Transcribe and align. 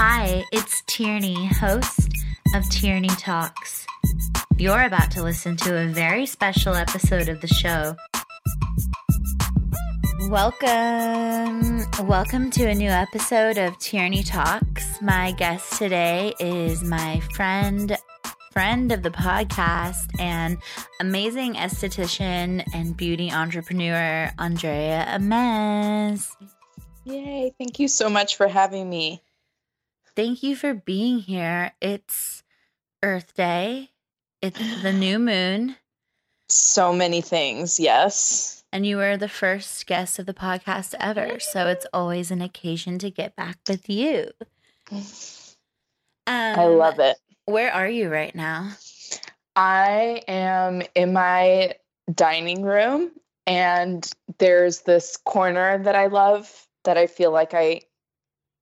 Hi, 0.00 0.44
it's 0.52 0.80
Tierney, 0.86 1.46
host 1.46 2.08
of 2.54 2.70
Tierney 2.70 3.08
Talks. 3.08 3.84
You're 4.56 4.84
about 4.84 5.10
to 5.10 5.24
listen 5.24 5.56
to 5.56 5.76
a 5.76 5.86
very 5.88 6.24
special 6.24 6.76
episode 6.76 7.28
of 7.28 7.40
the 7.40 7.48
show. 7.48 7.96
Welcome. 10.28 11.84
Welcome 12.06 12.48
to 12.52 12.68
a 12.68 12.76
new 12.76 12.88
episode 12.88 13.58
of 13.58 13.76
Tierney 13.80 14.22
Talks. 14.22 15.02
My 15.02 15.32
guest 15.32 15.72
today 15.78 16.32
is 16.38 16.84
my 16.84 17.18
friend, 17.34 17.98
friend 18.52 18.92
of 18.92 19.02
the 19.02 19.10
podcast, 19.10 20.20
and 20.20 20.58
amazing 21.00 21.54
esthetician 21.54 22.62
and 22.72 22.96
beauty 22.96 23.32
entrepreneur, 23.32 24.30
Andrea 24.38 25.08
Ames. 25.12 26.36
Yay. 27.02 27.52
Thank 27.58 27.80
you 27.80 27.88
so 27.88 28.08
much 28.08 28.36
for 28.36 28.46
having 28.46 28.88
me. 28.88 29.22
Thank 30.18 30.42
you 30.42 30.56
for 30.56 30.74
being 30.74 31.20
here. 31.20 31.74
It's 31.80 32.42
Earth 33.04 33.34
Day, 33.34 33.90
it's 34.42 34.82
the 34.82 34.92
new 34.92 35.16
moon. 35.20 35.76
So 36.48 36.92
many 36.92 37.20
things, 37.20 37.78
yes. 37.78 38.64
And 38.72 38.84
you 38.84 38.96
were 38.96 39.16
the 39.16 39.28
first 39.28 39.86
guest 39.86 40.18
of 40.18 40.26
the 40.26 40.34
podcast 40.34 40.96
ever. 40.98 41.38
So 41.38 41.68
it's 41.68 41.86
always 41.92 42.32
an 42.32 42.42
occasion 42.42 42.98
to 42.98 43.12
get 43.12 43.36
back 43.36 43.58
with 43.68 43.88
you. 43.88 44.32
Um, 46.26 46.60
I 46.60 46.66
love 46.66 46.98
it. 46.98 47.16
Where 47.46 47.72
are 47.72 47.88
you 47.88 48.10
right 48.10 48.34
now? 48.34 48.72
I 49.56 50.22
am 50.28 50.82
in 50.94 51.14
my 51.14 51.74
dining 52.12 52.60
room, 52.60 53.12
and 53.46 54.06
there's 54.36 54.80
this 54.80 55.16
corner 55.16 55.82
that 55.84 55.94
I 55.94 56.08
love 56.08 56.66
that 56.84 56.98
I 56.98 57.06
feel 57.06 57.30
like 57.30 57.54
I 57.54 57.80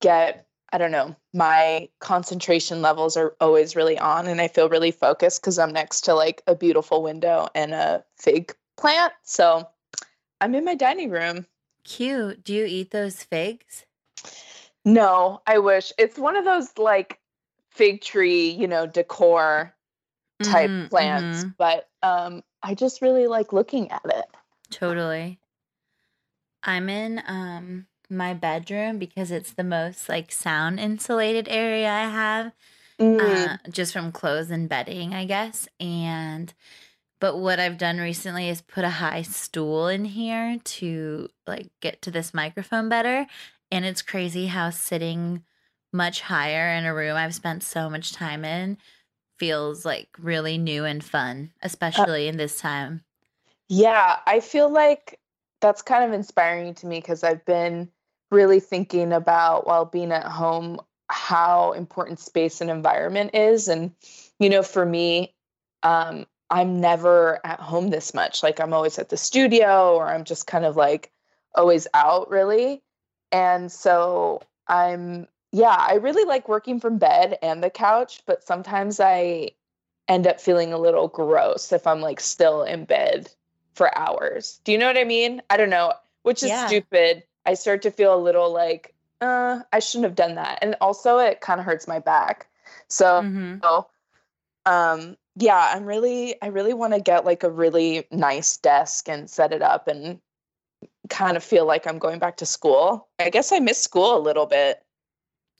get 0.01 0.46
I 0.73 0.79
don't 0.79 0.91
know, 0.91 1.15
my 1.33 1.89
concentration 2.01 2.83
levels 2.83 3.17
are 3.17 3.35
always 3.41 3.77
really 3.77 3.99
on 3.99 4.27
and 4.27 4.41
I 4.41 4.49
feel 4.49 4.69
really 4.69 4.91
focused 4.91 5.41
because 5.41 5.59
I'm 5.59 5.73
next 5.73 6.03
to 6.03 6.15
like 6.15 6.43
a 6.47 6.55
beautiful 6.55 7.03
window 7.03 7.49
and 7.55 7.73
a 7.73 8.05
fig 8.17 8.55
plant. 8.77 9.13
So 9.23 9.69
I'm 10.41 10.55
in 10.55 10.65
my 10.65 10.75
dining 10.75 11.11
room. 11.11 11.47
Cute. 11.85 12.43
Do 12.45 12.53
you 12.53 12.65
eat 12.65 12.91
those 12.91 13.23
figs? 13.23 13.87
No, 14.85 15.41
I 15.47 15.59
wish. 15.59 15.93
It's 15.99 16.19
one 16.19 16.37
of 16.37 16.45
those 16.45 16.77
like 16.79 17.21
fig 17.71 18.01
tree, 18.01 18.51
you 18.51 18.67
know, 18.67 18.87
decor 18.87 19.75
type 20.43 20.71
Mhm, 20.71 20.91
plants, 20.91 21.45
mhm. 21.45 21.55
but 21.59 21.89
um 22.03 22.43
I 22.63 22.75
just 22.75 23.03
really 23.03 23.27
like 23.29 23.53
looking 23.53 23.91
at 23.93 24.05
it. 24.05 24.27
Totally. 24.71 25.39
I'm 26.63 26.89
in 26.89 27.23
um 27.27 27.87
my 28.09 28.35
bedroom 28.35 28.99
because 28.99 29.31
it's 29.31 29.53
the 29.53 29.65
most 29.65 30.09
like 30.09 30.33
sound 30.33 30.81
insulated 30.81 31.49
area 31.49 31.91
I 31.91 32.09
have. 32.09 32.53
Mm, 33.01 33.21
uh, 33.21 33.57
just 33.71 33.93
from 33.93 34.13
clothes 34.13 34.51
and 34.51 34.69
bedding, 34.69 35.15
I 35.15 35.25
guess. 35.25 35.69
And 35.79 36.53
but 37.21 37.39
what 37.39 37.59
I've 37.59 37.79
done 37.79 37.99
recently 37.99 38.49
is 38.49 38.61
put 38.61 38.85
a 38.85 38.91
high 38.91 39.23
stool 39.23 39.89
in 39.89 40.05
here 40.05 40.59
to 40.63 41.29
like 41.47 41.69
get 41.81 42.03
to 42.03 42.11
this 42.11 42.35
microphone 42.35 42.89
better. 42.89 43.27
And 43.71 43.85
it's 43.85 44.03
crazy 44.03 44.47
how 44.47 44.71
sitting 44.71 45.45
much 45.93 46.23
higher 46.23 46.77
in 46.77 46.85
a 46.85 46.95
room 46.95 47.17
I've 47.17 47.35
spent 47.35 47.63
so 47.63 47.89
much 47.89 48.13
time 48.13 48.45
in 48.45 48.79
feels 49.39 49.85
like 49.85 50.09
really 50.19 50.59
new 50.59 50.85
and 50.85 51.03
fun, 51.03 51.53
especially 51.63 52.29
in 52.29 52.37
this 52.37 52.59
time. 52.61 53.03
Yeah, 53.69 54.19
I 54.27 54.41
feel 54.41 54.71
like 54.71 55.19
that's 55.61 55.83
kind 55.83 56.05
of 56.05 56.13
inspiring 56.13 56.75
to 56.75 56.87
me 56.87 57.01
because 57.01 57.25
I've 57.25 57.45
been 57.45 57.91
really 58.31 58.61
thinking 58.61 59.13
about 59.13 59.67
while 59.67 59.85
being 59.85 60.13
at 60.13 60.25
home 60.27 60.81
how 61.09 61.73
important 61.73 62.19
space 62.19 62.61
and 62.61 62.71
environment 62.71 63.35
is. 63.35 63.69
And, 63.69 63.93
you 64.39 64.51
know, 64.51 64.63
for 64.63 64.85
me, 64.85 65.35
um, 65.83 66.27
I'm 66.51 66.81
never 66.81 67.41
at 67.45 67.61
home 67.61 67.91
this 67.91 68.15
much. 68.15 68.43
Like 68.43 68.61
I'm 68.61 68.73
always 68.73 68.99
at 68.99 69.09
the 69.09 69.17
studio 69.17 69.95
or 69.95 70.09
I'm 70.09 70.25
just 70.25 70.47
kind 70.47 70.65
of 70.65 70.77
like 70.77 71.13
always 71.55 71.87
out 71.95 72.31
really. 72.31 72.83
And 73.33 73.71
so 73.71 74.43
I'm, 74.69 75.27
yeah, 75.53 75.77
I 75.79 75.95
really 75.95 76.25
like 76.25 76.49
working 76.49 76.81
from 76.81 76.99
bed 76.99 77.39
and 77.43 77.63
the 77.63 77.71
couch, 77.71 78.23
but 78.27 78.45
sometimes 78.45 79.01
I 79.01 79.51
end 80.09 80.27
up 80.27 80.41
feeling 80.41 80.73
a 80.73 80.79
little 80.79 81.09
gross 81.09 81.73
if 81.73 81.87
I'm 81.87 82.01
like 82.01 82.21
still 82.21 82.63
in 82.63 82.85
bed 82.85 83.31
for 83.75 83.97
hours. 83.97 84.61
Do 84.65 84.73
you 84.73 84.79
know 84.79 84.87
what 84.87 84.99
I 84.99 85.05
mean? 85.05 85.43
I 85.51 85.57
don't 85.57 85.71
know, 85.71 85.93
which 86.23 86.43
is 86.43 86.51
Yeah. 86.51 86.67
stupid. 86.67 87.25
I 87.47 87.55
start 87.55 87.83
to 87.83 87.91
feel 87.91 88.15
a 88.15 88.21
little 88.21 88.53
like, 88.53 88.95
uh, 89.21 89.61
I 89.73 89.79
shouldn't 89.79 90.05
have 90.05 90.15
done 90.15 90.35
that. 90.35 90.59
And 90.63 90.77
also 90.81 91.19
it 91.19 91.41
kind 91.41 91.61
of 91.61 91.67
hurts 91.67 91.89
my 91.89 91.99
back. 91.99 92.49
So, 92.89 93.23
Mhm. 93.23 93.63
so, 93.63 93.89
um, 94.67 95.17
yeah, 95.37 95.71
I'm 95.75 95.85
really, 95.85 96.41
I 96.43 96.49
really 96.49 96.75
want 96.75 96.95
to 96.95 97.01
get 97.01 97.25
like 97.25 97.43
a 97.43 97.51
really 97.51 98.07
nice 98.11 98.57
desk 98.57 99.09
and 99.09 99.31
set 99.31 99.53
it 99.53 99.63
up 99.63 99.87
and 99.89 100.21
kind 101.09 101.37
of 101.37 101.45
feel 101.45 101.67
like 101.67 101.87
I'm 101.87 101.99
going 101.99 102.19
back 102.19 102.39
to 102.39 102.47
school. 102.47 103.09
I 103.19 103.31
guess 103.31 103.53
I 103.53 103.61
miss 103.61 103.81
school 103.81 104.17
a 104.17 104.19
little 104.19 104.47
bit. 104.47 104.83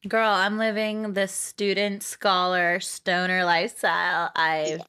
Girl, 0.09 0.31
I'm 0.31 0.59
living 0.59 1.15
the 1.15 1.27
student 1.27 2.03
scholar 2.03 2.81
stoner 2.81 3.45
lifestyle 3.45 4.31
I've 4.37 4.83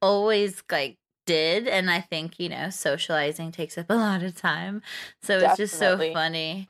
always 0.00 0.62
like 0.70 0.98
did 1.32 1.68
and 1.68 1.90
I 1.90 2.00
think, 2.00 2.38
you 2.38 2.48
know, 2.48 2.70
socializing 2.70 3.52
takes 3.52 3.78
up 3.78 3.90
a 3.90 3.94
lot 3.94 4.22
of 4.22 4.34
time. 4.36 4.82
So 5.22 5.40
it's 5.40 5.56
just 5.56 5.78
so 5.78 5.98
funny. 6.12 6.68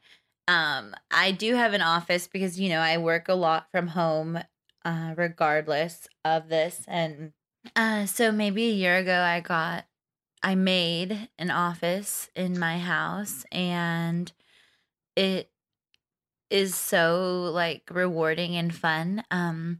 Um 0.49 0.95
I 1.11 1.33
do 1.33 1.55
have 1.55 1.73
an 1.75 1.83
office 1.83 2.27
because, 2.27 2.59
you 2.61 2.69
know, 2.69 2.81
I 2.81 2.99
work 2.99 3.29
a 3.29 3.35
lot 3.35 3.71
from 3.73 3.89
home 3.89 4.39
uh 4.85 5.15
regardless 5.17 6.09
of 6.25 6.49
this 6.49 6.85
and 6.89 7.33
uh 7.77 8.07
so 8.07 8.33
maybe 8.33 8.67
a 8.69 8.73
year 8.73 8.97
ago 8.99 9.21
I 9.21 9.41
got 9.41 9.87
I 10.43 10.55
made 10.57 11.29
an 11.39 11.51
office 11.51 12.31
in 12.35 12.59
my 12.59 12.79
house 12.79 13.45
and 13.53 14.33
it 15.17 15.51
is 16.51 16.75
so 16.75 17.51
like 17.53 17.83
rewarding 17.91 18.57
and 18.57 18.75
fun 18.75 19.25
um 19.31 19.79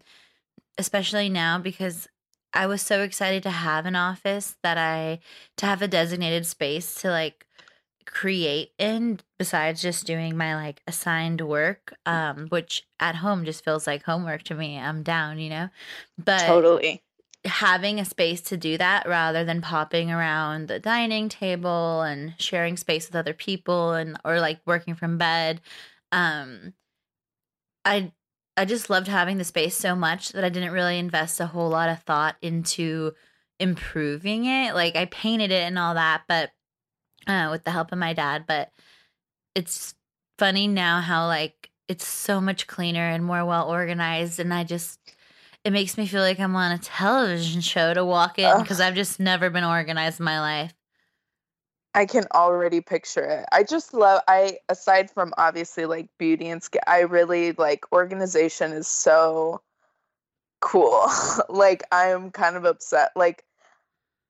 especially 0.79 1.29
now 1.29 1.59
because 1.59 2.09
I 2.55 2.67
was 2.67 2.83
so 2.83 3.03
excited 3.03 3.43
to 3.45 3.51
have 3.51 3.87
an 3.87 3.97
office 3.97 4.57
that 4.63 4.79
I 4.79 5.21
to 5.59 5.67
have 5.67 5.83
a 5.83 5.89
designated 5.89 6.47
space 6.47 6.95
to 7.03 7.11
like 7.11 7.47
create 8.05 8.73
in 8.79 9.21
besides 9.39 9.81
just 9.81 10.07
doing 10.07 10.37
my 10.37 10.55
like 10.57 10.83
assigned 10.89 11.41
work 11.41 11.95
um 12.05 12.49
which 12.49 12.83
at 12.99 13.15
home 13.17 13.45
just 13.45 13.65
feels 13.65 13.87
like 13.87 14.03
homework 14.03 14.43
to 14.45 14.55
me. 14.55 14.79
I'm 14.79 15.03
down, 15.03 15.39
you 15.39 15.51
know. 15.51 15.69
But 16.23 16.47
Totally. 16.47 17.03
having 17.45 17.99
a 17.99 18.05
space 18.05 18.41
to 18.43 18.57
do 18.57 18.79
that 18.79 19.07
rather 19.09 19.45
than 19.45 19.61
popping 19.61 20.11
around 20.11 20.69
the 20.69 20.79
dining 20.79 21.29
table 21.29 22.03
and 22.03 22.35
sharing 22.39 22.77
space 22.77 23.09
with 23.09 23.17
other 23.17 23.35
people 23.35 23.93
and 23.93 24.17
or 24.25 24.41
like 24.41 24.61
working 24.67 24.95
from 24.95 25.19
bed 25.19 25.61
um 26.13 26.75
i 27.85 28.13
i 28.57 28.65
just 28.65 28.91
loved 28.91 29.09
having 29.09 29.39
the 29.39 29.45
space 29.45 29.77
so 29.77 29.95
much 29.95 30.31
that 30.31 30.45
i 30.45 30.49
didn't 30.49 30.73
really 30.73 30.99
invest 30.99 31.41
a 31.41 31.47
whole 31.47 31.69
lot 31.69 31.89
of 31.89 32.03
thought 32.03 32.37
into 32.43 33.13
improving 33.61 34.45
it 34.45 34.75
like 34.75 34.97
i 34.97 35.05
painted 35.07 35.51
it 35.51 35.63
and 35.63 35.79
all 35.79 35.95
that 35.95 36.23
but 36.29 36.51
uh 37.27 37.49
with 37.51 37.65
the 37.65 37.71
help 37.71 37.93
of 37.93 37.99
my 37.99 38.13
dad 38.13 38.45
but 38.47 38.71
it's 39.55 39.95
funny 40.39 40.67
now 40.67 41.01
how 41.01 41.27
like 41.27 41.71
it's 41.89 42.07
so 42.07 42.41
much 42.41 42.67
cleaner 42.67 43.09
and 43.09 43.25
more 43.25 43.45
well 43.45 43.69
organized 43.69 44.41
and 44.41 44.53
i 44.53 44.65
just 44.65 44.99
it 45.65 45.73
makes 45.73 45.97
me 45.97 46.07
feel 46.07 46.23
like 46.23 46.41
I'm 46.41 46.57
on 46.57 46.73
a 46.73 46.79
television 46.79 47.61
show 47.61 47.95
to 47.95 48.05
walk 48.05 48.39
in 48.39 48.61
because 48.61 48.81
I've 48.81 48.95
just 48.95 49.21
never 49.21 49.49
been 49.51 49.65
organized 49.65 50.19
in 50.19 50.25
my 50.25 50.41
life. 50.41 50.75
I 51.95 52.07
can 52.07 52.27
already 52.33 52.81
picture 52.81 53.25
it. 53.25 53.47
I 53.53 53.65
just 53.65 53.93
love 53.93 54.23
I 54.27 54.59
aside 54.69 55.11
from 55.11 55.35
obviously 55.37 55.85
like 55.85 56.09
beauty 56.19 56.49
and 56.49 56.63
skin, 56.63 56.81
I 56.87 57.01
really 57.01 57.53
like 57.53 57.91
organization 57.93 58.73
is 58.73 58.89
so 58.89 59.63
cool. 60.61 61.07
like 61.49 61.83
I'm 61.93 62.31
kind 62.31 62.57
of 62.57 62.65
upset 62.65 63.11
like 63.15 63.45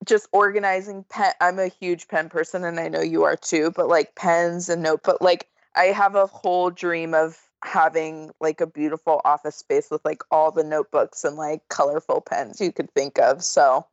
just 0.04 0.28
organizing 0.32 1.04
pen 1.08 1.32
I'm 1.40 1.60
a 1.60 1.68
huge 1.68 2.08
pen 2.08 2.28
person 2.28 2.64
and 2.64 2.80
I 2.80 2.88
know 2.88 3.00
you 3.00 3.22
are 3.24 3.36
too, 3.36 3.70
but 3.70 3.88
like 3.88 4.16
pens 4.16 4.68
and 4.68 4.82
notebook 4.82 5.18
like 5.20 5.48
I 5.76 5.84
have 5.86 6.16
a 6.16 6.26
whole 6.26 6.70
dream 6.70 7.14
of 7.14 7.38
having 7.64 8.32
like 8.40 8.60
a 8.60 8.66
beautiful 8.66 9.20
office 9.24 9.56
space 9.56 9.88
with 9.88 10.04
like 10.04 10.22
all 10.32 10.50
the 10.50 10.64
notebooks 10.64 11.22
and 11.22 11.36
like 11.36 11.62
colorful 11.68 12.20
pens 12.20 12.60
you 12.60 12.72
could 12.72 12.92
think 12.92 13.20
of. 13.20 13.44
So 13.44 13.86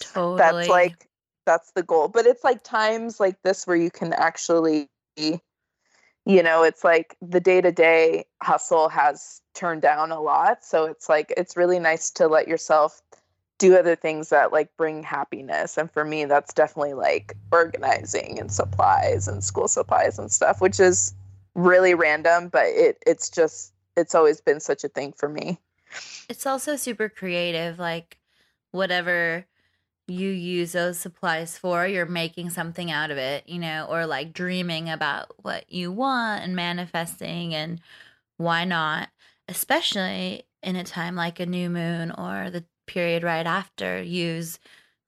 Totally. 0.00 0.38
that's 0.38 0.68
like 0.68 1.09
that's 1.50 1.72
the 1.72 1.82
goal 1.82 2.08
but 2.08 2.26
it's 2.26 2.44
like 2.44 2.62
times 2.62 3.18
like 3.18 3.42
this 3.42 3.66
where 3.66 3.76
you 3.76 3.90
can 3.90 4.12
actually 4.12 4.88
you 5.16 6.42
know 6.42 6.62
it's 6.62 6.84
like 6.84 7.16
the 7.20 7.40
day-to-day 7.40 8.24
hustle 8.42 8.88
has 8.88 9.40
turned 9.54 9.82
down 9.82 10.12
a 10.12 10.20
lot 10.20 10.64
so 10.64 10.84
it's 10.84 11.08
like 11.08 11.32
it's 11.36 11.56
really 11.56 11.80
nice 11.80 12.10
to 12.10 12.28
let 12.28 12.46
yourself 12.46 13.02
do 13.58 13.76
other 13.76 13.96
things 13.96 14.28
that 14.28 14.52
like 14.52 14.70
bring 14.76 15.02
happiness 15.02 15.76
and 15.76 15.90
for 15.90 16.04
me 16.04 16.24
that's 16.24 16.54
definitely 16.54 16.94
like 16.94 17.36
organizing 17.52 18.38
and 18.38 18.52
supplies 18.52 19.26
and 19.26 19.42
school 19.42 19.66
supplies 19.66 20.18
and 20.18 20.30
stuff 20.30 20.60
which 20.60 20.78
is 20.78 21.14
really 21.56 21.94
random 21.94 22.48
but 22.48 22.66
it 22.66 22.96
it's 23.06 23.28
just 23.28 23.72
it's 23.96 24.14
always 24.14 24.40
been 24.40 24.60
such 24.60 24.84
a 24.84 24.88
thing 24.88 25.12
for 25.12 25.28
me. 25.28 25.58
It's 26.28 26.46
also 26.46 26.76
super 26.76 27.08
creative. 27.08 27.78
Like, 27.78 28.18
whatever 28.70 29.46
you 30.10 30.30
use 30.30 30.72
those 30.72 30.98
supplies 30.98 31.56
for, 31.56 31.86
you're 31.86 32.06
making 32.06 32.50
something 32.50 32.90
out 32.90 33.10
of 33.10 33.18
it, 33.18 33.48
you 33.48 33.58
know, 33.58 33.86
or 33.88 34.06
like 34.06 34.32
dreaming 34.32 34.90
about 34.90 35.32
what 35.42 35.72
you 35.72 35.92
want 35.92 36.44
and 36.44 36.56
manifesting, 36.56 37.54
and 37.54 37.80
why 38.36 38.64
not? 38.64 39.08
Especially 39.48 40.44
in 40.62 40.76
a 40.76 40.84
time 40.84 41.16
like 41.16 41.40
a 41.40 41.46
new 41.46 41.70
moon 41.70 42.10
or 42.10 42.50
the 42.50 42.64
period 42.86 43.22
right 43.22 43.46
after, 43.46 44.02
use 44.02 44.58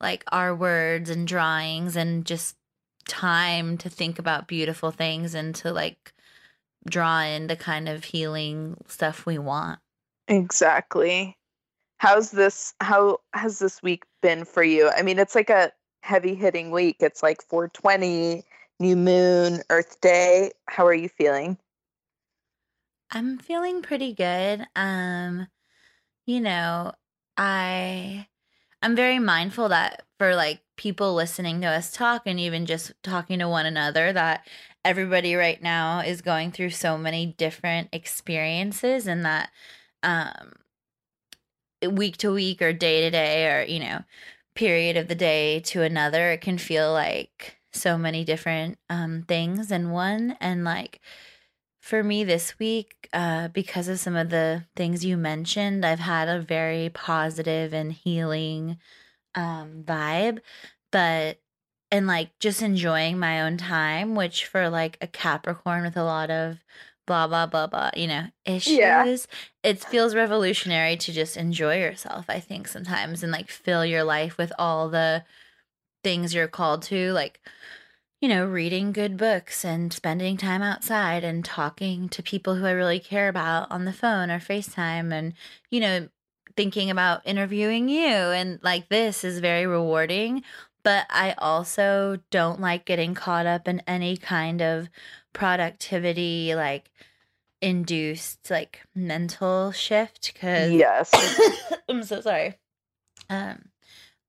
like 0.00 0.24
our 0.32 0.54
words 0.54 1.10
and 1.10 1.26
drawings 1.28 1.96
and 1.96 2.24
just 2.24 2.56
time 3.06 3.76
to 3.78 3.88
think 3.88 4.18
about 4.18 4.46
beautiful 4.46 4.90
things 4.90 5.34
and 5.34 5.54
to 5.56 5.72
like 5.72 6.12
draw 6.88 7.22
in 7.22 7.46
the 7.46 7.56
kind 7.56 7.88
of 7.88 8.04
healing 8.04 8.76
stuff 8.88 9.26
we 9.26 9.38
want. 9.38 9.78
Exactly. 10.28 11.36
How's 12.02 12.32
this 12.32 12.74
how 12.80 13.18
has 13.32 13.60
this 13.60 13.80
week 13.80 14.02
been 14.22 14.44
for 14.44 14.64
you? 14.64 14.90
I 14.90 15.02
mean, 15.02 15.20
it's 15.20 15.36
like 15.36 15.50
a 15.50 15.70
heavy 16.00 16.34
hitting 16.34 16.72
week. 16.72 16.96
It's 16.98 17.22
like 17.22 17.40
420, 17.44 18.42
new 18.80 18.96
moon, 18.96 19.62
Earth 19.70 20.00
Day. 20.00 20.50
How 20.66 20.84
are 20.84 20.94
you 20.94 21.08
feeling? 21.08 21.56
I'm 23.12 23.38
feeling 23.38 23.82
pretty 23.82 24.14
good. 24.14 24.66
Um 24.74 25.46
you 26.26 26.40
know, 26.40 26.92
I 27.36 28.26
I'm 28.82 28.96
very 28.96 29.20
mindful 29.20 29.68
that 29.68 30.02
for 30.18 30.34
like 30.34 30.60
people 30.76 31.14
listening 31.14 31.60
to 31.60 31.68
us 31.68 31.92
talk 31.92 32.22
and 32.26 32.40
even 32.40 32.66
just 32.66 32.90
talking 33.04 33.38
to 33.38 33.48
one 33.48 33.64
another 33.64 34.12
that 34.12 34.44
everybody 34.84 35.36
right 35.36 35.62
now 35.62 36.00
is 36.00 36.20
going 36.20 36.50
through 36.50 36.70
so 36.70 36.98
many 36.98 37.26
different 37.26 37.90
experiences 37.92 39.06
and 39.06 39.24
that 39.24 39.52
um 40.02 40.54
week 41.90 42.16
to 42.18 42.32
week 42.32 42.62
or 42.62 42.72
day 42.72 43.02
to 43.02 43.10
day 43.10 43.46
or 43.46 43.62
you 43.64 43.80
know 43.80 44.00
period 44.54 44.96
of 44.96 45.08
the 45.08 45.14
day 45.14 45.60
to 45.60 45.82
another 45.82 46.32
it 46.32 46.40
can 46.40 46.58
feel 46.58 46.92
like 46.92 47.56
so 47.72 47.96
many 47.96 48.24
different 48.24 48.78
um 48.90 49.24
things 49.26 49.70
in 49.72 49.90
one. 49.90 50.36
And 50.40 50.64
like 50.64 51.00
for 51.80 52.02
me 52.04 52.22
this 52.24 52.58
week 52.58 53.08
uh 53.12 53.48
because 53.48 53.88
of 53.88 53.98
some 53.98 54.16
of 54.16 54.30
the 54.30 54.64
things 54.76 55.04
you 55.04 55.16
mentioned 55.16 55.84
I've 55.84 55.98
had 55.98 56.28
a 56.28 56.40
very 56.40 56.90
positive 56.90 57.72
and 57.72 57.92
healing 57.92 58.78
um 59.34 59.82
vibe. 59.84 60.40
But 60.90 61.38
and 61.90 62.06
like 62.06 62.38
just 62.38 62.62
enjoying 62.62 63.18
my 63.18 63.42
own 63.42 63.56
time 63.56 64.14
which 64.14 64.46
for 64.46 64.68
like 64.68 64.98
a 65.00 65.06
capricorn 65.06 65.82
with 65.82 65.96
a 65.96 66.04
lot 66.04 66.30
of 66.30 66.58
blah 67.06 67.26
blah 67.26 67.46
blah 67.46 67.66
blah 67.66 67.90
you 67.96 68.06
know 68.06 68.26
issues 68.44 68.76
Yeah. 68.78 69.16
it 69.62 69.84
feels 69.84 70.14
revolutionary 70.14 70.96
to 70.98 71.12
just 71.12 71.36
enjoy 71.36 71.78
yourself 71.78 72.26
i 72.28 72.38
think 72.38 72.68
sometimes 72.68 73.22
and 73.22 73.32
like 73.32 73.48
fill 73.50 73.84
your 73.84 74.04
life 74.04 74.38
with 74.38 74.52
all 74.58 74.88
the 74.88 75.24
things 76.04 76.34
you're 76.34 76.48
called 76.48 76.82
to 76.82 77.12
like 77.12 77.40
you 78.20 78.28
know 78.28 78.44
reading 78.46 78.92
good 78.92 79.16
books 79.16 79.64
and 79.64 79.92
spending 79.92 80.36
time 80.36 80.62
outside 80.62 81.24
and 81.24 81.44
talking 81.44 82.08
to 82.08 82.22
people 82.22 82.54
who 82.54 82.66
i 82.66 82.70
really 82.70 83.00
care 83.00 83.28
about 83.28 83.70
on 83.70 83.84
the 83.84 83.92
phone 83.92 84.30
or 84.30 84.38
facetime 84.38 85.12
and 85.12 85.32
you 85.70 85.80
know 85.80 86.08
thinking 86.56 86.90
about 86.90 87.26
interviewing 87.26 87.88
you 87.88 88.06
and 88.06 88.60
like 88.62 88.88
this 88.88 89.24
is 89.24 89.38
very 89.40 89.66
rewarding 89.66 90.42
but 90.84 91.06
i 91.10 91.34
also 91.38 92.18
don't 92.30 92.60
like 92.60 92.84
getting 92.84 93.14
caught 93.14 93.46
up 93.46 93.66
in 93.66 93.80
any 93.86 94.16
kind 94.16 94.60
of 94.62 94.88
productivity 95.32 96.54
like 96.54 96.90
induced 97.60 98.50
like 98.50 98.80
mental 98.94 99.72
shift 99.72 100.32
because 100.32 100.72
Yes. 100.72 101.10
I'm 101.88 102.02
so 102.02 102.20
sorry. 102.20 102.58
Um, 103.30 103.68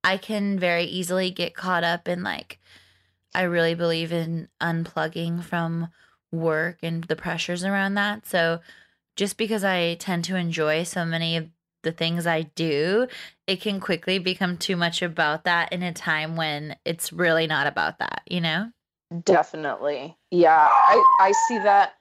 I 0.02 0.16
can 0.16 0.58
very 0.58 0.84
easily 0.84 1.30
get 1.30 1.54
caught 1.54 1.84
up 1.84 2.08
in 2.08 2.22
like, 2.22 2.58
I 3.34 3.42
really 3.42 3.74
believe 3.74 4.12
in 4.12 4.48
unplugging 4.60 5.42
from 5.42 5.88
work 6.30 6.78
and 6.82 7.04
the 7.04 7.16
pressures 7.16 7.64
around 7.64 7.94
that. 7.94 8.26
So 8.26 8.60
just 9.16 9.36
because 9.36 9.64
I 9.64 9.94
tend 9.94 10.24
to 10.24 10.36
enjoy 10.36 10.84
so 10.84 11.04
many 11.04 11.36
of 11.36 11.48
the 11.82 11.92
things 11.92 12.26
I 12.26 12.42
do, 12.42 13.08
it 13.46 13.60
can 13.60 13.80
quickly 13.80 14.18
become 14.18 14.56
too 14.56 14.76
much 14.76 15.02
about 15.02 15.44
that 15.44 15.72
in 15.72 15.82
a 15.82 15.92
time 15.92 16.36
when 16.36 16.76
it's 16.84 17.12
really 17.12 17.46
not 17.46 17.66
about 17.66 17.98
that, 17.98 18.22
you 18.26 18.40
know? 18.40 18.70
Definitely. 19.22 20.16
Yeah, 20.30 20.68
I 20.70 21.16
I 21.20 21.32
see 21.48 21.58
that. 21.58 21.94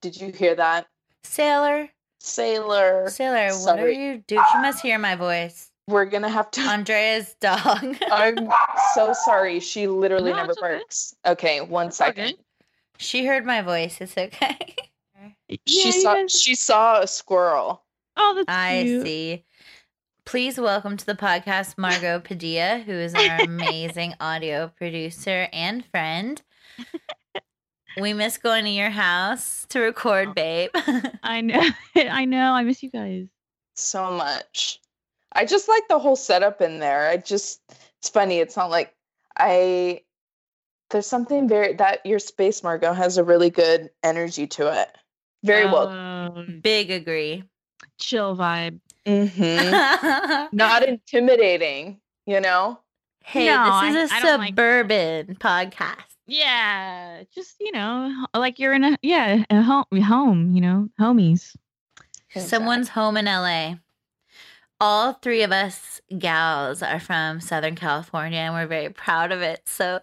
Did 0.00 0.20
you 0.20 0.32
hear 0.32 0.54
that? 0.54 0.86
Sailor, 1.24 1.88
Sailor. 2.20 3.08
Sailor, 3.08 3.50
what 3.60 3.78
are 3.78 3.90
you 3.90 4.22
doing? 4.26 4.42
She 4.52 4.58
must 4.58 4.80
hear 4.82 4.98
my 4.98 5.14
voice. 5.16 5.70
We're 5.88 6.04
going 6.06 6.22
to 6.24 6.28
have 6.28 6.50
to 6.52 6.60
Andrea's 6.62 7.36
dog. 7.40 7.96
I'm 8.10 8.50
so 8.94 9.12
sorry. 9.24 9.60
She 9.60 9.86
literally 9.86 10.32
No, 10.32 10.38
never 10.38 10.52
it's 10.52 10.58
okay. 10.62 10.74
barks. 10.78 11.14
Okay, 11.24 11.60
one 11.60 11.88
It's 11.88 11.96
second. 11.98 12.30
good. 12.30 12.36
she 12.98 13.24
heard 13.26 13.44
my 13.46 13.62
voice. 13.62 14.00
It's 14.00 14.16
okay. 14.18 14.58
She 15.66 15.86
Yeah, 15.86 15.90
saw 16.02 16.14
guys- 16.14 16.32
she 16.40 16.54
saw 16.56 17.00
a 17.02 17.06
squirrel. 17.06 17.84
Oh, 18.16 18.34
that's 18.34 18.46
I 18.48 18.82
cute. 18.84 19.02
see. 19.06 19.44
Please 20.26 20.58
welcome 20.58 20.96
to 20.96 21.06
the 21.06 21.14
podcast 21.14 21.78
Margot 21.78 22.18
Padilla, 22.18 22.80
who 22.84 22.90
is 22.90 23.14
our 23.14 23.40
amazing 23.44 24.12
audio 24.18 24.72
producer 24.76 25.46
and 25.52 25.86
friend. 25.86 26.42
We 28.00 28.12
miss 28.12 28.36
going 28.36 28.64
to 28.64 28.70
your 28.70 28.90
house 28.90 29.66
to 29.68 29.78
record, 29.78 30.34
babe. 30.34 30.70
I 31.22 31.42
know. 31.42 31.62
I 31.96 32.24
know. 32.24 32.52
I 32.52 32.64
miss 32.64 32.82
you 32.82 32.90
guys. 32.90 33.28
so 33.76 34.10
much. 34.10 34.80
I 35.32 35.44
just 35.44 35.68
like 35.68 35.86
the 35.88 36.00
whole 36.00 36.16
setup 36.16 36.60
in 36.60 36.80
there. 36.80 37.08
I 37.08 37.18
just 37.18 37.60
it's 38.00 38.08
funny. 38.08 38.40
It's 38.40 38.56
not 38.56 38.68
like 38.68 38.92
I 39.38 40.00
there's 40.90 41.06
something 41.06 41.48
very 41.48 41.74
that 41.74 42.04
your 42.04 42.18
space 42.18 42.64
Margot 42.64 42.92
has 42.94 43.16
a 43.16 43.22
really 43.22 43.50
good 43.50 43.90
energy 44.02 44.48
to 44.48 44.80
it. 44.80 44.88
Very 45.44 45.66
well. 45.66 45.86
Um, 45.86 46.60
Big 46.64 46.90
agree. 46.90 47.44
chill 48.00 48.36
vibe. 48.36 48.80
Mhm. 49.06 50.48
Not 50.52 50.82
intimidating, 50.84 52.00
you 52.26 52.40
know? 52.40 52.80
hey, 53.24 53.46
No, 53.46 53.80
this 53.92 54.04
is 54.04 54.10
a 54.10 54.14
I- 54.14 54.18
I 54.18 54.22
don't 54.22 54.38
like- 54.40 54.48
suburban 54.50 55.36
podcast. 55.36 56.02
Yeah, 56.28 57.22
just 57.34 57.54
you 57.60 57.70
know, 57.72 58.26
like 58.34 58.58
you're 58.58 58.72
in 58.74 58.82
a 58.84 58.98
yeah, 59.02 59.44
a 59.48 59.62
home, 59.62 59.84
home. 60.02 60.54
You 60.54 60.60
know, 60.60 60.88
homies. 61.00 61.54
Someone's 62.36 62.88
home 62.88 63.16
in 63.16 63.26
LA. 63.26 63.74
All 64.80 65.14
three 65.14 65.42
of 65.42 65.52
us 65.52 66.00
gals 66.18 66.82
are 66.82 67.00
from 67.00 67.40
Southern 67.40 67.76
California 67.76 68.40
and 68.40 68.52
we're 68.54 68.66
very 68.66 68.90
proud 68.90 69.30
of 69.32 69.40
it. 69.40 69.62
So 69.66 70.00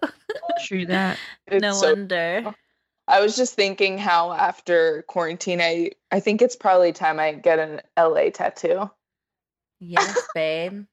True 0.64 0.86
that. 0.86 1.18
It's 1.46 1.62
no 1.62 1.72
so- 1.74 1.92
wonder. 1.92 2.54
I 3.06 3.20
was 3.20 3.36
just 3.36 3.54
thinking 3.54 3.98
how 3.98 4.32
after 4.32 5.02
quarantine 5.08 5.60
I 5.60 5.90
I 6.10 6.20
think 6.20 6.40
it's 6.40 6.56
probably 6.56 6.92
time 6.94 7.20
I 7.20 7.32
get 7.32 7.58
an 7.58 7.82
LA 7.98 8.30
tattoo. 8.30 8.90
Yes, 9.86 10.28
babe. 10.34 10.84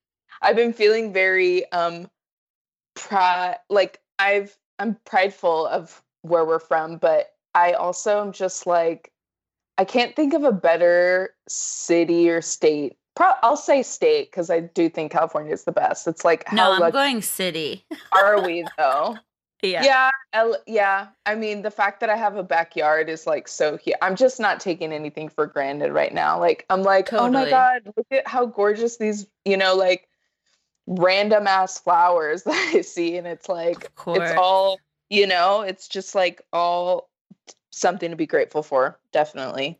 I've 0.41 0.55
been 0.55 0.74
feeling 0.74 1.13
very 1.13 1.71
um 1.71 2.10
pride 2.95 3.57
like 3.69 4.00
I've 4.19 4.57
I'm 4.79 4.98
prideful 5.05 5.67
of 5.67 6.01
where 6.24 6.45
we're 6.45 6.60
from, 6.60 6.98
but 6.98 7.33
I 7.55 7.74
also 7.74 8.21
am 8.21 8.31
just 8.31 8.67
like 8.67 9.12
I 9.77 9.86
can't 9.86 10.15
think 10.15 10.33
of 10.33 10.43
a 10.43 10.51
better 10.51 11.33
city 11.48 12.29
or 12.29 12.41
state. 12.41 12.98
Pro- 13.15 13.33
I'll 13.43 13.57
say 13.57 13.83
state 13.83 14.29
because 14.31 14.50
I 14.50 14.60
do 14.60 14.89
think 14.89 15.12
California 15.12 15.53
is 15.53 15.63
the 15.63 15.71
best. 15.71 16.07
It's 16.07 16.25
like 16.25 16.51
No, 16.51 16.74
I'm 16.74 16.91
going 16.91 17.21
city. 17.21 17.86
are 18.12 18.39
we 18.45 18.65
though? 18.77 19.17
Yeah. 19.61 19.83
yeah 19.83 20.09
L- 20.33 20.61
yeah. 20.65 21.07
I 21.25 21.35
mean 21.35 21.61
the 21.61 21.71
fact 21.71 21.99
that 21.99 22.09
i 22.09 22.15
have 22.15 22.35
a 22.35 22.43
backyard 22.43 23.09
is 23.09 23.27
like 23.27 23.47
so 23.47 23.77
i'm 24.01 24.15
just 24.15 24.39
not 24.39 24.59
taking 24.59 24.91
anything 24.91 25.29
for 25.29 25.45
granted 25.45 25.91
right 25.91 26.13
now. 26.13 26.39
Like 26.39 26.65
i'm 26.69 26.83
like 26.83 27.11
oh 27.13 27.29
my 27.29 27.49
god 27.49 27.81
look 27.95 28.07
at 28.11 28.27
how 28.27 28.45
gorgeous 28.45 28.97
these 28.97 29.27
you 29.45 29.57
know 29.57 29.75
like 29.75 30.07
random 30.87 31.47
ass 31.47 31.79
flowers 31.79 32.43
that 32.45 32.71
i 32.75 32.81
see. 32.81 33.17
And 33.17 33.27
it's 33.27 33.47
like 33.47 33.89
it's 34.07 34.33
all 34.37 34.79
you 35.09 35.27
know 35.27 35.61
it's 35.61 35.87
just 35.87 36.15
like 36.15 36.41
all 36.51 37.09
something 37.71 38.09
to 38.09 38.17
be 38.17 38.25
grateful 38.25 38.63
for 38.63 38.99
definitely. 39.11 39.79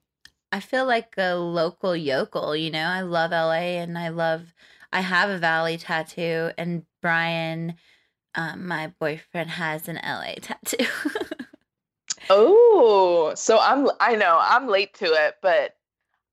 I 0.54 0.60
feel 0.60 0.86
like 0.86 1.14
a 1.18 1.36
local 1.36 1.96
yokel, 1.96 2.56
you 2.56 2.72
know. 2.72 2.86
I 2.86 3.02
love 3.02 3.32
LA 3.32 3.80
and 3.80 3.98
I 3.98 4.10
love 4.10 4.54
I 4.92 5.02
have 5.02 5.30
a 5.30 5.38
valley 5.38 5.78
tattoo 5.78 6.52
and 6.58 6.84
Brian 7.02 7.76
um, 8.36 8.68
my 8.68 8.94
boyfriend 9.00 9.52
has 9.52 9.88
an 9.88 10.00
LA 10.04 10.34
tattoo. 10.42 10.86
Oh, 12.30 13.34
so 13.36 13.60
I'm 13.60 13.90
I 14.00 14.16
know 14.16 14.40
I'm 14.42 14.68
late 14.68 14.94
to 14.96 15.06
it, 15.06 15.36
but 15.42 15.76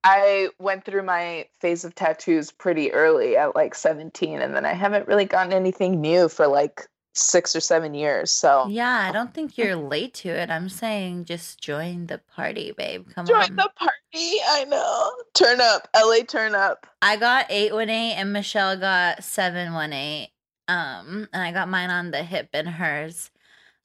I 0.05 0.49
went 0.59 0.85
through 0.85 1.03
my 1.03 1.47
phase 1.61 1.85
of 1.85 1.95
tattoos 1.95 2.53
pretty 2.53 2.93
early 2.93 3.37
at 3.37 3.57
like 3.57 3.75
17 3.75 4.41
and 4.41 4.55
then 4.55 4.65
I 4.65 4.73
haven't 4.73 5.09
really 5.09 5.25
gotten 5.25 5.53
anything 5.53 6.01
new 6.01 6.29
for 6.29 6.47
like 6.47 6.87
six 7.15 7.57
or 7.57 7.61
seven 7.61 7.95
years. 7.95 8.31
So 8.31 8.69
Yeah, 8.69 9.09
I 9.09 9.13
don't 9.13 9.35
think 9.35 9.59
you're 9.59 9.75
late 9.75 10.15
to 10.15 10.29
it. 10.29 10.51
I'm 10.51 10.69
saying 10.69 11.25
just 11.25 11.61
join 11.61 12.07
the 12.07 12.19
party, 12.19 12.73
babe. 12.77 13.07
Come 13.15 13.27
join 13.27 13.43
on. 13.43 13.57
the 13.57 13.71
party. 13.75 14.37
I 14.49 14.65
know. 14.69 15.11
Turn 15.35 15.61
up, 15.61 15.89
LA. 15.97 16.19
Turn 16.29 16.55
up. 16.55 16.87
I 17.03 17.17
got 17.17 17.47
818 17.51 18.19
and 18.19 18.33
Michelle 18.33 18.77
got 18.77 19.25
718. 19.25 20.29
Um, 20.69 21.29
and 21.33 21.43
I 21.43 21.53
got 21.53 21.69
mine 21.69 21.91
on 21.91 22.11
the 22.11 22.23
hip 22.23 22.51
and 22.53 22.69
hers 22.69 23.31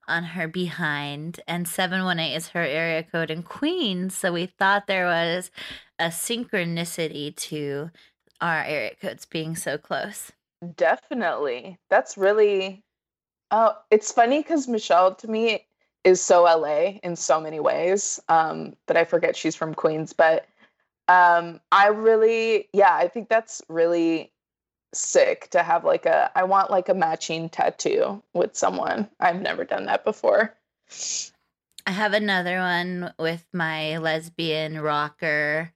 on 0.07 0.23
her 0.23 0.47
behind. 0.47 1.39
And 1.47 1.67
718 1.67 2.35
is 2.35 2.49
her 2.49 2.61
area 2.61 3.03
code 3.03 3.31
in 3.31 3.43
Queens. 3.43 4.15
So 4.15 4.33
we 4.33 4.45
thought 4.45 4.87
there 4.87 5.05
was 5.05 5.49
a 5.97 6.07
synchronicity 6.07 7.35
to 7.35 7.89
our 8.41 8.63
area 8.63 8.91
codes 9.01 9.25
being 9.25 9.55
so 9.55 9.77
close. 9.77 10.31
Definitely. 10.75 11.77
That's 11.89 12.17
really. 12.17 12.83
Oh, 13.51 13.77
it's 13.91 14.11
funny 14.11 14.39
because 14.39 14.67
Michelle 14.67 15.15
to 15.15 15.27
me 15.27 15.65
is 16.03 16.21
so 16.21 16.43
LA 16.43 16.99
in 17.03 17.15
so 17.15 17.39
many 17.39 17.59
ways. 17.59 18.19
Um, 18.27 18.75
that 18.87 18.97
I 18.97 19.05
forget 19.05 19.35
she's 19.35 19.55
from 19.55 19.73
Queens, 19.73 20.11
but 20.11 20.47
um, 21.07 21.59
I 21.71 21.87
really, 21.87 22.69
yeah, 22.73 22.95
I 22.95 23.07
think 23.07 23.29
that's 23.29 23.61
really 23.69 24.32
sick 24.95 25.49
to 25.51 25.63
have 25.63 25.83
like 25.83 26.05
a. 26.05 26.31
I 26.35 26.43
want 26.43 26.71
like 26.71 26.89
a 26.89 26.93
matching 26.93 27.49
tattoo 27.49 28.21
with 28.33 28.55
someone. 28.55 29.09
I've 29.19 29.41
never 29.41 29.63
done 29.63 29.85
that 29.85 30.03
before. 30.03 30.53
I 31.85 31.91
have 31.91 32.13
another 32.13 32.59
one 32.59 33.13
with 33.19 33.45
my 33.51 33.97
lesbian 33.97 34.79
rocker 34.79 35.73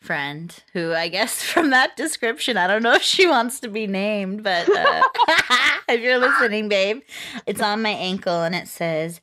friend 0.00 0.54
who 0.72 0.92
I 0.92 1.08
guess 1.08 1.42
from 1.52 1.70
that 1.70 1.96
description, 1.96 2.56
I 2.56 2.66
don't 2.66 2.82
know 2.82 2.94
if 2.94 3.02
she 3.02 3.26
wants 3.26 3.60
to 3.60 3.68
be 3.68 3.86
named, 3.86 4.42
but 4.42 4.68
uh, 4.68 5.02
if 5.88 6.00
you're 6.00 6.18
listening, 6.18 6.68
babe, 6.68 7.02
it's 7.46 7.62
on 7.62 7.82
my 7.82 7.90
ankle 7.90 8.42
and 8.42 8.54
it 8.54 8.68
says 8.68 9.20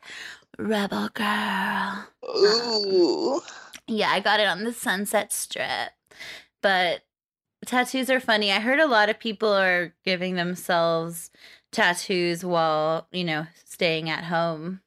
Rebel 0.58 1.10
Girl. 1.10 2.08
Ooh. 2.28 3.42
Yeah, 3.88 4.10
I 4.10 4.20
got 4.20 4.40
it 4.40 4.48
on 4.48 4.64
the 4.64 4.74
Sunset 4.74 5.32
Strip. 5.32 5.92
But 6.62 7.02
tattoos 7.66 8.10
are 8.10 8.20
funny. 8.20 8.52
I 8.52 8.60
heard 8.60 8.80
a 8.80 8.88
lot 8.88 9.10
of 9.10 9.20
people 9.20 9.50
are 9.50 9.94
giving 10.04 10.36
themselves 10.36 11.30
tattoos 11.72 12.46
while, 12.46 13.08
you 13.12 13.24
know, 13.24 13.48
staying 13.66 14.10
at 14.10 14.24
home. 14.24 14.82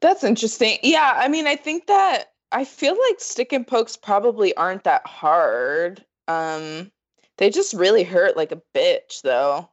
That's 0.00 0.24
interesting. 0.24 0.78
Yeah, 0.82 1.14
I 1.16 1.28
mean, 1.28 1.46
I 1.46 1.56
think 1.56 1.86
that 1.86 2.32
I 2.52 2.64
feel 2.64 2.96
like 3.08 3.20
stick 3.20 3.52
and 3.52 3.66
pokes 3.66 3.96
probably 3.96 4.54
aren't 4.56 4.84
that 4.84 5.06
hard. 5.06 6.04
Um, 6.28 6.92
they 7.38 7.50
just 7.50 7.74
really 7.74 8.04
hurt 8.04 8.36
like 8.36 8.52
a 8.52 8.62
bitch, 8.74 9.22
though. 9.22 9.68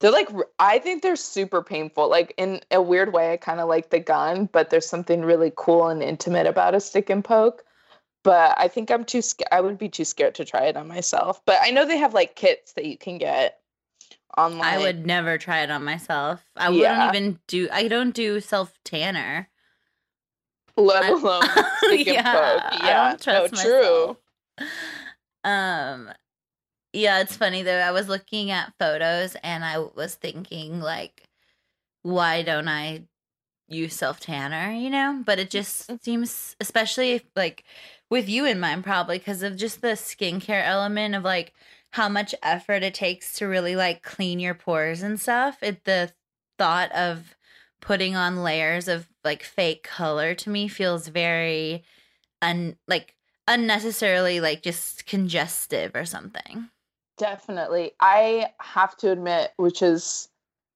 They're 0.00 0.10
like, 0.10 0.28
I 0.58 0.80
think 0.80 1.02
they're 1.02 1.16
super 1.16 1.62
painful. 1.62 2.10
Like 2.10 2.34
in 2.36 2.60
a 2.70 2.82
weird 2.82 3.12
way, 3.12 3.32
I 3.32 3.36
kind 3.36 3.60
of 3.60 3.68
like 3.68 3.90
the 3.90 4.00
gun, 4.00 4.48
but 4.52 4.70
there's 4.70 4.88
something 4.88 5.22
really 5.22 5.52
cool 5.56 5.88
and 5.88 6.02
intimate 6.02 6.46
about 6.46 6.74
a 6.74 6.80
stick 6.80 7.08
and 7.08 7.24
poke. 7.24 7.64
But 8.24 8.54
I 8.58 8.68
think 8.68 8.90
I'm 8.90 9.04
too 9.04 9.22
scared. 9.22 9.48
I 9.52 9.60
would 9.60 9.78
be 9.78 9.88
too 9.88 10.04
scared 10.04 10.34
to 10.36 10.44
try 10.44 10.64
it 10.64 10.76
on 10.76 10.88
myself. 10.88 11.42
But 11.46 11.58
I 11.62 11.70
know 11.70 11.86
they 11.86 11.98
have 11.98 12.14
like 12.14 12.34
kits 12.34 12.72
that 12.72 12.86
you 12.86 12.98
can 12.98 13.18
get 13.18 13.60
online. 14.36 14.74
I 14.74 14.78
would 14.78 15.06
never 15.06 15.38
try 15.38 15.60
it 15.60 15.70
on 15.70 15.84
myself. 15.84 16.42
I 16.56 16.70
Yeah. 16.70 16.90
wouldn't 16.92 17.14
even 17.14 17.38
do 17.46 17.68
I 17.72 17.86
don't 17.88 18.14
do 18.14 18.40
self 18.40 18.76
tanner. 18.84 19.48
let 20.76 21.08
alone 21.12 21.46
Yeah, 21.92 22.22
poke. 22.22 22.82
Yeah, 22.82 23.10
don't 23.10 23.22
trust 23.22 23.52
no, 23.54 23.62
true. 23.62 24.16
Um 25.44 26.10
yeah, 26.92 27.20
it's 27.20 27.36
funny 27.36 27.62
though. 27.62 27.78
I 27.80 27.90
was 27.92 28.08
looking 28.08 28.50
at 28.50 28.72
photos 28.78 29.36
and 29.42 29.64
I 29.64 29.78
was 29.78 30.14
thinking 30.14 30.80
like 30.80 31.24
why 32.02 32.42
don't 32.42 32.68
I 32.68 33.04
use 33.68 33.94
self 33.94 34.20
tanner, 34.20 34.72
you 34.72 34.90
know? 34.90 35.22
But 35.24 35.38
it 35.38 35.50
just 35.50 35.88
Mm. 35.90 36.02
seems 36.02 36.56
especially 36.60 37.12
if, 37.12 37.24
like 37.36 37.64
with 38.14 38.28
you 38.28 38.44
in 38.44 38.60
mind 38.60 38.84
probably 38.84 39.18
because 39.18 39.42
of 39.42 39.56
just 39.56 39.80
the 39.80 39.88
skincare 39.88 40.64
element 40.64 41.16
of 41.16 41.24
like 41.24 41.52
how 41.90 42.08
much 42.08 42.32
effort 42.44 42.84
it 42.84 42.94
takes 42.94 43.36
to 43.36 43.44
really 43.44 43.74
like 43.74 44.04
clean 44.04 44.38
your 44.38 44.54
pores 44.54 45.02
and 45.02 45.20
stuff. 45.20 45.60
It 45.64 45.82
the 45.82 46.12
thought 46.56 46.92
of 46.92 47.34
putting 47.80 48.14
on 48.14 48.44
layers 48.44 48.86
of 48.86 49.08
like 49.24 49.42
fake 49.42 49.82
color 49.82 50.32
to 50.36 50.48
me 50.48 50.68
feels 50.68 51.08
very 51.08 51.82
un 52.40 52.76
like 52.86 53.16
unnecessarily 53.48 54.38
like 54.38 54.62
just 54.62 55.06
congestive 55.06 55.90
or 55.96 56.04
something. 56.04 56.68
Definitely. 57.18 57.94
I 57.98 58.52
have 58.60 58.96
to 58.98 59.10
admit, 59.10 59.54
which 59.56 59.82
is 59.82 60.28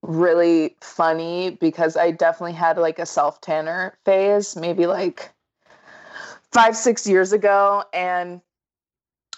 really 0.03 0.75
funny 0.81 1.51
because 1.61 1.97
I 1.97 2.11
definitely 2.11 2.55
had 2.55 2.79
like 2.79 2.99
a 2.99 3.07
self 3.07 3.41
tanner 3.41 3.97
phase, 4.05 4.57
maybe 4.57 4.87
like 4.87 5.31
five, 6.53 6.77
six 6.77 7.07
years 7.07 7.33
ago. 7.33 7.85
And 7.93 8.41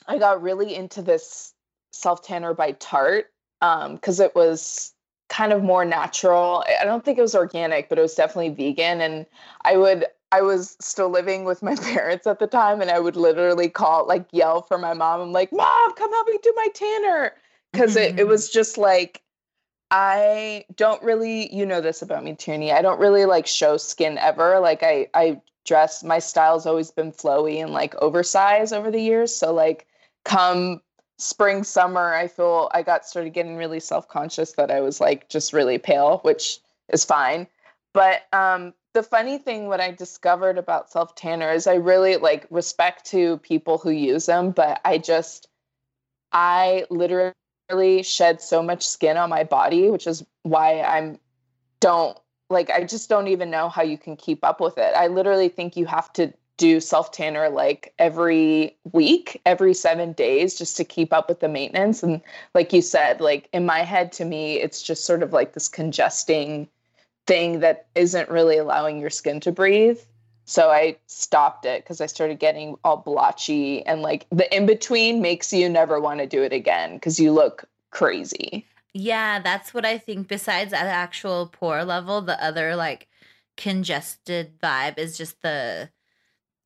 I 0.07 0.19
got 0.19 0.43
really 0.43 0.75
into 0.75 1.03
this 1.03 1.55
self 1.93 2.23
tanner 2.23 2.55
by 2.55 2.73
Tarte 2.73 3.27
because 3.61 4.21
um, 4.21 4.27
it 4.27 4.35
was 4.35 4.93
kind 5.29 5.53
of 5.53 5.63
more 5.63 5.85
natural. 5.85 6.65
I 6.81 6.85
don't 6.85 7.05
think 7.05 7.19
it 7.19 7.23
was 7.23 7.35
organic, 7.35 7.89
but 7.89 7.99
it 7.99 8.03
was 8.03 8.15
definitely 8.15 8.51
vegan. 8.51 9.01
And 9.01 9.27
I 9.65 9.77
would, 9.77 10.07
I 10.33 10.43
was 10.43 10.77
still 10.81 11.09
living 11.09 11.45
with 11.45 11.63
my 11.63 11.77
parents 11.95 12.27
at 12.27 12.39
the 12.39 12.47
time, 12.47 12.81
and 12.81 12.91
I 12.91 12.99
would 12.99 13.17
literally 13.17 13.69
call, 13.69 14.07
like, 14.07 14.27
yell 14.33 14.63
for 14.63 14.79
my 14.79 14.93
mom. 14.93 15.21
I'm 15.21 15.33
like, 15.33 15.53
Mom, 15.53 15.95
come 15.95 16.11
help 16.11 16.27
me 16.27 16.39
do 16.43 16.53
my 16.57 16.69
tanner. 16.75 17.33
Because 17.73 17.95
it, 17.95 18.19
it 18.19 18.27
was 18.27 18.49
mm-hmm. 18.49 18.55
just 18.55 18.79
like, 18.79 19.23
I 19.93 20.65
don't 20.75 21.03
really, 21.03 21.55
you 21.55 21.65
know 21.65 21.81
this 21.81 22.03
about 22.03 22.25
me, 22.25 22.35
Tierney. 22.35 22.73
I 22.73 22.83
don't 22.83 23.01
really 23.01 23.27
like 23.27 23.47
show 23.47 23.77
skin 23.77 24.19
ever. 24.19 24.59
Like 24.61 24.83
I, 24.83 25.09
I 25.15 25.41
dress, 25.71 26.03
my 26.03 26.19
style's 26.19 26.67
always 26.67 26.91
been 26.91 27.13
flowy 27.13 27.63
and 27.63 27.73
like 27.73 27.95
oversized 28.03 28.73
over 28.73 28.91
the 28.91 29.01
years. 29.01 29.33
So 29.33 29.55
like 29.55 29.87
come 30.25 30.81
spring, 31.17 31.63
summer, 31.63 32.13
I 32.13 32.27
feel 32.27 32.69
I 32.75 32.83
got 32.83 33.07
started 33.07 33.33
getting 33.33 33.57
really 33.57 33.79
self-conscious 33.79 34.53
that 34.55 34.73
I 34.73 34.81
was 34.81 35.01
like 35.01 35.29
just 35.29 35.53
really 35.53 35.79
pale, 35.79 36.19
which 36.25 36.59
is 36.93 37.05
fine. 37.05 37.47
But 37.95 38.23
um 38.33 38.75
the 38.95 39.05
funny 39.05 39.39
thing 39.39 39.69
what 39.69 39.81
I 39.81 39.93
discovered 39.93 40.59
about 40.59 40.91
self 40.91 41.15
tanner 41.15 41.53
is 41.53 41.69
I 41.69 41.75
really 41.75 42.17
like 42.17 42.49
respect 42.51 43.05
to 43.13 43.39
people 43.39 43.79
who 43.79 43.91
use 43.91 44.27
them, 44.27 44.51
but 44.51 44.81
I 44.85 44.99
just 44.99 45.47
I 46.33 46.85
literally 46.91 48.03
shed 48.03 48.43
so 48.43 48.61
much 48.61 48.85
skin 48.85 49.17
on 49.17 49.31
my 49.31 49.45
body, 49.45 49.89
which 49.89 50.09
is 50.09 50.25
why 50.43 50.81
I'm 50.81 51.21
don't 51.79 52.19
like 52.51 52.71
I 52.71 52.85
just 52.85 53.09
don't 53.09 53.29
even 53.29 53.51
know 53.51 53.69
how 53.69 53.83
you 53.83 53.97
can 53.97 54.17
keep 54.17 54.45
up 54.45 54.61
with 54.61 54.77
it. 54.77 54.95
I 54.97 55.07
literally 55.07 55.49
think 55.49 55.77
you 55.77 55.87
have 55.87 56.13
to 56.15 56.33
do 56.57 56.81
self 56.81 57.11
tanner 57.13 57.49
like 57.49 57.95
every 57.99 58.77
week, 58.93 59.41
every 59.47 59.73
7 59.73 60.13
days 60.13 60.59
just 60.59 60.77
to 60.77 60.85
keep 60.85 61.13
up 61.13 61.29
with 61.29 61.41
the 61.41 61.49
maintenance 61.49 62.03
and 62.03 62.21
like 62.55 62.73
you 62.73 62.83
said, 62.83 63.21
like 63.21 63.49
in 63.53 63.65
my 63.65 63.81
head 63.81 64.13
to 64.13 64.25
me 64.25 64.57
it's 64.57 64.83
just 64.83 65.05
sort 65.05 65.23
of 65.23 65.33
like 65.33 65.55
this 65.55 65.69
congesting 65.69 66.69
thing 67.27 67.61
that 67.61 67.87
isn't 67.95 68.29
really 68.29 68.59
allowing 68.59 68.99
your 69.01 69.11
skin 69.11 69.41
to 69.41 69.53
breathe. 69.53 70.01
So 70.45 70.71
I 70.71 70.97
stopped 71.07 71.65
it 71.65 71.85
because 71.85 72.01
I 72.01 72.07
started 72.07 72.41
getting 72.41 72.77
all 72.83 72.97
blotchy 72.97 73.87
and 73.87 74.03
like 74.03 74.27
the 74.31 74.55
in 74.55 74.67
between 74.67 75.23
makes 75.23 75.53
you 75.53 75.69
never 75.69 76.01
want 76.01 76.19
to 76.19 76.27
do 76.27 76.43
it 76.43 76.53
again 76.53 76.95
because 76.95 77.21
you 77.21 77.33
look 77.33 77.65
crazy. 77.91 78.67
Yeah, 78.93 79.39
that's 79.41 79.73
what 79.73 79.85
I 79.87 79.99
think. 79.99 80.29
Besides 80.29 80.71
the 80.73 80.79
actual 80.79 81.47
pore 81.47 81.85
level, 81.85 82.21
the 82.23 82.43
other 82.43 82.75
like 82.77 83.09
congested 83.57 84.59
vibe 84.61 84.99
is 84.99 85.17
just 85.19 85.43
the 85.43 85.91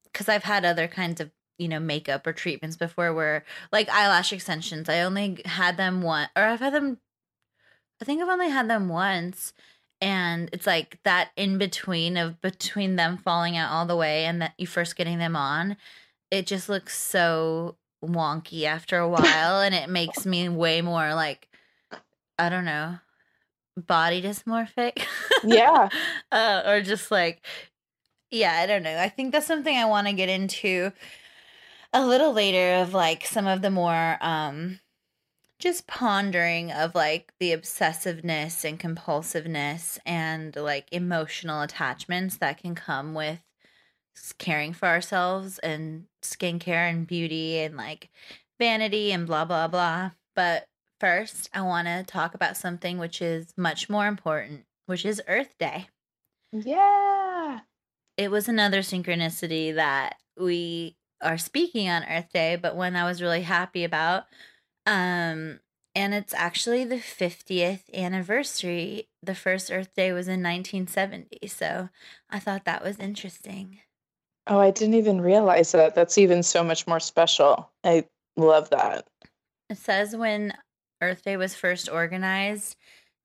because 0.06 0.28
I've 0.28 0.44
had 0.44 0.64
other 0.64 0.88
kinds 0.88 1.20
of 1.20 1.30
you 1.58 1.68
know 1.68 1.80
makeup 1.80 2.26
or 2.26 2.32
treatments 2.32 2.76
before 2.76 3.14
where 3.14 3.44
like 3.72 3.88
eyelash 3.90 4.32
extensions. 4.32 4.88
I 4.88 5.02
only 5.02 5.42
had 5.46 5.76
them 5.78 6.02
one, 6.02 6.28
or 6.36 6.44
I've 6.44 6.60
had 6.60 6.74
them. 6.74 6.98
I 8.00 8.04
think 8.04 8.22
I've 8.22 8.28
only 8.28 8.50
had 8.50 8.68
them 8.68 8.88
once, 8.88 9.52
and 10.00 10.48
it's 10.52 10.66
like 10.66 10.98
that 11.04 11.30
in 11.36 11.58
between 11.58 12.16
of 12.16 12.40
between 12.40 12.96
them 12.96 13.16
falling 13.18 13.56
out 13.56 13.70
all 13.72 13.86
the 13.86 13.96
way 13.96 14.24
and 14.26 14.42
that 14.42 14.54
you 14.58 14.66
first 14.66 14.96
getting 14.96 15.18
them 15.18 15.36
on. 15.36 15.76
It 16.30 16.46
just 16.46 16.68
looks 16.68 16.98
so 16.98 17.76
wonky 18.04 18.64
after 18.64 18.98
a 18.98 19.08
while, 19.08 19.60
and 19.60 19.74
it 19.74 19.88
makes 19.90 20.26
me 20.26 20.48
way 20.48 20.82
more 20.82 21.14
like 21.14 21.48
I 22.38 22.48
don't 22.48 22.64
know, 22.64 22.98
body 23.76 24.22
dysmorphic. 24.22 25.04
Yeah. 25.42 25.88
uh, 26.32 26.62
or 26.66 26.80
just 26.80 27.10
like, 27.10 27.44
yeah, 28.30 28.54
I 28.54 28.66
don't 28.66 28.82
know. 28.82 28.98
I 28.98 29.08
think 29.08 29.32
that's 29.32 29.46
something 29.46 29.76
I 29.76 29.84
want 29.84 30.06
to 30.06 30.12
get 30.12 30.28
into 30.28 30.92
a 31.92 32.04
little 32.04 32.32
later 32.32 32.82
of 32.82 32.92
like 32.92 33.24
some 33.24 33.46
of 33.46 33.62
the 33.62 33.70
more, 33.70 34.18
um, 34.20 34.80
just 35.60 35.86
pondering 35.86 36.72
of 36.72 36.94
like 36.94 37.32
the 37.38 37.52
obsessiveness 37.52 38.64
and 38.64 38.78
compulsiveness 38.78 39.98
and 40.04 40.54
like 40.56 40.88
emotional 40.92 41.62
attachments 41.62 42.36
that 42.38 42.58
can 42.58 42.74
come 42.74 43.14
with 43.14 43.40
caring 44.38 44.72
for 44.72 44.86
ourselves 44.86 45.58
and 45.60 46.04
skincare 46.22 46.90
and 46.90 47.06
beauty 47.06 47.58
and 47.58 47.76
like 47.76 48.10
vanity 48.58 49.12
and 49.12 49.26
blah 49.26 49.44
blah 49.44 49.68
blah. 49.68 50.10
But 50.34 50.66
first, 51.04 51.50
I 51.52 51.60
want 51.60 51.86
to 51.86 52.02
talk 52.02 52.32
about 52.32 52.56
something 52.56 52.96
which 52.96 53.20
is 53.20 53.52
much 53.58 53.90
more 53.90 54.06
important, 54.06 54.64
which 54.86 55.04
is 55.04 55.20
Earth 55.28 55.54
Day. 55.58 55.88
Yeah. 56.50 57.60
It 58.16 58.30
was 58.30 58.48
another 58.48 58.78
synchronicity 58.78 59.74
that 59.74 60.14
we 60.38 60.96
are 61.20 61.36
speaking 61.36 61.90
on 61.90 62.04
Earth 62.04 62.32
Day, 62.32 62.56
but 62.56 62.74
one 62.74 62.96
I 62.96 63.04
was 63.04 63.20
really 63.20 63.42
happy 63.42 63.84
about. 63.84 64.24
Um, 64.86 65.60
and 65.94 66.14
it's 66.14 66.32
actually 66.32 66.84
the 66.84 66.96
50th 66.96 67.92
anniversary. 67.92 69.10
The 69.22 69.34
first 69.34 69.70
Earth 69.70 69.94
Day 69.94 70.10
was 70.12 70.26
in 70.26 70.42
1970. 70.42 71.48
So 71.48 71.90
I 72.30 72.38
thought 72.38 72.64
that 72.64 72.82
was 72.82 72.98
interesting. 72.98 73.80
Oh, 74.46 74.58
I 74.58 74.70
didn't 74.70 74.94
even 74.94 75.20
realize 75.20 75.72
that. 75.72 75.94
That's 75.94 76.16
even 76.16 76.42
so 76.42 76.64
much 76.64 76.86
more 76.86 77.00
special. 77.00 77.70
I 77.84 78.06
love 78.38 78.70
that. 78.70 79.06
It 79.68 79.76
says 79.76 80.16
when 80.16 80.54
Earth 81.04 81.22
Day 81.22 81.36
was 81.36 81.54
first 81.54 81.88
organized, 81.88 82.76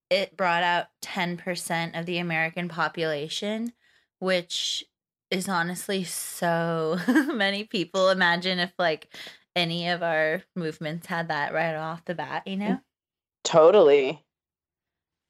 it 0.09 0.35
brought 0.35 0.63
out 0.63 0.87
10% 1.01 1.99
of 1.99 2.05
the 2.05 2.17
American 2.17 2.67
population, 2.67 3.73
which 4.19 4.83
is 5.31 5.47
honestly 5.47 6.03
so 6.03 6.99
many 7.07 7.63
people. 7.63 8.09
Imagine 8.09 8.59
if, 8.59 8.73
like, 8.79 9.13
any 9.55 9.89
of 9.89 10.01
our 10.01 10.43
movements 10.55 11.07
had 11.07 11.27
that 11.27 11.53
right 11.53 11.75
off 11.75 12.05
the 12.05 12.15
bat, 12.15 12.47
you 12.47 12.57
know? 12.57 12.79
Totally. 13.43 14.23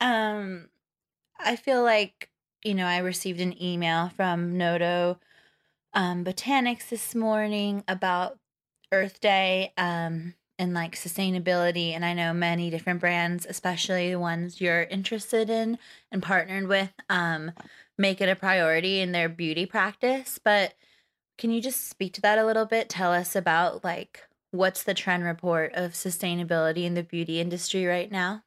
Um, 0.02 0.70
I 1.40 1.56
feel 1.56 1.84
like, 1.84 2.30
you 2.64 2.74
know, 2.74 2.86
I 2.86 3.00
received 3.00 3.42
an 3.42 3.62
email 3.62 4.10
from 4.10 4.58
Noto 4.58 5.20
um, 5.94 6.24
Botanics 6.24 6.90
this 6.90 7.16
morning 7.16 7.84
about 7.88 8.38
Earth 8.92 9.20
Day 9.20 9.74
um, 9.78 10.36
and 10.60 10.74
like 10.74 10.96
sustainability. 10.96 11.94
And 11.94 12.06
I 12.06 12.14
know 12.14 12.34
many 12.34 12.70
different 12.70 13.00
brands, 13.00 13.48
especially 13.50 14.12
the 14.12 14.20
ones 14.20 14.62
you're 14.62 14.84
interested 14.84 15.50
in 15.50 15.80
and 16.12 16.22
partnered 16.22 16.68
with, 16.68 16.92
um, 17.10 17.54
make 17.98 18.22
it 18.22 18.30
a 18.30 18.36
priority 18.36 19.00
in 19.00 19.14
their 19.14 19.30
beauty 19.30 19.66
practice. 19.66 20.40
But 20.44 20.74
can 21.38 21.50
you 21.50 21.62
just 21.62 21.90
speak 21.90 22.14
to 22.16 22.22
that 22.22 22.38
a 22.38 22.46
little 22.46 22.66
bit? 22.66 22.90
Tell 22.90 23.14
us 23.14 23.36
about 23.36 23.84
like 23.84 24.28
what's 24.52 24.84
the 24.84 24.94
trend 24.94 25.24
report 25.24 25.74
of 25.74 25.94
sustainability 25.94 26.84
in 26.84 26.94
the 26.94 27.04
beauty 27.04 27.40
industry 27.40 27.86
right 27.86 28.12
now? 28.12 28.44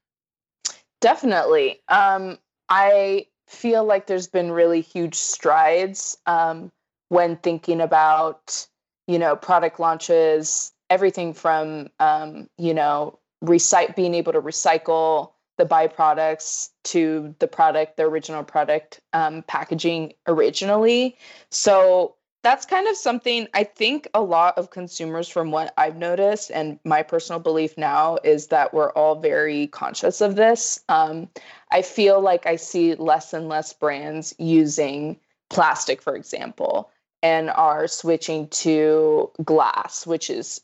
Definitely. 1.01 1.81
Um, 1.89 2.39
I 2.69 3.27
feel 3.49 3.85
like 3.85 4.07
there's 4.07 4.29
been 4.29 4.53
really 4.53 4.81
huge 4.81 5.15
strides 5.15 6.17
um, 6.27 6.71
when 7.09 7.37
thinking 7.37 7.81
about, 7.81 8.67
you 9.07 9.19
know, 9.19 9.37
product 9.37 9.81
launches, 9.81 10.73
everything 10.93 11.33
from, 11.35 11.89
um, 11.99 12.49
you 12.59 12.75
know, 12.75 13.19
recite 13.41 13.97
being 13.97 14.15
able 14.15 14.33
to 14.33 14.43
recycle 14.43 15.33
the 15.57 15.65
byproducts 15.65 16.69
to 16.85 17.35
the 17.39 17.49
product, 17.49 17.97
the 17.97 18.03
original 18.03 18.45
product 18.45 19.01
um, 19.13 19.43
packaging 19.49 20.13
originally. 20.27 21.17
So 21.51 22.15
that's 22.43 22.67
kind 22.67 22.89
of 22.89 22.97
something 22.97 23.49
I 23.55 23.65
think 23.65 24.09
a 24.13 24.21
lot 24.21 24.59
of 24.59 24.71
consumers, 24.71 25.29
from 25.29 25.51
what 25.51 25.73
I've 25.77 25.97
noticed, 25.97 26.51
and 26.51 26.79
my 26.85 27.03
personal 27.03 27.41
belief 27.41 27.79
now 27.79 28.19
is 28.25 28.49
that 28.49 28.75
we're 28.75 28.93
all 28.93 29.15
very 29.15 29.69
conscious 29.69 30.21
of 30.21 30.35
this. 30.35 30.81
Um, 30.89 31.29
I 31.71 31.83
feel 31.83 32.21
like 32.21 32.47
I 32.47 32.57
see 32.57 32.97
less 32.97 33.33
and 33.33 33.49
less 33.49 33.73
brands 33.73 34.35
using 34.39 35.19
plastic, 35.51 36.03
for 36.03 36.17
example, 36.17 36.91
and 37.23 37.51
are 37.51 37.87
switching 37.87 38.49
to 38.49 39.31
glass, 39.45 40.07
which 40.07 40.29
is 40.29 40.61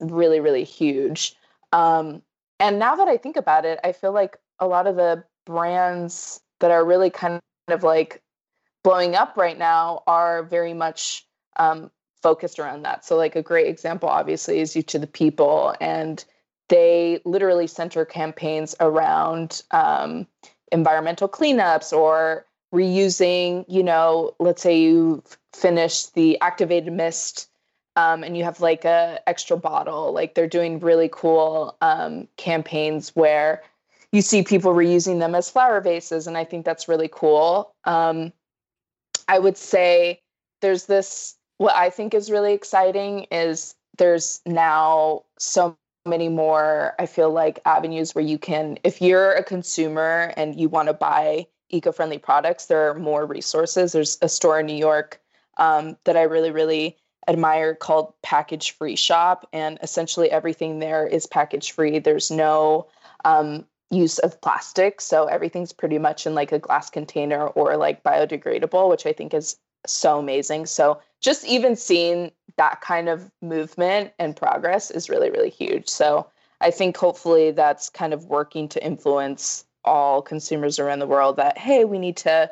really, 0.00 0.40
really 0.40 0.64
huge. 0.64 1.34
Um, 1.72 2.22
and 2.58 2.78
now 2.78 2.96
that 2.96 3.08
I 3.08 3.16
think 3.16 3.36
about 3.36 3.64
it, 3.64 3.78
I 3.84 3.92
feel 3.92 4.12
like 4.12 4.36
a 4.58 4.66
lot 4.66 4.86
of 4.86 4.96
the 4.96 5.24
brands 5.44 6.40
that 6.60 6.70
are 6.70 6.84
really 6.84 7.10
kind 7.10 7.40
of 7.68 7.82
like 7.82 8.22
blowing 8.82 9.14
up 9.14 9.36
right 9.36 9.58
now 9.58 10.02
are 10.06 10.42
very 10.44 10.72
much 10.72 11.26
um, 11.56 11.90
focused 12.22 12.58
around 12.58 12.82
that. 12.82 13.04
So, 13.04 13.16
like 13.16 13.36
a 13.36 13.42
great 13.42 13.66
example, 13.66 14.08
obviously, 14.08 14.60
is 14.60 14.74
Youth 14.76 14.86
to 14.86 14.98
the 14.98 15.06
People, 15.06 15.74
and 15.80 16.24
they 16.68 17.20
literally 17.24 17.66
center 17.66 18.04
campaigns 18.04 18.74
around 18.80 19.62
um, 19.70 20.26
environmental 20.72 21.28
cleanups 21.28 21.92
or 21.92 22.46
reusing. 22.72 23.64
You 23.68 23.82
know, 23.82 24.34
let's 24.38 24.62
say 24.62 24.78
you've 24.78 25.38
finished 25.52 26.14
the 26.14 26.40
activated 26.40 26.92
mist. 26.92 27.48
Um, 27.96 28.22
and 28.22 28.36
you 28.36 28.44
have 28.44 28.60
like 28.60 28.84
a 28.84 29.20
extra 29.26 29.56
bottle 29.56 30.12
like 30.12 30.34
they're 30.34 30.46
doing 30.46 30.80
really 30.80 31.08
cool 31.10 31.76
um, 31.80 32.28
campaigns 32.36 33.10
where 33.16 33.62
you 34.12 34.20
see 34.22 34.42
people 34.42 34.74
reusing 34.74 35.18
them 35.18 35.34
as 35.34 35.50
flower 35.50 35.80
vases 35.80 36.26
and 36.26 36.36
i 36.36 36.44
think 36.44 36.64
that's 36.64 36.88
really 36.88 37.08
cool. 37.10 37.72
Um, 37.84 38.32
I 39.28 39.38
would 39.38 39.56
say 39.56 40.20
there's 40.60 40.86
this 40.86 41.36
what 41.58 41.74
I 41.74 41.90
think 41.90 42.14
is 42.14 42.30
really 42.30 42.52
exciting 42.52 43.26
is 43.30 43.74
there's 43.98 44.40
now 44.44 45.24
so 45.38 45.76
many 46.04 46.28
more 46.28 46.94
I 46.98 47.06
feel 47.06 47.30
like 47.30 47.60
avenues 47.64 48.14
where 48.14 48.24
you 48.24 48.38
can 48.38 48.78
if 48.84 49.02
you're 49.02 49.32
a 49.32 49.42
consumer 49.42 50.32
and 50.36 50.58
you 50.58 50.68
want 50.68 50.88
to 50.88 50.94
buy 50.94 51.46
eco-friendly 51.70 52.18
products 52.18 52.66
there 52.66 52.90
are 52.90 52.94
more 52.94 53.26
resources. 53.26 53.92
There's 53.92 54.18
a 54.22 54.28
store 54.28 54.60
in 54.60 54.66
New 54.66 54.76
York 54.76 55.20
um, 55.56 55.96
that 56.04 56.16
I 56.16 56.22
really 56.22 56.50
really 56.50 56.96
admire 57.28 57.74
called 57.74 58.12
package 58.22 58.72
free 58.72 58.96
shop 58.96 59.48
and 59.52 59.78
essentially 59.82 60.30
everything 60.30 60.78
there 60.78 61.06
is 61.06 61.26
package 61.26 61.72
free 61.72 61.98
there's 61.98 62.30
no 62.30 62.86
um, 63.24 63.64
use 63.90 64.18
of 64.18 64.40
plastic. 64.40 65.00
So 65.00 65.26
everything's 65.26 65.72
pretty 65.72 65.98
much 65.98 66.26
in 66.26 66.34
like 66.34 66.52
a 66.52 66.58
glass 66.58 66.90
container 66.90 67.46
or 67.48 67.76
like 67.76 68.02
biodegradable, 68.02 68.88
which 68.88 69.06
I 69.06 69.12
think 69.12 69.34
is 69.34 69.56
so 69.86 70.18
amazing. 70.18 70.66
So 70.66 71.00
just 71.20 71.44
even 71.46 71.76
seeing 71.76 72.32
that 72.56 72.80
kind 72.80 73.08
of 73.08 73.30
movement 73.42 74.12
and 74.18 74.36
progress 74.36 74.90
is 74.90 75.08
really, 75.08 75.30
really 75.30 75.50
huge. 75.50 75.88
So 75.88 76.26
I 76.60 76.70
think 76.70 76.96
hopefully 76.96 77.50
that's 77.50 77.88
kind 77.90 78.12
of 78.12 78.26
working 78.26 78.68
to 78.68 78.84
influence 78.84 79.64
all 79.84 80.20
consumers 80.20 80.78
around 80.78 80.98
the 80.98 81.06
world 81.06 81.36
that, 81.36 81.56
hey, 81.56 81.84
we 81.84 81.98
need 81.98 82.16
to, 82.18 82.50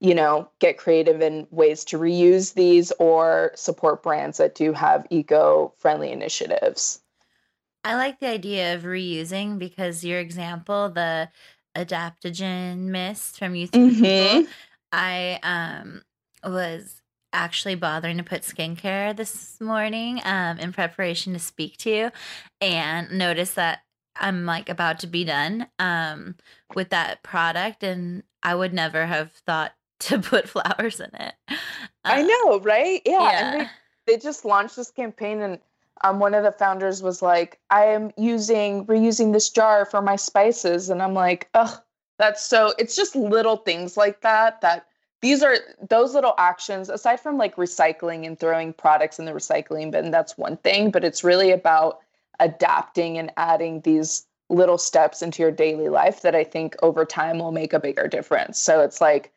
you 0.00 0.14
know, 0.14 0.48
get 0.58 0.78
creative 0.78 1.20
in 1.20 1.46
ways 1.50 1.84
to 1.84 1.98
reuse 1.98 2.54
these 2.54 2.90
or 2.98 3.52
support 3.54 4.02
brands 4.02 4.38
that 4.38 4.54
do 4.54 4.72
have 4.72 5.06
eco 5.10 5.72
friendly 5.76 6.10
initiatives. 6.10 7.00
I 7.84 7.94
like 7.94 8.20
the 8.20 8.28
idea 8.28 8.74
of 8.74 8.82
reusing 8.82 9.58
because 9.58 10.04
your 10.04 10.18
example, 10.18 10.90
the 10.90 11.30
adaptogen 11.76 12.78
mist 12.78 13.38
from 13.38 13.54
Youth 13.54 13.72
mm-hmm. 13.72 14.50
I 14.92 15.38
um 15.42 16.02
was 16.44 17.00
actually 17.32 17.76
bothering 17.76 18.16
to 18.16 18.24
put 18.24 18.42
skincare 18.42 19.16
this 19.16 19.60
morning 19.60 20.20
um 20.24 20.58
in 20.58 20.72
preparation 20.72 21.32
to 21.32 21.38
speak 21.38 21.76
to 21.76 21.90
you 21.90 22.10
and 22.60 23.12
noticed 23.12 23.54
that 23.54 23.80
I'm 24.16 24.46
like 24.46 24.68
about 24.68 24.98
to 25.00 25.06
be 25.06 25.24
done 25.24 25.68
um 25.78 26.34
with 26.74 26.90
that 26.90 27.22
product 27.22 27.84
and 27.84 28.24
I 28.42 28.54
would 28.54 28.74
never 28.74 29.06
have 29.06 29.32
thought 29.46 29.72
to 30.00 30.18
put 30.18 30.48
flowers 30.48 31.00
in 31.00 31.10
it. 31.14 31.34
Uh, 31.48 31.54
I 32.04 32.22
know, 32.22 32.60
right? 32.60 33.02
Yeah. 33.06 33.22
yeah. 33.22 33.52
And 33.52 33.60
they, 33.60 34.14
they 34.14 34.18
just 34.18 34.44
launched 34.44 34.76
this 34.76 34.90
campaign 34.90 35.40
and 35.40 35.58
um, 36.02 36.18
one 36.18 36.32
of 36.32 36.44
the 36.44 36.52
founders 36.52 37.02
was 37.02 37.20
like, 37.20 37.58
I 37.68 37.84
am 37.84 38.10
using 38.16 38.86
reusing 38.86 39.32
this 39.32 39.50
jar 39.50 39.84
for 39.84 40.00
my 40.00 40.16
spices. 40.16 40.88
And 40.88 41.02
I'm 41.02 41.12
like, 41.12 41.50
oh, 41.52 41.78
that's 42.20 42.44
so 42.44 42.74
it's 42.78 42.94
just 42.94 43.16
little 43.16 43.56
things 43.56 43.96
like 43.96 44.20
that 44.20 44.60
that 44.60 44.86
these 45.22 45.42
are 45.42 45.56
those 45.88 46.14
little 46.14 46.34
actions 46.36 46.90
aside 46.90 47.18
from 47.18 47.38
like 47.38 47.56
recycling 47.56 48.26
and 48.26 48.38
throwing 48.38 48.74
products 48.74 49.18
in 49.18 49.24
the 49.24 49.32
recycling 49.32 49.90
bin 49.90 50.10
that's 50.10 50.36
one 50.36 50.58
thing 50.58 50.90
but 50.90 51.02
it's 51.02 51.24
really 51.24 51.50
about 51.50 52.00
adapting 52.38 53.16
and 53.16 53.32
adding 53.38 53.80
these 53.80 54.26
little 54.50 54.76
steps 54.76 55.22
into 55.22 55.42
your 55.42 55.50
daily 55.50 55.88
life 55.88 56.20
that 56.20 56.34
i 56.34 56.44
think 56.44 56.76
over 56.82 57.06
time 57.06 57.38
will 57.38 57.52
make 57.52 57.72
a 57.72 57.80
bigger 57.80 58.06
difference 58.06 58.58
so 58.58 58.80
it's 58.82 59.00
like 59.00 59.32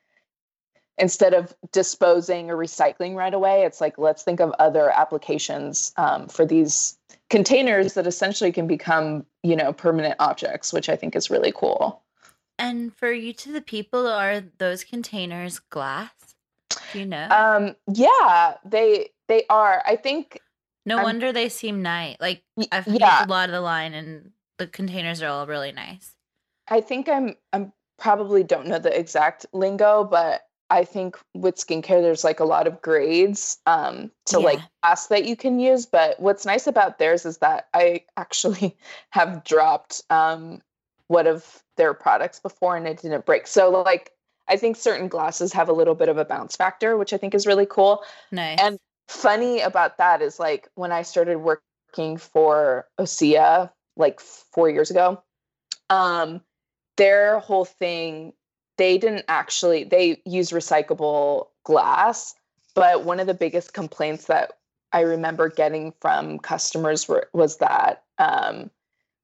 instead 0.97 1.33
of 1.33 1.53
disposing 1.71 2.49
or 2.49 2.57
recycling 2.57 3.15
right 3.15 3.33
away, 3.33 3.63
it's 3.63 3.81
like 3.81 3.97
let's 3.97 4.23
think 4.23 4.39
of 4.39 4.53
other 4.59 4.89
applications 4.89 5.91
um, 5.97 6.27
for 6.27 6.45
these 6.45 6.97
containers 7.29 7.93
that 7.93 8.07
essentially 8.07 8.51
can 8.51 8.67
become, 8.67 9.25
you 9.41 9.55
know, 9.55 9.73
permanent 9.73 10.15
objects, 10.19 10.71
which 10.71 10.89
I 10.89 10.95
think 10.95 11.15
is 11.15 11.29
really 11.29 11.51
cool. 11.55 12.01
And 12.59 12.95
for 12.95 13.11
Youth 13.11 13.37
to 13.37 13.51
the 13.51 13.61
People, 13.61 14.07
are 14.07 14.43
those 14.59 14.83
containers 14.83 15.59
glass? 15.59 16.11
Do 16.91 16.99
you 16.99 17.05
know? 17.05 17.27
Um, 17.29 17.75
yeah, 17.91 18.55
they 18.63 19.09
they 19.27 19.43
are. 19.49 19.81
I 19.85 19.95
think. 19.95 20.39
No 20.85 20.97
I'm, 20.97 21.03
wonder 21.03 21.31
they 21.31 21.49
seem 21.49 21.81
nice. 21.81 22.17
Like 22.19 22.43
I've 22.71 22.87
yeah. 22.87 23.25
a 23.25 23.27
lot 23.27 23.49
of 23.49 23.53
the 23.53 23.61
line, 23.61 23.93
and 23.93 24.31
the 24.59 24.67
containers 24.67 25.21
are 25.21 25.29
all 25.29 25.47
really 25.47 25.71
nice. 25.71 26.13
I 26.67 26.81
think 26.81 27.09
I'm 27.09 27.35
I'm 27.51 27.73
probably 27.97 28.43
don't 28.43 28.67
know 28.67 28.79
the 28.79 28.97
exact 28.97 29.45
lingo, 29.53 30.03
but 30.03 30.43
I 30.73 30.85
think 30.85 31.19
with 31.35 31.55
skincare, 31.55 32.01
there's 32.01 32.23
like 32.23 32.39
a 32.39 32.45
lot 32.45 32.65
of 32.65 32.81
grades 32.81 33.59
um, 33.67 34.09
to 34.25 34.39
Yeah. 34.39 34.45
like 34.45 34.59
ask 34.81 35.09
that 35.09 35.25
you 35.25 35.35
can 35.35 35.59
use. 35.59 35.85
But 35.85 36.19
what's 36.19 36.47
nice 36.47 36.65
about 36.65 36.97
theirs 36.97 37.27
is 37.27 37.37
that 37.37 37.67
I 37.75 38.05
actually 38.17 38.75
have 39.11 39.43
dropped 39.43 40.01
um, 40.09 40.63
one 41.07 41.27
of 41.27 41.63
their 41.77 41.93
products 41.93 42.39
before 42.39 42.75
and 42.75 42.87
it 42.87 43.01
didn't 43.03 43.23
break. 43.25 43.45
So 43.45 43.69
like 43.69 44.13
I 44.47 44.57
think 44.57 44.75
certain 44.75 45.07
glasses 45.07 45.53
have 45.53 45.69
a 45.69 45.73
little 45.73 45.93
bit 45.93 46.09
of 46.09 46.17
a 46.17 46.25
bounce 46.25 46.55
factor, 46.55 46.97
which 46.97 47.13
I 47.13 47.17
think 47.17 47.35
is 47.35 47.45
really 47.45 47.67
cool. 47.69 48.03
Nice. 48.31 48.59
And 48.59 48.79
funny 49.07 49.61
about 49.61 49.99
that 49.99 50.23
is 50.23 50.39
like 50.39 50.69
when 50.73 50.91
I 50.91 51.03
started 51.03 51.37
working 51.37 52.17
for 52.17 52.87
Osea 52.99 53.69
like 53.95 54.19
four 54.19 54.71
years 54.71 54.89
ago, 54.89 55.21
um, 55.91 56.41
their 56.97 57.39
whole 57.39 57.65
thing, 57.65 58.33
they 58.77 58.97
didn't 58.97 59.25
actually 59.27 59.83
they 59.83 60.21
use 60.25 60.51
recyclable 60.51 61.47
glass, 61.63 62.35
but 62.75 63.03
one 63.03 63.19
of 63.19 63.27
the 63.27 63.33
biggest 63.33 63.73
complaints 63.73 64.25
that 64.25 64.53
I 64.91 65.01
remember 65.01 65.49
getting 65.49 65.93
from 66.01 66.39
customers 66.39 67.07
were, 67.07 67.29
was 67.33 67.57
that 67.57 68.03
um, 68.19 68.69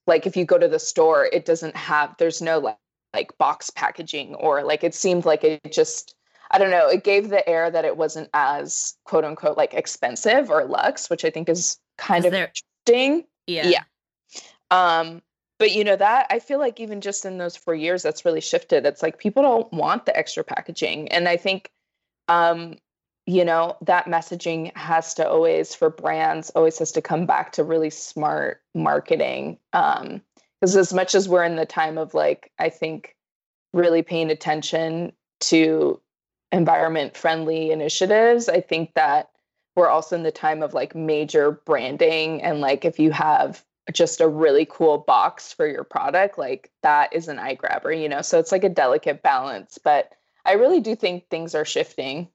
like 0.08 0.26
if 0.26 0.36
you 0.36 0.46
go 0.46 0.58
to 0.58 0.68
the 0.68 0.80
store, 0.80 1.30
it 1.32 1.46
doesn't 1.46 1.76
have 1.76 2.16
there's 2.18 2.42
no 2.42 2.60
like 2.60 2.78
like 3.14 3.36
box 3.40 3.70
packaging 3.72 4.36
or 4.36 4.64
like 4.64 4.84
it 4.84 4.94
seemed 4.94 5.26
like 5.26 5.44
it 5.44 5.72
just 5.72 6.16
I 6.52 6.58
don't 6.58 6.72
know, 6.72 6.88
it 6.88 7.04
gave 7.04 7.30
the 7.30 7.48
air 7.48 7.70
that 7.70 7.86
it 7.86 7.98
wasn't 7.98 8.30
as 8.34 8.96
quote 9.04 9.24
unquote 9.26 9.58
like 9.58 9.74
expensive 9.74 10.50
or 10.50 10.66
luxe, 10.66 11.10
which 11.10 11.26
I 11.26 11.30
think 11.30 11.50
is 11.50 11.78
kind 11.98 12.20
Is 12.20 12.26
of 12.28 12.32
there- 12.34 12.52
interesting. 12.88 13.26
yeah. 13.48 13.68
yeah. 13.70 13.84
Um, 14.72 15.22
but 15.60 15.72
you 15.72 15.84
know 15.84 15.96
that 15.96 16.28
I 16.30 16.40
feel 16.40 16.60
like 16.60 16.80
even 16.80 17.02
just 17.02 17.26
in 17.26 17.38
those 17.38 17.56
four 17.56 17.76
years, 17.76 18.02
that's 18.02 18.26
really 18.26 18.42
shifted. 18.42 18.86
It's 18.86 19.04
like 19.04 19.20
people 19.20 19.44
don't 19.44 19.72
want 19.74 20.06
the 20.06 20.18
extra 20.18 20.44
packaging, 20.44 21.10
and 21.10 21.28
I 21.28 21.38
think, 21.38 21.72
um, 22.28 22.78
you 23.26 23.46
know, 23.46 23.78
that 23.82 24.06
messaging 24.06 24.76
has 24.76 25.14
to 25.16 25.30
always 25.30 25.76
for 25.76 25.90
brands 25.90 26.50
always 26.52 26.80
has 26.80 26.92
to 26.94 27.02
come 27.02 27.26
back 27.26 27.52
to 27.54 27.64
really 27.64 27.90
smart 27.90 28.62
marketing. 28.74 29.60
Um, 29.74 30.22
because 30.60 30.76
as 30.76 30.94
much 30.94 31.16
as 31.16 31.30
we're 31.30 31.44
in 31.44 31.56
the 31.56 31.66
time 31.66 31.98
of 31.98 32.14
like, 32.14 32.52
I 32.60 32.70
think 32.70 33.16
really 33.74 34.02
paying 34.02 34.30
attention 34.30 35.14
to 35.42 36.02
environment 36.52 37.16
friendly 37.16 37.72
initiatives, 37.72 38.50
I 38.50 38.62
think 38.62 38.94
that 38.96 39.30
we're 39.76 39.88
also 39.88 40.16
in 40.16 40.24
the 40.24 40.32
time 40.32 40.62
of 40.62 40.74
like 40.74 40.96
major 40.96 41.52
branding 41.52 42.42
and 42.42 42.60
like 42.60 42.84
if 42.84 43.00
you 43.00 43.12
have 43.12 43.64
just 43.94 44.22
a 44.22 44.28
really 44.28 44.68
cool 44.70 44.98
box 44.98 45.52
for 45.52 45.68
your 45.68 45.84
product 45.84 46.38
like 46.38 46.72
that 46.84 47.14
is 47.14 47.28
an 47.28 47.40
eye 47.40 47.56
grabber 47.56 47.92
you 47.92 48.10
know 48.10 48.22
so 48.22 48.40
it's 48.40 48.52
like 48.52 48.64
a 48.64 48.70
delicate 48.70 49.22
balance 49.22 49.78
but 49.78 50.14
i 50.46 50.54
really 50.54 50.80
do 50.80 50.96
think 50.96 51.30
things 51.30 51.56
are 51.56 51.66
shifting. 51.66 52.28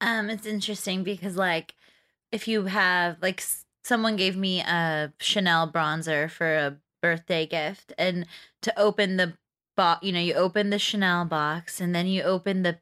Um, 0.00 0.30
it's 0.30 0.46
interesting 0.46 1.02
because 1.02 1.36
like 1.36 1.74
if 2.30 2.46
you 2.46 2.64
have 2.66 3.16
like 3.20 3.42
someone 3.84 4.16
gave 4.16 4.36
me 4.36 4.60
a 4.60 5.12
Chanel 5.18 5.70
bronzer 5.70 6.30
for 6.30 6.56
a 6.56 6.76
birthday 7.02 7.46
gift 7.46 7.92
and 7.98 8.26
to 8.62 8.78
open 8.78 9.16
the 9.16 9.34
box, 9.76 10.04
you 10.04 10.12
know, 10.12 10.20
you 10.20 10.34
open 10.34 10.70
the 10.70 10.78
Chanel 10.78 11.24
box 11.24 11.80
and 11.80 11.94
then 11.94 12.06
you 12.06 12.22
open 12.22 12.62
the 12.62 12.78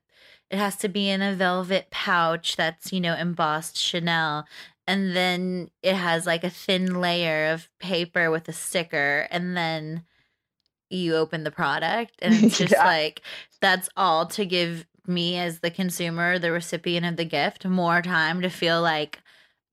it 0.50 0.58
has 0.58 0.76
to 0.76 0.88
be 0.88 1.08
in 1.08 1.22
a 1.22 1.34
velvet 1.34 1.88
pouch 1.90 2.54
that's, 2.56 2.92
you 2.92 3.00
know, 3.00 3.14
embossed 3.14 3.76
Chanel 3.76 4.46
and 4.87 5.14
then 5.16 5.70
it 5.83 5.94
has 5.94 6.27
like 6.27 6.44
a 6.44 6.51
thin 6.51 7.01
layer 7.01 7.53
of 7.53 7.68
paper 7.81 8.31
with 8.31 8.49
a 8.49 8.53
sticker 8.53 9.27
and 9.31 9.57
then 9.57 10.05
you 10.90 11.16
open 11.16 11.44
the 11.44 11.51
product 11.51 12.14
and 12.22 12.35
it's 12.35 12.59
just 12.64 12.72
Yeah. 12.72 12.85
like 12.85 13.22
that's 13.61 13.88
all 13.96 14.27
to 14.27 14.44
give 14.46 14.87
me 15.07 15.37
as 15.38 15.61
the 15.61 15.70
consumer 15.70 16.38
the 16.38 16.53
recipient 16.53 17.07
of 17.07 17.16
the 17.16 17.25
gift 17.25 17.64
more 17.64 18.03
time 18.03 18.40
to 18.42 18.49
feel 18.49 18.83
like 18.83 19.20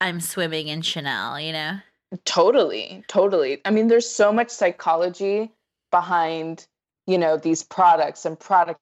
i'm 0.02 0.20
swimming 0.22 0.68
in 0.68 0.82
chanel 0.82 1.40
you 1.40 1.52
know 1.52 1.78
totally 2.26 3.04
totally 3.08 3.60
i 3.66 3.72
mean 3.72 3.88
there's 3.88 4.08
so 4.10 4.32
much 4.32 4.50
psychology 4.50 5.52
behind 5.92 6.68
you 7.08 7.18
know 7.18 7.36
these 7.38 7.64
products 7.64 8.26
and 8.26 8.40
product 8.40 8.80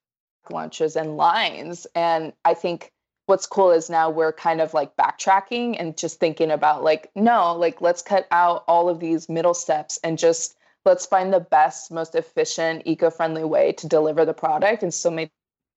launches 0.50 0.96
and 0.96 1.16
lines 1.16 1.86
and 1.94 2.32
i 2.44 2.52
think 2.52 2.92
what's 3.32 3.46
cool 3.46 3.70
is 3.70 3.88
now 3.88 4.10
we're 4.10 4.30
kind 4.30 4.60
of 4.60 4.74
like 4.74 4.94
backtracking 4.94 5.74
and 5.78 5.96
just 5.96 6.20
thinking 6.20 6.50
about 6.50 6.84
like 6.84 7.10
no 7.14 7.56
like 7.56 7.80
let's 7.80 8.02
cut 8.02 8.28
out 8.30 8.62
all 8.68 8.90
of 8.90 9.00
these 9.00 9.26
middle 9.26 9.54
steps 9.54 9.98
and 10.04 10.18
just 10.18 10.54
let's 10.84 11.06
find 11.06 11.32
the 11.32 11.40
best 11.40 11.90
most 11.90 12.14
efficient 12.14 12.82
eco-friendly 12.84 13.42
way 13.42 13.72
to 13.72 13.88
deliver 13.88 14.26
the 14.26 14.34
product 14.34 14.82
and 14.82 14.92
still 14.92 15.12
make 15.12 15.30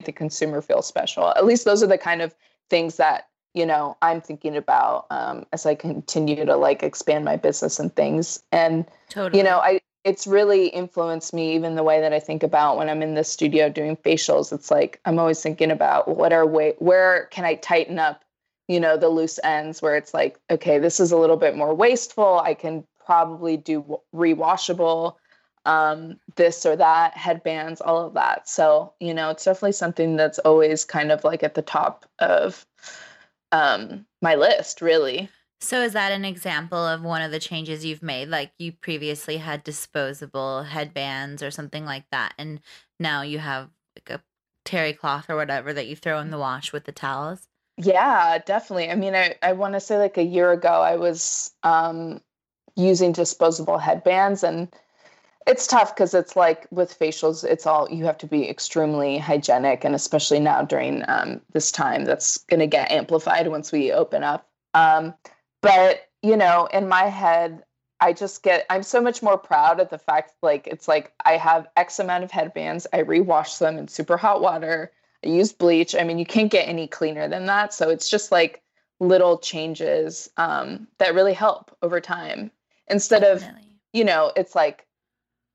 the 0.03 0.11
consumer 0.11 0.61
feel 0.61 0.81
special. 0.81 1.29
At 1.29 1.45
least 1.45 1.63
those 1.63 1.81
are 1.81 1.87
the 1.87 1.97
kind 1.97 2.21
of 2.21 2.35
things 2.69 2.97
that 2.97 3.29
you 3.53 3.65
know 3.65 3.95
i'm 4.01 4.19
thinking 4.19 4.57
about 4.57 5.05
um, 5.09 5.45
as 5.53 5.65
i 5.65 5.75
continue 5.75 6.43
to 6.45 6.57
like 6.57 6.83
expand 6.83 7.23
my 7.23 7.37
business 7.37 7.79
and 7.79 7.95
things. 7.95 8.43
And 8.51 8.85
totally. 9.07 9.37
you 9.39 9.45
know 9.45 9.59
i 9.59 9.79
it's 10.05 10.27
really 10.27 10.67
influenced 10.67 11.33
me 11.33 11.55
even 11.55 11.75
the 11.75 11.83
way 11.83 11.99
that 11.99 12.13
i 12.13 12.19
think 12.19 12.43
about 12.43 12.77
when 12.77 12.87
i'm 12.87 13.01
in 13.01 13.15
the 13.15 13.23
studio 13.23 13.67
doing 13.67 13.97
facials. 13.97 14.53
It's 14.53 14.71
like 14.71 15.01
i'm 15.03 15.19
always 15.19 15.41
thinking 15.41 15.71
about 15.71 16.07
what 16.07 16.31
are 16.31 16.45
way 16.45 16.75
where 16.79 17.25
can 17.31 17.43
i 17.43 17.55
tighten 17.55 17.99
up 17.99 18.23
you 18.67 18.79
know 18.79 18.95
the 18.95 19.09
loose 19.09 19.39
ends 19.43 19.81
where 19.81 19.97
it's 19.97 20.13
like 20.13 20.39
okay 20.49 20.79
this 20.79 20.99
is 20.99 21.11
a 21.11 21.17
little 21.17 21.37
bit 21.37 21.57
more 21.57 21.73
wasteful. 21.73 22.39
I 22.39 22.53
can 22.53 22.85
probably 23.05 23.57
do 23.57 23.99
rewashable 24.15 25.15
um 25.65 26.19
this 26.35 26.65
or 26.65 26.75
that 26.75 27.17
headbands 27.17 27.81
all 27.81 28.05
of 28.05 28.13
that. 28.13 28.47
So 28.47 28.93
you 28.99 29.13
know 29.13 29.31
it's 29.31 29.45
definitely 29.45 29.73
something 29.73 30.15
that's 30.15 30.39
always 30.39 30.85
kind 30.85 31.11
of 31.11 31.23
like 31.23 31.43
at 31.43 31.55
the 31.55 31.61
top 31.61 32.05
of 32.19 32.65
um 33.51 34.05
my 34.21 34.35
list 34.35 34.81
really 34.81 35.29
so 35.65 35.81
is 35.81 35.93
that 35.93 36.11
an 36.11 36.25
example 36.25 36.77
of 36.77 37.01
one 37.01 37.21
of 37.21 37.31
the 37.31 37.39
changes 37.39 37.83
you've 37.85 38.03
made 38.03 38.29
like 38.29 38.51
you 38.59 38.71
previously 38.71 39.37
had 39.37 39.63
disposable 39.63 40.63
headbands 40.63 41.41
or 41.41 41.51
something 41.51 41.85
like 41.85 42.05
that 42.11 42.33
and 42.37 42.59
now 42.99 43.21
you 43.21 43.39
have 43.39 43.69
like 43.95 44.09
a 44.09 44.23
terry 44.63 44.93
cloth 44.93 45.29
or 45.29 45.35
whatever 45.35 45.73
that 45.73 45.87
you 45.87 45.95
throw 45.95 46.19
in 46.19 46.29
the 46.31 46.37
wash 46.37 46.71
with 46.71 46.85
the 46.85 46.91
towels 46.91 47.47
Yeah, 47.77 48.37
definitely. 48.37 48.89
I 48.89 48.95
mean, 48.95 49.15
I, 49.15 49.35
I 49.41 49.53
want 49.53 49.73
to 49.73 49.79
say 49.79 49.97
like 49.97 50.17
a 50.17 50.23
year 50.23 50.51
ago, 50.51 50.81
I 50.81 50.95
was 50.95 51.51
um, 51.63 52.21
using 52.75 53.11
disposable 53.11 53.77
headbands, 53.77 54.43
and 54.43 54.73
it's 55.45 55.67
tough 55.67 55.93
because 55.93 56.13
it's 56.13 56.35
like 56.35 56.67
with 56.71 56.97
facials, 56.97 57.43
it's 57.43 57.65
all 57.67 57.89
you 57.89 58.05
have 58.05 58.17
to 58.19 58.27
be 58.27 58.49
extremely 58.49 59.17
hygienic, 59.17 59.83
and 59.83 59.93
especially 59.93 60.39
now 60.39 60.61
during 60.63 61.03
um, 61.09 61.41
this 61.51 61.71
time, 61.71 62.05
that's 62.05 62.37
going 62.37 62.61
to 62.61 62.67
get 62.67 62.91
amplified 62.91 63.47
once 63.49 63.71
we 63.71 63.91
open 63.91 64.23
up. 64.23 64.47
Um, 64.73 65.13
but 65.65 66.09
you 66.21 66.37
know, 66.37 66.67
in 66.73 66.87
my 66.87 67.03
head, 67.03 67.63
I 67.99 68.13
just 68.13 68.43
get 68.43 68.65
I'm 68.69 68.83
so 68.83 69.01
much 69.01 69.23
more 69.23 69.37
proud 69.37 69.79
of 69.79 69.89
the 69.89 69.97
fact 69.97 70.33
like 70.41 70.67
it's 70.67 70.87
like 70.87 71.13
I 71.25 71.37
have 71.37 71.67
X 71.75 71.99
amount 71.99 72.23
of 72.23 72.31
headbands, 72.31 72.87
I 72.93 73.03
rewash 73.03 73.57
them 73.59 73.77
in 73.77 73.87
super 73.87 74.17
hot 74.17 74.41
water. 74.41 74.91
I 75.23 75.29
use 75.29 75.53
bleach. 75.53 75.95
I 75.95 76.03
mean, 76.03 76.19
you 76.19 76.25
can't 76.25 76.51
get 76.51 76.67
any 76.67 76.87
cleaner 76.87 77.27
than 77.27 77.45
that. 77.47 77.73
So 77.73 77.89
it's 77.89 78.09
just 78.09 78.31
like 78.31 78.61
little 78.99 79.37
changes 79.37 80.29
um, 80.37 80.87
that 80.99 81.15
really 81.15 81.33
help 81.33 81.75
over 81.81 81.99
time. 81.99 82.51
Instead 82.87 83.23
of, 83.23 83.43
you 83.93 84.03
know, 84.03 84.31
it's 84.35 84.55
like 84.55 84.85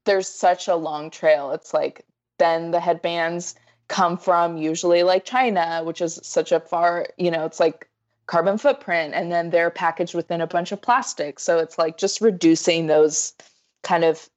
there's 0.06 0.28
such 0.28 0.66
a 0.66 0.74
long 0.74 1.10
trail. 1.10 1.52
It's 1.52 1.72
like 1.72 2.04
then 2.38 2.70
the 2.70 2.80
headbands 2.80 3.54
come 3.88 4.16
from 4.16 4.56
usually 4.56 5.02
like 5.02 5.24
China, 5.24 5.82
which 5.84 6.00
is 6.00 6.18
such 6.22 6.52
a 6.52 6.60
far, 6.60 7.08
you 7.18 7.30
know, 7.30 7.44
it's 7.44 7.60
like 7.60 7.89
carbon 8.30 8.56
footprint. 8.58 9.12
And 9.12 9.30
then 9.30 9.50
they're 9.50 9.70
packaged 9.70 10.14
within 10.14 10.40
a 10.40 10.46
bunch 10.46 10.70
of 10.70 10.80
plastic. 10.80 11.40
So 11.40 11.58
it's 11.58 11.76
like 11.76 11.98
just 11.98 12.20
reducing 12.20 12.86
those 12.86 13.34
kind 13.82 14.04
of 14.04 14.30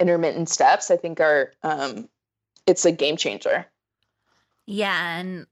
intermittent 0.00 0.48
steps, 0.48 0.90
I 0.90 0.96
think 0.96 1.20
are, 1.20 1.52
um, 1.62 2.08
it's 2.66 2.86
a 2.86 2.92
game 2.92 3.18
changer. 3.18 3.66
Yeah, 4.66 5.18
and 5.18 5.46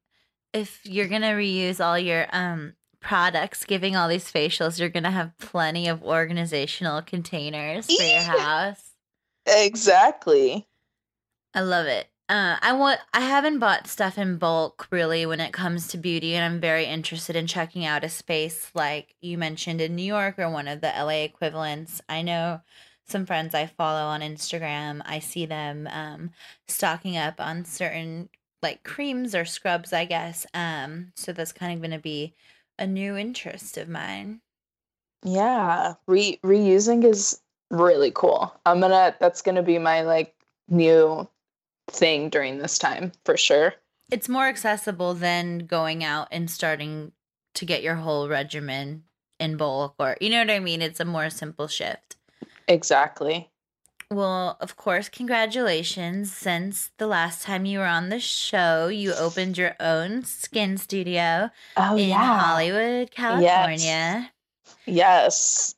if 0.54 0.80
you're 0.84 1.08
gonna 1.08 1.32
reuse 1.32 1.84
all 1.84 1.98
your 1.98 2.26
um 2.32 2.72
products, 3.00 3.64
giving 3.64 3.94
all 3.94 4.08
these 4.08 4.32
facials, 4.32 4.80
you're 4.80 4.88
gonna 4.88 5.10
have 5.10 5.36
plenty 5.36 5.88
of 5.88 6.02
organizational 6.02 7.02
containers 7.02 7.86
for 7.86 8.02
your 8.02 8.22
house. 8.22 8.92
Exactly. 9.44 10.66
I 11.52 11.60
love 11.60 11.86
it. 11.86 12.06
Uh, 12.28 12.56
I 12.62 12.72
want. 12.72 13.00
I 13.12 13.20
haven't 13.20 13.58
bought 13.58 13.86
stuff 13.86 14.16
in 14.16 14.38
bulk 14.38 14.86
really 14.90 15.26
when 15.26 15.40
it 15.40 15.52
comes 15.52 15.88
to 15.88 15.98
beauty, 15.98 16.34
and 16.34 16.44
I'm 16.44 16.60
very 16.60 16.86
interested 16.86 17.36
in 17.36 17.46
checking 17.46 17.84
out 17.84 18.04
a 18.04 18.08
space 18.08 18.70
like 18.74 19.14
you 19.20 19.36
mentioned 19.36 19.80
in 19.80 19.96
New 19.96 20.02
York 20.02 20.38
or 20.38 20.48
one 20.48 20.68
of 20.68 20.80
the 20.80 20.92
LA 20.96 21.24
equivalents. 21.24 22.00
I 22.08 22.22
know 22.22 22.60
some 23.06 23.26
friends 23.26 23.54
I 23.54 23.66
follow 23.66 24.06
on 24.06 24.20
Instagram. 24.20 25.02
I 25.04 25.18
see 25.18 25.46
them 25.46 25.88
um, 25.90 26.30
stocking 26.68 27.16
up 27.16 27.40
on 27.40 27.64
certain 27.64 28.28
like 28.62 28.84
creams 28.84 29.34
or 29.34 29.44
scrubs, 29.44 29.92
I 29.92 30.04
guess. 30.04 30.46
Um, 30.54 31.12
so 31.16 31.32
that's 31.32 31.52
kind 31.52 31.74
of 31.74 31.80
going 31.80 31.96
to 31.96 32.02
be 32.02 32.34
a 32.78 32.86
new 32.86 33.16
interest 33.16 33.76
of 33.76 33.88
mine. 33.88 34.40
Yeah, 35.24 35.94
re 36.06 36.38
reusing 36.44 37.04
is 37.04 37.40
really 37.70 38.10
cool. 38.12 38.52
I'm 38.66 38.80
gonna 38.80 39.14
that's 39.20 39.40
gonna 39.40 39.62
be 39.62 39.78
my 39.78 40.02
like 40.02 40.34
new 40.68 41.28
thing 41.88 42.28
during 42.28 42.58
this 42.58 42.78
time 42.78 43.12
for 43.24 43.36
sure. 43.36 43.74
it's 44.10 44.28
more 44.28 44.46
accessible 44.46 45.14
than 45.14 45.58
going 45.60 46.04
out 46.04 46.28
and 46.30 46.50
starting 46.50 47.12
to 47.54 47.64
get 47.64 47.82
your 47.82 47.96
whole 47.96 48.28
regimen 48.28 49.04
in 49.40 49.56
bulk 49.56 49.94
or 49.98 50.16
you 50.20 50.30
know 50.30 50.38
what 50.40 50.50
I 50.50 50.58
mean? 50.60 50.80
It's 50.82 51.00
a 51.00 51.04
more 51.04 51.28
simple 51.30 51.66
shift. 51.68 52.16
Exactly. 52.68 53.50
Well, 54.10 54.58
of 54.60 54.76
course, 54.76 55.08
congratulations. 55.08 56.30
Since 56.32 56.90
the 56.98 57.06
last 57.06 57.42
time 57.42 57.64
you 57.64 57.78
were 57.78 57.86
on 57.86 58.10
the 58.10 58.20
show, 58.20 58.88
you 58.88 59.14
opened 59.14 59.56
your 59.56 59.74
own 59.80 60.22
skin 60.24 60.76
studio 60.76 61.50
Oh 61.76 61.96
in 61.96 62.10
yeah. 62.10 62.38
Hollywood, 62.38 63.10
California. 63.10 64.30
Yes. 64.86 65.74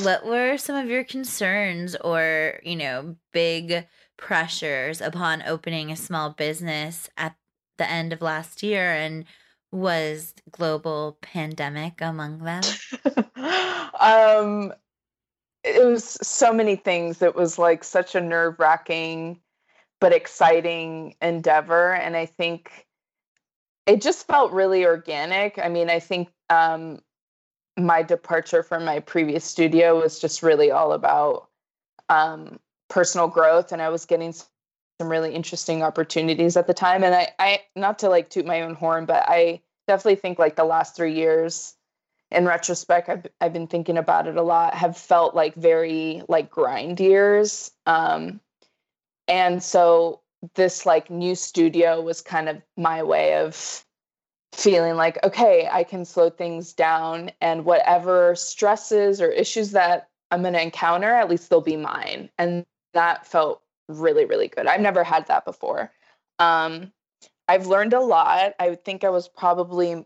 What 0.00 0.24
were 0.26 0.56
some 0.58 0.76
of 0.76 0.88
your 0.88 1.04
concerns 1.04 1.96
or, 1.96 2.60
you 2.62 2.76
know, 2.76 3.16
big 3.32 3.86
pressures 4.16 5.00
upon 5.00 5.42
opening 5.42 5.90
a 5.90 5.96
small 5.96 6.30
business 6.30 7.08
at 7.16 7.36
the 7.78 7.88
end 7.88 8.12
of 8.12 8.22
last 8.22 8.62
year 8.62 8.92
and 8.92 9.24
was 9.72 10.34
global 10.50 11.18
pandemic 11.20 12.00
among 12.00 12.38
them? 12.38 12.62
um 14.00 14.72
it 15.64 15.84
was 15.84 16.04
so 16.22 16.52
many 16.52 16.76
things 16.76 17.22
it 17.22 17.34
was 17.34 17.58
like 17.58 17.82
such 17.82 18.14
a 18.14 18.20
nerve-wracking 18.20 19.38
but 20.00 20.12
exciting 20.12 21.14
endeavor 21.20 21.94
and 21.94 22.16
i 22.16 22.24
think 22.24 22.86
it 23.86 24.00
just 24.00 24.26
felt 24.26 24.52
really 24.52 24.84
organic 24.84 25.58
i 25.58 25.68
mean 25.68 25.90
i 25.90 25.98
think 25.98 26.28
um 26.50 27.00
my 27.78 28.02
departure 28.02 28.62
from 28.62 28.84
my 28.84 29.00
previous 29.00 29.44
studio 29.44 30.00
was 30.00 30.18
just 30.18 30.42
really 30.42 30.70
all 30.70 30.92
about 30.92 31.48
um 32.08 32.58
personal 32.88 33.28
growth 33.28 33.72
and 33.72 33.82
i 33.82 33.88
was 33.88 34.06
getting 34.06 34.32
some 34.32 35.08
really 35.08 35.34
interesting 35.34 35.82
opportunities 35.82 36.56
at 36.56 36.66
the 36.66 36.74
time 36.74 37.04
and 37.04 37.14
i 37.14 37.28
i 37.38 37.60
not 37.74 37.98
to 37.98 38.08
like 38.08 38.28
toot 38.28 38.46
my 38.46 38.62
own 38.62 38.74
horn 38.74 39.04
but 39.06 39.24
i 39.28 39.60
definitely 39.86 40.16
think 40.16 40.38
like 40.38 40.56
the 40.56 40.64
last 40.64 40.96
three 40.96 41.14
years 41.14 41.74
in 42.32 42.44
retrospect 42.44 43.08
I've, 43.08 43.26
I've 43.40 43.52
been 43.52 43.68
thinking 43.68 43.96
about 43.96 44.26
it 44.26 44.36
a 44.36 44.42
lot 44.42 44.74
have 44.74 44.96
felt 44.96 45.34
like 45.34 45.54
very 45.54 46.22
like 46.28 46.50
grind 46.50 46.98
years 46.98 47.70
um 47.86 48.40
and 49.28 49.62
so 49.62 50.20
this 50.54 50.86
like 50.86 51.10
new 51.10 51.34
studio 51.34 52.00
was 52.00 52.20
kind 52.20 52.48
of 52.48 52.60
my 52.76 53.02
way 53.02 53.34
of 53.34 53.84
feeling 54.52 54.96
like 54.96 55.22
okay 55.24 55.68
i 55.70 55.84
can 55.84 56.04
slow 56.04 56.30
things 56.30 56.72
down 56.72 57.30
and 57.40 57.64
whatever 57.64 58.34
stresses 58.34 59.20
or 59.20 59.30
issues 59.30 59.72
that 59.72 60.08
i'm 60.30 60.40
going 60.40 60.54
to 60.54 60.62
encounter 60.62 61.12
at 61.12 61.28
least 61.28 61.50
they'll 61.50 61.60
be 61.60 61.76
mine 61.76 62.30
and 62.38 62.64
that 62.96 63.26
felt 63.26 63.62
really 63.88 64.24
really 64.24 64.48
good. 64.48 64.66
I've 64.66 64.80
never 64.80 65.04
had 65.04 65.26
that 65.28 65.44
before. 65.44 65.92
Um 66.38 66.92
i've 67.48 67.66
learned 67.66 67.92
a 67.92 68.00
lot. 68.00 68.54
I 68.58 68.74
think 68.74 69.04
i 69.04 69.10
was 69.10 69.28
probably 69.28 70.04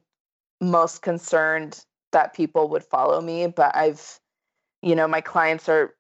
most 0.61 1.03
concerned 1.03 1.85
that 2.13 2.35
people 2.35 2.69
would 2.69 2.85
follow 2.85 3.21
me 3.21 3.47
but 3.47 3.75
i've 3.75 4.21
you 4.83 4.95
know 4.95 5.09
my 5.09 5.21
clients 5.21 5.69
are 5.69 5.95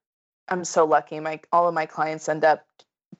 i'm 0.48 0.64
so 0.64 0.84
lucky. 0.84 1.20
My 1.20 1.40
all 1.52 1.68
of 1.68 1.74
my 1.74 1.86
clients 1.86 2.28
end 2.28 2.44
up 2.44 2.66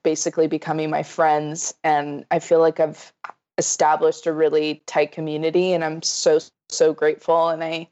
basically 0.03 0.47
becoming 0.47 0.89
my 0.89 1.03
friends 1.03 1.73
and 1.83 2.25
i 2.31 2.39
feel 2.39 2.59
like 2.59 2.79
i've 2.79 3.13
established 3.57 4.25
a 4.25 4.33
really 4.33 4.81
tight 4.87 5.11
community 5.11 5.73
and 5.73 5.83
i'm 5.83 6.01
so 6.01 6.39
so 6.69 6.93
grateful 6.93 7.49
and 7.49 7.63
i 7.63 7.87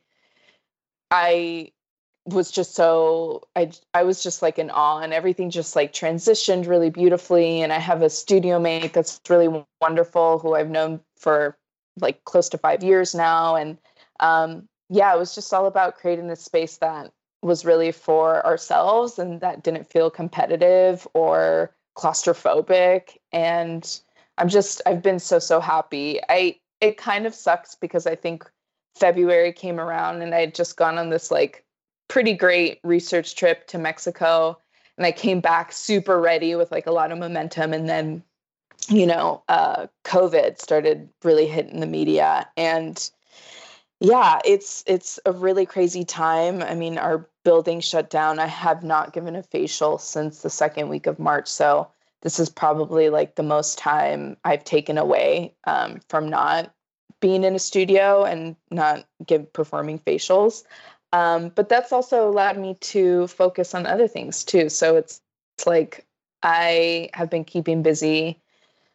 i 1.12 1.72
was 2.34 2.52
just 2.52 2.76
so 2.76 3.42
i 3.56 3.70
i 3.94 4.04
was 4.04 4.22
just 4.24 4.42
like 4.42 4.60
in 4.60 4.70
awe 4.70 5.00
and 5.00 5.14
everything 5.14 5.50
just 5.50 5.76
like 5.76 5.94
transitioned 5.94 6.68
really 6.68 6.90
beautifully 6.90 7.62
and 7.62 7.72
i 7.72 7.80
have 7.80 8.02
a 8.02 8.10
studio 8.10 8.60
mate 8.60 8.94
that's 8.94 9.20
really 9.30 9.64
wonderful 9.82 10.40
who 10.40 10.56
i've 10.56 10.70
known 10.70 11.00
for 11.18 11.58
like 12.00 12.24
close 12.26 12.50
to 12.50 12.58
5 12.58 12.84
years 12.84 13.14
now 13.16 13.56
and 13.56 13.78
um 14.20 14.68
yeah 14.90 15.14
it 15.14 15.20
was 15.20 15.36
just 15.36 15.54
all 15.54 15.66
about 15.66 15.98
creating 15.98 16.28
this 16.28 16.42
space 16.42 16.78
that 16.78 17.12
was 17.42 17.64
really 17.64 17.92
for 17.92 18.46
ourselves 18.46 19.18
and 19.18 19.40
that 19.42 19.64
didn't 19.64 19.90
feel 19.90 20.10
competitive 20.10 21.08
or 21.14 21.74
claustrophobic 21.98 23.18
and 23.32 24.02
i'm 24.38 24.50
just 24.50 24.82
i've 24.86 25.02
been 25.02 25.20
so 25.20 25.40
so 25.40 25.60
happy. 25.60 26.20
I 26.30 26.58
it 26.82 26.98
kind 26.98 27.26
of 27.26 27.36
sucks 27.36 27.76
because 27.76 28.08
i 28.08 28.16
think 28.16 28.50
february 28.96 29.54
came 29.54 29.80
around 29.80 30.22
and 30.22 30.34
i 30.34 30.42
had 30.42 30.56
just 30.56 30.76
gone 30.76 30.98
on 30.98 31.10
this 31.10 31.32
like 31.32 31.64
pretty 32.10 32.34
great 32.34 32.80
research 32.84 33.36
trip 33.36 33.66
to 33.68 33.78
mexico 33.78 34.58
and 34.98 35.06
i 35.06 35.12
came 35.12 35.40
back 35.40 35.72
super 35.72 36.20
ready 36.20 36.56
with 36.56 36.72
like 36.72 36.88
a 36.88 36.92
lot 36.92 37.12
of 37.12 37.18
momentum 37.18 37.72
and 37.74 37.88
then 37.88 38.22
you 38.90 39.06
know 39.06 39.42
uh 39.48 39.88
covid 40.04 40.60
started 40.60 41.10
really 41.24 41.48
hitting 41.48 41.80
the 41.80 41.88
media 41.88 42.48
and 42.58 43.12
yeah 44.00 44.40
it's 44.46 44.84
it's 44.88 45.20
a 45.26 45.32
really 45.32 45.66
crazy 45.66 46.06
time. 46.06 46.64
I 46.64 46.76
mean 46.76 46.98
our 46.98 47.28
building 47.44 47.82
shut 47.82 48.10
down. 48.10 48.40
I 48.40 48.48
have 48.48 48.84
not 48.84 49.14
given 49.14 49.36
a 49.36 49.44
facial 49.44 49.98
since 49.98 50.42
the 50.42 50.50
second 50.50 50.90
week 50.90 51.08
of 51.08 51.20
march 51.20 51.48
so 51.48 51.90
this 52.22 52.40
is 52.40 52.50
probably 52.50 53.10
like 53.10 53.36
the 53.36 53.44
most 53.44 53.78
time 53.78 54.38
i've 54.44 54.64
taken 54.64 54.98
away 54.98 55.54
um, 55.66 56.00
from 56.10 56.30
not 56.30 56.74
being 57.20 57.44
in 57.44 57.56
a 57.56 57.60
studio 57.60 58.24
and 58.24 58.56
not 58.72 59.06
give 59.26 59.52
performing 59.52 60.00
facials 60.00 60.64
um, 61.14 61.50
but 61.56 61.70
that's 61.70 61.92
also 61.92 62.30
allowed 62.30 62.58
me 62.58 62.76
to 62.82 63.28
focus 63.28 63.74
on 63.74 63.86
other 63.86 64.08
things 64.08 64.44
too. 64.44 64.70
So 64.70 64.96
it's, 64.96 65.22
it's 65.60 65.68
like 65.68 66.06
i 66.42 67.10
have 67.14 67.30
been 67.30 67.44
keeping 67.44 67.84
busy 67.84 68.40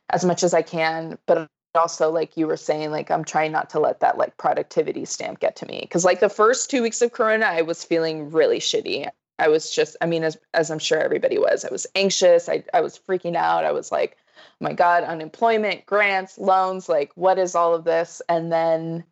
as 0.09 0.25
much 0.25 0.43
as 0.43 0.55
i 0.55 0.63
can 0.63 1.19
but 1.27 1.47
also 1.75 2.11
like 2.11 2.39
you 2.39 2.47
were 2.47 2.57
saying 2.57 2.91
like 2.91 3.11
i'm 3.11 3.25
trying 3.25 3.53
not 3.53 3.69
to 3.69 3.79
let 3.79 4.01
that 4.01 4.17
like 4.17 4.35
productivity 4.39 5.05
stamp 5.05 5.41
get 5.41 5.57
to 5.57 5.67
me. 5.67 5.81
Because 5.83 6.05
like 6.05 6.21
the 6.21 6.29
first 6.29 6.71
two 6.71 6.83
weeks 6.83 7.03
of 7.03 7.13
corona 7.13 7.45
i 7.45 7.61
was 7.61 7.85
feeling 7.85 8.31
really 8.31 8.61
shitty. 8.61 9.09
I 9.39 9.49
was 9.49 9.71
just 9.71 9.97
i 10.01 10.07
mean 10.07 10.25
as, 10.25 10.39
as 10.55 10.71
i'm 10.71 10.79
sure 10.79 10.99
everybody 10.99 11.37
was 11.37 11.67
i 11.67 11.71
was 11.71 11.87
anxious. 11.95 12.49
I, 12.49 12.65
I 12.73 12.81
was 12.81 12.99
freaking 12.99 13.37
out. 13.37 13.65
I 13.65 13.73
was 13.73 13.93
like 13.93 14.17
oh 14.39 14.65
my 14.65 14.73
god 14.73 15.05
unemployment 15.05 15.85
grants 15.85 16.39
loans 16.39 16.89
like 16.89 17.13
what 17.15 17.39
is 17.39 17.55
all 17.55 17.75
of 17.75 17.85
this? 17.85 18.23
And 18.29 18.51
then 18.51 19.05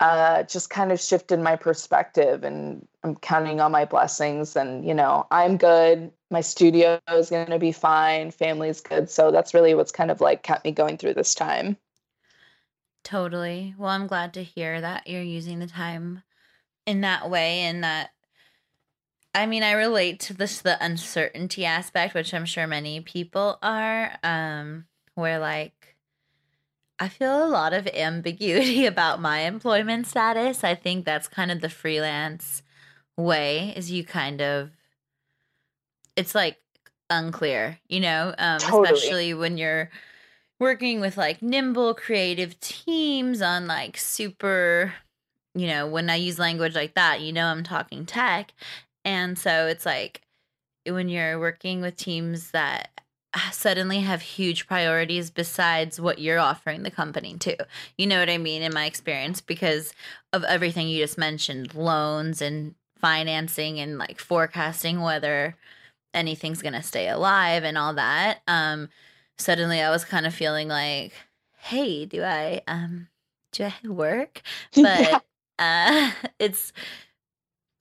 uh 0.00 0.42
just 0.44 0.70
kind 0.70 0.92
of 0.92 1.00
shifted 1.00 1.40
my 1.40 1.56
perspective 1.56 2.44
and 2.44 2.86
i'm 3.02 3.14
counting 3.16 3.60
on 3.60 3.72
my 3.72 3.84
blessings 3.84 4.54
and 4.56 4.86
you 4.86 4.92
know 4.92 5.26
i'm 5.30 5.56
good 5.56 6.10
my 6.30 6.40
studio 6.40 7.00
is 7.12 7.30
going 7.30 7.46
to 7.46 7.58
be 7.58 7.72
fine 7.72 8.30
family's 8.30 8.80
good 8.80 9.08
so 9.08 9.30
that's 9.30 9.54
really 9.54 9.74
what's 9.74 9.92
kind 9.92 10.10
of 10.10 10.20
like 10.20 10.42
kept 10.42 10.64
me 10.64 10.70
going 10.70 10.96
through 10.98 11.14
this 11.14 11.34
time 11.34 11.76
Totally. 13.06 13.72
Well, 13.78 13.90
I'm 13.90 14.08
glad 14.08 14.34
to 14.34 14.42
hear 14.42 14.80
that 14.80 15.06
you're 15.06 15.22
using 15.22 15.60
the 15.60 15.68
time 15.68 16.24
in 16.86 17.02
that 17.02 17.30
way 17.30 17.60
and 17.60 17.84
that 17.84 18.10
I 19.32 19.46
mean, 19.46 19.62
I 19.62 19.72
relate 19.72 20.18
to 20.20 20.34
this 20.34 20.60
the 20.60 20.76
uncertainty 20.84 21.64
aspect, 21.64 22.14
which 22.14 22.34
I'm 22.34 22.46
sure 22.46 22.66
many 22.66 22.98
people 22.98 23.60
are 23.62 24.18
um 24.24 24.86
where 25.14 25.38
like 25.38 25.94
I 26.98 27.08
feel 27.08 27.44
a 27.44 27.48
lot 27.48 27.72
of 27.72 27.86
ambiguity 27.88 28.86
about 28.92 29.20
my 29.20 29.40
employment 29.40 30.06
status. 30.06 30.64
I 30.64 30.74
think 30.74 31.04
that's 31.04 31.28
kind 31.28 31.50
of 31.50 31.60
the 31.60 31.68
freelance 31.68 32.62
way 33.16 33.72
is 33.76 33.90
you 33.90 34.04
kind 34.04 34.40
of 34.42 34.70
it's 36.16 36.34
like 36.34 36.58
unclear, 37.10 37.78
you 37.88 38.00
know, 38.00 38.34
um 38.38 38.58
Totally. 38.58 38.92
especially 38.92 39.34
when 39.34 39.58
you're 39.58 39.90
working 40.58 41.00
with 41.00 41.16
like 41.16 41.42
nimble 41.42 41.94
creative 41.94 42.58
teams 42.60 43.42
on 43.42 43.66
like 43.66 43.96
super 43.96 44.94
you 45.54 45.66
know 45.66 45.86
when 45.86 46.08
i 46.10 46.14
use 46.14 46.38
language 46.38 46.74
like 46.74 46.94
that 46.94 47.20
you 47.20 47.32
know 47.32 47.46
i'm 47.46 47.62
talking 47.62 48.06
tech 48.06 48.52
and 49.04 49.38
so 49.38 49.66
it's 49.66 49.86
like 49.86 50.22
when 50.86 51.08
you're 51.08 51.38
working 51.38 51.80
with 51.80 51.96
teams 51.96 52.50
that 52.52 52.90
suddenly 53.50 54.00
have 54.00 54.22
huge 54.22 54.66
priorities 54.66 55.30
besides 55.30 56.00
what 56.00 56.18
you're 56.18 56.38
offering 56.38 56.82
the 56.82 56.90
company 56.90 57.36
too 57.38 57.56
you 57.98 58.06
know 58.06 58.18
what 58.18 58.30
i 58.30 58.38
mean 58.38 58.62
in 58.62 58.72
my 58.72 58.86
experience 58.86 59.40
because 59.40 59.92
of 60.32 60.44
everything 60.44 60.88
you 60.88 61.02
just 61.02 61.18
mentioned 61.18 61.74
loans 61.74 62.40
and 62.40 62.74
financing 62.98 63.78
and 63.78 63.98
like 63.98 64.18
forecasting 64.18 65.00
whether 65.00 65.56
anything's 66.14 66.62
going 66.62 66.72
to 66.72 66.82
stay 66.82 67.08
alive 67.08 67.62
and 67.62 67.76
all 67.76 67.94
that 67.94 68.40
um 68.48 68.88
suddenly 69.38 69.80
I 69.80 69.90
was 69.90 70.04
kind 70.04 70.26
of 70.26 70.34
feeling 70.34 70.68
like, 70.68 71.12
hey, 71.58 72.06
do 72.06 72.22
I 72.22 72.62
um 72.66 73.08
do 73.52 73.64
I 73.64 73.88
work? 73.88 74.42
Yeah. 74.74 75.10
But 75.10 75.24
uh 75.58 76.10
it's 76.38 76.72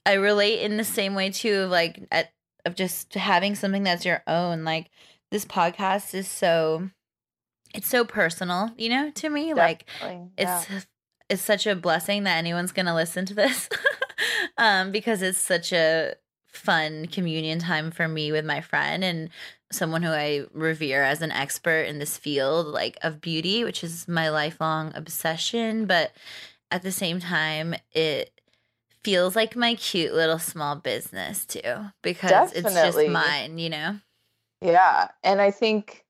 I 0.06 0.14
relate 0.14 0.62
in 0.62 0.78
the 0.78 0.84
same 0.84 1.16
way 1.16 1.32
too 1.32 1.62
of 1.62 1.72
like 1.72 2.00
at, 2.12 2.32
of 2.66 2.76
just 2.76 3.14
having 3.14 3.56
something 3.56 3.84
that's 3.84 4.06
your 4.06 4.22
own. 4.28 4.64
Like 4.64 4.90
this 5.36 5.44
podcast 5.44 6.14
is 6.14 6.30
so 6.30 6.90
it's 7.74 7.90
so 7.90 8.06
personal, 8.06 8.72
you 8.78 8.88
know, 8.88 9.12
to 9.16 9.30
me. 9.30 9.54
Like 9.54 9.86
Definitely, 10.00 10.30
yeah. 10.38 10.64
it's 10.70 10.88
it's 11.30 11.42
such 11.42 11.68
a 11.68 11.76
blessing 11.76 12.24
that 12.24 12.38
anyone's 12.38 12.72
gonna 12.72 12.96
listen 12.96 13.26
to 13.26 13.34
this 13.34 13.68
um 14.58 14.94
because 14.94 15.22
it's 15.22 15.38
such 15.38 15.74
a 15.74 16.14
fun 16.48 17.08
communion 17.08 17.60
time 17.60 17.92
for 17.92 18.08
me 18.08 18.32
with 18.32 18.46
my 18.46 18.62
friend 18.62 19.04
and 19.04 19.30
someone 19.74 20.04
who 20.04 20.12
I 20.12 20.46
revere 20.54 21.04
as 21.04 21.22
an 21.22 21.32
expert 21.32 21.82
in 21.82 22.00
this 22.00 22.18
field 22.18 22.68
like 22.68 22.98
of 23.04 23.20
beauty, 23.20 23.66
which 23.66 23.84
is 23.84 24.08
my 24.08 24.30
lifelong 24.30 24.94
obsession, 24.96 25.86
but 25.86 26.14
at 26.72 26.82
the 26.82 26.94
same 26.94 27.20
time 27.20 27.76
it 27.92 28.32
feels 29.04 29.36
like 29.36 29.58
my 29.58 29.76
cute 29.76 30.14
little 30.14 30.40
small 30.40 30.78
business 30.78 31.46
too 31.46 31.92
because 32.02 32.54
Definitely. 32.54 32.62
it's 32.62 32.96
just 32.98 33.10
mine, 33.10 33.58
you 33.58 33.70
know. 33.70 34.00
Yeah, 34.62 35.10
and 35.24 35.42
I 35.42 35.52
think 35.52 36.06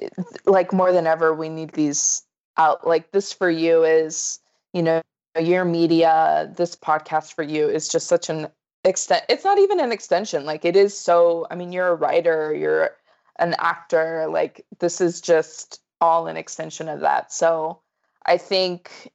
eh, 0.00 0.08
like 0.46 0.72
more 0.72 0.92
than 0.92 1.06
ever 1.06 1.34
we 1.34 1.48
need 1.48 1.72
these 1.72 2.22
out 2.56 2.86
like 2.86 3.12
this 3.12 3.32
for 3.32 3.50
you 3.50 3.84
is, 3.84 4.40
you 4.72 4.82
know, 4.82 5.00
your 5.40 5.64
media, 5.64 6.52
this 6.56 6.76
podcast 6.76 7.34
for 7.34 7.42
you 7.42 7.68
is 7.68 7.88
just 7.88 8.06
such 8.08 8.28
an 8.28 8.48
extent 8.84 9.24
it's 9.28 9.44
not 9.44 9.58
even 9.58 9.78
an 9.78 9.92
extension 9.92 10.44
like 10.44 10.64
it 10.64 10.74
is 10.74 10.98
so 10.98 11.46
i 11.50 11.54
mean 11.54 11.70
you're 11.72 11.88
a 11.88 11.94
writer 11.94 12.52
you're 12.54 12.90
an 13.38 13.54
actor 13.58 14.26
like 14.28 14.64
this 14.80 15.00
is 15.00 15.20
just 15.20 15.80
all 16.00 16.26
an 16.26 16.36
extension 16.36 16.88
of 16.88 17.00
that 17.00 17.32
so 17.32 17.80
i 18.26 18.36
think 18.36 19.12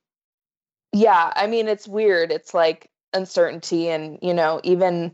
yeah 0.93 1.33
i 1.35 1.47
mean 1.47 1.67
it's 1.67 1.87
weird 1.87 2.31
it's 2.31 2.53
like 2.53 2.89
uncertainty 3.13 3.89
and 3.89 4.17
you 4.21 4.33
know 4.33 4.61
even 4.63 5.13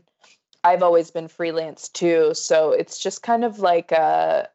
i've 0.64 0.82
always 0.82 1.10
been 1.10 1.28
freelance 1.28 1.88
too 1.88 2.32
so 2.34 2.72
it's 2.72 2.98
just 2.98 3.22
kind 3.22 3.44
of 3.44 3.60
like 3.60 3.92
a 3.92 4.48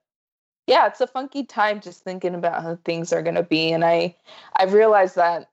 yeah 0.68 0.88
it's 0.88 1.02
a 1.02 1.08
funky 1.08 1.44
time 1.44 1.80
just 1.80 2.04
thinking 2.04 2.36
about 2.36 2.62
how 2.62 2.78
things 2.84 3.14
are 3.14 3.24
to 3.24 3.44
be 3.44 3.72
and 3.72 3.86
i 3.86 4.16
i've 4.58 4.74
realized 4.74 5.16
that 5.16 5.50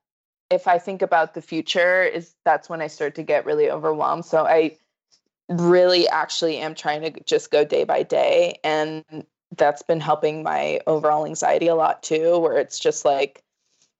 if 0.49 0.67
I 0.67 0.79
think 0.79 1.01
about 1.01 1.33
the 1.33 1.41
future, 1.41 2.03
is 2.03 2.33
that's 2.45 2.69
when 2.69 2.81
I 2.81 2.87
start 2.87 3.15
to 3.15 3.23
get 3.23 3.45
really 3.45 3.69
overwhelmed. 3.69 4.25
So 4.25 4.45
I 4.45 4.77
really 5.49 6.07
actually 6.07 6.57
am 6.57 6.75
trying 6.75 7.01
to 7.01 7.23
just 7.23 7.51
go 7.51 7.65
day 7.65 7.83
by 7.83 8.03
day. 8.03 8.59
And 8.63 9.03
that's 9.55 9.81
been 9.81 9.99
helping 9.99 10.43
my 10.43 10.79
overall 10.87 11.25
anxiety 11.25 11.67
a 11.67 11.75
lot 11.75 12.03
too, 12.03 12.37
where 12.39 12.57
it's 12.57 12.79
just 12.79 13.05
like, 13.05 13.43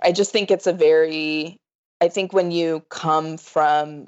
I 0.02 0.12
just 0.12 0.32
think 0.32 0.52
it's 0.52 0.68
a 0.68 0.74
very, 0.74 1.58
I 2.02 2.08
think 2.08 2.34
when 2.34 2.52
you 2.52 2.82
come 2.90 3.38
from 3.38 4.08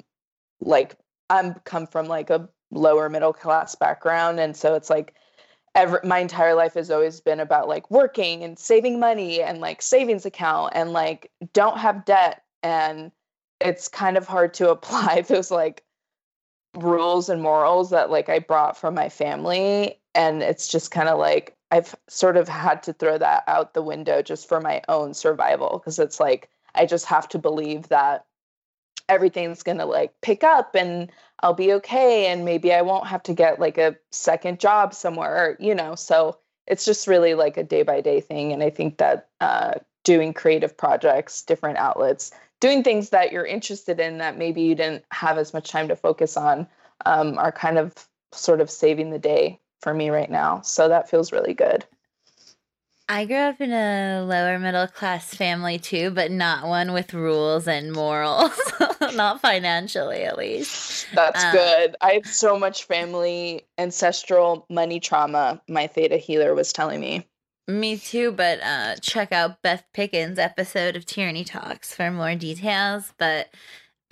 like, 0.60 0.96
I'm 1.30 1.54
come 1.64 1.86
from 1.86 2.06
like 2.06 2.28
a 2.28 2.48
lower 2.70 3.08
middle 3.08 3.32
class 3.32 3.74
background. 3.74 4.38
And 4.40 4.56
so 4.56 4.74
it's 4.74 4.90
like, 4.90 5.14
Ever, 5.76 6.00
my 6.02 6.18
entire 6.18 6.56
life 6.56 6.74
has 6.74 6.90
always 6.90 7.20
been 7.20 7.38
about 7.38 7.68
like 7.68 7.88
working 7.92 8.42
and 8.42 8.58
saving 8.58 8.98
money 8.98 9.40
and 9.40 9.60
like 9.60 9.82
savings 9.82 10.26
account 10.26 10.72
and 10.74 10.92
like 10.92 11.30
don't 11.52 11.78
have 11.78 12.04
debt 12.04 12.42
and 12.64 13.12
it's 13.60 13.86
kind 13.86 14.16
of 14.16 14.26
hard 14.26 14.52
to 14.54 14.70
apply 14.72 15.20
those 15.22 15.52
like 15.52 15.84
rules 16.76 17.28
and 17.28 17.40
morals 17.40 17.90
that 17.90 18.10
like 18.10 18.28
I 18.28 18.40
brought 18.40 18.76
from 18.76 18.94
my 18.94 19.08
family 19.08 20.00
and 20.14 20.42
it's 20.42 20.66
just 20.66 20.90
kind 20.90 21.08
of 21.08 21.20
like 21.20 21.56
I've 21.70 21.94
sort 22.08 22.36
of 22.36 22.48
had 22.48 22.82
to 22.84 22.92
throw 22.92 23.16
that 23.18 23.44
out 23.46 23.74
the 23.74 23.82
window 23.82 24.22
just 24.22 24.48
for 24.48 24.60
my 24.60 24.82
own 24.88 25.14
survival 25.14 25.78
because 25.78 26.00
it's 26.00 26.18
like 26.18 26.48
I 26.74 26.84
just 26.84 27.06
have 27.06 27.28
to 27.28 27.38
believe 27.38 27.88
that 27.88 28.24
everything's 29.10 29.62
going 29.62 29.78
to 29.78 29.84
like 29.84 30.18
pick 30.22 30.44
up 30.44 30.74
and 30.74 31.10
I'll 31.42 31.52
be 31.52 31.72
okay 31.74 32.28
and 32.28 32.44
maybe 32.44 32.72
I 32.72 32.80
won't 32.80 33.08
have 33.08 33.22
to 33.24 33.34
get 33.34 33.58
like 33.58 33.76
a 33.76 33.96
second 34.10 34.60
job 34.60 34.94
somewhere, 34.94 35.56
you 35.58 35.74
know. 35.74 35.96
So 35.96 36.38
it's 36.66 36.84
just 36.84 37.08
really 37.08 37.34
like 37.34 37.56
a 37.56 37.64
day 37.64 37.82
by 37.82 38.00
day 38.00 38.20
thing 38.20 38.52
and 38.52 38.62
I 38.62 38.70
think 38.70 38.98
that 38.98 39.28
uh, 39.40 39.74
doing 40.04 40.32
creative 40.32 40.76
projects, 40.76 41.42
different 41.42 41.78
outlets, 41.78 42.30
doing 42.60 42.84
things 42.84 43.10
that 43.10 43.32
you're 43.32 43.44
interested 43.44 43.98
in 43.98 44.18
that 44.18 44.38
maybe 44.38 44.62
you 44.62 44.76
didn't 44.76 45.04
have 45.10 45.38
as 45.38 45.52
much 45.52 45.70
time 45.70 45.88
to 45.88 45.96
focus 45.96 46.36
on 46.36 46.66
um, 47.04 47.36
are 47.36 47.52
kind 47.52 47.78
of 47.78 47.92
sort 48.32 48.60
of 48.60 48.70
saving 48.70 49.10
the 49.10 49.18
day 49.18 49.58
for 49.80 49.92
me 49.92 50.10
right 50.10 50.30
now. 50.30 50.60
So 50.60 50.88
that 50.88 51.10
feels 51.10 51.32
really 51.32 51.54
good. 51.54 51.84
I 53.10 53.24
grew 53.24 53.38
up 53.38 53.60
in 53.60 53.72
a 53.72 54.22
lower 54.24 54.56
middle 54.60 54.86
class 54.86 55.34
family 55.34 55.80
too, 55.80 56.12
but 56.12 56.30
not 56.30 56.68
one 56.68 56.92
with 56.92 57.12
rules 57.12 57.66
and 57.66 57.90
morals, 57.90 58.52
not 59.14 59.40
financially 59.40 60.22
at 60.22 60.38
least. 60.38 61.08
That's 61.12 61.42
um, 61.42 61.52
good. 61.52 61.96
I 62.00 62.12
have 62.12 62.26
so 62.26 62.56
much 62.56 62.84
family 62.84 63.62
ancestral 63.78 64.64
money 64.70 65.00
trauma, 65.00 65.60
my 65.68 65.88
theta 65.88 66.18
healer 66.18 66.54
was 66.54 66.72
telling 66.72 67.00
me. 67.00 67.26
Me 67.66 67.96
too, 67.96 68.30
but 68.30 68.62
uh, 68.62 68.94
check 69.02 69.32
out 69.32 69.60
Beth 69.60 69.82
Pickens' 69.92 70.38
episode 70.38 70.94
of 70.94 71.04
Tyranny 71.04 71.42
Talks 71.42 71.92
for 71.92 72.12
more 72.12 72.36
details. 72.36 73.12
But 73.18 73.52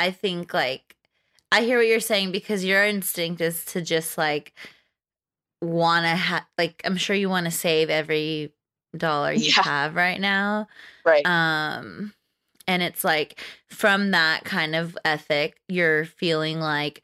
I 0.01 0.11
think, 0.11 0.53
like, 0.53 0.97
I 1.53 1.63
hear 1.63 1.79
what 1.79 1.87
you're 1.87 2.01
saying 2.01 2.33
because 2.33 2.65
your 2.65 2.85
instinct 2.85 3.41
is 3.41 3.65
to 3.67 3.81
just, 3.81 4.19
like, 4.19 4.55
want 5.63 6.05
to 6.05 6.17
have, 6.17 6.47
like, 6.59 6.83
I'm 6.85 6.97
sure 6.97 7.15
you 7.15 7.29
want 7.29 7.47
to 7.47 7.53
save 7.53 7.91
every 7.91 8.55
dollar 8.97 9.33
you 9.33 9.53
yeah. 9.57 9.63
have 9.63 9.95
right 9.95 10.21
now. 10.21 10.69
Right. 11.05 11.25
Um 11.27 12.13
and 12.67 12.83
it's 12.83 13.05
like 13.05 13.41
from 13.69 14.11
that 14.11 14.45
kind 14.45 14.77
of 14.77 14.97
ethic, 15.05 15.61
you're 15.69 16.05
feeling 16.05 16.61
like 16.61 17.03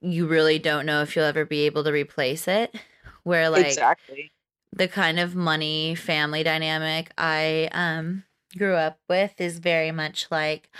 you 0.00 0.26
really 0.26 0.58
don't 0.58 0.86
know 0.86 1.02
if 1.02 1.14
you'll 1.14 1.26
ever 1.26 1.44
be 1.44 1.66
able 1.66 1.84
to 1.84 1.92
replace 1.92 2.48
it. 2.48 2.74
Where 3.22 3.48
like 3.48 3.66
exactly 3.66 4.30
the 4.74 4.88
kind 4.88 5.18
of 5.18 5.34
money 5.34 5.94
family 5.94 6.42
dynamic 6.42 7.10
I 7.16 7.68
um 7.72 8.24
grew 8.56 8.74
up 8.74 8.98
with 9.08 9.40
is 9.40 9.58
very 9.58 9.92
much 9.92 10.26
like 10.30 10.70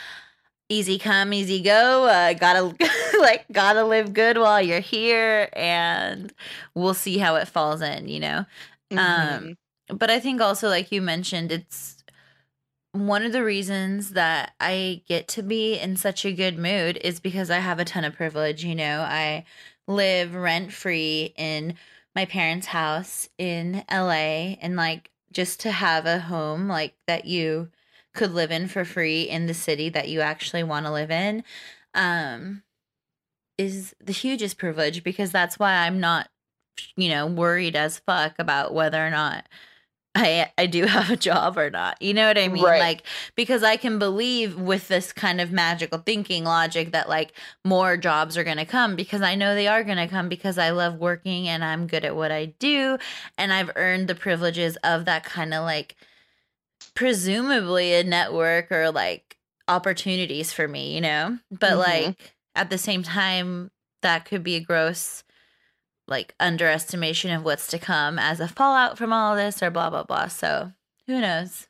easy 0.68 0.98
come 0.98 1.33
easy 1.33 1.61
go 1.61 2.07
uh, 2.07 2.33
gotta 2.33 2.74
like 3.20 3.44
gotta 3.53 3.85
live 3.85 4.12
good 4.12 4.38
while 4.38 4.61
you're 4.61 4.81
here 4.81 5.48
and 5.53 6.33
we'll 6.74 6.94
see 6.94 7.18
how 7.18 7.37
it 7.37 7.48
falls 7.48 7.83
in 7.83 8.09
you 8.09 8.18
know 8.18 8.44
mm-hmm. 8.92 9.48
Um, 9.48 9.98
but 9.98 10.10
I 10.10 10.20
think 10.20 10.40
also, 10.40 10.68
like 10.68 10.92
you 10.92 11.02
mentioned, 11.02 11.52
it's 11.52 12.02
one 12.92 13.24
of 13.24 13.32
the 13.32 13.44
reasons 13.44 14.10
that 14.10 14.52
I 14.60 15.02
get 15.08 15.26
to 15.28 15.42
be 15.42 15.78
in 15.78 15.96
such 15.96 16.24
a 16.24 16.32
good 16.32 16.58
mood 16.58 16.98
is 17.02 17.20
because 17.20 17.50
I 17.50 17.58
have 17.58 17.78
a 17.78 17.84
ton 17.84 18.04
of 18.04 18.14
privilege. 18.14 18.64
You 18.64 18.74
know, 18.74 19.00
I 19.00 19.44
live 19.86 20.34
rent 20.34 20.72
free 20.72 21.34
in 21.36 21.74
my 22.14 22.24
parents' 22.24 22.68
house 22.68 23.28
in 23.36 23.84
LA, 23.90 24.56
and 24.60 24.76
like 24.76 25.10
just 25.32 25.60
to 25.60 25.72
have 25.72 26.06
a 26.06 26.20
home 26.20 26.68
like 26.68 26.94
that 27.06 27.24
you 27.24 27.70
could 28.14 28.32
live 28.32 28.52
in 28.52 28.68
for 28.68 28.84
free 28.84 29.22
in 29.22 29.46
the 29.46 29.54
city 29.54 29.88
that 29.88 30.08
you 30.08 30.20
actually 30.20 30.62
want 30.62 30.86
to 30.86 30.92
live 30.92 31.10
in 31.10 31.42
um 31.94 32.62
is 33.58 33.94
the 34.00 34.12
hugest 34.12 34.58
privilege 34.58 35.04
because 35.04 35.30
that's 35.30 35.58
why 35.58 35.72
I'm 35.74 36.00
not 36.00 36.28
you 36.96 37.08
know, 37.08 37.26
worried 37.26 37.76
as 37.76 37.98
fuck 38.00 38.34
about 38.38 38.74
whether 38.74 39.04
or 39.04 39.10
not 39.10 39.46
I 40.14 40.50
I 40.56 40.66
do 40.66 40.84
have 40.87 41.10
a 41.10 41.16
job 41.16 41.58
or 41.58 41.70
not. 41.70 42.00
You 42.00 42.14
know 42.14 42.26
what 42.26 42.38
I 42.38 42.48
mean? 42.48 42.64
Right. 42.64 42.80
Like 42.80 43.02
because 43.34 43.62
I 43.62 43.76
can 43.76 43.98
believe 43.98 44.58
with 44.58 44.88
this 44.88 45.12
kind 45.12 45.40
of 45.40 45.52
magical 45.52 45.98
thinking 45.98 46.44
logic 46.44 46.92
that 46.92 47.08
like 47.08 47.32
more 47.64 47.96
jobs 47.96 48.37
are 48.37 48.44
going 48.44 48.58
to 48.58 48.64
come 48.64 48.96
because 48.96 49.22
I 49.22 49.34
know 49.34 49.54
they 49.54 49.68
are 49.68 49.84
going 49.84 49.98
to 49.98 50.08
come 50.08 50.28
because 50.28 50.58
I 50.58 50.70
love 50.70 50.96
working 50.96 51.48
and 51.48 51.64
I'm 51.64 51.87
good 51.87 52.04
at 52.04 52.16
what 52.16 52.32
I 52.32 52.46
do 52.58 52.98
and 53.37 53.52
I've 53.52 53.70
earned 53.76 54.08
the 54.08 54.14
privileges 54.14 54.76
of 54.84 55.04
that 55.06 55.24
kind 55.24 55.52
of 55.52 55.64
like 55.64 55.96
presumably 56.94 57.94
a 57.94 58.04
network 58.04 58.70
or 58.70 58.90
like 58.90 59.37
opportunities 59.66 60.52
for 60.52 60.68
me, 60.68 60.94
you 60.94 61.00
know? 61.00 61.38
But 61.50 61.72
mm-hmm. 61.72 62.06
like 62.06 62.34
at 62.54 62.70
the 62.70 62.78
same 62.78 63.02
time 63.02 63.70
that 64.02 64.26
could 64.26 64.44
be 64.44 64.56
a 64.56 64.60
gross 64.60 65.24
like 66.06 66.34
underestimation 66.38 67.30
of 67.30 67.44
what's 67.44 67.66
to 67.68 67.78
come 67.78 68.18
as 68.18 68.40
a 68.40 68.48
fallout 68.48 68.98
from 68.98 69.12
all 69.12 69.32
of 69.32 69.38
this 69.38 69.62
or 69.62 69.70
blah 69.70 69.90
blah 69.90 70.02
blah. 70.02 70.28
So 70.28 70.72
who 71.06 71.20
knows? 71.20 71.68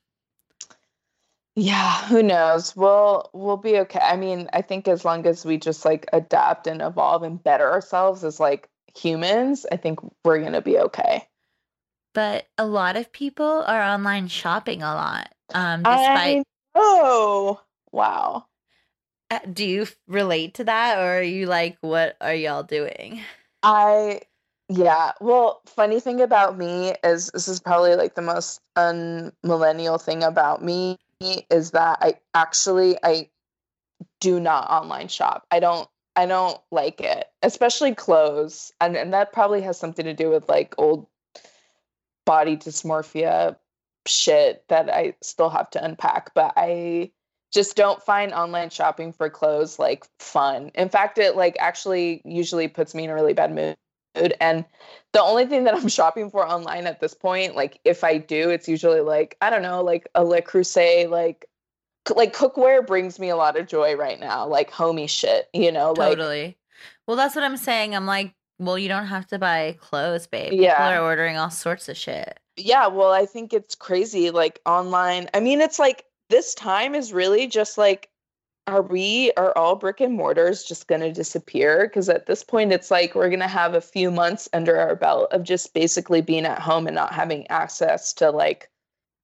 Yeah, 1.56 2.04
who 2.06 2.22
knows? 2.22 2.74
We'll 2.74 3.30
we'll 3.32 3.56
be 3.56 3.78
okay. 3.80 4.00
I 4.00 4.16
mean, 4.16 4.48
I 4.52 4.62
think 4.62 4.88
as 4.88 5.04
long 5.04 5.26
as 5.26 5.44
we 5.44 5.56
just 5.56 5.84
like 5.84 6.06
adapt 6.12 6.66
and 6.66 6.82
evolve 6.82 7.22
and 7.22 7.42
better 7.42 7.70
ourselves 7.70 8.24
as 8.24 8.40
like 8.40 8.68
humans, 8.96 9.64
I 9.70 9.76
think 9.76 10.00
we're 10.24 10.40
gonna 10.42 10.62
be 10.62 10.78
okay. 10.78 11.28
But 12.12 12.46
a 12.58 12.66
lot 12.66 12.96
of 12.96 13.12
people 13.12 13.64
are 13.66 13.82
online 13.82 14.28
shopping 14.28 14.82
a 14.82 14.94
lot. 14.94 15.32
Um 15.54 15.84
despite 15.84 16.44
Oh 16.74 17.60
wow. 17.92 18.46
Uh, 19.30 19.38
do 19.52 19.64
you 19.64 19.86
relate 20.06 20.54
to 20.54 20.64
that 20.64 20.98
or 20.98 21.18
are 21.18 21.22
you 21.22 21.46
like 21.46 21.78
what 21.80 22.16
are 22.20 22.34
y'all 22.34 22.64
doing? 22.64 23.20
I 23.64 24.20
yeah. 24.68 25.12
Well, 25.20 25.60
funny 25.66 26.00
thing 26.00 26.20
about 26.20 26.56
me 26.56 26.94
is 27.02 27.30
this 27.30 27.48
is 27.48 27.60
probably 27.60 27.96
like 27.96 28.14
the 28.14 28.22
most 28.22 28.60
unmillennial 28.76 30.00
thing 30.00 30.22
about 30.22 30.62
me 30.62 30.98
is 31.20 31.72
that 31.72 31.98
I 32.00 32.14
actually 32.34 32.96
I 33.02 33.30
do 34.20 34.38
not 34.38 34.70
online 34.70 35.08
shop. 35.08 35.46
I 35.50 35.60
don't 35.60 35.88
I 36.16 36.26
don't 36.26 36.60
like 36.70 37.00
it, 37.00 37.26
especially 37.42 37.94
clothes. 37.94 38.72
And 38.80 38.96
and 38.96 39.12
that 39.14 39.32
probably 39.32 39.62
has 39.62 39.78
something 39.78 40.04
to 40.04 40.14
do 40.14 40.30
with 40.30 40.48
like 40.48 40.74
old 40.78 41.06
body 42.26 42.56
dysmorphia 42.56 43.56
shit 44.06 44.64
that 44.68 44.90
I 44.90 45.14
still 45.22 45.50
have 45.50 45.70
to 45.70 45.84
unpack, 45.84 46.34
but 46.34 46.52
I 46.56 47.10
just 47.54 47.76
don't 47.76 48.02
find 48.02 48.32
online 48.34 48.68
shopping 48.68 49.12
for 49.12 49.30
clothes 49.30 49.78
like 49.78 50.06
fun. 50.18 50.72
In 50.74 50.88
fact, 50.88 51.18
it 51.18 51.36
like 51.36 51.56
actually 51.60 52.20
usually 52.24 52.66
puts 52.66 52.94
me 52.94 53.04
in 53.04 53.10
a 53.10 53.14
really 53.14 53.32
bad 53.32 53.54
mood. 53.54 53.76
And 54.40 54.64
the 55.12 55.22
only 55.22 55.46
thing 55.46 55.64
that 55.64 55.74
I'm 55.74 55.88
shopping 56.00 56.30
for 56.30 56.46
online 56.46 56.86
at 56.86 57.00
this 57.00 57.14
point, 57.14 57.54
like 57.54 57.78
if 57.84 58.02
I 58.02 58.18
do, 58.18 58.50
it's 58.50 58.68
usually 58.68 59.00
like, 59.00 59.36
I 59.40 59.50
don't 59.50 59.62
know, 59.62 59.82
like 59.82 60.08
a 60.16 60.24
Le 60.24 60.42
Creuset, 60.42 61.08
like 61.08 61.46
like 62.14 62.36
cookware 62.36 62.86
brings 62.86 63.18
me 63.18 63.30
a 63.30 63.36
lot 63.36 63.56
of 63.56 63.66
joy 63.66 63.94
right 63.96 64.20
now, 64.20 64.46
like 64.46 64.70
homey 64.70 65.06
shit, 65.06 65.48
you 65.54 65.72
know, 65.72 65.92
like 65.92 66.10
Totally. 66.10 66.58
Well, 67.06 67.16
that's 67.16 67.34
what 67.34 67.44
I'm 67.44 67.56
saying. 67.56 67.94
I'm 67.94 68.04
like, 68.04 68.34
well, 68.58 68.78
you 68.78 68.88
don't 68.88 69.06
have 69.06 69.26
to 69.28 69.38
buy 69.38 69.76
clothes, 69.80 70.26
babe. 70.26 70.52
Yeah. 70.52 70.74
People 70.76 70.86
are 70.86 71.02
ordering 71.02 71.36
all 71.36 71.50
sorts 71.50 71.88
of 71.88 71.96
shit. 71.96 72.38
yeah, 72.56 72.88
well, 72.88 73.12
I 73.12 73.26
think 73.26 73.52
it's 73.52 73.74
crazy 73.74 74.30
like 74.30 74.60
online. 74.66 75.28
I 75.34 75.40
mean, 75.40 75.60
it's 75.60 75.78
like 75.78 76.04
this 76.30 76.54
time 76.54 76.94
is 76.94 77.12
really 77.12 77.46
just 77.46 77.78
like 77.78 78.10
are 78.66 78.82
we 78.82 79.30
are 79.36 79.56
all 79.58 79.76
brick 79.76 80.00
and 80.00 80.14
mortars 80.14 80.64
just 80.64 80.88
going 80.88 81.02
to 81.02 81.12
disappear 81.12 81.86
because 81.86 82.08
at 82.08 82.26
this 82.26 82.42
point 82.42 82.72
it's 82.72 82.90
like 82.90 83.14
we're 83.14 83.28
going 83.28 83.38
to 83.40 83.46
have 83.46 83.74
a 83.74 83.80
few 83.80 84.10
months 84.10 84.48
under 84.54 84.78
our 84.78 84.96
belt 84.96 85.28
of 85.32 85.42
just 85.42 85.74
basically 85.74 86.22
being 86.22 86.46
at 86.46 86.58
home 86.58 86.86
and 86.86 86.94
not 86.94 87.12
having 87.12 87.46
access 87.48 88.12
to 88.14 88.30
like 88.30 88.70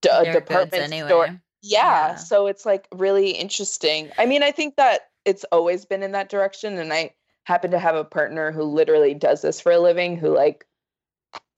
d- 0.02 0.10
uh, 0.10 0.20
a 0.20 0.24
Their 0.24 0.32
department 0.34 0.82
anyway. 0.82 1.08
store 1.08 1.40
yeah, 1.62 2.08
Yeah. 2.08 2.14
so 2.16 2.46
it's 2.46 2.64
like 2.66 2.86
really 2.94 3.30
interesting. 3.30 4.10
I 4.18 4.26
mean, 4.26 4.42
I 4.42 4.50
think 4.50 4.76
that 4.76 5.08
it's 5.24 5.44
always 5.52 5.84
been 5.84 6.02
in 6.02 6.12
that 6.12 6.28
direction 6.28 6.78
and 6.78 6.92
I 6.92 7.14
happen 7.44 7.70
to 7.70 7.78
have 7.78 7.96
a 7.96 8.04
partner 8.04 8.52
who 8.52 8.62
literally 8.62 9.14
does 9.14 9.42
this 9.42 9.60
for 9.60 9.72
a 9.72 9.78
living 9.78 10.16
who 10.16 10.34
like 10.34 10.66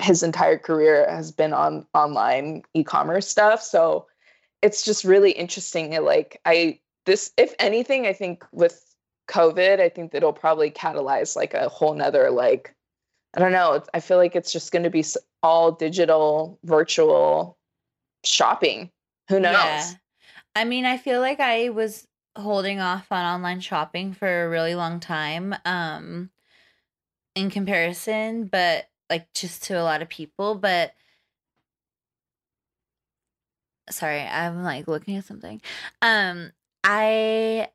his 0.00 0.22
entire 0.22 0.58
career 0.58 1.06
has 1.08 1.32
been 1.32 1.52
on 1.52 1.86
online 1.94 2.62
e-commerce 2.74 3.28
stuff. 3.28 3.62
So 3.62 4.06
it's 4.62 4.82
just 4.82 5.04
really 5.04 5.32
interesting. 5.32 5.92
Like 6.02 6.40
I 6.44 6.78
this 7.04 7.32
if 7.36 7.54
anything, 7.58 8.06
I 8.06 8.12
think 8.12 8.44
with 8.52 8.94
COVID, 9.28 9.80
I 9.80 9.88
think 9.88 10.12
that 10.12 10.18
it'll 10.18 10.32
probably 10.32 10.70
catalyze 10.70 11.36
like 11.36 11.54
a 11.54 11.68
whole 11.68 11.94
nother 11.94 12.30
like 12.30 12.74
I 13.34 13.40
don't 13.40 13.52
know. 13.52 13.82
I 13.94 14.00
feel 14.00 14.18
like 14.18 14.36
it's 14.36 14.52
just 14.52 14.72
going 14.72 14.82
to 14.82 14.90
be 14.90 15.04
all 15.42 15.72
digital, 15.72 16.58
virtual 16.64 17.56
shopping. 18.24 18.90
Who 19.30 19.40
knows? 19.40 19.54
Yeah. 19.54 19.90
I 20.54 20.64
mean, 20.64 20.84
I 20.84 20.98
feel 20.98 21.20
like 21.20 21.40
I 21.40 21.70
was 21.70 22.06
holding 22.36 22.78
off 22.78 23.10
on 23.10 23.24
online 23.24 23.60
shopping 23.60 24.12
for 24.12 24.44
a 24.44 24.48
really 24.48 24.74
long 24.74 25.00
time 25.00 25.54
um 25.64 26.30
in 27.34 27.50
comparison, 27.50 28.44
but 28.44 28.86
like 29.08 29.32
just 29.34 29.64
to 29.64 29.74
a 29.74 29.82
lot 29.82 30.02
of 30.02 30.08
people, 30.08 30.54
but 30.54 30.92
sorry, 33.92 34.20
I'm 34.20 34.62
like 34.62 34.88
looking 34.88 35.16
at 35.16 35.24
something. 35.24 35.60
Um 36.02 36.52
I 36.84 37.68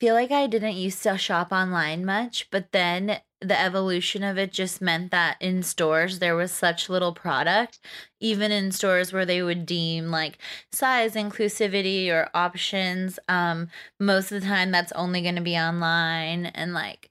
feel 0.00 0.14
like 0.14 0.32
I 0.32 0.46
didn't 0.48 0.74
used 0.74 1.02
to 1.04 1.16
shop 1.16 1.52
online 1.52 2.04
much, 2.04 2.48
but 2.50 2.72
then 2.72 3.20
the 3.40 3.60
evolution 3.60 4.22
of 4.24 4.38
it 4.38 4.52
just 4.52 4.80
meant 4.82 5.10
that 5.12 5.36
in 5.40 5.62
stores 5.62 6.18
there 6.18 6.36
was 6.36 6.52
such 6.52 6.88
little 6.88 7.12
product, 7.12 7.78
even 8.20 8.52
in 8.52 8.72
stores 8.72 9.12
where 9.12 9.26
they 9.26 9.42
would 9.42 9.66
deem 9.66 10.10
like 10.10 10.38
size 10.72 11.14
inclusivity 11.14 12.08
or 12.10 12.30
options. 12.34 13.18
Um, 13.28 13.68
most 14.00 14.32
of 14.32 14.40
the 14.40 14.46
time 14.46 14.72
that's 14.72 14.92
only 14.92 15.22
going 15.22 15.36
to 15.36 15.40
be 15.40 15.56
online 15.56 16.46
and 16.46 16.74
like 16.74 17.10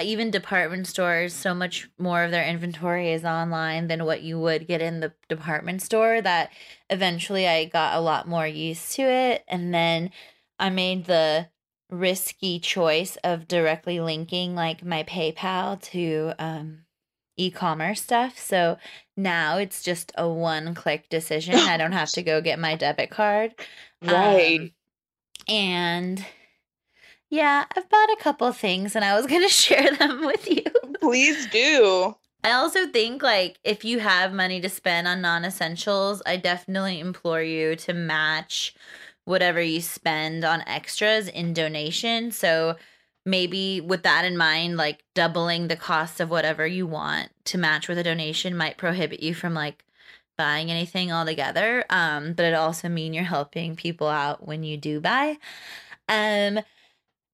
even 0.00 0.30
department 0.30 0.86
stores, 0.86 1.34
so 1.34 1.54
much 1.54 1.88
more 1.98 2.24
of 2.24 2.30
their 2.30 2.46
inventory 2.46 3.12
is 3.12 3.24
online 3.24 3.88
than 3.88 4.04
what 4.04 4.22
you 4.22 4.38
would 4.38 4.66
get 4.66 4.80
in 4.80 5.00
the 5.00 5.12
department 5.28 5.82
store 5.82 6.20
that 6.22 6.50
eventually 6.88 7.46
I 7.46 7.66
got 7.66 7.96
a 7.96 8.00
lot 8.00 8.26
more 8.26 8.46
used 8.46 8.92
to 8.92 9.02
it. 9.02 9.44
And 9.48 9.72
then 9.74 10.10
I 10.58 10.70
made 10.70 11.04
the 11.04 11.48
risky 11.90 12.58
choice 12.58 13.16
of 13.22 13.46
directly 13.46 14.00
linking 14.00 14.54
like 14.54 14.82
my 14.82 15.02
PayPal 15.02 15.80
to 15.82 16.32
um 16.38 16.84
e-commerce 17.36 18.02
stuff. 18.02 18.38
So 18.38 18.78
now 19.16 19.58
it's 19.58 19.82
just 19.82 20.12
a 20.16 20.28
one-click 20.28 21.08
decision. 21.08 21.54
I 21.54 21.76
don't 21.76 21.92
have 21.92 22.10
to 22.12 22.22
go 22.22 22.40
get 22.40 22.58
my 22.58 22.76
debit 22.76 23.10
card. 23.10 23.54
Right. 24.04 24.58
Um, 24.58 24.70
and 25.48 26.26
yeah, 27.32 27.64
I've 27.74 27.88
bought 27.88 28.10
a 28.10 28.16
couple 28.20 28.52
things 28.52 28.94
and 28.94 29.04
I 29.04 29.16
was 29.16 29.26
going 29.26 29.42
to 29.42 29.48
share 29.48 29.90
them 29.96 30.24
with 30.26 30.48
you. 30.48 30.64
Please 31.00 31.46
do. 31.46 32.14
I 32.44 32.52
also 32.52 32.86
think 32.86 33.22
like 33.22 33.58
if 33.64 33.84
you 33.84 34.00
have 34.00 34.34
money 34.34 34.60
to 34.60 34.68
spend 34.68 35.08
on 35.08 35.22
non-essentials, 35.22 36.22
I 36.26 36.36
definitely 36.36 37.00
implore 37.00 37.42
you 37.42 37.74
to 37.76 37.94
match 37.94 38.74
whatever 39.24 39.62
you 39.62 39.80
spend 39.80 40.44
on 40.44 40.62
extras 40.66 41.26
in 41.26 41.54
donation. 41.54 42.32
So 42.32 42.76
maybe 43.24 43.80
with 43.80 44.02
that 44.02 44.26
in 44.26 44.36
mind, 44.36 44.76
like 44.76 45.02
doubling 45.14 45.68
the 45.68 45.76
cost 45.76 46.20
of 46.20 46.28
whatever 46.28 46.66
you 46.66 46.86
want 46.86 47.30
to 47.46 47.56
match 47.56 47.88
with 47.88 47.96
a 47.96 48.04
donation 48.04 48.56
might 48.56 48.76
prohibit 48.76 49.22
you 49.22 49.34
from 49.34 49.54
like 49.54 49.86
buying 50.36 50.70
anything 50.70 51.12
altogether. 51.12 51.84
Um, 51.88 52.34
but 52.34 52.44
it 52.44 52.54
also 52.54 52.90
mean 52.90 53.14
you're 53.14 53.24
helping 53.24 53.74
people 53.74 54.08
out 54.08 54.46
when 54.46 54.64
you 54.64 54.76
do 54.76 55.00
buy. 55.00 55.38
Um 56.08 56.60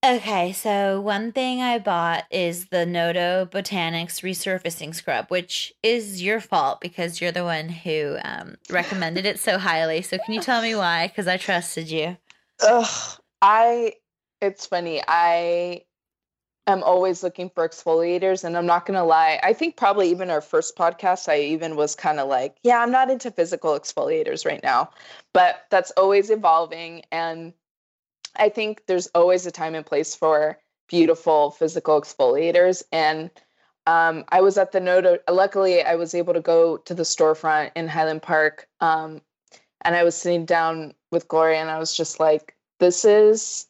Okay, 0.07 0.53
so 0.53 1.01
one 1.01 1.33
thing 1.33 1.61
I 1.61 1.81
bought 1.81 2.25
is 2.31 2.67
the 2.67 2.87
Noto 2.87 3.47
Botanics 3.51 4.23
resurfacing 4.23 4.95
scrub, 4.95 5.27
which 5.29 5.75
is 5.83 6.23
your 6.23 6.39
fault 6.39 6.81
because 6.81 7.21
you're 7.21 7.33
the 7.33 7.43
one 7.43 7.69
who 7.69 8.17
um, 8.23 8.55
recommended 8.71 9.27
it 9.27 9.41
so 9.41 9.59
highly. 9.59 10.03
So 10.03 10.17
can 10.19 10.35
you 10.35 10.41
tell 10.41 10.63
me 10.63 10.77
why? 10.77 11.09
Because 11.09 11.27
I 11.27 11.37
trusted 11.37 11.91
you. 11.91 12.17
Ugh, 12.61 13.21
I. 13.43 13.95
It's 14.41 14.67
funny. 14.67 15.03
I 15.09 15.83
am 16.69 16.85
always 16.85 17.25
looking 17.25 17.51
for 17.51 17.69
exfoliators, 17.69 18.45
and 18.45 18.57
I'm 18.57 18.67
not 18.67 18.87
gonna 18.87 19.05
lie. 19.05 19.41
I 19.43 19.53
think 19.53 19.77
probably 19.77 20.11
even 20.13 20.31
our 20.31 20.41
first 20.41 20.77
podcast, 20.77 21.29
I 21.29 21.41
even 21.41 21.75
was 21.75 21.97
kind 21.97 22.21
of 22.21 22.29
like, 22.29 22.57
yeah, 22.63 22.79
I'm 22.79 22.93
not 22.93 23.11
into 23.11 23.33
physical 23.33 23.73
exfoliators 23.73 24.47
right 24.47 24.63
now, 24.63 24.91
but 25.35 25.65
that's 25.71 25.91
always 25.93 26.31
evolving, 26.31 27.03
and 27.11 27.53
I 28.37 28.49
think 28.49 28.83
there's 28.87 29.09
always 29.15 29.47
a 29.47 29.51
time 29.51 29.75
and 29.75 29.85
place 29.85 30.15
for 30.15 30.59
beautiful 30.89 31.51
physical 31.51 32.01
exfoliators, 32.01 32.83
and. 32.93 33.31
Um, 33.87 34.27
I 34.29 34.43
was 34.43 34.59
at 34.59 34.73
the 34.73 34.81
Noto. 34.81 35.17
Luckily, 35.31 35.83
I 35.83 35.95
was 35.95 36.15
able 36.15 36.35
to 36.35 36.43
go 36.43 36.77
to 36.77 36.93
the 36.93 37.05
storefront 37.05 37.71
in 37.75 37.89
Highland 37.89 38.21
Park, 38.21 38.69
um, 38.83 39.23
and 39.81 39.97
I 39.97 40.05
was 40.05 40.15
sitting 40.15 40.45
down 40.45 40.93
with 41.11 41.27
Gloria, 41.27 41.63
and 41.63 41.71
I 41.71 41.79
was 41.79 41.97
just 41.97 42.21
like, 42.21 42.55
"This 42.81 43.07
is 43.07 43.67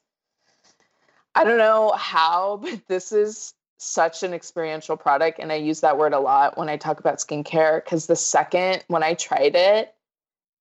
I 1.39 1.45
don't 1.45 1.59
know 1.59 1.93
how, 1.93 2.57
but 2.63 2.81
this 2.89 3.13
is 3.13 3.55
such 3.79 4.25
an 4.25 4.35
experiential 4.35 4.97
product. 4.97 5.39
And 5.39 5.53
I 5.53 5.55
use 5.55 5.81
that 5.81 5.97
word 5.97 6.13
a 6.13 6.19
lot 6.19 6.59
when 6.59 6.69
I 6.69 6.77
talk 6.77 6.99
about 6.99 7.19
skincare 7.19 7.83
because 7.85 8.07
the 8.07 8.17
second 8.17 8.85
when 8.89 9.05
I 9.05 9.15
tried 9.15 9.55
it, 9.55 9.95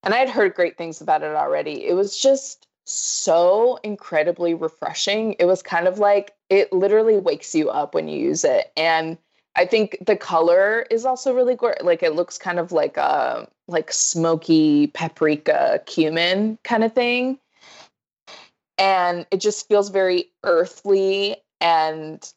and 0.04 0.14
I 0.14 0.18
had 0.18 0.30
heard 0.30 0.54
great 0.54 0.78
things 0.78 1.02
about 1.02 1.24
it 1.24 1.36
already, 1.36 1.88
it 1.88 1.94
was 1.94 2.18
just 2.18 2.67
so 2.88 3.80
incredibly 3.84 4.54
refreshing. 4.54 5.36
It 5.40 5.46
was 5.46 5.62
kind 5.62 5.88
of 5.88 6.00
like 6.00 6.34
it 6.50 6.72
literally 6.72 7.18
wakes 7.18 7.54
you 7.54 7.70
up 7.70 7.94
when 7.94 8.08
you 8.08 8.20
use 8.20 8.44
it. 8.44 8.72
And 8.78 9.18
I 9.56 9.66
think 9.66 9.98
the 10.06 10.16
color 10.16 10.86
is 10.92 11.06
also 11.06 11.34
really 11.34 11.56
good. 11.56 11.78
Like 11.82 12.04
it 12.04 12.16
looks 12.16 12.38
kind 12.38 12.60
of 12.60 12.72
like 12.72 12.98
a 12.98 13.48
like 13.68 13.92
smoky 13.92 14.88
paprika 14.88 15.82
cumin 15.86 16.58
kind 16.64 16.84
of 16.84 16.94
thing 16.94 17.40
and 18.78 19.26
it 19.32 19.38
just 19.38 19.68
feels 19.68 19.90
very 19.90 20.32
earthly 20.44 21.38
and 21.60 22.32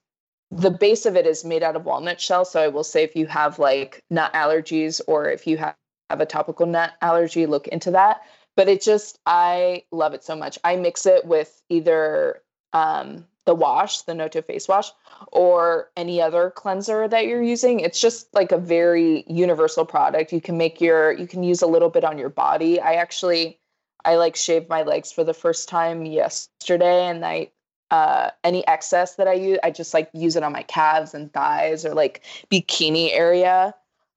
the 0.50 0.70
base 0.70 1.06
of 1.06 1.16
it 1.16 1.26
is 1.26 1.44
made 1.44 1.62
out 1.62 1.76
of 1.76 1.84
walnut 1.84 2.20
shell 2.20 2.44
so 2.44 2.60
i 2.60 2.68
will 2.68 2.84
say 2.84 3.02
if 3.02 3.14
you 3.14 3.26
have 3.26 3.58
like 3.58 4.02
nut 4.10 4.32
allergies 4.32 5.00
or 5.06 5.30
if 5.30 5.46
you 5.46 5.56
have, 5.56 5.74
have 6.08 6.20
a 6.20 6.26
topical 6.26 6.66
nut 6.66 6.92
allergy 7.02 7.46
look 7.46 7.68
into 7.68 7.90
that 7.90 8.22
but 8.56 8.68
it 8.68 8.80
just 8.82 9.18
i 9.26 9.82
love 9.90 10.14
it 10.14 10.24
so 10.24 10.36
much 10.36 10.58
i 10.64 10.76
mix 10.76 11.06
it 11.06 11.24
with 11.24 11.62
either 11.68 12.42
um, 12.72 13.26
the 13.46 13.54
wash 13.54 14.02
the 14.02 14.14
noto 14.14 14.40
face 14.42 14.68
wash 14.68 14.90
or 15.32 15.90
any 15.96 16.22
other 16.22 16.50
cleanser 16.50 17.08
that 17.08 17.26
you're 17.26 17.42
using 17.42 17.80
it's 17.80 18.00
just 18.00 18.32
like 18.32 18.52
a 18.52 18.58
very 18.58 19.24
universal 19.26 19.84
product 19.84 20.32
you 20.32 20.40
can 20.40 20.56
make 20.56 20.80
your 20.80 21.12
you 21.12 21.26
can 21.26 21.42
use 21.42 21.62
a 21.62 21.66
little 21.66 21.90
bit 21.90 22.04
on 22.04 22.16
your 22.16 22.28
body 22.28 22.80
i 22.80 22.94
actually 22.94 23.58
I 24.04 24.16
like 24.16 24.36
shaved 24.36 24.68
my 24.68 24.82
legs 24.82 25.12
for 25.12 25.24
the 25.24 25.34
first 25.34 25.68
time 25.68 26.06
yesterday, 26.06 27.06
and 27.06 27.24
I 27.24 27.50
uh, 27.90 28.30
any 28.44 28.66
excess 28.68 29.16
that 29.16 29.26
I 29.26 29.32
use, 29.32 29.58
I 29.64 29.70
just 29.70 29.92
like 29.92 30.08
use 30.12 30.36
it 30.36 30.42
on 30.44 30.52
my 30.52 30.62
calves 30.62 31.12
and 31.12 31.32
thighs 31.32 31.84
or 31.84 31.92
like 31.94 32.22
bikini 32.50 33.10
area. 33.12 33.74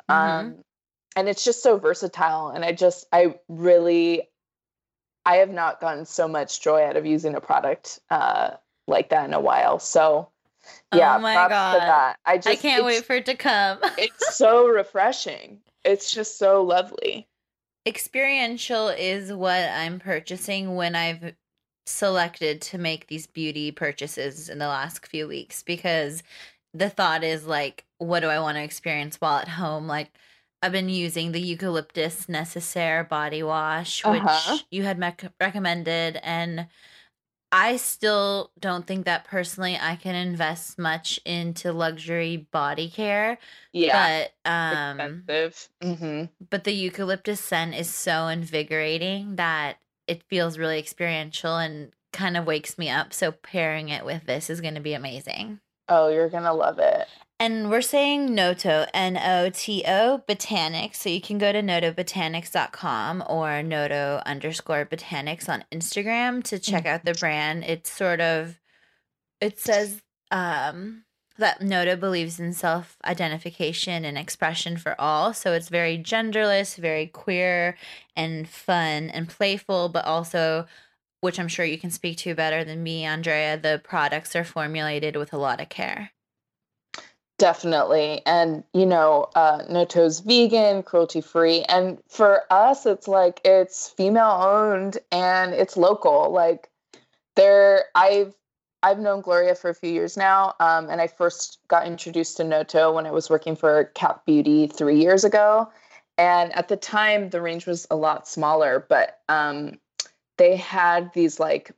Mhm. 0.09 0.15
Um, 0.15 0.55
and 1.15 1.29
it's 1.29 1.43
just 1.43 1.63
so 1.63 1.77
versatile, 1.77 2.49
and 2.49 2.63
I 2.65 2.71
just 2.71 3.05
I 3.11 3.35
really 3.47 4.29
I 5.25 5.35
have 5.37 5.51
not 5.51 5.79
gotten 5.79 6.05
so 6.05 6.27
much 6.27 6.61
joy 6.61 6.83
out 6.83 6.97
of 6.97 7.05
using 7.05 7.35
a 7.35 7.41
product 7.41 7.99
uh, 8.09 8.51
like 8.87 9.09
that 9.09 9.25
in 9.25 9.33
a 9.33 9.39
while. 9.39 9.79
So 9.79 10.29
yeah, 10.93 11.17
Oh 11.17 11.19
my 11.19 11.33
props 11.33 11.51
God. 11.51 12.15
I 12.25 12.37
just 12.37 12.47
I 12.47 12.55
can't 12.55 12.85
wait 12.85 13.05
for 13.05 13.15
it 13.15 13.25
to 13.27 13.35
come. 13.35 13.79
it's 13.97 14.35
so 14.35 14.67
refreshing. 14.67 15.59
It's 15.83 16.11
just 16.11 16.37
so 16.37 16.63
lovely. 16.63 17.27
Experiential 17.85 18.87
is 18.89 19.33
what 19.33 19.69
I'm 19.69 19.99
purchasing 19.99 20.75
when 20.75 20.95
I've 20.95 21.33
selected 21.85 22.61
to 22.61 22.77
make 22.77 23.07
these 23.07 23.27
beauty 23.27 23.71
purchases 23.71 24.47
in 24.47 24.57
the 24.57 24.67
last 24.67 25.05
few 25.05 25.27
weeks 25.27 25.63
because 25.63 26.23
the 26.73 26.89
thought 26.89 27.23
is 27.25 27.45
like, 27.45 27.83
what 27.97 28.21
do 28.21 28.27
I 28.27 28.39
want 28.39 28.55
to 28.55 28.63
experience 28.63 29.17
while 29.17 29.39
at 29.39 29.49
home? 29.49 29.85
Like, 29.87 30.11
I've 30.63 30.71
been 30.71 30.87
using 30.87 31.33
the 31.33 31.41
eucalyptus 31.41 32.29
necessaire 32.29 33.03
body 33.03 33.43
wash, 33.43 34.03
which 34.05 34.21
Uh-huh. 34.21 34.57
you 34.71 34.83
had 34.83 34.97
mec- 34.97 35.33
recommended, 35.41 36.17
and 36.23 36.67
I 37.51 37.75
still 37.77 38.51
don't 38.59 38.87
think 38.87 39.05
that 39.05 39.25
personally 39.25 39.77
I 39.79 39.97
can 39.97 40.15
invest 40.15 40.79
much 40.79 41.19
into 41.25 41.73
luxury 41.73 42.37
body 42.37 42.89
care. 42.89 43.39
Yeah. 43.73 44.23
But 44.45 44.49
um, 44.49 45.25
expensive. 45.27 45.69
hmm 45.81 46.23
but 46.49 46.63
the 46.63 46.73
eucalyptus 46.73 47.39
scent 47.41 47.75
is 47.75 47.93
so 47.93 48.27
invigorating 48.27 49.35
that 49.35 49.77
it 50.07 50.23
feels 50.23 50.57
really 50.57 50.79
experiential 50.79 51.57
and 51.57 51.91
kind 52.13 52.37
of 52.37 52.45
wakes 52.45 52.77
me 52.77 52.89
up. 52.89 53.13
So 53.13 53.31
pairing 53.33 53.89
it 53.89 54.05
with 54.05 54.25
this 54.25 54.49
is 54.49 54.61
going 54.61 54.75
to 54.75 54.81
be 54.81 54.93
amazing. 54.93 55.59
Oh, 55.89 56.07
you're 56.07 56.29
gonna 56.29 56.53
love 56.53 56.79
it. 56.79 57.07
And 57.39 57.69
we're 57.69 57.81
saying 57.81 58.33
Noto, 58.33 58.85
N 58.93 59.17
O 59.17 59.49
T 59.49 59.83
O, 59.87 60.23
Botanics. 60.27 60.95
So 60.95 61.09
you 61.09 61.19
can 61.19 61.37
go 61.37 61.51
to 61.51 61.61
notobotanics.com 61.61 63.23
or 63.27 63.63
Noto 63.63 64.21
underscore 64.25 64.85
botanics 64.85 65.49
on 65.49 65.65
Instagram 65.71 66.43
to 66.45 66.59
check 66.59 66.85
out 66.85 67.03
the 67.03 67.13
brand. 67.13 67.63
It's 67.65 67.91
sort 67.91 68.21
of, 68.21 68.59
it 69.41 69.59
says 69.59 70.01
um, 70.31 71.03
that 71.37 71.61
Noto 71.61 71.95
believes 71.95 72.39
in 72.39 72.53
self 72.53 72.97
identification 73.03 74.05
and 74.05 74.17
expression 74.17 74.77
for 74.77 74.95
all. 75.01 75.33
So 75.33 75.53
it's 75.53 75.69
very 75.69 75.97
genderless, 75.97 76.77
very 76.77 77.07
queer 77.07 77.77
and 78.15 78.47
fun 78.47 79.09
and 79.09 79.27
playful, 79.27 79.89
but 79.89 80.05
also. 80.05 80.65
Which 81.19 81.39
I'm 81.39 81.47
sure 81.47 81.63
you 81.63 81.77
can 81.77 81.89
speak 81.89 82.17
to 82.17 82.35
better 82.35 82.65
than 82.65 82.83
me, 82.83 83.05
Andrea. 83.05 83.57
The 83.57 83.79
products 83.81 84.35
are 84.35 84.43
formulated 84.43 85.15
with 85.15 85.31
a 85.31 85.37
lot 85.37 85.61
of 85.61 85.69
care. 85.69 86.12
Definitely. 87.43 88.21
And, 88.25 88.63
you 88.73 88.85
know, 88.85 89.27
uh, 89.35 89.63
Noto's 89.69 90.21
vegan, 90.21 90.81
cruelty 90.81 91.19
free. 91.19 91.63
And 91.63 91.97
for 92.07 92.43
us, 92.49 92.85
it's 92.85 93.05
like 93.05 93.41
it's 93.43 93.89
female 93.89 94.39
owned 94.41 94.97
and 95.11 95.53
it's 95.53 95.75
local. 95.75 96.31
Like 96.31 96.69
there, 97.35 97.83
I've, 97.95 98.33
I've 98.81 98.99
known 98.99 99.19
Gloria 99.19 99.55
for 99.55 99.69
a 99.69 99.75
few 99.75 99.91
years 99.91 100.15
now. 100.15 100.53
Um, 100.61 100.89
and 100.89 101.01
I 101.01 101.07
first 101.07 101.59
got 101.67 101.85
introduced 101.85 102.37
to 102.37 102.45
Noto 102.45 102.93
when 102.93 103.05
I 103.05 103.11
was 103.11 103.29
working 103.29 103.57
for 103.57 103.91
Cap 103.93 104.25
Beauty 104.25 104.67
three 104.67 105.01
years 105.01 105.25
ago. 105.25 105.69
And 106.17 106.53
at 106.53 106.69
the 106.69 106.77
time, 106.77 107.29
the 107.29 107.41
range 107.41 107.67
was 107.67 107.85
a 107.91 107.97
lot 107.97 108.25
smaller, 108.25 108.85
but 108.87 109.19
um, 109.27 109.81
they 110.37 110.55
had 110.55 111.11
these 111.13 111.41
like 111.41 111.73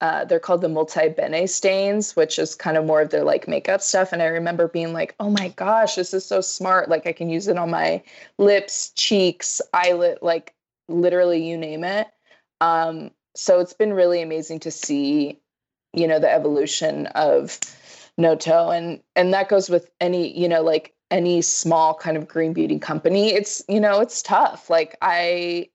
uh, 0.00 0.24
they're 0.24 0.40
called 0.40 0.62
the 0.62 0.68
multi 0.68 1.08
bene 1.08 1.46
stains, 1.46 2.16
which 2.16 2.38
is 2.38 2.54
kind 2.54 2.76
of 2.76 2.86
more 2.86 3.02
of 3.02 3.10
their 3.10 3.24
like 3.24 3.46
makeup 3.46 3.82
stuff. 3.82 4.12
And 4.12 4.22
I 4.22 4.26
remember 4.26 4.68
being 4.68 4.92
like, 4.92 5.14
oh 5.20 5.30
my 5.30 5.48
gosh, 5.48 5.94
this 5.96 6.14
is 6.14 6.24
so 6.24 6.40
smart. 6.40 6.88
Like 6.88 7.06
I 7.06 7.12
can 7.12 7.28
use 7.28 7.48
it 7.48 7.58
on 7.58 7.70
my 7.70 8.02
lips, 8.38 8.90
cheeks, 8.90 9.60
eyelid, 9.74 10.18
like 10.22 10.54
literally 10.88 11.46
you 11.46 11.56
name 11.56 11.84
it. 11.84 12.08
Um, 12.60 13.10
so 13.34 13.60
it's 13.60 13.74
been 13.74 13.92
really 13.92 14.22
amazing 14.22 14.60
to 14.60 14.70
see, 14.70 15.38
you 15.92 16.06
know, 16.06 16.18
the 16.18 16.30
evolution 16.30 17.06
of 17.08 17.58
Noto. 18.16 18.70
And 18.70 19.00
and 19.16 19.34
that 19.34 19.48
goes 19.48 19.68
with 19.68 19.90
any, 20.00 20.36
you 20.38 20.48
know, 20.48 20.62
like 20.62 20.94
any 21.10 21.42
small 21.42 21.94
kind 21.94 22.16
of 22.16 22.28
green 22.28 22.52
beauty 22.52 22.78
company. 22.78 23.32
It's, 23.32 23.62
you 23.68 23.80
know, 23.80 24.00
it's 24.00 24.22
tough. 24.22 24.70
Like 24.70 24.96
I 25.02 25.69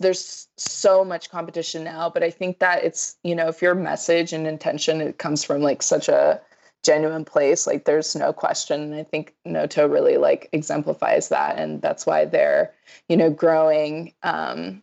there's 0.00 0.48
so 0.56 1.04
much 1.04 1.30
competition 1.30 1.84
now 1.84 2.10
but 2.10 2.22
i 2.24 2.30
think 2.30 2.58
that 2.58 2.82
it's 2.82 3.16
you 3.22 3.34
know 3.34 3.46
if 3.48 3.62
your 3.62 3.74
message 3.74 4.32
and 4.32 4.46
intention 4.46 5.00
it 5.00 5.18
comes 5.18 5.44
from 5.44 5.62
like 5.62 5.82
such 5.82 6.08
a 6.08 6.40
genuine 6.86 7.24
place 7.24 7.66
like 7.66 7.84
there's 7.84 8.14
no 8.14 8.32
question. 8.32 8.80
And 8.80 8.94
i 8.94 9.02
think 9.02 9.34
noto 9.44 9.88
really 9.88 10.16
like 10.16 10.48
exemplifies 10.52 11.28
that 11.30 11.58
and 11.58 11.82
that's 11.82 12.06
why 12.06 12.24
they're 12.24 12.72
you 13.08 13.16
know 13.16 13.28
growing 13.28 14.14
um 14.22 14.82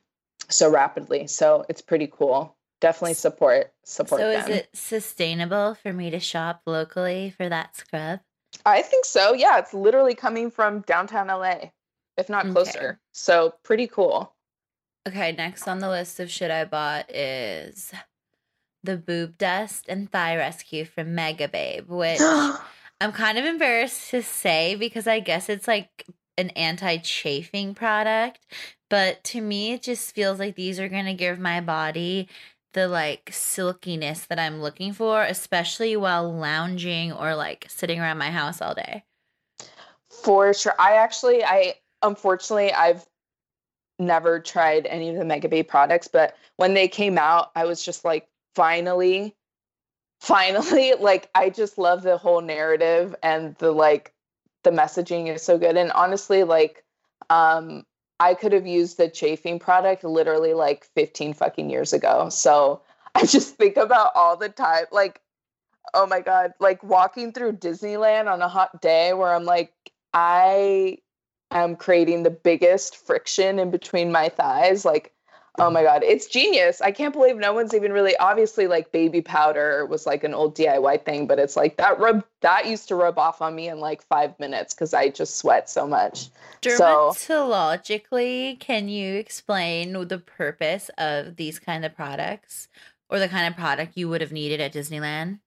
so 0.50 0.70
rapidly. 0.70 1.26
So 1.28 1.66
it's 1.70 1.82
pretty 1.82 2.08
cool. 2.12 2.56
Definitely 2.82 3.14
support 3.14 3.72
support 3.86 4.20
so 4.20 4.30
them. 4.30 4.42
is 4.42 4.50
it 4.50 4.70
sustainable 4.74 5.76
for 5.76 5.94
me 5.94 6.10
to 6.10 6.20
shop 6.20 6.62
locally 6.66 7.34
for 7.36 7.48
that 7.48 7.78
scrub? 7.78 8.20
I 8.66 8.82
think 8.82 9.06
so. 9.06 9.34
Yeah 9.34 9.58
it's 9.60 9.74
literally 9.74 10.16
coming 10.16 10.52
from 10.52 10.82
downtown 10.82 11.28
la 11.28 11.56
if 12.18 12.30
not 12.30 12.46
Okay. 12.48 12.54
closer. 12.54 13.00
So 13.14 13.54
pretty 13.64 13.88
cool 13.88 14.33
okay 15.08 15.32
next 15.32 15.68
on 15.68 15.80
the 15.80 15.90
list 15.90 16.20
of 16.20 16.30
shit 16.30 16.52
i 16.52 16.64
bought 16.66 17.10
is 17.14 17.94
the 18.84 18.98
boob 18.98 19.38
dust 19.38 19.86
and 19.88 20.12
thigh 20.12 20.36
rescue 20.36 20.86
from 20.86 21.16
Megababe 21.16 21.88
which 21.88 22.20
i'm 23.02 23.12
kind 23.12 23.38
of 23.38 23.46
embarrassed 23.46 24.10
to 24.10 24.22
say 24.22 24.76
because 24.76 25.08
i 25.08 25.20
guess 25.20 25.50
it's 25.50 25.68
like 25.68 26.06
an 26.38 26.50
anti-chafing 26.52 27.76
product 27.76 28.40
but 28.90 29.24
to 29.24 29.42
me 29.42 29.74
it 29.74 29.84
just 29.84 30.14
feels 30.16 30.40
like 30.40 30.56
these 30.56 30.80
are 30.80 30.90
going 30.90 31.06
to 31.06 31.14
give 31.14 31.40
my 31.40 31.62
body 31.62 32.28
the 32.74 32.88
like 32.88 33.30
silkiness 33.32 34.26
that 34.26 34.40
i'm 34.40 34.62
looking 34.62 34.94
for 34.94 35.24
especially 35.24 35.96
while 35.96 36.34
lounging 36.34 37.12
or 37.12 37.36
like 37.36 37.66
sitting 37.70 38.00
around 38.00 38.18
my 38.18 38.32
house 38.32 38.62
all 38.62 38.74
day 38.74 39.04
For 40.24 40.54
sure. 40.54 40.76
I 40.80 40.96
actually, 40.96 41.44
I 41.44 41.76
unfortunately, 42.02 42.72
I've 42.72 43.06
never 44.00 44.40
tried 44.40 44.86
any 44.88 45.10
of 45.10 45.16
the 45.16 45.24
Megababe 45.24 45.68
products, 45.68 46.08
but 46.08 46.36
when 46.58 46.74
they 46.74 46.88
came 46.88 47.18
out, 47.18 47.52
I 47.56 47.66
was 47.66 47.84
just 47.84 48.06
like, 48.06 48.28
finally, 48.56 49.36
finally, 50.20 50.94
like, 51.00 51.30
I 51.36 51.50
just 51.50 51.78
love 51.78 52.04
the 52.04 52.18
whole 52.18 52.42
narrative 52.42 53.16
and 53.24 53.56
the 53.56 53.72
like, 53.72 54.14
the 54.64 54.72
messaging 54.72 55.34
is 55.34 55.44
so 55.44 55.58
good. 55.58 55.76
And 55.76 55.92
honestly, 55.92 56.44
like, 56.44 56.84
um, 57.30 57.86
I 58.20 58.34
could 58.34 58.54
have 58.54 58.66
used 58.66 58.98
the 58.98 59.10
chafing 59.10 59.60
product 59.60 60.04
literally 60.04 60.54
like 60.54 60.86
15 60.96 61.34
fucking 61.34 61.70
years 61.70 61.92
ago. 61.94 62.30
So 62.30 62.82
I 63.16 63.26
just 63.26 63.56
think 63.56 63.78
about 63.78 64.12
all 64.16 64.38
the 64.38 64.50
time, 64.50 64.86
like, 64.92 65.22
oh 65.94 66.08
my 66.08 66.22
God, 66.22 66.54
like 66.60 66.82
walking 66.84 67.32
through 67.32 67.54
Disneyland 67.54 68.32
on 68.32 68.42
a 68.42 68.48
hot 68.48 68.82
day 68.82 69.14
where 69.14 69.34
I'm 69.34 69.44
like, 69.44 69.74
I 70.14 70.98
am 71.54 71.76
creating 71.76 72.24
the 72.24 72.30
biggest 72.30 72.98
friction 72.98 73.60
in 73.60 73.72
between 73.72 74.12
my 74.12 74.30
thighs. 74.30 74.86
Like, 74.86 75.14
oh 75.60 75.70
my 75.70 75.84
God, 75.84 76.04
it's 76.04 76.28
genius. 76.28 76.82
I 76.82 76.92
can't 76.92 77.14
believe 77.14 77.38
no 77.38 77.54
one's 77.54 77.74
even 77.74 77.92
really 77.94 78.16
obviously 78.18 78.68
like 78.68 78.92
baby 78.92 79.22
powder 79.22 79.86
was 79.86 80.06
like 80.06 80.24
an 80.24 80.34
old 80.34 80.56
DIY 80.56 81.06
thing, 81.06 81.28
but 81.28 81.38
it's 81.40 81.56
like 81.56 81.78
that 81.78 82.00
rub 82.00 82.24
that 82.42 82.66
used 82.66 82.88
to 82.88 82.96
rub 82.96 83.20
off 83.20 83.42
on 83.42 83.56
me 83.56 83.70
in 83.70 83.80
like 83.80 84.02
five 84.04 84.38
minutes 84.40 84.74
because 84.74 84.94
I 84.94 85.10
just 85.10 85.38
sweat 85.38 85.70
so 85.70 85.88
much. 85.88 86.30
So- 86.64 87.12
Dermatologically, 87.14 88.60
can 88.60 88.90
you 88.90 89.16
explain 89.16 89.94
the 90.08 90.20
purpose 90.20 90.90
of 90.98 91.36
these 91.36 91.60
kind 91.60 91.86
of 91.86 91.96
products 91.96 92.68
or 93.10 93.20
the 93.20 93.30
kind 93.30 93.48
of 93.48 93.56
product 93.56 93.96
you 93.96 94.10
would 94.10 94.22
have 94.22 94.32
needed 94.32 94.60
at 94.60 94.74
Disneyland? 94.74 95.40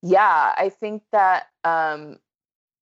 Yeah, 0.00 0.54
I 0.56 0.68
think 0.70 1.02
that 1.12 1.48
um 1.64 2.18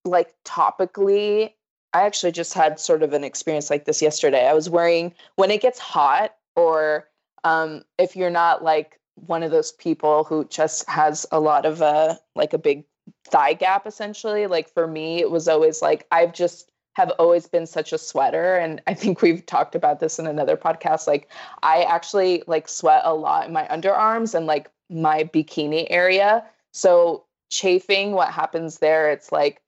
like 0.04 0.34
topically 0.44 1.52
I 1.92 2.02
actually 2.02 2.32
just 2.32 2.54
had 2.54 2.78
sort 2.78 3.02
of 3.02 3.12
an 3.12 3.24
experience 3.24 3.70
like 3.70 3.84
this 3.84 4.02
yesterday. 4.02 4.46
I 4.46 4.54
was 4.54 4.70
wearing 4.70 5.14
when 5.36 5.50
it 5.50 5.60
gets 5.60 5.78
hot 5.78 6.34
or 6.56 7.08
um 7.44 7.82
if 7.98 8.16
you're 8.16 8.30
not 8.30 8.62
like 8.62 8.98
one 9.14 9.42
of 9.42 9.50
those 9.50 9.72
people 9.72 10.24
who 10.24 10.44
just 10.46 10.88
has 10.88 11.26
a 11.32 11.40
lot 11.40 11.66
of 11.66 11.82
uh 11.82 12.16
like 12.34 12.52
a 12.52 12.58
big 12.58 12.84
thigh 13.24 13.54
gap 13.54 13.86
essentially, 13.86 14.46
like 14.46 14.72
for 14.72 14.86
me 14.86 15.20
it 15.20 15.30
was 15.30 15.48
always 15.48 15.82
like 15.82 16.06
I've 16.10 16.32
just 16.32 16.70
have 16.94 17.10
always 17.18 17.46
been 17.46 17.66
such 17.66 17.92
a 17.92 17.98
sweater 17.98 18.56
and 18.56 18.82
I 18.86 18.94
think 18.94 19.22
we've 19.22 19.44
talked 19.46 19.74
about 19.74 20.00
this 20.00 20.18
in 20.18 20.26
another 20.26 20.56
podcast 20.56 21.06
like 21.06 21.30
I 21.62 21.82
actually 21.82 22.42
like 22.46 22.68
sweat 22.68 23.02
a 23.04 23.14
lot 23.14 23.46
in 23.46 23.52
my 23.52 23.66
underarms 23.68 24.34
and 24.34 24.46
like 24.46 24.70
my 24.90 25.24
bikini 25.24 25.86
area. 25.88 26.44
So 26.72 27.24
chafing, 27.48 28.12
what 28.12 28.28
happens 28.32 28.78
there, 28.78 29.10
it's 29.10 29.32
like 29.32 29.62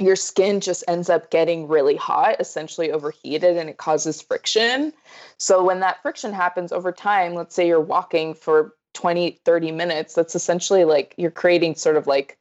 your 0.00 0.16
skin 0.16 0.60
just 0.60 0.82
ends 0.88 1.10
up 1.10 1.30
getting 1.30 1.68
really 1.68 1.96
hot, 1.96 2.36
essentially 2.40 2.90
overheated, 2.90 3.56
and 3.56 3.68
it 3.68 3.76
causes 3.76 4.20
friction. 4.22 4.92
So 5.38 5.62
when 5.62 5.80
that 5.80 6.00
friction 6.02 6.32
happens 6.32 6.72
over 6.72 6.90
time, 6.90 7.34
let's 7.34 7.54
say 7.54 7.66
you're 7.66 7.80
walking 7.80 8.34
for 8.34 8.74
20, 8.94 9.40
30 9.44 9.72
minutes, 9.72 10.14
that's 10.14 10.34
essentially 10.34 10.84
like 10.84 11.14
you're 11.16 11.30
creating 11.30 11.74
sort 11.74 11.96
of 11.96 12.06
like, 12.06 12.38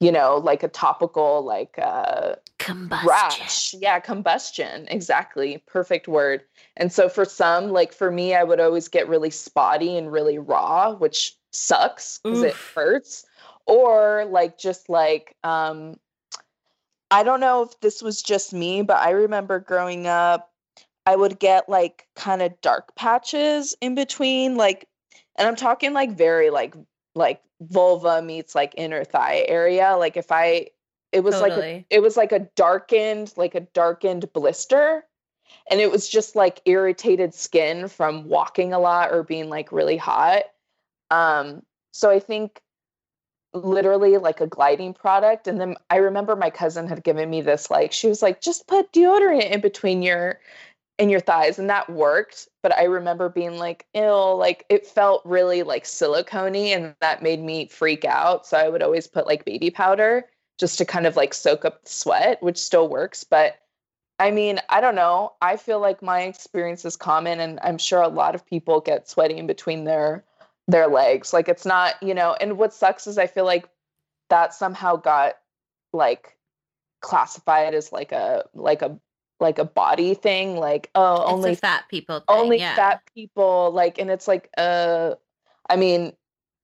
you 0.00 0.10
know, 0.10 0.38
like 0.38 0.62
a 0.62 0.68
topical, 0.68 1.44
like 1.44 1.78
uh 1.78 2.34
Combustion. 2.58 3.06
rash 3.08 3.74
yeah 3.74 4.00
combustion. 4.00 4.86
Exactly. 4.88 5.62
Perfect 5.66 6.08
word. 6.08 6.42
And 6.76 6.90
so 6.90 7.08
for 7.10 7.24
some 7.26 7.68
like 7.68 7.92
for 7.92 8.10
me 8.10 8.34
i 8.34 8.42
would 8.42 8.58
always 8.60 8.88
get 8.88 9.08
really 9.08 9.30
spotty 9.30 9.98
and 9.98 10.10
really 10.10 10.38
raw 10.38 10.94
which 10.94 11.36
sucks 11.52 12.20
because 12.24 12.42
it 12.42 12.54
hurts. 12.74 13.26
Or 13.66 14.24
like 14.30 14.58
just 14.58 14.88
like 14.88 15.36
um 15.44 15.98
i 17.14 17.22
don't 17.22 17.40
know 17.40 17.62
if 17.62 17.80
this 17.80 18.02
was 18.02 18.22
just 18.22 18.52
me 18.52 18.82
but 18.82 18.98
i 18.98 19.10
remember 19.10 19.58
growing 19.58 20.06
up 20.06 20.50
i 21.06 21.14
would 21.14 21.38
get 21.38 21.68
like 21.68 22.06
kind 22.16 22.42
of 22.42 22.60
dark 22.60 22.94
patches 22.96 23.74
in 23.80 23.94
between 23.94 24.56
like 24.56 24.88
and 25.36 25.48
I'm 25.48 25.56
talking 25.56 25.92
like 25.92 26.12
very 26.12 26.50
like 26.50 26.74
like 27.14 27.40
vulva 27.60 28.22
meets 28.22 28.54
like 28.54 28.74
inner 28.76 29.04
thigh 29.04 29.44
area. 29.48 29.96
Like 29.96 30.16
if 30.16 30.30
I 30.30 30.68
it 31.12 31.22
was 31.22 31.36
totally. 31.36 31.50
like 31.50 31.60
a, 31.60 31.86
it 31.90 32.02
was 32.02 32.16
like 32.16 32.32
a 32.32 32.40
darkened 32.56 33.32
like 33.36 33.54
a 33.54 33.60
darkened 33.60 34.32
blister 34.32 35.04
and 35.70 35.80
it 35.80 35.90
was 35.90 36.08
just 36.08 36.34
like 36.34 36.60
irritated 36.64 37.34
skin 37.34 37.88
from 37.88 38.28
walking 38.28 38.72
a 38.72 38.78
lot 38.78 39.12
or 39.12 39.22
being 39.22 39.48
like 39.48 39.70
really 39.70 39.96
hot 39.96 40.42
um 41.12 41.62
so 41.92 42.10
i 42.10 42.18
think 42.18 42.60
literally 43.54 44.16
like 44.18 44.40
a 44.40 44.46
gliding 44.46 44.92
product 44.92 45.46
and 45.46 45.60
then 45.60 45.76
i 45.90 45.96
remember 45.96 46.34
my 46.34 46.50
cousin 46.50 46.88
had 46.88 47.04
given 47.04 47.30
me 47.30 47.40
this 47.40 47.70
like 47.70 47.92
she 47.92 48.08
was 48.08 48.20
like 48.20 48.40
just 48.40 48.66
put 48.66 48.92
deodorant 48.92 49.50
in 49.50 49.60
between 49.60 50.02
your 50.02 50.40
in 50.98 51.08
your 51.08 51.20
thighs 51.20 51.58
and 51.58 51.70
that 51.70 51.88
worked 51.88 52.48
but 52.62 52.76
i 52.76 52.84
remember 52.84 53.28
being 53.28 53.56
like 53.58 53.86
ill 53.94 54.36
like 54.36 54.64
it 54.68 54.86
felt 54.86 55.22
really 55.24 55.62
like 55.62 55.86
silicone 55.86 56.54
and 56.56 56.94
that 57.00 57.22
made 57.22 57.40
me 57.40 57.66
freak 57.66 58.04
out 58.04 58.46
so 58.46 58.56
i 58.56 58.68
would 58.68 58.82
always 58.82 59.06
put 59.06 59.26
like 59.26 59.44
baby 59.44 59.70
powder 59.70 60.24
just 60.58 60.78
to 60.78 60.84
kind 60.84 61.06
of 61.06 61.16
like 61.16 61.34
soak 61.34 61.64
up 61.64 61.82
the 61.84 61.90
sweat, 61.90 62.42
which 62.42 62.58
still 62.58 62.88
works. 62.88 63.24
But 63.24 63.58
I 64.18 64.30
mean, 64.30 64.60
I 64.68 64.80
don't 64.80 64.94
know. 64.94 65.32
I 65.40 65.56
feel 65.56 65.80
like 65.80 66.02
my 66.02 66.22
experience 66.22 66.84
is 66.84 66.96
common, 66.96 67.40
and 67.40 67.58
I'm 67.62 67.78
sure 67.78 68.00
a 68.02 68.08
lot 68.08 68.34
of 68.34 68.46
people 68.46 68.80
get 68.80 69.08
sweaty 69.08 69.36
in 69.36 69.46
between 69.46 69.84
their 69.84 70.24
their 70.68 70.86
legs. 70.86 71.32
Like 71.32 71.48
it's 71.48 71.66
not, 71.66 72.02
you 72.02 72.14
know. 72.14 72.36
And 72.40 72.58
what 72.58 72.72
sucks 72.72 73.06
is 73.06 73.18
I 73.18 73.26
feel 73.26 73.44
like 73.44 73.68
that 74.30 74.54
somehow 74.54 74.96
got 74.96 75.34
like 75.92 76.36
classified 77.00 77.74
as 77.74 77.92
like 77.92 78.12
a 78.12 78.44
like 78.54 78.82
a 78.82 78.98
like 79.40 79.58
a 79.58 79.64
body 79.64 80.14
thing 80.14 80.56
like 80.56 80.88
oh 80.94 81.22
it's 81.22 81.32
only 81.32 81.54
fat 81.54 81.84
people 81.90 82.20
thing, 82.20 82.24
only 82.28 82.58
yeah. 82.58 82.74
fat 82.74 83.02
people 83.14 83.70
like 83.72 83.98
and 83.98 84.10
it's 84.10 84.26
like 84.26 84.48
uh 84.56 85.14
i 85.68 85.76
mean 85.76 86.12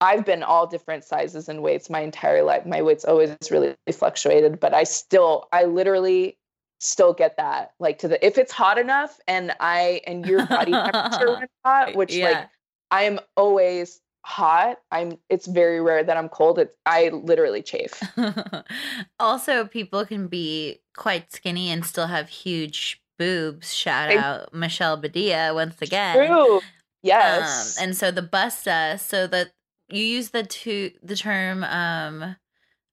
I've 0.01 0.25
been 0.25 0.43
all 0.43 0.67
different 0.67 1.05
sizes 1.05 1.49
and 1.49 1.63
weights 1.63 1.91
my 1.91 2.01
entire 2.01 2.43
life. 2.43 2.65
My 2.65 2.81
weight's 2.81 3.05
always 3.05 3.37
really 3.51 3.77
fluctuated, 3.93 4.59
but 4.59 4.73
I 4.73 4.85
still, 4.85 5.47
I 5.53 5.65
literally 5.65 6.39
still 6.79 7.13
get 7.13 7.37
that. 7.37 7.73
Like 7.79 7.99
to 7.99 8.09
the 8.09 8.27
if 8.27 8.39
it's 8.39 8.53
hot 8.53 8.79
enough 8.79 9.21
and 9.29 9.53
I 9.61 10.01
and 10.07 10.25
your 10.25 10.47
body 10.47 10.73
temperature 10.73 11.27
runs 11.27 11.51
hot, 11.65 11.95
which 11.95 12.15
yeah. 12.15 12.31
like 12.31 12.49
I 12.91 13.05
am 13.05 13.21
always 13.37 14.01
hot. 14.25 14.79
I'm 14.91 15.19
it's 15.29 15.47
very 15.47 15.81
rare 15.81 16.05
that 16.05 16.17
I'm 16.17 16.29
cold. 16.29 16.59
It's 16.59 16.75
I 16.87 17.09
literally 17.09 17.63
chafe. 17.63 18.01
also, 19.21 19.65
people 19.67 20.05
can 20.05 20.29
be 20.29 20.81
quite 20.97 21.33
skinny 21.33 21.71
and 21.71 21.85
still 21.85 22.07
have 22.07 22.29
huge 22.29 23.03
boobs. 23.19 23.75
Shout 23.75 24.13
out 24.13 24.55
Michelle 24.55 24.97
Badia 24.97 25.53
once 25.55 25.81
again. 25.81 26.29
True. 26.29 26.61
Yes. 27.03 27.79
Um, 27.79 27.85
and 27.85 27.97
so 27.97 28.11
the 28.11 28.23
busta, 28.23 28.99
so 28.99 29.27
that 29.27 29.53
you 29.89 30.05
use 30.05 30.31
the 30.31 30.43
two 30.43 30.93
the 31.03 31.17
term 31.17 31.65
um 31.65 32.37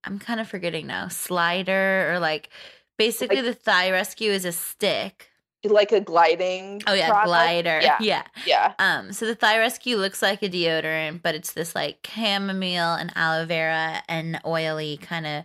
I'm 0.03 0.19
kind 0.19 0.39
of 0.39 0.47
forgetting 0.47 0.87
now. 0.87 1.09
Slider 1.09 2.11
or 2.13 2.19
like 2.19 2.49
basically 2.97 3.37
like, 3.37 3.45
the 3.45 3.53
thigh 3.53 3.91
rescue 3.91 4.31
is 4.31 4.45
a 4.45 4.51
stick. 4.51 5.29
Like 5.63 5.91
a 5.91 5.99
gliding. 5.99 6.81
Oh 6.87 6.93
yeah, 6.93 7.09
product. 7.09 7.27
glider. 7.27 7.79
Yeah. 7.81 7.97
yeah. 8.01 8.23
Yeah. 8.45 8.73
Um 8.79 9.11
so 9.11 9.25
the 9.25 9.35
thigh 9.35 9.57
rescue 9.57 9.97
looks 9.97 10.21
like 10.21 10.43
a 10.43 10.49
deodorant, 10.49 11.21
but 11.21 11.35
it's 11.35 11.53
this 11.53 11.75
like 11.75 12.07
chamomile 12.07 12.93
and 12.93 13.11
aloe 13.15 13.45
vera 13.45 14.03
and 14.07 14.39
oily 14.45 14.97
kind 14.97 15.25
of 15.25 15.43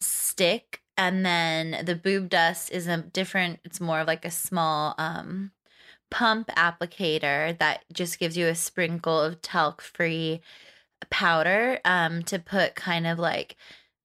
stick. 0.00 0.80
And 0.96 1.24
then 1.24 1.84
the 1.84 1.94
boob 1.94 2.28
dust 2.28 2.70
is 2.70 2.86
a 2.86 2.98
different 2.98 3.60
it's 3.64 3.80
more 3.80 4.00
of 4.00 4.06
like 4.06 4.24
a 4.24 4.30
small 4.30 4.94
um 4.98 5.52
pump 6.10 6.48
applicator 6.48 7.56
that 7.58 7.84
just 7.92 8.18
gives 8.18 8.36
you 8.36 8.46
a 8.46 8.54
sprinkle 8.54 9.18
of 9.18 9.40
talc 9.40 9.80
free 9.80 10.42
powder 11.10 11.80
um 11.84 12.22
to 12.22 12.38
put 12.38 12.74
kind 12.74 13.06
of 13.06 13.18
like 13.18 13.56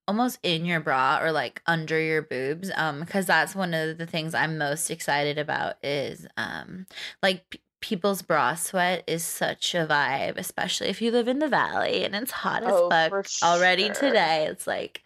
almost 0.07 0.39
in 0.43 0.65
your 0.65 0.79
bra 0.79 1.19
or 1.21 1.31
like 1.31 1.61
under 1.67 1.99
your 1.99 2.21
boobs 2.21 2.71
um 2.75 3.01
because 3.01 3.25
that's 3.25 3.55
one 3.55 3.73
of 3.73 3.97
the 3.97 4.05
things 4.05 4.33
i'm 4.33 4.57
most 4.57 4.89
excited 4.89 5.37
about 5.37 5.75
is 5.83 6.25
um 6.37 6.85
like 7.21 7.49
p- 7.49 7.59
people's 7.81 8.21
bra 8.21 8.55
sweat 8.55 9.03
is 9.05 9.23
such 9.23 9.75
a 9.75 9.85
vibe 9.85 10.37
especially 10.37 10.87
if 10.87 11.01
you 11.01 11.11
live 11.11 11.27
in 11.27 11.39
the 11.39 11.47
valley 11.47 12.03
and 12.03 12.15
it's 12.15 12.31
hot 12.31 12.63
as 12.63 12.73
oh, 12.73 12.89
fuck 12.89 13.27
sure. 13.27 13.47
already 13.47 13.89
today. 13.89 14.47
It's 14.49 14.65
like 14.65 15.03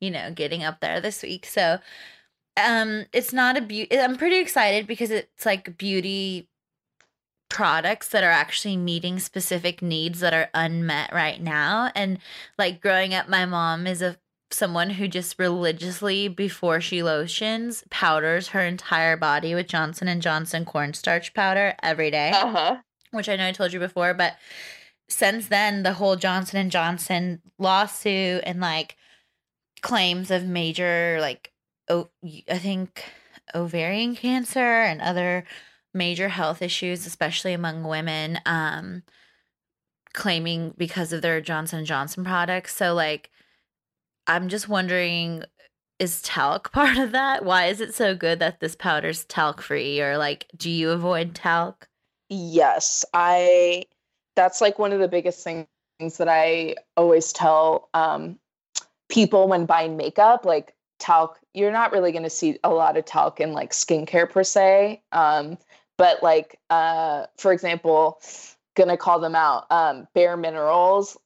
you 0.00 0.10
know 0.10 0.32
getting 0.32 0.64
up 0.64 0.80
there 0.80 1.00
this 1.00 1.22
week. 1.22 1.44
So 1.46 1.78
um 2.56 3.04
it's 3.12 3.32
not 3.32 3.56
a 3.56 3.60
beauty 3.60 3.98
i'm 3.98 4.16
pretty 4.16 4.38
excited 4.38 4.86
because 4.86 5.10
it's 5.10 5.44
like 5.44 5.76
beauty 5.76 6.48
products 7.54 8.08
that 8.08 8.24
are 8.24 8.30
actually 8.30 8.76
meeting 8.76 9.18
specific 9.20 9.80
needs 9.80 10.18
that 10.18 10.34
are 10.34 10.50
unmet 10.54 11.12
right 11.12 11.40
now. 11.40 11.88
And 11.94 12.18
like 12.58 12.80
growing 12.80 13.14
up 13.14 13.28
my 13.28 13.46
mom 13.46 13.86
is 13.86 14.02
a 14.02 14.16
someone 14.50 14.90
who 14.90 15.08
just 15.08 15.38
religiously 15.38 16.28
before 16.28 16.80
she 16.80 17.02
lotions 17.02 17.84
powders 17.90 18.48
her 18.48 18.60
entire 18.60 19.16
body 19.16 19.54
with 19.54 19.66
Johnson 19.66 20.08
and 20.08 20.22
Johnson 20.22 20.64
cornstarch 20.64 21.34
powder 21.34 21.74
every 21.82 22.10
day. 22.10 22.30
Uh-huh. 22.30 22.76
Which 23.10 23.28
I 23.28 23.36
know 23.36 23.46
I 23.48 23.52
told 23.52 23.72
you 23.72 23.80
before, 23.80 24.14
but 24.14 24.36
since 25.08 25.48
then 25.48 25.82
the 25.82 25.94
whole 25.94 26.16
Johnson 26.16 26.58
and 26.58 26.70
Johnson 26.70 27.42
lawsuit 27.58 28.42
and 28.44 28.60
like 28.60 28.96
claims 29.82 30.30
of 30.30 30.44
major 30.44 31.18
like 31.20 31.52
oh 31.88 32.08
I 32.48 32.58
think 32.58 33.04
ovarian 33.54 34.14
cancer 34.16 34.58
and 34.82 35.00
other 35.00 35.44
major 35.94 36.28
health 36.28 36.60
issues, 36.60 37.06
especially 37.06 37.52
among 37.52 37.84
women, 37.84 38.40
um, 38.44 39.02
claiming 40.12 40.74
because 40.76 41.12
of 41.12 41.22
their 41.22 41.40
Johnson 41.40 41.78
and 41.78 41.86
Johnson 41.86 42.24
products. 42.24 42.74
So 42.74 42.94
like, 42.94 43.30
I'm 44.26 44.48
just 44.48 44.68
wondering, 44.68 45.44
is 45.98 46.22
talc 46.22 46.72
part 46.72 46.96
of 46.96 47.12
that? 47.12 47.44
Why 47.44 47.66
is 47.66 47.80
it 47.80 47.94
so 47.94 48.14
good 48.14 48.38
that 48.38 48.60
this 48.60 48.76
powder's 48.76 49.24
talc 49.24 49.60
free? 49.60 50.00
Or 50.00 50.18
like, 50.18 50.46
do 50.56 50.70
you 50.70 50.90
avoid 50.90 51.34
talc? 51.34 51.88
Yes, 52.28 53.04
I. 53.12 53.84
That's 54.36 54.60
like 54.60 54.78
one 54.78 54.92
of 54.92 54.98
the 54.98 55.08
biggest 55.08 55.44
things 55.44 55.68
that 56.18 56.28
I 56.28 56.74
always 56.96 57.32
tell 57.32 57.88
um, 57.94 58.38
people 59.08 59.46
when 59.46 59.64
buying 59.64 59.96
makeup. 59.96 60.44
Like 60.44 60.74
talc, 60.98 61.38
you're 61.52 61.70
not 61.70 61.92
really 61.92 62.10
going 62.10 62.24
to 62.24 62.30
see 62.30 62.58
a 62.64 62.70
lot 62.70 62.96
of 62.96 63.04
talc 63.04 63.38
in 63.40 63.52
like 63.52 63.70
skincare 63.70 64.28
per 64.28 64.42
se. 64.42 65.02
Um, 65.12 65.56
but 65.96 66.22
like 66.22 66.58
uh 66.70 67.26
for 67.36 67.52
example 67.52 68.20
gonna 68.74 68.96
call 68.96 69.20
them 69.20 69.34
out 69.34 69.70
um 69.70 70.06
bare 70.14 70.36
minerals 70.36 71.16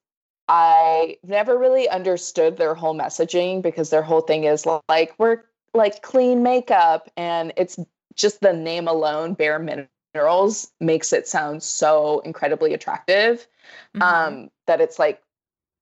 i 0.48 1.16
never 1.24 1.58
really 1.58 1.88
understood 1.88 2.56
their 2.56 2.74
whole 2.74 2.94
messaging 2.94 3.62
because 3.62 3.90
their 3.90 4.02
whole 4.02 4.20
thing 4.20 4.44
is 4.44 4.66
like 4.88 5.14
we're 5.18 5.42
like 5.74 6.02
clean 6.02 6.42
makeup 6.42 7.10
and 7.16 7.52
it's 7.56 7.78
just 8.14 8.40
the 8.40 8.52
name 8.52 8.88
alone 8.88 9.34
bare 9.34 9.58
minerals 9.58 10.70
makes 10.80 11.12
it 11.12 11.28
sound 11.28 11.62
so 11.62 12.20
incredibly 12.20 12.74
attractive 12.74 13.46
mm-hmm. 13.94 14.02
um 14.02 14.50
that 14.66 14.80
it's 14.80 14.98
like 14.98 15.22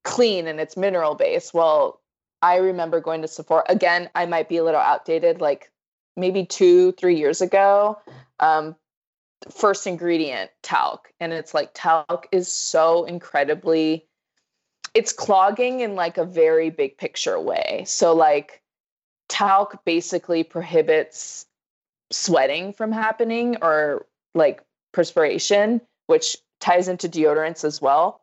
clean 0.05 0.47
and 0.47 0.61
it's 0.61 0.77
mineral 0.77 1.15
based 1.15 1.55
well 1.55 2.01
i 2.43 2.57
remember 2.57 3.01
going 3.01 3.23
to 3.23 3.29
sephora 3.29 3.65
again 3.69 4.09
i 4.15 4.27
might 4.27 4.49
be 4.49 4.57
a 4.57 4.65
little 4.65 4.81
outdated 4.81 5.41
like 5.41 5.71
maybe 6.17 6.45
two 6.45 6.93
three 6.93 7.17
years 7.17 7.41
ago 7.41 7.99
um, 8.41 8.77
first 9.51 9.87
ingredient 9.87 10.51
talc 10.63 11.13
and 11.21 11.33
it's 11.33 11.55
like 11.55 11.71
talc 11.75 12.29
is 12.33 12.49
so 12.49 13.05
incredibly 13.05 14.07
it's 14.97 15.13
clogging 15.13 15.81
in 15.81 15.95
like 15.95 16.17
a 16.17 16.25
very 16.25 16.71
big 16.71 16.97
picture 16.97 17.39
way. 17.39 17.85
So 17.87 18.15
like 18.15 18.63
talc 19.29 19.85
basically 19.85 20.43
prohibits 20.43 21.47
sweating 22.11 22.73
from 22.73 22.93
happening 22.93 23.57
or 23.61 24.07
like 24.35 24.63
perspiration 24.93 25.81
which 26.07 26.37
ties 26.61 26.89
into 26.89 27.09
deodorants 27.09 27.65
as 27.65 27.83
well. 27.83 28.23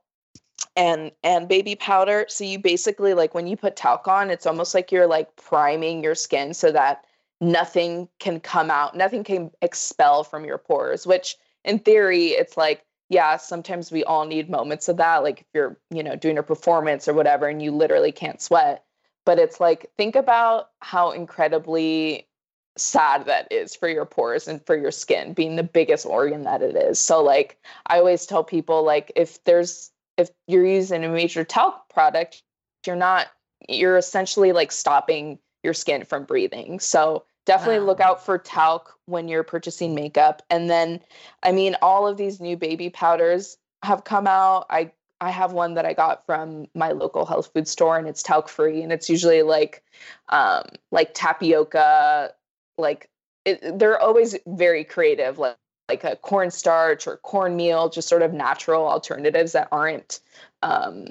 And 0.75 1.11
and 1.23 1.47
baby 1.47 1.75
powder 1.75 2.25
so 2.27 2.43
you 2.43 2.57
basically 2.57 3.13
like 3.13 3.35
when 3.35 3.45
you 3.45 3.55
put 3.55 3.75
talc 3.75 4.07
on 4.07 4.31
it's 4.31 4.47
almost 4.47 4.73
like 4.73 4.91
you're 4.91 5.07
like 5.07 5.35
priming 5.35 6.03
your 6.03 6.15
skin 6.15 6.53
so 6.53 6.71
that 6.71 7.05
nothing 7.39 8.07
can 8.19 8.39
come 8.39 8.71
out, 8.71 8.95
nothing 8.95 9.23
can 9.23 9.51
expel 9.61 10.23
from 10.23 10.45
your 10.45 10.57
pores, 10.57 11.05
which 11.05 11.35
in 11.65 11.79
theory, 11.79 12.27
it's 12.27 12.57
like, 12.57 12.83
yeah, 13.13 13.37
sometimes 13.37 13.91
we 13.91 14.03
all 14.03 14.25
need 14.25 14.49
moments 14.49 14.89
of 14.89 14.97
that. 14.97 15.23
Like 15.23 15.41
if 15.41 15.45
you're, 15.53 15.77
you 15.91 16.01
know, 16.01 16.15
doing 16.15 16.37
a 16.37 16.43
performance 16.43 17.07
or 17.07 17.13
whatever 17.13 17.47
and 17.47 17.61
you 17.61 17.71
literally 17.71 18.11
can't 18.11 18.41
sweat. 18.41 18.83
But 19.25 19.39
it's 19.39 19.59
like, 19.59 19.89
think 19.97 20.15
about 20.15 20.71
how 20.79 21.11
incredibly 21.11 22.27
sad 22.75 23.25
that 23.25 23.47
is 23.51 23.75
for 23.75 23.87
your 23.87 24.05
pores 24.05 24.47
and 24.47 24.65
for 24.65 24.75
your 24.75 24.89
skin 24.89 25.33
being 25.33 25.55
the 25.55 25.63
biggest 25.63 26.07
organ 26.07 26.43
that 26.43 26.63
it 26.63 26.75
is. 26.75 26.99
So 26.99 27.21
like 27.21 27.57
I 27.85 27.99
always 27.99 28.25
tell 28.25 28.43
people 28.43 28.83
like 28.83 29.11
if 29.15 29.43
there's 29.43 29.91
if 30.17 30.29
you're 30.47 30.65
using 30.65 31.03
a 31.03 31.09
major 31.09 31.43
talc 31.43 31.87
product, 31.89 32.41
you're 32.85 32.95
not 32.95 33.27
you're 33.69 33.97
essentially 33.97 34.51
like 34.51 34.71
stopping 34.71 35.37
your 35.63 35.75
skin 35.75 36.03
from 36.03 36.25
breathing. 36.25 36.79
So 36.79 37.25
definitely 37.45 37.79
wow. 37.79 37.85
look 37.85 37.99
out 37.99 38.23
for 38.23 38.37
talc 38.37 38.93
when 39.05 39.27
you're 39.27 39.43
purchasing 39.43 39.93
makeup 39.93 40.41
and 40.49 40.69
then 40.69 40.99
i 41.43 41.51
mean 41.51 41.75
all 41.81 42.07
of 42.07 42.17
these 42.17 42.39
new 42.39 42.55
baby 42.55 42.89
powders 42.89 43.57
have 43.83 44.05
come 44.05 44.25
out. 44.25 44.65
I 44.69 44.91
I 45.21 45.29
have 45.29 45.53
one 45.53 45.75
that 45.75 45.85
I 45.85 45.93
got 45.93 46.25
from 46.25 46.67
my 46.73 46.91
local 46.91 47.25
health 47.25 47.51
food 47.53 47.67
store 47.67 47.97
and 47.97 48.07
it's 48.07 48.23
talc 48.23 48.49
free 48.49 48.81
and 48.81 48.91
it's 48.91 49.09
usually 49.09 49.41
like 49.41 49.83
um 50.29 50.63
like 50.91 51.13
tapioca 51.13 52.33
like 52.77 53.09
it, 53.45 53.77
they're 53.77 54.01
always 54.01 54.35
very 54.47 54.83
creative 54.83 55.37
like 55.37 55.55
like 55.89 56.03
a 56.03 56.15
cornstarch 56.15 57.07
or 57.07 57.17
cornmeal 57.17 57.89
just 57.89 58.09
sort 58.09 58.21
of 58.21 58.33
natural 58.33 58.87
alternatives 58.87 59.51
that 59.51 59.67
aren't 59.71 60.19
um 60.61 61.05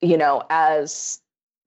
you 0.00 0.16
know 0.16 0.42
as 0.50 1.20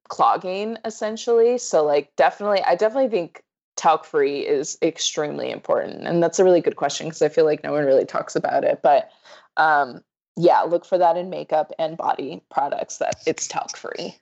clogging 0.08 0.78
essentially 0.86 1.58
so 1.58 1.84
like 1.84 2.16
definitely 2.16 2.62
I 2.64 2.76
definitely 2.76 3.10
think 3.10 3.44
talc 3.76 4.06
free 4.06 4.40
is 4.40 4.78
extremely 4.82 5.52
important 5.52 6.08
and 6.08 6.24
that's 6.24 6.40
a 6.40 6.44
really 6.44 6.62
good 6.62 6.76
question 6.76 7.08
because 7.08 7.22
I 7.22 7.30
feel 7.30 7.46
like 7.46 7.64
no 7.64 7.72
one 7.72 7.86
really 7.86 8.06
talks 8.06 8.36
about 8.36 8.64
it 8.64 8.82
but 8.82 9.10
um 9.58 10.02
yeah, 10.38 10.62
look 10.62 10.86
for 10.86 10.98
that 10.98 11.18
in 11.18 11.30
makeup 11.30 11.72
and 11.80 11.98
body 11.98 12.44
products 12.52 12.98
that 12.98 13.16
it's 13.26 13.48
talc 13.48 13.78
free. 13.78 14.18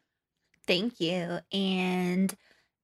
Thank 0.67 0.99
you. 0.99 1.39
And 1.51 2.35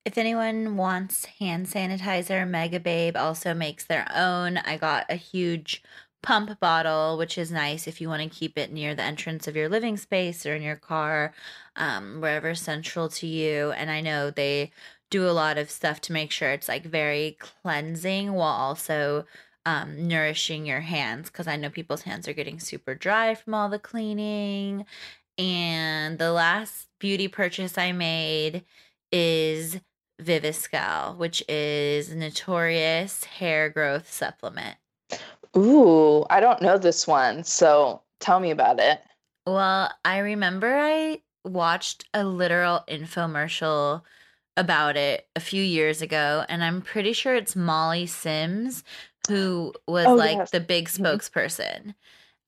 if 0.06 0.18
anyone 0.18 0.78
wants 0.78 1.26
hand 1.26 1.68
sanitizer, 1.68 2.50
Megababe 2.50 3.16
also 3.16 3.54
makes 3.54 3.86
their 3.86 4.08
own. 4.16 4.58
I 4.58 4.78
got 4.78 5.06
a 5.10 5.16
huge 5.16 5.84
pump 6.22 6.60
bottle, 6.60 7.18
which 7.18 7.38
is 7.38 7.52
nice 7.52 7.88
if 7.88 8.02
you 8.02 8.10
want 8.10 8.24
to 8.24 8.38
keep 8.38 8.58
it 8.58 8.74
near 8.74 8.96
the 8.96 9.04
entrance 9.04 9.48
of 9.48 9.56
your 9.56 9.70
living 9.70 9.96
space 9.96 10.46
or 10.46 10.56
in 10.56 10.62
your 10.62 10.76
car, 10.76 11.34
um, 11.76 12.20
wherever 12.20 12.56
central 12.56 13.08
to 13.10 13.28
you. 13.28 13.72
And 13.72 13.90
I 13.92 14.02
know 14.02 14.32
they 14.32 14.72
do 15.10 15.28
a 15.28 15.32
lot 15.32 15.58
of 15.58 15.72
stuff 15.72 16.02
to 16.02 16.14
make 16.14 16.32
sure 16.32 16.52
it's 16.52 16.68
like 16.68 16.86
very 16.86 17.38
cleansing 17.40 18.34
while 18.34 18.54
also 18.54 19.26
um, 19.66 20.08
nourishing 20.08 20.66
your 20.66 20.80
hands 20.82 21.30
because 21.30 21.48
I 21.48 21.56
know 21.56 21.70
people's 21.70 22.04
hands 22.04 22.28
are 22.28 22.34
getting 22.34 22.60
super 22.60 22.96
dry 22.96 23.36
from 23.36 23.54
all 23.54 23.70
the 23.70 23.80
cleaning. 23.80 24.86
And 25.38 26.18
the 26.20 26.32
last 26.32 26.88
beauty 27.00 27.28
purchase 27.28 27.78
I 27.78 27.92
made 27.92 28.64
is 29.12 29.80
Viviscal, 30.22 31.16
which 31.18 31.44
is 31.48 32.14
notorious 32.14 33.24
hair 33.24 33.70
growth 33.70 34.12
supplement. 34.12 34.78
Ooh, 35.56 36.26
I 36.30 36.40
don't 36.40 36.62
know 36.62 36.78
this 36.78 37.08
one. 37.08 37.44
So 37.44 38.02
tell 38.20 38.40
me 38.40 38.52
about 38.52 38.80
it. 38.80 39.02
Well, 39.48 39.92
I 40.04 40.20
remember 40.20 40.78
I 40.78 41.22
watched 41.44 42.06
a 42.14 42.24
literal 42.24 42.84
infomercial 42.88 44.04
about 44.60 44.98
it 44.98 45.26
a 45.36 45.40
few 45.40 45.64
years 45.64 46.02
ago, 46.02 46.46
and 46.50 46.64
I'm 46.64 46.82
pretty 46.82 47.14
sure 47.14 47.34
it's 47.34 47.56
Molly 47.56 48.06
Sims 48.06 48.84
who 49.30 49.74
was 49.88 50.06
oh, 50.06 50.16
like 50.16 50.38
yes. 50.38 50.52
the 50.52 50.60
big 50.60 50.90
mm-hmm. 50.90 51.06
spokesperson. 51.06 51.96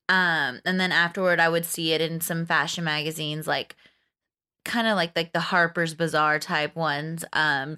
Um, 0.09 0.59
and 0.65 0.79
then 0.79 0.91
afterward, 0.91 1.39
I 1.39 1.47
would 1.47 1.65
see 1.65 1.93
it 1.93 2.01
in 2.01 2.19
some 2.19 2.45
fashion 2.45 2.83
magazines, 2.83 3.47
like 3.47 3.75
kind 4.65 4.87
of 4.87 4.95
like 4.95 5.15
like 5.15 5.31
the 5.31 5.39
Harper's 5.39 5.93
Bazaar 5.93 6.37
type 6.39 6.75
ones, 6.75 7.23
um, 7.31 7.77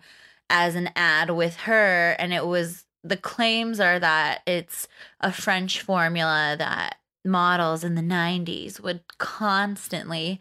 as 0.49 0.75
an 0.75 0.89
ad 0.95 1.29
with 1.29 1.55
her, 1.57 2.15
and 2.17 2.33
it 2.33 2.47
was 2.47 2.85
the 3.03 3.17
claims 3.17 3.79
are 3.79 3.99
that 3.99 4.41
it's 4.47 4.87
a 5.19 5.31
French 5.31 5.81
formula 5.81 6.55
that 6.57 6.95
models 7.25 7.83
in 7.83 7.95
the 7.95 8.01
90s 8.01 8.79
would 8.79 9.01
constantly 9.17 10.39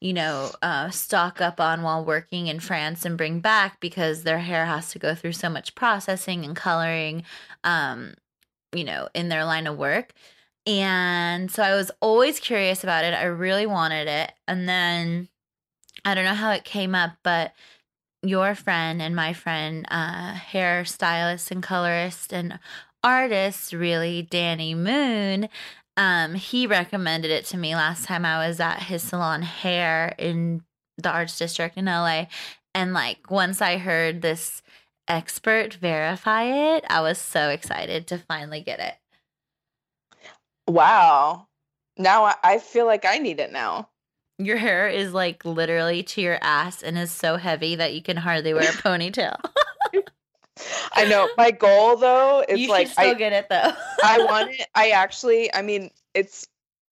you 0.00 0.12
know, 0.12 0.50
uh, 0.62 0.90
stock 0.90 1.40
up 1.40 1.60
on 1.60 1.82
while 1.82 2.04
working 2.04 2.46
in 2.46 2.60
France 2.60 3.04
and 3.04 3.16
bring 3.16 3.40
back 3.40 3.80
because 3.80 4.22
their 4.22 4.38
hair 4.38 4.66
has 4.66 4.90
to 4.90 4.98
go 4.98 5.14
through 5.14 5.32
so 5.32 5.48
much 5.48 5.74
processing 5.74 6.44
and 6.44 6.54
coloring, 6.54 7.24
um, 7.62 8.14
you 8.74 8.84
know, 8.84 9.08
in 9.14 9.28
their 9.28 9.44
line 9.44 9.66
of 9.66 9.78
work. 9.78 10.12
And 10.66 11.50
so 11.50 11.62
I 11.62 11.74
was 11.74 11.90
always 12.00 12.40
curious 12.40 12.82
about 12.82 13.04
it. 13.04 13.14
I 13.14 13.24
really 13.24 13.66
wanted 13.66 14.08
it. 14.08 14.32
And 14.48 14.68
then 14.68 15.28
I 16.04 16.14
don't 16.14 16.24
know 16.24 16.34
how 16.34 16.50
it 16.52 16.64
came 16.64 16.94
up, 16.94 17.12
but 17.22 17.52
your 18.22 18.54
friend 18.54 19.00
and 19.02 19.14
my 19.14 19.32
friend, 19.32 19.86
uh, 19.90 20.34
hairstylist 20.34 21.50
and 21.50 21.62
colorist 21.62 22.32
and 22.32 22.58
artist, 23.02 23.72
really, 23.72 24.22
Danny 24.22 24.74
Moon, 24.74 25.48
um, 25.96 26.34
he 26.34 26.66
recommended 26.66 27.30
it 27.30 27.44
to 27.46 27.56
me 27.56 27.74
last 27.74 28.04
time 28.04 28.24
I 28.24 28.46
was 28.46 28.58
at 28.60 28.82
his 28.82 29.02
salon 29.02 29.42
hair 29.42 30.14
in 30.18 30.62
the 30.98 31.10
arts 31.10 31.38
district 31.38 31.76
in 31.76 31.86
LA. 31.86 32.26
And 32.74 32.92
like 32.92 33.30
once 33.30 33.62
I 33.62 33.78
heard 33.78 34.20
this 34.20 34.62
expert 35.06 35.74
verify 35.74 36.44
it, 36.44 36.84
I 36.88 37.00
was 37.00 37.18
so 37.18 37.50
excited 37.50 38.06
to 38.08 38.18
finally 38.18 38.60
get 38.60 38.80
it. 38.80 38.94
Wow. 40.66 41.46
Now 41.96 42.34
I 42.42 42.58
feel 42.58 42.86
like 42.86 43.04
I 43.04 43.18
need 43.18 43.38
it 43.38 43.52
now. 43.52 43.90
Your 44.38 44.56
hair 44.56 44.88
is 44.88 45.12
like 45.12 45.44
literally 45.44 46.02
to 46.02 46.20
your 46.20 46.38
ass 46.40 46.82
and 46.82 46.98
is 46.98 47.12
so 47.12 47.36
heavy 47.36 47.76
that 47.76 47.94
you 47.94 48.02
can 48.02 48.16
hardly 48.16 48.52
wear 48.52 48.64
a 48.64 48.66
ponytail. 48.72 49.36
I 50.92 51.04
know. 51.04 51.28
My 51.36 51.50
goal 51.50 51.96
though 51.96 52.44
is 52.48 52.60
you 52.60 52.68
like 52.68 52.88
still 52.88 53.10
I 53.10 53.14
get 53.14 53.32
it 53.32 53.48
though. 53.48 53.72
I 54.02 54.18
want 54.28 54.50
it. 54.52 54.66
I 54.74 54.90
actually. 54.90 55.52
I 55.54 55.62
mean, 55.62 55.90
it's. 56.14 56.46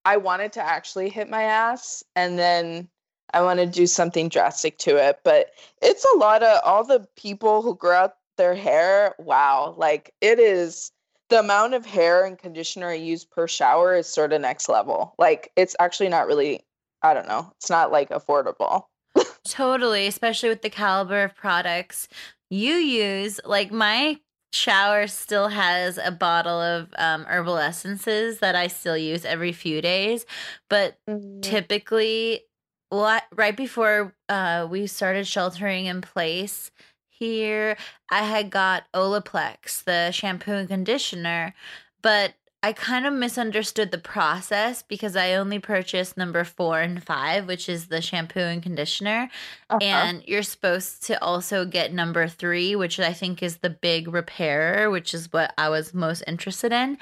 I 0.05 0.17
wanted 0.17 0.53
to 0.55 0.63
actually 0.63 1.09
hit 1.09 1.31
my 1.31 1.43
ass, 1.43 2.03
and 2.17 2.39
then 2.39 2.89
I 3.33 3.43
want 3.43 3.61
to 3.61 3.67
do 3.67 3.87
something 3.87 4.29
drastic 4.29 4.79
to 4.79 4.97
it. 4.97 5.21
But 5.23 5.51
it's 5.81 6.05
a 6.15 6.19
lot 6.19 6.43
of 6.43 6.61
all 6.65 6.85
the 6.85 7.07
people 7.17 7.63
who 7.63 7.77
grow 7.77 7.97
out 7.97 8.15
their 8.37 8.55
hair. 8.55 9.15
Wow, 9.19 9.75
like 9.77 10.13
it 10.21 10.39
is. 10.39 10.91
The 11.29 11.39
amount 11.39 11.73
of 11.73 11.87
hair 11.87 12.27
and 12.27 12.39
conditioner 12.39 12.91
I 12.91 12.95
use 12.95 13.25
per 13.25 13.49
shower 13.49 13.95
is 13.95 14.07
sort 14.07 14.35
of 14.35 14.43
next 14.43 14.69
level. 14.69 15.15
Like 15.19 15.51
it's 15.57 15.77
actually 15.81 16.11
not 16.11 16.27
really. 16.27 16.63
I 17.03 17.15
don't 17.15 17.27
know. 17.27 17.51
It's 17.59 17.71
not 17.71 17.91
like 17.91 18.11
affordable. 18.11 18.85
totally, 19.49 20.07
especially 20.07 20.49
with 20.49 20.63
the 20.63 20.71
caliber 20.71 21.23
of 21.23 21.35
products 21.35 22.09
you 22.53 22.75
use 22.75 23.41
like 23.47 23.73
my 23.73 24.21
shower 24.53 25.07
still 25.07 25.49
has 25.49 25.97
a 25.97 26.11
bottle 26.11 26.61
of 26.61 26.93
um, 26.99 27.25
herbal 27.25 27.57
essences 27.57 28.41
that 28.41 28.55
I 28.55 28.67
still 28.67 28.97
use 28.97 29.25
every 29.25 29.53
few 29.53 29.81
days, 29.81 30.27
but 30.69 30.99
mm-hmm. 31.09 31.41
typically, 31.41 32.43
what 32.91 33.25
right 33.35 33.57
before 33.57 34.15
uh, 34.29 34.69
we 34.71 34.87
started 34.87 35.27
sheltering 35.27 35.87
in 35.87 36.03
place 36.03 36.71
here, 37.09 37.79
I 38.11 38.25
had 38.25 38.51
got 38.51 38.85
Olaplex, 38.93 39.85
the 39.85 40.11
shampoo 40.11 40.53
and 40.53 40.69
conditioner, 40.69 41.55
but 42.03 42.35
I 42.65 42.73
kind 42.73 43.07
of 43.07 43.13
misunderstood 43.13 43.91
the 43.91 43.99
process 43.99 44.83
because 44.83 45.17
I 45.17 45.35
only 45.35 45.59
purchased 45.59 46.17
number 46.17 46.45
four 46.45 46.81
and 46.81 47.03
five, 47.03 47.49
which 47.49 47.69
is 47.69 47.89
the 47.89 48.01
shampoo 48.01 48.39
and 48.39 48.63
conditioner. 48.63 49.31
Uh-huh. 49.69 49.81
And 49.83 50.23
you're 50.27 50.45
supposed 50.45 51.03
to 51.09 51.21
also 51.23 51.65
get 51.65 51.93
number 51.93 52.29
three, 52.29 52.77
which 52.77 53.01
I 53.01 53.13
think 53.13 53.43
is 53.43 53.57
the 53.59 53.71
big 53.71 54.07
repairer, 54.07 54.91
which 54.91 55.13
is 55.13 55.33
what 55.33 55.53
I 55.59 55.71
was 55.71 55.93
most 55.93 56.23
interested 56.27 56.73
in. 56.73 56.99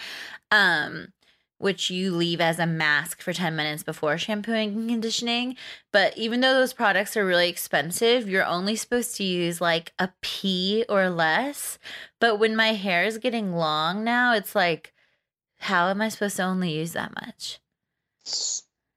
Um, 0.51 1.13
which 1.59 1.91
you 1.91 2.11
leave 2.11 2.41
as 2.41 2.59
a 2.59 2.67
mask 2.67 3.21
for 3.21 3.35
10 3.35 3.55
minutes 3.55 3.83
before 3.83 4.17
shampooing 4.17 4.71
and 4.71 4.89
conditioning. 4.89 5.55
But 5.93 6.17
even 6.17 6.41
though 6.41 6.55
those 6.55 6.73
products 6.73 7.19
are 7.19 7.27
really 7.27 7.51
expensive, 7.51 8.27
you're 8.27 8.47
only 8.47 8.77
supposed 8.77 9.15
to 9.17 9.25
use 9.25 9.61
like 9.61 9.93
a 9.99 10.09
pea 10.23 10.87
or 10.89 11.11
less. 11.11 11.79
But 12.19 12.39
when 12.39 12.57
my 12.57 12.69
hair 12.69 13.05
is 13.05 13.19
getting 13.19 13.53
long 13.53 14.03
now, 14.03 14.33
it's 14.33 14.55
like, 14.55 14.95
how 15.61 15.89
am 15.89 16.01
I 16.01 16.09
supposed 16.09 16.37
to 16.37 16.43
only 16.43 16.73
use 16.73 16.93
that 16.95 17.15
much? 17.15 17.61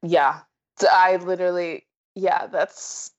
Yeah. 0.02 0.40
I 0.90 1.18
literally, 1.18 1.86
yeah, 2.16 2.48
that's. 2.48 3.12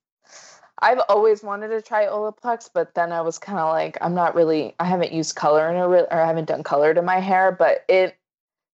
I've 0.81 1.01
always 1.09 1.43
wanted 1.43 1.69
to 1.69 1.81
try 1.81 2.07
Olaplex, 2.07 2.69
but 2.73 2.95
then 2.95 3.13
I 3.13 3.21
was 3.21 3.39
kind 3.39 3.59
of 3.59 3.69
like, 3.69 3.97
I'm 4.01 4.15
not 4.15 4.35
really, 4.35 4.75
I 4.81 4.87
haven't 4.87 5.13
used 5.13 5.37
color 5.37 5.71
in 5.71 5.77
a 5.77 5.89
re- 5.89 6.07
or 6.11 6.21
I 6.21 6.27
haven't 6.27 6.49
done 6.49 6.63
color 6.63 6.93
to 6.93 7.01
my 7.01 7.21
hair, 7.21 7.53
but 7.53 7.85
it, 7.89 8.17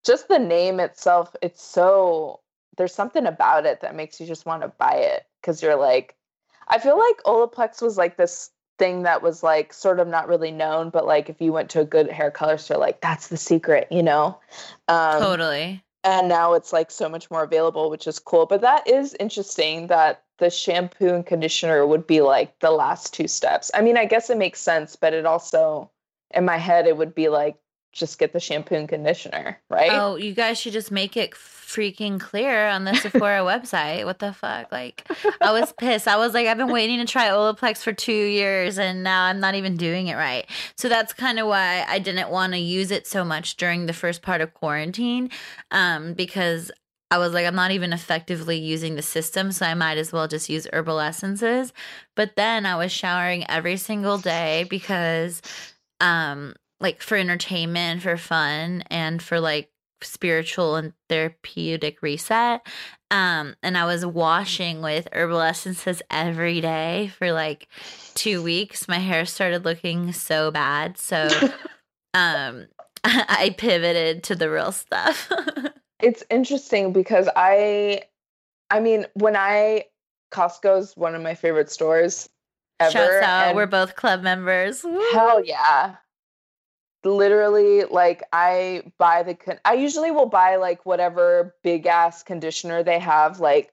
just 0.05 0.27
the 0.29 0.39
name 0.39 0.81
itself, 0.81 1.37
it's 1.43 1.63
so, 1.63 2.41
there's 2.79 2.95
something 2.95 3.27
about 3.27 3.67
it 3.67 3.83
that 3.83 3.95
makes 3.95 4.19
you 4.19 4.27
just 4.27 4.47
want 4.47 4.63
to 4.63 4.69
buy 4.69 4.95
it 4.95 5.27
because 5.41 5.63
you're 5.63 5.77
like, 5.77 6.17
I 6.69 6.79
feel 6.79 6.99
like 6.99 7.23
Olaplex 7.27 7.83
was 7.83 7.99
like 7.99 8.17
this 8.17 8.51
thing 8.81 9.03
that 9.03 9.21
was 9.23 9.43
like 9.43 9.75
sort 9.75 10.01
of 10.01 10.09
not 10.09 10.27
really 10.27 10.51
known, 10.51 10.89
but 10.89 11.07
like 11.07 11.29
if 11.29 11.39
you 11.39 11.53
went 11.53 11.69
to 11.71 11.81
a 11.81 11.85
good 11.85 12.11
hair 12.11 12.31
color 12.31 12.57
store, 12.57 12.79
like 12.79 13.03
that's 13.03 13.29
the 13.29 13.37
secret, 13.37 13.87
you 13.91 14.03
know? 14.03 14.41
Um, 14.89 15.21
totally. 15.21 15.85
And 16.03 16.29
now 16.29 16.55
it's 16.55 16.73
like 16.73 16.91
so 16.91 17.07
much 17.07 17.31
more 17.31 17.43
available, 17.43 17.91
which 17.91 18.07
is 18.07 18.19
cool. 18.19 18.47
But 18.47 18.63
that 18.63 18.89
is 18.89 19.15
interesting 19.21 19.89
that 19.89 20.23
the 20.39 20.49
shampoo 20.49 21.15
and 21.15 21.27
conditioner 21.27 21.87
would 21.87 22.07
be 22.07 22.23
like 22.23 22.59
the 22.61 22.71
last 22.71 23.13
two 23.13 23.29
steps. 23.29 23.71
I 23.75 23.83
mean, 23.83 23.99
I 23.99 24.07
guess 24.07 24.31
it 24.31 24.39
makes 24.39 24.63
sense, 24.63 24.97
but 24.97 25.13
it 25.13 25.27
also, 25.27 25.91
in 26.35 26.47
my 26.47 26.57
head, 26.57 26.87
it 26.87 26.97
would 26.97 27.15
be 27.15 27.29
like 27.29 27.57
just 27.93 28.19
get 28.19 28.33
the 28.33 28.41
shampoo 28.41 28.77
and 28.77 28.89
conditioner, 28.89 29.59
right? 29.69 29.91
Oh, 29.93 30.17
you 30.17 30.33
guys 30.33 30.59
should 30.59 30.73
just 30.73 30.91
make 30.91 31.17
it 31.17 31.33
freaking 31.33 32.21
clear 32.21 32.69
on 32.69 32.85
the 32.85 32.95
Sephora 32.95 33.41
website. 33.41 34.05
What 34.05 34.19
the 34.19 34.33
fuck? 34.33 34.71
Like, 34.71 35.09
I 35.41 35.53
was 35.53 35.73
pissed. 35.73 36.09
I 36.09 36.17
was 36.17 36.35
like, 36.35 36.47
I've 36.47 36.57
been 36.57 36.73
waiting 36.73 36.99
to 36.99 37.05
try 37.05 37.29
Olaplex 37.29 37.79
for 37.83 37.93
two 37.93 38.13
years 38.13 38.79
and 38.79 39.03
now 39.03 39.25
I'm 39.25 39.41
not 39.41 39.55
even 39.55 39.77
doing 39.77 40.09
it 40.09 40.15
right. 40.15 40.47
So 40.77 40.89
that's 40.89 41.13
kind 41.13 41.39
of 41.39 41.47
why 41.47 41.85
I 41.89 41.99
didn't 41.99 42.31
want 42.31 42.53
to 42.53 42.59
use 42.59 42.91
it 42.91 43.07
so 43.07 43.25
much 43.25 43.57
during 43.57 43.87
the 43.87 43.93
first 43.93 44.23
part 44.23 44.41
of 44.41 44.55
quarantine 44.55 45.31
um, 45.71 46.15
because 46.15 46.71
I 47.13 47.19
was 47.19 47.33
like, 47.33 47.45
I'm 47.45 47.57
not 47.57 47.73
even 47.73 47.93
effectively 47.93 48.57
using 48.59 48.95
the 48.95 49.03
system, 49.03 49.51
so 49.51 49.67
I 49.67 49.75
might 49.75 49.99
as 49.99 50.13
well 50.13 50.29
just 50.29 50.49
use 50.49 50.69
herbal 50.73 51.01
essences. 51.01 51.73
But 52.15 52.37
then 52.37 52.67
I 52.67 52.77
was 52.77 52.93
showering 52.93 53.45
every 53.51 53.77
single 53.79 54.19
day 54.19 54.65
because, 54.71 55.43
um, 56.01 56.55
like 56.81 57.03
for 57.03 57.17
entertainment, 57.17 58.03
for 58.03 58.17
fun, 58.17 58.83
and 58.91 59.23
for 59.23 59.41
like 59.41 59.71
spiritual 60.03 60.77
and 60.77 60.93
therapeutic 61.09 62.03
reset. 62.03 62.67
Um, 63.11 63.55
and 63.63 63.77
I 63.77 63.85
was 63.85 64.07
washing 64.07 64.83
with 64.83 65.09
herbal 65.13 65.41
essences 65.41 66.03
every 66.11 66.61
day 66.61 67.13
for 67.19 67.33
like 67.33 67.69
two 68.15 68.43
weeks. 68.43 68.89
My 68.89 68.99
hair 68.99 69.27
started 69.27 69.65
looking 69.65 70.13
so 70.13 70.51
bad. 70.51 70.97
So 70.99 71.29
um 72.15 72.67
I 73.05 73.55
pivoted 73.57 74.25
to 74.25 74.35
the 74.35 74.51
real 74.51 74.73
stuff. 74.73 75.31
it's 76.01 76.23
interesting 76.31 76.93
because 76.93 77.29
I 77.37 78.03
I 78.71 78.81
mean, 78.81 79.07
when 79.15 79.37
I 79.37 79.85
Costco's 80.33 80.97
one 80.97 81.15
of 81.15 81.23
my 81.23 81.35
favorite 81.35 81.71
stores 81.71 82.29
ever. 82.79 82.93
Shouts 82.93 83.25
out, 83.25 83.55
we're 83.57 83.67
both 83.67 83.97
club 83.97 84.23
members. 84.23 84.83
Hell 85.13 85.45
yeah 85.45 85.97
literally 87.05 87.85
like 87.85 88.23
I 88.33 88.83
buy 88.99 89.23
the 89.23 89.35
con- 89.35 89.61
I 89.65 89.75
usually 89.75 90.11
will 90.11 90.27
buy 90.27 90.57
like 90.57 90.85
whatever 90.85 91.55
big 91.63 91.87
ass 91.87 92.23
conditioner 92.23 92.83
they 92.83 92.99
have 92.99 93.41
like 93.41 93.73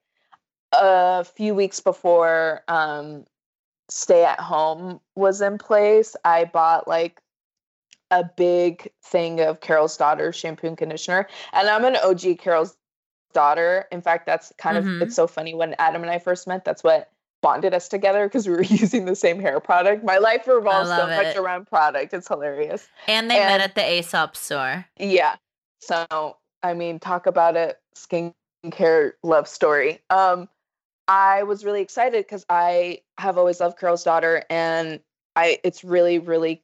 a 0.74 1.24
few 1.24 1.54
weeks 1.54 1.80
before 1.80 2.64
um 2.68 3.26
stay 3.90 4.24
at 4.24 4.40
home 4.40 5.00
was 5.16 5.42
in 5.42 5.58
place 5.58 6.16
I 6.24 6.46
bought 6.46 6.88
like 6.88 7.22
a 8.12 8.24
big 8.24 8.90
thing 9.04 9.42
of 9.42 9.60
Carol's 9.60 9.98
daughter 9.98 10.32
shampoo 10.32 10.68
and 10.68 10.78
conditioner 10.78 11.28
and 11.54 11.68
I'm 11.68 11.86
an 11.86 11.98
OG 11.98 12.40
Carol's 12.40 12.78
daughter 13.34 13.86
in 13.92 14.02
fact 14.02 14.26
that's 14.26 14.54
kind 14.58 14.78
mm-hmm. 14.78 15.02
of 15.02 15.02
it's 15.02 15.16
so 15.16 15.28
funny 15.28 15.54
when 15.54 15.76
Adam 15.80 16.02
and 16.02 16.12
I 16.12 16.20
first 16.20 16.48
met 16.48 16.64
that's 16.64 16.84
what 16.84 17.12
bonded 17.42 17.74
us 17.74 17.88
together 17.88 18.26
because 18.26 18.48
we 18.48 18.54
were 18.54 18.62
using 18.64 19.06
the 19.06 19.16
same 19.16 19.40
hair 19.40 19.60
product. 19.60 20.04
My 20.04 20.18
life 20.18 20.48
revolves 20.48 20.90
so 20.90 21.08
much 21.08 21.36
around 21.36 21.68
product. 21.68 22.14
It's 22.14 22.28
hilarious. 22.28 22.88
And 23.08 23.30
they 23.30 23.40
and, 23.40 23.46
met 23.48 23.62
at 23.62 23.76
the 23.76 24.00
Aesop 24.00 24.36
store. 24.36 24.86
Yeah. 25.00 25.36
So, 25.80 26.38
I 26.64 26.74
mean, 26.74 27.00
talk 27.00 27.28
about 27.28 27.56
a 27.56 27.76
skincare 27.96 29.14
love 29.24 29.48
story. 29.48 30.00
Um, 30.10 30.50
I 31.08 31.44
was 31.44 31.64
really 31.64 31.82
excited 31.82 32.26
because 32.26 32.46
I 32.50 33.00
have 33.18 33.38
always 33.38 33.60
loved 33.60 33.80
Carol's 33.80 34.04
daughter, 34.04 34.44
and 34.50 35.00
I 35.36 35.60
it's 35.64 35.84
really, 35.84 36.20
really 36.20 36.64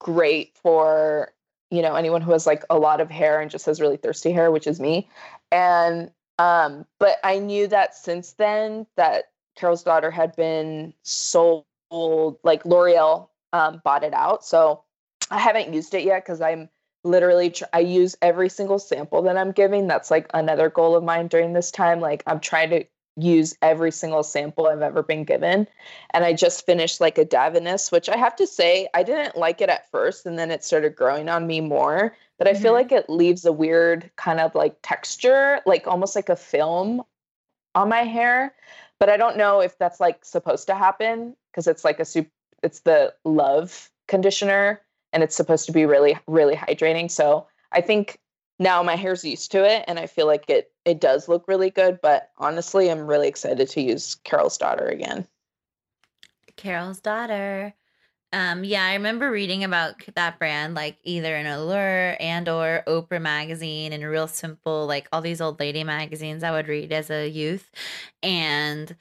great 0.00 0.56
for 0.60 1.32
you 1.70 1.82
know 1.82 1.94
anyone 1.94 2.20
who 2.20 2.32
has 2.32 2.46
like 2.46 2.64
a 2.68 2.78
lot 2.78 3.00
of 3.00 3.10
hair 3.10 3.40
and 3.40 3.50
just 3.50 3.66
has 3.66 3.80
really 3.80 3.96
thirsty 3.96 4.32
hair, 4.32 4.50
which 4.50 4.66
is 4.66 4.80
me. 4.80 5.08
And 5.52 6.10
um, 6.38 6.84
but 6.98 7.18
I 7.22 7.38
knew 7.38 7.68
that 7.68 7.94
since 7.94 8.32
then 8.32 8.86
that 8.96 9.26
Carol's 9.56 9.82
daughter 9.82 10.10
had 10.10 10.36
been 10.36 10.94
sold, 11.02 11.64
like 11.90 12.64
L'Oreal 12.64 13.28
um, 13.52 13.80
bought 13.84 14.04
it 14.04 14.14
out. 14.14 14.44
So 14.44 14.82
I 15.30 15.38
haven't 15.38 15.72
used 15.74 15.94
it 15.94 16.04
yet 16.04 16.24
because 16.24 16.40
I'm 16.40 16.68
literally 17.04 17.50
tr- 17.50 17.64
I 17.72 17.80
use 17.80 18.16
every 18.22 18.48
single 18.48 18.78
sample 18.78 19.22
that 19.22 19.36
I'm 19.36 19.52
giving. 19.52 19.86
That's 19.86 20.10
like 20.10 20.28
another 20.34 20.68
goal 20.68 20.96
of 20.96 21.04
mine 21.04 21.28
during 21.28 21.52
this 21.52 21.70
time. 21.70 22.00
Like 22.00 22.22
I'm 22.26 22.40
trying 22.40 22.70
to 22.70 22.84
use 23.18 23.56
every 23.62 23.90
single 23.90 24.22
sample 24.22 24.66
I've 24.66 24.82
ever 24.82 25.02
been 25.02 25.24
given. 25.24 25.66
And 26.10 26.24
I 26.24 26.34
just 26.34 26.66
finished 26.66 27.00
like 27.00 27.16
a 27.16 27.24
Davines, 27.24 27.90
which 27.90 28.10
I 28.10 28.16
have 28.16 28.36
to 28.36 28.46
say 28.46 28.88
I 28.92 29.02
didn't 29.02 29.36
like 29.36 29.62
it 29.62 29.70
at 29.70 29.90
first 29.90 30.26
and 30.26 30.38
then 30.38 30.50
it 30.50 30.62
started 30.62 30.94
growing 30.94 31.28
on 31.28 31.46
me 31.46 31.62
more. 31.62 32.14
But 32.38 32.46
I 32.46 32.52
mm-hmm. 32.52 32.62
feel 32.62 32.72
like 32.74 32.92
it 32.92 33.08
leaves 33.08 33.46
a 33.46 33.52
weird 33.52 34.10
kind 34.16 34.38
of 34.38 34.54
like 34.54 34.76
texture, 34.82 35.60
like 35.64 35.86
almost 35.86 36.14
like 36.14 36.28
a 36.28 36.36
film 36.36 37.02
on 37.74 37.88
my 37.88 38.02
hair 38.02 38.54
but 38.98 39.08
I 39.08 39.16
don't 39.16 39.36
know 39.36 39.60
if 39.60 39.78
that's 39.78 40.00
like 40.00 40.24
supposed 40.24 40.66
to 40.68 40.74
happen 40.74 41.36
because 41.50 41.66
it's 41.66 41.84
like 41.84 42.00
a 42.00 42.04
soup. 42.04 42.28
It's 42.62 42.80
the 42.80 43.14
love 43.24 43.90
conditioner, 44.08 44.80
and 45.12 45.22
it's 45.22 45.36
supposed 45.36 45.66
to 45.66 45.72
be 45.72 45.86
really, 45.86 46.18
really 46.26 46.56
hydrating. 46.56 47.10
So 47.10 47.46
I 47.72 47.80
think 47.80 48.18
now 48.58 48.82
my 48.82 48.96
hair's 48.96 49.24
used 49.24 49.52
to 49.52 49.64
it, 49.64 49.84
and 49.86 49.98
I 49.98 50.06
feel 50.06 50.26
like 50.26 50.48
it 50.48 50.72
it 50.84 51.00
does 51.00 51.28
look 51.28 51.46
really 51.48 51.70
good. 51.70 52.00
But 52.00 52.30
honestly, 52.38 52.90
I'm 52.90 53.06
really 53.06 53.28
excited 53.28 53.68
to 53.68 53.80
use 53.82 54.14
Carol's 54.24 54.58
daughter 54.58 54.86
again. 54.86 55.26
Carol's 56.56 57.00
daughter. 57.00 57.74
Um, 58.36 58.64
yeah, 58.64 58.84
I 58.84 58.92
remember 58.92 59.30
reading 59.30 59.64
about 59.64 59.94
that 60.14 60.38
brand 60.38 60.74
like 60.74 60.98
either 61.04 61.34
in 61.36 61.46
Allure 61.46 62.18
and 62.20 62.46
or 62.50 62.82
Oprah 62.86 63.18
magazine 63.18 63.94
and 63.94 64.04
Real 64.04 64.28
Simple, 64.28 64.86
like 64.86 65.08
all 65.10 65.22
these 65.22 65.40
old 65.40 65.58
lady 65.58 65.84
magazines 65.84 66.42
I 66.42 66.50
would 66.50 66.68
read 66.68 66.92
as 66.92 67.08
a 67.08 67.26
youth. 67.30 67.70
And 68.22 68.94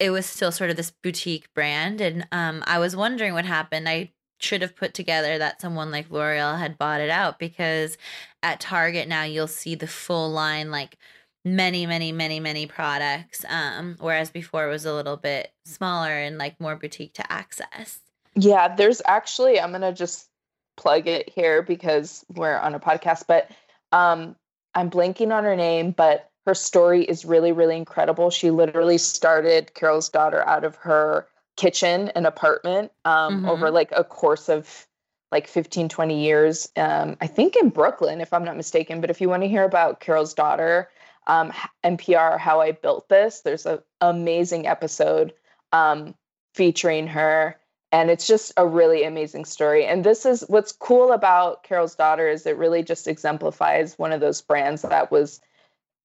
it 0.00 0.08
was 0.08 0.24
still 0.24 0.50
sort 0.50 0.70
of 0.70 0.76
this 0.78 0.90
boutique 1.02 1.52
brand. 1.52 2.00
And 2.00 2.26
um, 2.32 2.64
I 2.66 2.78
was 2.78 2.96
wondering 2.96 3.34
what 3.34 3.44
happened. 3.44 3.90
I 3.90 4.12
should 4.40 4.62
have 4.62 4.74
put 4.74 4.94
together 4.94 5.36
that 5.36 5.60
someone 5.60 5.90
like 5.90 6.10
L'Oreal 6.10 6.58
had 6.58 6.78
bought 6.78 7.02
it 7.02 7.10
out 7.10 7.38
because 7.38 7.98
at 8.42 8.58
Target 8.58 9.06
now 9.06 9.24
you'll 9.24 9.48
see 9.48 9.74
the 9.74 9.86
full 9.86 10.30
line, 10.30 10.70
like 10.70 10.96
many, 11.44 11.84
many, 11.84 12.10
many, 12.10 12.40
many 12.40 12.66
products. 12.66 13.44
Um, 13.50 13.96
whereas 14.00 14.30
before 14.30 14.66
it 14.66 14.70
was 14.70 14.86
a 14.86 14.94
little 14.94 15.18
bit 15.18 15.52
smaller 15.66 16.12
and 16.12 16.38
like 16.38 16.58
more 16.58 16.76
boutique 16.76 17.12
to 17.14 17.30
access. 17.30 18.00
Yeah, 18.36 18.74
there's 18.74 19.02
actually 19.06 19.60
I'm 19.60 19.72
gonna 19.72 19.92
just 19.92 20.28
plug 20.76 21.06
it 21.08 21.28
here 21.28 21.62
because 21.62 22.24
we're 22.34 22.58
on 22.58 22.74
a 22.74 22.80
podcast, 22.80 23.24
but 23.26 23.50
um 23.92 24.36
I'm 24.74 24.90
blanking 24.90 25.34
on 25.34 25.44
her 25.44 25.56
name, 25.56 25.92
but 25.92 26.30
her 26.46 26.54
story 26.54 27.02
is 27.02 27.24
really, 27.24 27.50
really 27.50 27.76
incredible. 27.76 28.30
She 28.30 28.50
literally 28.50 28.98
started 28.98 29.74
Carol's 29.74 30.08
daughter 30.08 30.46
out 30.46 30.64
of 30.64 30.76
her 30.76 31.26
kitchen 31.56 32.10
and 32.14 32.26
apartment 32.26 32.92
um, 33.04 33.38
mm-hmm. 33.38 33.48
over 33.48 33.70
like 33.70 33.90
a 33.96 34.04
course 34.04 34.48
of 34.48 34.86
like 35.32 35.48
15, 35.48 35.88
20 35.88 36.22
years. 36.22 36.68
Um, 36.76 37.16
I 37.20 37.26
think 37.26 37.56
in 37.56 37.70
Brooklyn, 37.70 38.20
if 38.20 38.32
I'm 38.32 38.44
not 38.44 38.56
mistaken. 38.56 39.00
But 39.00 39.10
if 39.10 39.20
you 39.20 39.28
want 39.28 39.42
to 39.42 39.48
hear 39.48 39.64
about 39.64 40.00
Carol's 40.00 40.34
daughter, 40.34 40.88
um, 41.26 41.52
NPR, 41.82 42.38
How 42.38 42.60
I 42.60 42.72
Built 42.72 43.08
This, 43.08 43.40
there's 43.40 43.66
an 43.66 43.80
amazing 44.00 44.68
episode 44.68 45.32
um, 45.72 46.14
featuring 46.54 47.08
her 47.08 47.56
and 47.92 48.10
it's 48.10 48.26
just 48.26 48.52
a 48.56 48.66
really 48.66 49.04
amazing 49.04 49.44
story. 49.44 49.86
And 49.86 50.04
this 50.04 50.26
is 50.26 50.44
what's 50.48 50.72
cool 50.72 51.12
about 51.12 51.62
carol's 51.62 51.94
daughter 51.94 52.28
is 52.28 52.46
it 52.46 52.56
really 52.56 52.82
just 52.82 53.06
exemplifies 53.06 53.98
one 53.98 54.12
of 54.12 54.20
those 54.20 54.40
brands 54.42 54.82
that 54.82 55.10
was 55.10 55.40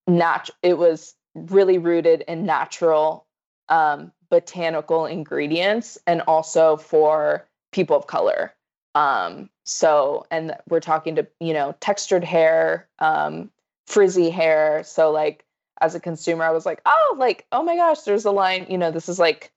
not 0.08 0.50
it 0.64 0.78
was 0.78 1.16
really 1.36 1.78
rooted 1.78 2.24
in 2.28 2.46
natural 2.46 3.26
um, 3.70 4.12
botanical 4.30 5.06
ingredients 5.06 5.98
and 6.06 6.22
also 6.22 6.78
for 6.78 7.48
people 7.72 7.96
of 7.96 8.08
color. 8.08 8.54
Um, 8.96 9.50
so 9.64 10.26
and 10.32 10.56
we're 10.70 10.82
talking 10.82 11.16
to 11.16 11.28
you 11.40 11.54
know 11.54 11.76
textured 11.80 12.24
hair 12.24 12.88
um, 13.00 13.50
frizzy 13.88 14.30
hair. 14.30 14.84
So 14.84 15.12
like 15.12 15.46
as 15.82 15.96
a 15.96 16.00
consumer 16.00 16.44
i 16.44 16.52
was 16.52 16.66
like 16.66 16.80
oh 16.86 17.16
like 17.18 17.46
oh 17.52 17.64
my 17.64 17.76
gosh 17.76 18.02
there's 18.02 18.26
a 18.26 18.32
line 18.32 18.66
you 18.70 18.78
know 18.78 18.92
this 18.92 19.10
is 19.10 19.20
like 19.20 19.52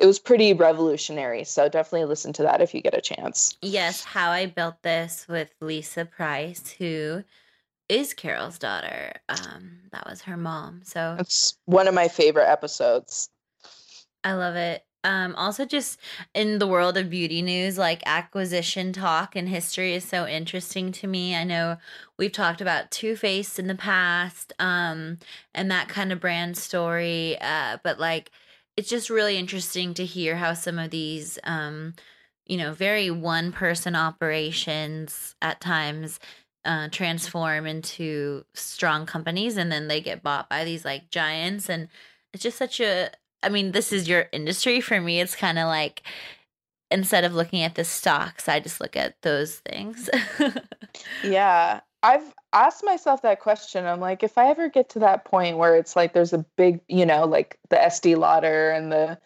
it 0.00 0.06
was 0.06 0.18
pretty 0.18 0.54
revolutionary. 0.54 1.44
So 1.44 1.68
definitely 1.68 2.06
listen 2.06 2.32
to 2.34 2.42
that 2.42 2.62
if 2.62 2.74
you 2.74 2.80
get 2.80 2.96
a 2.96 3.00
chance. 3.00 3.56
Yes, 3.60 4.02
How 4.02 4.30
I 4.30 4.46
Built 4.46 4.82
This 4.82 5.26
with 5.28 5.54
Lisa 5.60 6.06
Price, 6.06 6.74
who 6.78 7.22
is 7.88 8.14
Carol's 8.14 8.58
daughter. 8.58 9.12
Um, 9.28 9.80
that 9.92 10.08
was 10.08 10.22
her 10.22 10.36
mom. 10.36 10.80
So 10.84 11.16
it's 11.18 11.58
one 11.66 11.86
of 11.86 11.94
my 11.94 12.08
favorite 12.08 12.48
episodes. 12.48 13.28
I 14.24 14.32
love 14.32 14.56
it. 14.56 14.84
Um, 15.02 15.34
also 15.36 15.64
just 15.64 15.98
in 16.34 16.58
the 16.58 16.66
world 16.66 16.96
of 16.98 17.08
beauty 17.08 17.40
news, 17.40 17.78
like 17.78 18.02
acquisition 18.04 18.92
talk 18.92 19.34
and 19.34 19.48
history 19.48 19.94
is 19.94 20.04
so 20.04 20.26
interesting 20.26 20.92
to 20.92 21.06
me. 21.06 21.34
I 21.34 21.44
know 21.44 21.78
we've 22.18 22.32
talked 22.32 22.60
about 22.60 22.90
Too 22.90 23.16
Faced 23.16 23.58
in 23.58 23.66
the 23.66 23.74
past, 23.74 24.52
um, 24.58 25.18
and 25.54 25.70
that 25.70 25.88
kind 25.88 26.12
of 26.12 26.20
brand 26.20 26.58
story. 26.58 27.38
Uh, 27.40 27.78
but 27.82 27.98
like 27.98 28.30
it's 28.76 28.88
just 28.88 29.10
really 29.10 29.36
interesting 29.36 29.94
to 29.94 30.04
hear 30.04 30.36
how 30.36 30.54
some 30.54 30.78
of 30.78 30.90
these 30.90 31.38
um 31.44 31.94
you 32.46 32.56
know 32.56 32.72
very 32.72 33.10
one 33.10 33.52
person 33.52 33.94
operations 33.94 35.34
at 35.42 35.60
times 35.60 36.18
uh, 36.64 36.88
transform 36.90 37.66
into 37.66 38.44
strong 38.52 39.06
companies 39.06 39.56
and 39.56 39.72
then 39.72 39.88
they 39.88 40.00
get 40.00 40.22
bought 40.22 40.48
by 40.50 40.62
these 40.64 40.84
like 40.84 41.10
giants 41.10 41.70
and 41.70 41.88
it's 42.34 42.42
just 42.42 42.58
such 42.58 42.80
a 42.80 43.10
i 43.42 43.48
mean 43.48 43.72
this 43.72 43.92
is 43.92 44.08
your 44.08 44.26
industry. 44.32 44.80
For 44.80 45.00
me 45.00 45.20
it's 45.20 45.34
kind 45.34 45.58
of 45.58 45.66
like 45.66 46.02
instead 46.90 47.24
of 47.24 47.34
looking 47.34 47.62
at 47.62 47.76
the 47.76 47.84
stocks 47.84 48.48
i 48.48 48.60
just 48.60 48.80
look 48.80 48.96
at 48.96 49.20
those 49.22 49.56
things. 49.60 50.10
Yeah 51.22 51.80
I've 52.02 52.34
asked 52.52 52.84
myself 52.84 53.22
that 53.22 53.40
question. 53.40 53.86
I'm 53.86 54.00
like, 54.00 54.22
if 54.22 54.38
I 54.38 54.48
ever 54.48 54.68
get 54.68 54.88
to 54.90 54.98
that 55.00 55.24
point 55.24 55.58
where 55.58 55.76
it's 55.76 55.96
like 55.96 56.12
there's 56.12 56.32
a 56.32 56.44
big, 56.56 56.80
you 56.88 57.04
know, 57.04 57.26
like 57.26 57.58
the 57.68 57.82
Estee 57.82 58.14
Lauder 58.14 58.70
and 58.70 58.90
the 58.90 59.18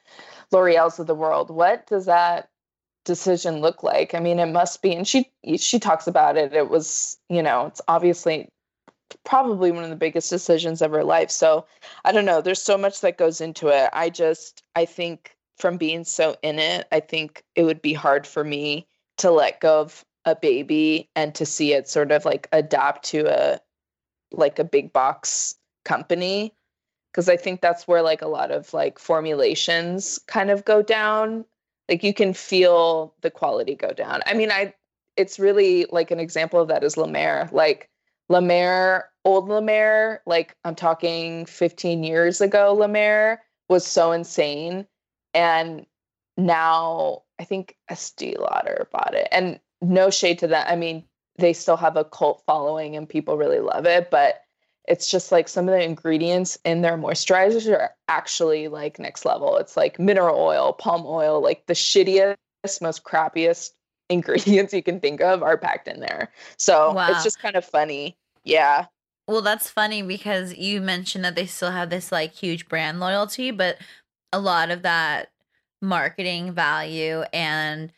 L'Oreal's 0.50 0.98
of 0.98 1.06
the 1.06 1.14
world, 1.14 1.50
what 1.50 1.86
does 1.86 2.06
that 2.06 2.48
decision 3.04 3.60
look 3.60 3.82
like? 3.82 4.14
I 4.14 4.20
mean, 4.20 4.38
it 4.38 4.46
must 4.46 4.82
be, 4.82 4.94
and 4.94 5.06
she 5.06 5.30
she 5.56 5.78
talks 5.78 6.06
about 6.06 6.36
it. 6.36 6.52
It 6.52 6.68
was, 6.68 7.18
you 7.28 7.42
know, 7.42 7.66
it's 7.66 7.80
obviously 7.86 8.48
probably 9.24 9.70
one 9.70 9.84
of 9.84 9.90
the 9.90 9.96
biggest 9.96 10.30
decisions 10.30 10.82
of 10.82 10.90
her 10.90 11.04
life. 11.04 11.30
So 11.30 11.66
I 12.04 12.12
don't 12.12 12.24
know. 12.24 12.40
There's 12.40 12.62
so 12.62 12.76
much 12.76 13.00
that 13.02 13.18
goes 13.18 13.40
into 13.40 13.68
it. 13.68 13.90
I 13.92 14.10
just, 14.10 14.62
I 14.74 14.84
think 14.84 15.36
from 15.58 15.76
being 15.76 16.04
so 16.04 16.36
in 16.42 16.58
it, 16.58 16.88
I 16.90 17.00
think 17.00 17.44
it 17.54 17.62
would 17.62 17.80
be 17.80 17.92
hard 17.92 18.26
for 18.26 18.42
me 18.42 18.86
to 19.18 19.30
let 19.30 19.60
go 19.60 19.80
of 19.80 20.04
a 20.24 20.34
baby 20.34 21.10
and 21.14 21.34
to 21.34 21.46
see 21.46 21.72
it 21.72 21.88
sort 21.88 22.10
of 22.12 22.24
like 22.24 22.48
adapt 22.52 23.04
to 23.06 23.26
a 23.26 23.60
like 24.32 24.58
a 24.58 24.64
big 24.64 24.92
box 24.92 25.54
company 25.84 26.54
because 27.12 27.28
I 27.28 27.36
think 27.36 27.60
that's 27.60 27.86
where 27.86 28.02
like 28.02 28.22
a 28.22 28.28
lot 28.28 28.50
of 28.50 28.72
like 28.74 28.98
formulations 28.98 30.18
kind 30.26 30.50
of 30.50 30.64
go 30.64 30.82
down. 30.82 31.44
Like 31.88 32.02
you 32.02 32.12
can 32.12 32.34
feel 32.34 33.14
the 33.20 33.30
quality 33.30 33.76
go 33.76 33.92
down. 33.92 34.20
I 34.26 34.34
mean, 34.34 34.50
I 34.50 34.74
it's 35.16 35.38
really 35.38 35.86
like 35.90 36.10
an 36.10 36.18
example 36.18 36.60
of 36.60 36.68
that 36.68 36.82
is 36.82 36.96
Mer. 36.96 37.48
Like 37.52 37.88
Mer, 38.28 39.08
old 39.24 39.48
Mer, 39.48 40.22
like 40.26 40.56
I'm 40.64 40.74
talking 40.74 41.46
15 41.46 42.02
years 42.02 42.40
ago, 42.40 42.84
Mer 42.88 43.40
was 43.68 43.86
so 43.86 44.10
insane. 44.10 44.86
And 45.34 45.86
now 46.36 47.22
I 47.38 47.44
think 47.44 47.76
Estee 47.88 48.36
Lauder 48.36 48.88
bought 48.92 49.14
it. 49.14 49.28
And 49.30 49.60
no 49.90 50.10
shade 50.10 50.38
to 50.40 50.46
that. 50.48 50.68
I 50.68 50.76
mean, 50.76 51.04
they 51.36 51.52
still 51.52 51.76
have 51.76 51.96
a 51.96 52.04
cult 52.04 52.42
following 52.46 52.96
and 52.96 53.08
people 53.08 53.36
really 53.36 53.60
love 53.60 53.86
it, 53.86 54.10
but 54.10 54.42
it's 54.86 55.10
just 55.10 55.32
like 55.32 55.48
some 55.48 55.68
of 55.68 55.74
the 55.74 55.82
ingredients 55.82 56.58
in 56.64 56.82
their 56.82 56.98
moisturizers 56.98 57.70
are 57.70 57.90
actually 58.08 58.68
like 58.68 58.98
next 58.98 59.24
level. 59.24 59.56
It's 59.56 59.76
like 59.76 59.98
mineral 59.98 60.38
oil, 60.38 60.74
palm 60.74 61.04
oil, 61.06 61.42
like 61.42 61.66
the 61.66 61.74
shittiest, 61.74 62.36
most 62.80 63.04
crappiest 63.04 63.70
ingredients 64.10 64.74
you 64.74 64.82
can 64.82 65.00
think 65.00 65.20
of 65.22 65.42
are 65.42 65.56
packed 65.56 65.88
in 65.88 66.00
there. 66.00 66.30
So 66.58 66.92
wow. 66.92 67.10
it's 67.10 67.24
just 67.24 67.40
kind 67.40 67.56
of 67.56 67.64
funny. 67.64 68.16
Yeah. 68.44 68.86
Well, 69.26 69.40
that's 69.40 69.70
funny 69.70 70.02
because 70.02 70.54
you 70.54 70.82
mentioned 70.82 71.24
that 71.24 71.34
they 71.34 71.46
still 71.46 71.70
have 71.70 71.88
this 71.88 72.12
like 72.12 72.34
huge 72.34 72.68
brand 72.68 73.00
loyalty, 73.00 73.50
but 73.50 73.78
a 74.32 74.38
lot 74.38 74.70
of 74.70 74.82
that 74.82 75.30
marketing 75.80 76.52
value 76.52 77.22
and 77.32 77.90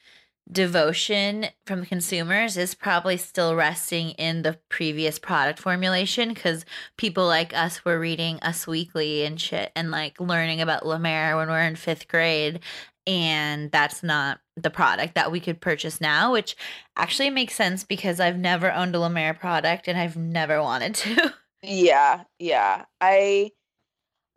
devotion 0.50 1.46
from 1.66 1.84
consumers 1.84 2.56
is 2.56 2.74
probably 2.74 3.16
still 3.16 3.56
resting 3.56 4.10
in 4.10 4.42
the 4.42 4.58
previous 4.68 5.18
product 5.18 5.58
formulation 5.58 6.32
because 6.32 6.64
people 6.96 7.26
like 7.26 7.54
us 7.54 7.84
were 7.84 7.98
reading 7.98 8.38
Us 8.40 8.66
Weekly 8.66 9.24
and 9.24 9.40
shit 9.40 9.72
and 9.74 9.90
like 9.90 10.20
learning 10.20 10.60
about 10.60 10.86
La 10.86 10.98
Mer 10.98 11.36
when 11.36 11.48
we're 11.48 11.62
in 11.62 11.76
fifth 11.76 12.08
grade. 12.08 12.60
And 13.08 13.70
that's 13.70 14.02
not 14.02 14.40
the 14.56 14.70
product 14.70 15.14
that 15.14 15.30
we 15.30 15.40
could 15.40 15.60
purchase 15.60 16.00
now, 16.00 16.32
which 16.32 16.56
actually 16.96 17.30
makes 17.30 17.54
sense 17.54 17.84
because 17.84 18.18
I've 18.20 18.38
never 18.38 18.72
owned 18.72 18.94
a 18.94 18.98
La 18.98 19.08
Mer 19.08 19.34
product 19.34 19.88
and 19.88 19.98
I've 19.98 20.16
never 20.16 20.62
wanted 20.62 20.94
to. 20.96 21.34
Yeah, 21.62 22.22
yeah. 22.38 22.84
I 23.00 23.50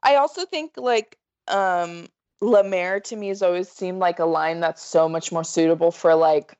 I 0.01 0.15
also 0.15 0.45
think 0.45 0.71
like 0.77 1.17
um 1.47 2.07
La 2.41 2.63
Mer 2.63 2.99
to 3.01 3.15
me 3.15 3.27
has 3.29 3.41
always 3.41 3.69
seemed 3.69 3.99
like 3.99 4.19
a 4.19 4.25
line 4.25 4.59
that's 4.59 4.83
so 4.83 5.09
much 5.09 5.31
more 5.31 5.43
suitable 5.43 5.91
for 5.91 6.15
like 6.15 6.57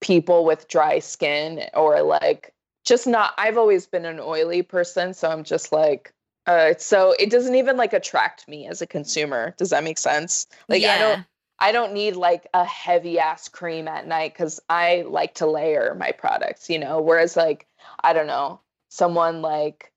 people 0.00 0.44
with 0.44 0.68
dry 0.68 0.98
skin 0.98 1.62
or 1.72 2.02
like 2.02 2.52
just 2.84 3.06
not 3.06 3.32
I've 3.38 3.56
always 3.56 3.86
been 3.86 4.04
an 4.04 4.20
oily 4.20 4.62
person, 4.62 5.14
so 5.14 5.30
I'm 5.30 5.44
just 5.44 5.72
like 5.72 6.12
uh 6.46 6.74
so 6.76 7.14
it 7.18 7.30
doesn't 7.30 7.54
even 7.54 7.76
like 7.76 7.94
attract 7.94 8.46
me 8.48 8.66
as 8.66 8.82
a 8.82 8.86
consumer. 8.86 9.54
Does 9.56 9.70
that 9.70 9.84
make 9.84 9.98
sense? 9.98 10.46
Like 10.68 10.82
yeah. 10.82 10.94
I 10.94 10.98
don't 10.98 11.26
I 11.58 11.72
don't 11.72 11.94
need 11.94 12.16
like 12.16 12.46
a 12.52 12.64
heavy 12.64 13.18
ass 13.18 13.48
cream 13.48 13.88
at 13.88 14.06
night 14.06 14.34
cuz 14.34 14.60
I 14.68 15.04
like 15.06 15.34
to 15.36 15.46
layer 15.46 15.94
my 15.94 16.12
products, 16.12 16.68
you 16.68 16.78
know, 16.78 17.00
whereas 17.00 17.34
like 17.36 17.66
I 18.02 18.12
don't 18.12 18.26
know, 18.26 18.60
someone 18.90 19.40
like 19.40 19.90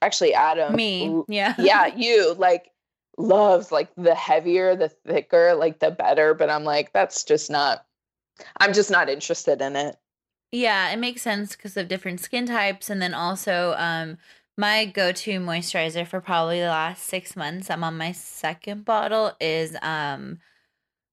actually 0.00 0.34
Adam 0.34 0.76
me. 0.76 1.24
Yeah. 1.26 1.54
Yeah, 1.58 1.86
you 1.86 2.34
like 2.34 2.70
loves 3.20 3.70
like 3.70 3.90
the 3.96 4.14
heavier, 4.14 4.74
the 4.74 4.88
thicker, 4.88 5.54
like 5.54 5.78
the 5.78 5.90
better. 5.90 6.34
But 6.34 6.50
I'm 6.50 6.64
like, 6.64 6.92
that's 6.92 7.24
just 7.24 7.50
not, 7.50 7.84
I'm 8.58 8.72
just 8.72 8.90
not 8.90 9.08
interested 9.08 9.60
in 9.60 9.76
it. 9.76 9.96
Yeah, 10.52 10.90
it 10.90 10.98
makes 10.98 11.22
sense 11.22 11.54
because 11.54 11.76
of 11.76 11.88
different 11.88 12.20
skin 12.20 12.46
types. 12.46 12.90
And 12.90 13.00
then 13.00 13.14
also, 13.14 13.74
um, 13.78 14.18
my 14.56 14.84
go 14.84 15.12
to 15.12 15.40
moisturizer 15.40 16.06
for 16.06 16.20
probably 16.20 16.60
the 16.60 16.66
last 16.66 17.04
six 17.04 17.36
months, 17.36 17.70
I'm 17.70 17.84
on 17.84 17.96
my 17.96 18.12
second 18.12 18.84
bottle, 18.84 19.32
is 19.40 19.76
um, 19.80 20.38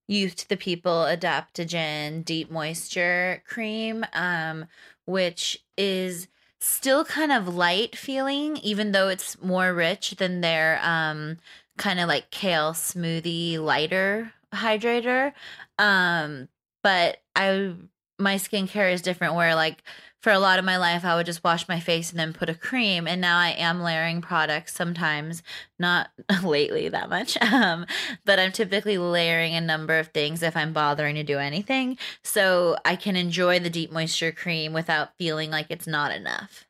Youth 0.08 0.36
to 0.38 0.50
the 0.50 0.58
People 0.58 1.06
Adaptogen 1.06 2.26
Deep 2.26 2.50
Moisture 2.50 3.44
Cream, 3.48 4.06
um, 4.14 4.66
which 5.06 5.64
is 5.78 6.28
still 6.60 7.06
kind 7.06 7.32
of 7.32 7.56
light 7.56 7.96
feeling, 7.96 8.58
even 8.58 8.92
though 8.92 9.08
it's 9.08 9.42
more 9.42 9.74
rich 9.74 10.12
than 10.18 10.42
their 10.42 10.80
um, 10.84 11.38
kind 11.78 12.00
of 12.00 12.08
like 12.08 12.30
kale 12.32 12.74
smoothie 12.74 13.60
lighter 13.60 14.34
hydrator. 14.54 15.34
Um, 15.78 16.50
but 16.84 17.18
I 17.36 17.74
my 18.20 18.36
skincare 18.36 18.92
is 18.92 19.02
different 19.02 19.36
where 19.36 19.56
like 19.56 19.84
for 20.22 20.32
a 20.32 20.40
lot 20.40 20.60
of 20.60 20.66
my 20.66 20.78
life 20.78 21.06
I 21.06 21.16
would 21.16 21.26
just 21.26 21.44
wash 21.44 21.68
my 21.68 21.80
face 21.80 22.10
and 22.10 22.20
then 22.20 22.34
put 22.34 22.50
a 22.50 22.56
cream 22.56 23.08
and 23.08 23.22
now 23.22 23.38
I 23.38 23.50
am 23.50 23.82
layering 23.82 24.22
products 24.22 24.74
sometimes 24.74 25.44
not 25.78 26.10
lately 26.44 26.90
that 26.90 27.10
much 27.10 27.38
um 27.42 27.86
but 28.26 28.40
I'm 28.40 28.52
typically 28.52 28.98
layering 28.98 29.54
a 29.54 29.62
number 29.62 30.00
of 30.00 30.08
things 30.08 30.42
if 30.42 30.58
I'm 30.58 30.74
bothering 30.74 31.16
to 31.16 31.24
do 31.24 31.38
anything 31.38 31.98
so 32.24 32.78
I 32.84 32.96
can 32.96 33.16
enjoy 33.16 33.60
the 33.60 33.70
deep 33.70 33.92
moisture 33.92 34.32
cream 34.32 34.74
without 34.74 35.16
feeling 35.18 35.52
like 35.52 35.68
it's 35.70 35.88
not 35.88 36.12
enough 36.12 36.66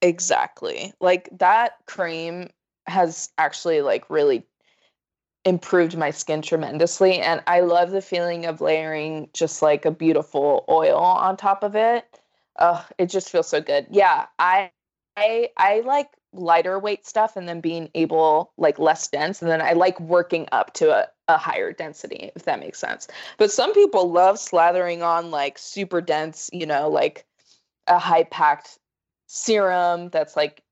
exactly 0.00 0.92
like 1.00 1.28
that 1.32 1.72
cream 1.86 2.48
has 2.86 3.30
actually 3.38 3.80
like 3.80 4.08
really 4.10 4.46
improved 5.44 5.96
my 5.96 6.10
skin 6.10 6.40
tremendously 6.40 7.18
and 7.20 7.42
i 7.46 7.60
love 7.60 7.90
the 7.90 8.00
feeling 8.00 8.46
of 8.46 8.62
layering 8.62 9.28
just 9.34 9.60
like 9.60 9.84
a 9.84 9.90
beautiful 9.90 10.64
oil 10.68 10.98
on 10.98 11.36
top 11.36 11.62
of 11.62 11.76
it. 11.76 12.06
It 12.98 13.06
just 13.06 13.30
feels 13.30 13.48
so 13.48 13.60
good. 13.60 13.86
Yeah 13.90 14.26
i 14.38 14.70
i 15.16 15.48
i 15.58 15.80
like 15.80 16.08
lighter 16.32 16.78
weight 16.78 17.06
stuff 17.06 17.36
and 17.36 17.48
then 17.48 17.60
being 17.60 17.88
able 17.94 18.52
like 18.56 18.78
less 18.78 19.06
dense 19.06 19.40
and 19.40 19.50
then 19.50 19.62
i 19.62 19.72
like 19.72 20.00
working 20.00 20.48
up 20.50 20.72
to 20.74 20.90
a, 20.90 21.06
a 21.28 21.36
higher 21.36 21.72
density 21.72 22.30
if 22.34 22.44
that 22.44 22.58
makes 22.58 22.78
sense. 22.78 23.06
But 23.38 23.52
some 23.52 23.72
people 23.74 24.10
love 24.10 24.36
slathering 24.36 25.04
on 25.04 25.30
like 25.30 25.58
super 25.58 26.00
dense 26.00 26.50
you 26.52 26.66
know 26.66 26.88
like 26.88 27.26
a 27.86 27.98
high 27.98 28.24
packed 28.24 28.78
serum 29.26 30.08
that's 30.08 30.36
like 30.36 30.63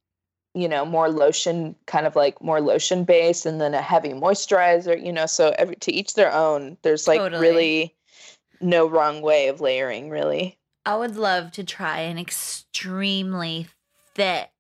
you 0.54 0.68
know 0.68 0.84
more 0.84 1.08
lotion 1.08 1.74
kind 1.86 2.06
of 2.06 2.14
like 2.14 2.42
more 2.42 2.60
lotion 2.60 3.04
based 3.04 3.46
and 3.46 3.60
then 3.60 3.74
a 3.74 3.80
heavy 3.80 4.10
moisturizer 4.10 5.02
you 5.02 5.12
know 5.12 5.26
so 5.26 5.54
every 5.58 5.76
to 5.76 5.92
each 5.92 6.14
their 6.14 6.32
own. 6.32 6.76
There's 6.82 7.08
like 7.08 7.18
totally. 7.18 7.40
really 7.40 7.94
no 8.60 8.86
wrong 8.86 9.22
way 9.22 9.48
of 9.48 9.60
layering 9.60 10.10
really. 10.10 10.58
I 10.84 10.96
would 10.96 11.16
love 11.16 11.52
to 11.52 11.64
try 11.64 12.00
an 12.00 12.18
extremely 12.18 13.68
thick 14.14 14.50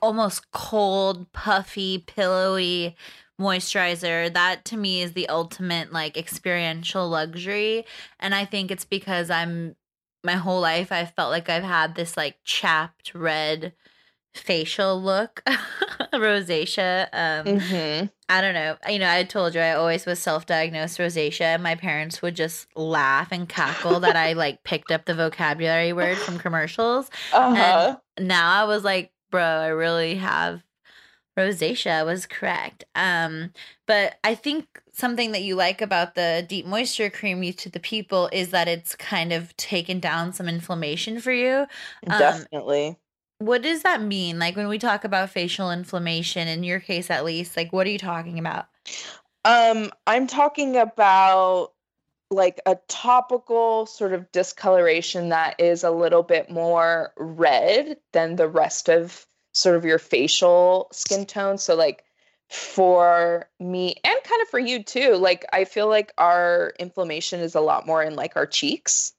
almost 0.00 0.50
cold 0.52 1.30
puffy 1.32 1.98
pillowy 1.98 2.96
moisturizer. 3.40 4.32
That 4.32 4.64
to 4.66 4.76
me 4.76 5.02
is 5.02 5.12
the 5.12 5.28
ultimate 5.28 5.92
like 5.92 6.16
experiential 6.16 7.08
luxury. 7.08 7.84
And 8.18 8.34
i 8.34 8.44
think 8.44 8.70
it's 8.70 8.84
because 8.84 9.30
i'm 9.30 9.76
my 10.24 10.34
whole 10.34 10.60
life 10.60 10.92
i 10.92 11.04
felt 11.04 11.30
like 11.30 11.48
i've 11.48 11.64
had 11.64 11.96
this 11.96 12.16
like 12.16 12.36
chapped 12.44 13.12
red 13.14 13.72
facial 14.34 15.00
look 15.00 15.42
rosacea 16.14 17.08
um 17.12 17.46
mm-hmm. 17.46 18.06
i 18.30 18.40
don't 18.40 18.54
know 18.54 18.76
you 18.88 18.98
know 18.98 19.10
i 19.10 19.22
told 19.22 19.54
you 19.54 19.60
i 19.60 19.72
always 19.72 20.06
was 20.06 20.18
self-diagnosed 20.18 20.98
rosacea 20.98 21.42
and 21.42 21.62
my 21.62 21.74
parents 21.74 22.22
would 22.22 22.34
just 22.34 22.66
laugh 22.74 23.28
and 23.30 23.48
cackle 23.48 24.00
that 24.00 24.16
i 24.16 24.32
like 24.32 24.62
picked 24.64 24.90
up 24.90 25.04
the 25.04 25.14
vocabulary 25.14 25.92
word 25.92 26.16
from 26.16 26.38
commercials 26.38 27.10
uh-huh. 27.32 27.96
and 28.16 28.28
now 28.28 28.62
i 28.62 28.64
was 28.64 28.84
like 28.84 29.12
bro 29.30 29.42
i 29.42 29.66
really 29.66 30.14
have 30.14 30.62
rosacea 31.38 32.04
was 32.04 32.24
correct 32.24 32.84
um 32.94 33.52
but 33.86 34.14
i 34.24 34.34
think 34.34 34.80
something 34.92 35.32
that 35.32 35.42
you 35.42 35.54
like 35.54 35.80
about 35.82 36.14
the 36.14 36.44
deep 36.48 36.66
moisture 36.66 37.10
cream 37.10 37.42
Youth 37.42 37.56
to 37.58 37.70
the 37.70 37.80
people 37.80 38.28
is 38.32 38.50
that 38.50 38.68
it's 38.68 38.94
kind 38.94 39.32
of 39.32 39.54
taken 39.56 40.00
down 40.00 40.32
some 40.32 40.48
inflammation 40.48 41.20
for 41.20 41.32
you 41.32 41.66
um, 42.06 42.18
definitely 42.18 42.96
what 43.46 43.62
does 43.62 43.82
that 43.82 44.02
mean? 44.02 44.38
Like 44.38 44.56
when 44.56 44.68
we 44.68 44.78
talk 44.78 45.04
about 45.04 45.30
facial 45.30 45.70
inflammation, 45.70 46.48
in 46.48 46.64
your 46.64 46.80
case 46.80 47.10
at 47.10 47.24
least, 47.24 47.56
like 47.56 47.72
what 47.72 47.86
are 47.86 47.90
you 47.90 47.98
talking 47.98 48.38
about? 48.38 48.66
Um, 49.44 49.90
I'm 50.06 50.26
talking 50.26 50.76
about 50.76 51.72
like 52.30 52.60
a 52.66 52.76
topical 52.88 53.86
sort 53.86 54.12
of 54.12 54.30
discoloration 54.32 55.28
that 55.28 55.60
is 55.60 55.84
a 55.84 55.90
little 55.90 56.22
bit 56.22 56.50
more 56.50 57.12
red 57.16 57.98
than 58.12 58.36
the 58.36 58.48
rest 58.48 58.88
of 58.88 59.26
sort 59.52 59.76
of 59.76 59.84
your 59.84 59.98
facial 59.98 60.88
skin 60.92 61.26
tone. 61.26 61.58
So 61.58 61.74
like 61.74 62.04
for 62.48 63.48
me 63.60 63.96
and 64.04 64.16
kind 64.24 64.42
of 64.42 64.48
for 64.48 64.58
you 64.58 64.82
too, 64.82 65.16
like 65.16 65.44
I 65.52 65.64
feel 65.64 65.88
like 65.88 66.12
our 66.16 66.72
inflammation 66.78 67.40
is 67.40 67.54
a 67.54 67.60
lot 67.60 67.86
more 67.86 68.02
in 68.02 68.14
like 68.14 68.36
our 68.36 68.46
cheeks. 68.46 69.12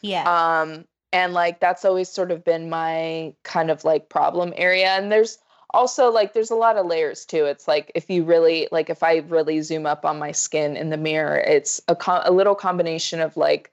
Yeah. 0.00 0.24
Um 0.26 0.84
and 1.14 1.32
like 1.32 1.60
that's 1.60 1.84
always 1.84 2.08
sort 2.08 2.30
of 2.30 2.44
been 2.44 2.68
my 2.68 3.32
kind 3.44 3.70
of 3.70 3.84
like 3.84 4.08
problem 4.08 4.52
area. 4.56 4.88
And 4.88 5.10
there's 5.10 5.38
also 5.70 6.10
like 6.10 6.34
there's 6.34 6.50
a 6.50 6.56
lot 6.56 6.76
of 6.76 6.86
layers 6.86 7.24
too 7.24 7.46
it's 7.46 7.66
like 7.66 7.90
if 7.96 8.08
you 8.08 8.22
really 8.22 8.68
like 8.70 8.88
if 8.88 9.02
i 9.02 9.16
really 9.28 9.60
zoom 9.60 9.86
up 9.86 10.04
on 10.04 10.16
my 10.16 10.30
skin 10.30 10.76
in 10.76 10.90
the 10.90 10.96
mirror 10.96 11.38
it's 11.38 11.80
a, 11.88 11.96
a 12.24 12.30
little 12.30 12.54
combination 12.54 13.20
of 13.20 13.36
like 13.36 13.72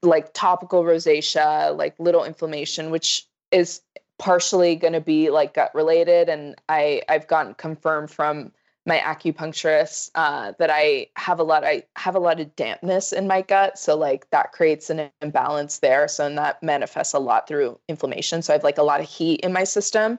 like 0.00 0.32
topical 0.32 0.84
rosacea 0.84 1.76
like 1.76 1.94
little 1.98 2.24
inflammation 2.24 2.88
which 2.90 3.26
is 3.50 3.82
partially 4.16 4.74
going 4.74 4.92
to 4.92 5.00
be 5.00 5.30
like 5.30 5.54
gut 5.54 5.70
related. 5.74 6.28
And 6.28 6.56
i 6.68 7.02
i've 7.08 7.26
gotten 7.26 7.54
confirmed 7.54 8.10
from 8.10 8.52
my 8.88 8.98
acupuncturist 8.98 10.10
uh, 10.14 10.52
that 10.58 10.70
I 10.70 11.08
have 11.16 11.38
a 11.38 11.42
lot 11.42 11.62
I 11.62 11.84
have 11.96 12.16
a 12.16 12.18
lot 12.18 12.40
of 12.40 12.56
dampness 12.56 13.12
in 13.12 13.28
my 13.28 13.42
gut. 13.42 13.78
So 13.78 13.94
like 13.94 14.28
that 14.30 14.52
creates 14.52 14.88
an 14.88 15.10
imbalance 15.20 15.78
there. 15.78 16.08
So 16.08 16.26
and 16.26 16.38
that 16.38 16.62
manifests 16.62 17.12
a 17.12 17.18
lot 17.18 17.46
through 17.46 17.78
inflammation. 17.86 18.40
So 18.40 18.54
I 18.54 18.56
have 18.56 18.64
like 18.64 18.78
a 18.78 18.82
lot 18.82 19.00
of 19.00 19.06
heat 19.06 19.40
in 19.40 19.52
my 19.52 19.64
system. 19.64 20.18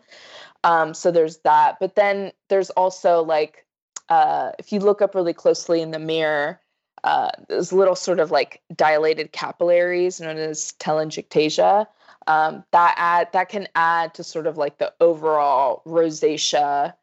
Um, 0.63 0.93
so 0.93 1.09
there's 1.09 1.37
that. 1.39 1.77
But 1.79 1.95
then 1.95 2.31
there's 2.47 2.69
also 2.71 3.23
like 3.23 3.65
uh, 4.07 4.51
if 4.59 4.71
you 4.71 4.79
look 4.79 5.01
up 5.01 5.15
really 5.15 5.33
closely 5.33 5.81
in 5.81 5.91
the 5.91 5.99
mirror 5.99 6.61
uh, 7.03 7.31
there's 7.47 7.73
little 7.73 7.95
sort 7.95 8.19
of 8.19 8.29
like 8.29 8.61
dilated 8.75 9.31
capillaries 9.31 10.19
known 10.19 10.37
as 10.37 10.73
telangiectasia 10.79 11.87
um, 12.27 12.63
that 12.71 12.93
add 12.97 13.31
that 13.31 13.49
can 13.49 13.67
add 13.75 14.13
to 14.13 14.23
sort 14.23 14.45
of 14.45 14.57
like 14.57 14.77
the 14.77 14.93
overall 14.99 15.81
rosacea 15.87 16.93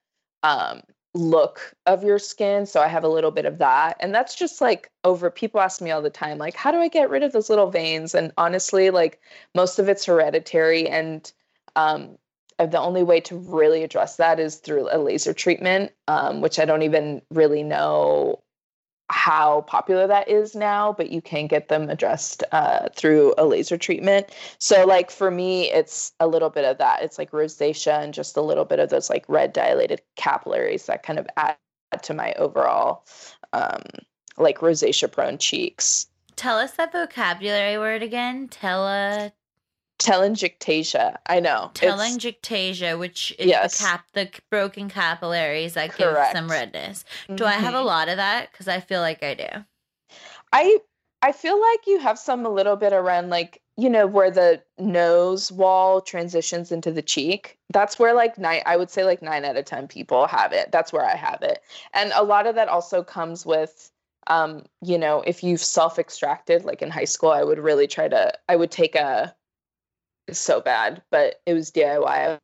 um, 0.42 0.82
look 1.16 1.74
of 1.86 2.04
your 2.04 2.18
skin. 2.18 2.66
So 2.66 2.80
I 2.80 2.88
have 2.88 3.04
a 3.04 3.08
little 3.08 3.30
bit 3.30 3.46
of 3.46 3.58
that. 3.58 3.96
And 4.00 4.14
that's 4.14 4.34
just 4.34 4.60
like 4.60 4.90
over 5.04 5.30
people 5.30 5.60
ask 5.60 5.80
me 5.80 5.90
all 5.90 6.02
the 6.02 6.10
time, 6.10 6.38
like, 6.38 6.54
how 6.54 6.70
do 6.70 6.78
I 6.78 6.88
get 6.88 7.10
rid 7.10 7.22
of 7.22 7.32
those 7.32 7.50
little 7.50 7.70
veins? 7.70 8.14
And 8.14 8.32
honestly, 8.36 8.90
like 8.90 9.20
most 9.54 9.78
of 9.78 9.88
it's 9.88 10.04
hereditary. 10.04 10.88
And 10.88 11.30
um, 11.74 12.18
uh, 12.58 12.66
the 12.66 12.78
only 12.78 13.02
way 13.02 13.20
to 13.20 13.36
really 13.36 13.82
address 13.82 14.16
that 14.16 14.38
is 14.40 14.56
through 14.56 14.88
a 14.90 14.98
laser 14.98 15.32
treatment, 15.32 15.92
um, 16.08 16.40
which 16.40 16.58
I 16.58 16.64
don't 16.64 16.82
even 16.82 17.22
really 17.30 17.62
know 17.62 18.42
how 19.08 19.62
popular 19.62 20.06
that 20.06 20.28
is 20.28 20.54
now, 20.54 20.92
but 20.92 21.10
you 21.10 21.22
can 21.22 21.46
get 21.46 21.68
them 21.68 21.88
addressed 21.88 22.42
uh, 22.52 22.88
through 22.94 23.34
a 23.38 23.44
laser 23.46 23.76
treatment. 23.76 24.30
So, 24.58 24.84
like 24.84 25.10
for 25.10 25.30
me, 25.30 25.70
it's 25.70 26.12
a 26.18 26.26
little 26.26 26.50
bit 26.50 26.64
of 26.64 26.78
that. 26.78 27.02
It's 27.02 27.18
like 27.18 27.30
rosacea 27.30 28.02
and 28.02 28.12
just 28.12 28.36
a 28.36 28.40
little 28.40 28.64
bit 28.64 28.80
of 28.80 28.90
those 28.90 29.08
like 29.08 29.24
red 29.28 29.52
dilated 29.52 30.02
capillaries 30.16 30.86
that 30.86 31.02
kind 31.02 31.18
of 31.18 31.26
add 31.36 31.56
to 32.02 32.14
my 32.14 32.32
overall 32.34 33.04
um, 33.52 33.82
like 34.36 34.58
rosacea 34.58 35.10
prone 35.10 35.38
cheeks. 35.38 36.06
Tell 36.34 36.58
us 36.58 36.72
that 36.72 36.92
vocabulary 36.92 37.78
word 37.78 38.02
again. 38.02 38.48
Tele 38.48 39.32
telangiectasia. 39.98 41.16
I 41.26 41.40
know. 41.40 41.70
Telangiectasia, 41.74 42.98
which 42.98 43.34
is 43.38 43.46
yes. 43.46 43.78
the 43.78 43.84
cap 43.84 44.06
the 44.12 44.30
broken 44.50 44.88
capillaries 44.88 45.74
that 45.74 45.92
Correct. 45.92 46.32
give 46.32 46.38
some 46.38 46.50
redness. 46.50 47.04
Do 47.28 47.34
mm-hmm. 47.34 47.44
I 47.44 47.52
have 47.52 47.74
a 47.74 47.78
mm-hmm. 47.78 47.86
lot 47.86 48.08
of 48.08 48.16
that? 48.16 48.50
Because 48.50 48.68
I 48.68 48.80
feel 48.80 49.00
like 49.00 49.22
I 49.22 49.34
do. 49.34 49.64
I 50.52 50.78
I 51.22 51.32
feel 51.32 51.60
like 51.60 51.86
you 51.86 51.98
have 51.98 52.18
some 52.18 52.44
a 52.44 52.50
little 52.50 52.76
bit 52.76 52.92
around 52.92 53.30
like 53.30 53.62
you 53.76 53.90
know 53.90 54.06
where 54.06 54.30
the 54.30 54.62
nose 54.78 55.52
wall 55.52 56.00
transitions 56.00 56.72
into 56.72 56.90
the 56.90 57.02
cheek 57.02 57.58
that's 57.72 57.98
where 57.98 58.14
like 58.14 58.38
nine 58.38 58.62
i 58.64 58.76
would 58.76 58.90
say 58.90 59.04
like 59.04 59.22
nine 59.22 59.44
out 59.44 59.56
of 59.56 59.64
ten 59.64 59.86
people 59.86 60.26
have 60.26 60.52
it 60.52 60.72
that's 60.72 60.92
where 60.92 61.04
i 61.04 61.14
have 61.14 61.42
it 61.42 61.60
and 61.92 62.10
a 62.14 62.24
lot 62.24 62.46
of 62.46 62.54
that 62.54 62.68
also 62.68 63.02
comes 63.02 63.44
with 63.44 63.90
um 64.28 64.64
you 64.82 64.98
know 64.98 65.22
if 65.26 65.42
you've 65.42 65.60
self 65.60 65.98
extracted 65.98 66.64
like 66.64 66.80
in 66.80 66.90
high 66.90 67.04
school 67.04 67.30
i 67.30 67.44
would 67.44 67.58
really 67.58 67.86
try 67.86 68.08
to 68.08 68.32
i 68.48 68.56
would 68.56 68.70
take 68.70 68.94
a 68.94 69.34
so 70.32 70.60
bad, 70.60 71.02
but 71.10 71.40
it 71.46 71.54
was 71.54 71.70
DIY. 71.70 72.38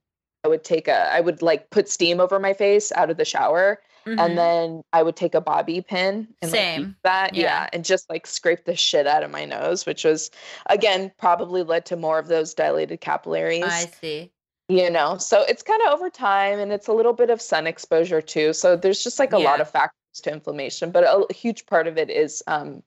I 0.45 0.49
would 0.49 0.65
take 0.65 0.89
a, 0.89 1.13
I 1.13 1.21
would 1.21 1.43
like 1.43 1.71
put 1.71 1.89
steam 1.89 2.21
over 2.21 2.39
my 2.39 2.53
face 2.53 2.91
out 2.93 3.11
of 3.11 3.17
the 3.17 3.25
shower, 3.25 3.81
mm-hmm. 4.07 4.19
and 4.19 4.37
then 4.37 4.83
I 4.93 5.03
would 5.03 5.15
take 5.15 5.35
a 5.35 5.41
bobby 5.41 5.81
pin 5.81 6.29
and 6.43 6.51
Same. 6.51 6.83
Like, 6.83 6.95
that, 7.05 7.35
yeah. 7.35 7.43
yeah, 7.43 7.69
and 7.73 7.85
just 7.85 8.11
like 8.11 8.27
scrape 8.27 8.65
the 8.65 8.75
shit 8.75 9.07
out 9.07 9.23
of 9.23 9.31
my 9.31 9.45
nose, 9.45 9.87
which 9.87 10.05
was 10.05 10.31
again 10.67 11.13
probably 11.19 11.63
led 11.63 11.87
to 11.87 11.97
more 11.97 12.19
of 12.19 12.27
those 12.27 12.55
dilated 12.55 13.01
capillaries. 13.01 13.65
I 13.65 13.87
see. 14.01 14.33
You 14.69 14.91
know, 14.91 15.19
so 15.19 15.43
it's 15.43 15.63
kind 15.63 15.83
of 15.87 15.93
over 15.93 16.09
time, 16.09 16.59
and 16.59 16.73
it's 16.73 16.89
a 16.89 16.93
little 16.93 17.13
bit 17.13 17.31
of 17.31 17.41
sun 17.41 17.67
exposure 17.67 18.23
too. 18.23 18.53
So 18.53 18.75
there's 18.75 19.05
just 19.05 19.19
like 19.19 19.33
a 19.33 19.39
yeah. 19.39 19.45
lot 19.45 19.61
of 19.61 19.71
factors 19.71 20.21
to 20.23 20.33
inflammation, 20.33 20.91
but 20.91 21.05
a, 21.05 21.27
a 21.29 21.33
huge 21.33 21.67
part 21.67 21.87
of 21.87 21.99
it 21.99 22.11
is 22.11 22.43
um, 22.47 22.83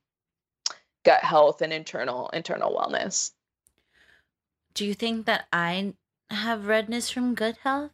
gut 1.03 1.23
health 1.23 1.61
and 1.61 1.71
internal 1.71 2.29
internal 2.29 2.75
wellness. 2.75 3.31
Do 4.75 4.85
you 4.85 4.93
think 4.93 5.25
that 5.25 5.47
I 5.51 5.93
have 6.29 6.67
redness 6.67 7.09
from 7.09 7.33
gut 7.33 7.57
health? 7.63 7.91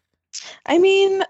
I 0.65 0.77
mean, 0.77 1.23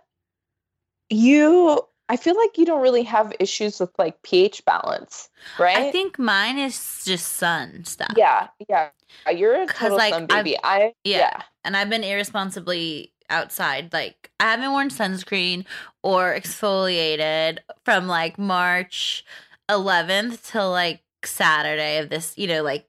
you 1.10 1.82
I 2.12 2.18
feel 2.18 2.38
like 2.38 2.58
you 2.58 2.66
don't 2.66 2.82
really 2.82 3.04
have 3.04 3.34
issues 3.40 3.80
with 3.80 3.92
like 3.98 4.22
pH 4.22 4.66
balance, 4.66 5.30
right? 5.58 5.78
I 5.78 5.92
think 5.92 6.20
mine 6.20 6.58
is 6.58 7.04
just 7.06 7.34
sun 7.34 7.86
stuff. 7.86 8.14
Yeah, 8.18 8.48
yeah. 8.68 8.90
You're 9.34 9.64
a 9.64 9.66
total 9.68 9.98
like, 9.98 10.14
sun 10.14 10.26
baby. 10.26 10.58
I've, 10.58 10.82
I 10.82 10.94
yeah. 11.06 11.18
yeah, 11.18 11.42
and 11.64 11.78
I've 11.78 11.90
been 11.90 12.04
irresponsibly 12.04 13.14
outside. 13.30 13.94
Like 13.94 14.30
I 14.42 14.52
haven't 14.52 14.72
worn 14.72 14.90
sunscreen 14.90 15.66
or 16.04 16.34
exfoliated 16.34 17.60
from 17.86 18.08
like 18.08 18.38
March 18.38 19.24
11th 19.70 20.52
till 20.52 20.70
like 20.70 21.02
Saturday 21.24 21.98
of 22.00 22.10
this, 22.10 22.38
you 22.38 22.48
know, 22.48 22.62
like 22.62 22.88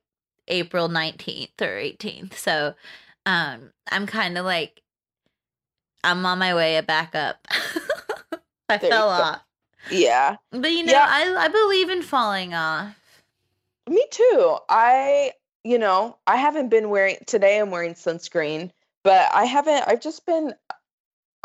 April 0.48 0.88
19th 0.88 1.60
or 1.60 1.76
18th. 1.76 2.34
So 2.34 2.74
um 3.26 3.72
I'm 3.90 4.06
kind 4.06 4.36
of 4.36 4.44
like 4.44 4.82
I'm 6.04 6.24
on 6.26 6.38
my 6.38 6.54
way 6.54 6.80
back 6.80 7.14
up. 7.14 7.46
I 8.68 8.76
there 8.78 8.90
fell 8.90 9.08
off. 9.08 9.40
Yeah. 9.90 10.36
But 10.50 10.72
you 10.72 10.84
know, 10.84 10.92
yeah. 10.92 11.06
I 11.08 11.34
I 11.36 11.48
believe 11.48 11.90
in 11.90 12.02
falling 12.02 12.54
off. 12.54 12.94
Me 13.88 14.04
too. 14.10 14.56
I 14.68 15.32
you 15.64 15.78
know, 15.78 16.16
I 16.26 16.36
haven't 16.36 16.70
been 16.70 16.90
wearing 16.90 17.16
today 17.26 17.60
I'm 17.60 17.70
wearing 17.70 17.94
sunscreen, 17.94 18.70
but 19.04 19.28
I 19.32 19.44
haven't 19.44 19.84
I've 19.86 20.00
just 20.00 20.26
been 20.26 20.54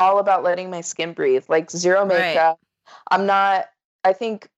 all 0.00 0.18
about 0.18 0.44
letting 0.44 0.70
my 0.70 0.80
skin 0.80 1.12
breathe, 1.12 1.44
like 1.48 1.70
zero 1.70 2.04
makeup. 2.04 2.58
Right. 2.58 2.94
I'm 3.10 3.26
not 3.26 3.66
I 4.04 4.12
think 4.12 4.48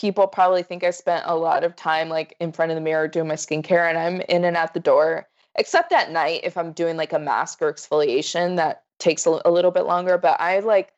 people 0.00 0.26
probably 0.26 0.62
think 0.62 0.82
I 0.82 0.90
spent 0.90 1.24
a 1.26 1.36
lot 1.36 1.62
of 1.62 1.76
time 1.76 2.08
like 2.08 2.34
in 2.40 2.52
front 2.52 2.70
of 2.70 2.74
the 2.74 2.80
mirror 2.80 3.06
doing 3.06 3.28
my 3.28 3.34
skincare 3.34 3.86
and 3.86 3.98
I'm 3.98 4.22
in 4.22 4.44
and 4.44 4.56
out 4.56 4.72
the 4.72 4.80
door. 4.80 5.28
Except 5.56 5.92
at 5.92 6.10
night 6.10 6.40
if 6.42 6.56
I'm 6.56 6.72
doing 6.72 6.96
like 6.96 7.12
a 7.12 7.18
mask 7.18 7.60
or 7.60 7.70
exfoliation 7.70 8.56
that 8.56 8.84
takes 8.98 9.26
a, 9.26 9.42
a 9.44 9.50
little 9.50 9.70
bit 9.70 9.84
longer. 9.84 10.16
But 10.16 10.40
I 10.40 10.60
like 10.60 10.92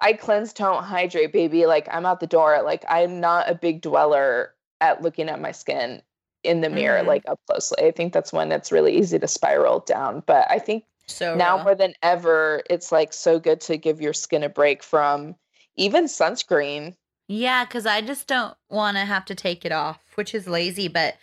I 0.00 0.12
cleanse, 0.12 0.52
don't 0.52 0.84
hydrate, 0.84 1.32
baby. 1.32 1.66
Like 1.66 1.88
I'm 1.90 2.06
out 2.06 2.20
the 2.20 2.28
door. 2.28 2.62
Like 2.62 2.84
I'm 2.88 3.18
not 3.18 3.50
a 3.50 3.56
big 3.56 3.80
dweller 3.80 4.54
at 4.80 5.02
looking 5.02 5.28
at 5.28 5.40
my 5.40 5.50
skin 5.50 6.00
in 6.44 6.60
the 6.60 6.70
mirror 6.70 6.98
mm-hmm. 6.98 7.08
like 7.08 7.24
up 7.28 7.40
closely. 7.50 7.84
I 7.84 7.90
think 7.90 8.12
that's 8.12 8.32
when 8.32 8.52
it's 8.52 8.70
really 8.70 8.96
easy 8.96 9.18
to 9.18 9.26
spiral 9.26 9.80
down. 9.80 10.22
But 10.26 10.46
I 10.48 10.60
think 10.60 10.84
so 11.08 11.34
now 11.34 11.60
more 11.60 11.74
than 11.74 11.94
ever, 12.02 12.62
it's 12.70 12.92
like 12.92 13.12
so 13.12 13.40
good 13.40 13.60
to 13.62 13.76
give 13.76 14.00
your 14.00 14.12
skin 14.12 14.44
a 14.44 14.48
break 14.48 14.84
from 14.84 15.34
even 15.76 16.04
sunscreen 16.04 16.94
yeah, 17.28 17.64
because 17.64 17.86
I 17.86 18.00
just 18.00 18.26
don't 18.26 18.54
want 18.68 18.96
to 18.96 19.04
have 19.04 19.24
to 19.26 19.34
take 19.34 19.64
it 19.64 19.72
off, 19.72 20.00
which 20.14 20.34
is 20.34 20.46
lazy. 20.46 20.88
But 20.88 21.16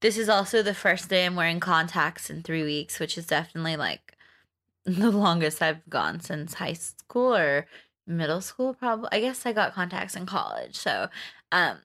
this 0.00 0.16
is 0.16 0.28
also 0.28 0.62
the 0.62 0.74
first 0.74 1.08
day 1.08 1.26
I'm 1.26 1.36
wearing 1.36 1.60
contacts 1.60 2.30
in 2.30 2.42
three 2.42 2.62
weeks, 2.62 3.00
which 3.00 3.18
is 3.18 3.26
definitely 3.26 3.76
like 3.76 4.16
the 4.84 5.10
longest 5.10 5.60
I've 5.62 5.88
gone 5.88 6.20
since 6.20 6.54
high 6.54 6.74
school 6.74 7.34
or 7.34 7.66
middle 8.06 8.40
school. 8.40 8.74
Probably, 8.74 9.08
I 9.12 9.20
guess 9.20 9.44
I 9.44 9.52
got 9.52 9.74
contacts 9.74 10.16
in 10.16 10.26
college. 10.26 10.76
So, 10.76 11.08
um, 11.52 11.78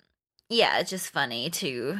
yeah, 0.49 0.79
it's 0.79 0.91
just 0.91 1.09
funny 1.09 1.49
to 1.49 1.99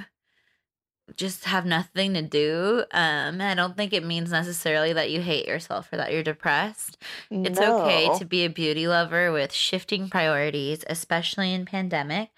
just 1.18 1.46
have 1.46 1.66
nothing 1.66 2.14
to 2.14 2.22
do. 2.22 2.84
Um, 2.92 3.42
I 3.42 3.54
don't 3.56 3.76
think 3.76 3.94
it 3.94 4.06
means 4.06 4.32
necessarily 4.32 4.94
that 4.94 5.12
you 5.12 5.22
hate 5.22 5.48
yourself 5.48 5.92
or 5.92 5.98
that 5.98 6.12
you're 6.12 6.24
depressed. 6.24 6.98
No. 7.30 7.50
It's 7.50 7.60
okay 7.60 8.18
to 8.18 8.26
be 8.26 8.46
a 8.46 8.50
beauty 8.50 8.88
lover 8.88 9.32
with 9.32 9.54
shifting 9.54 10.10
priorities, 10.10 10.84
especially 10.88 11.54
in 11.54 11.66
pandemic. 11.66 12.30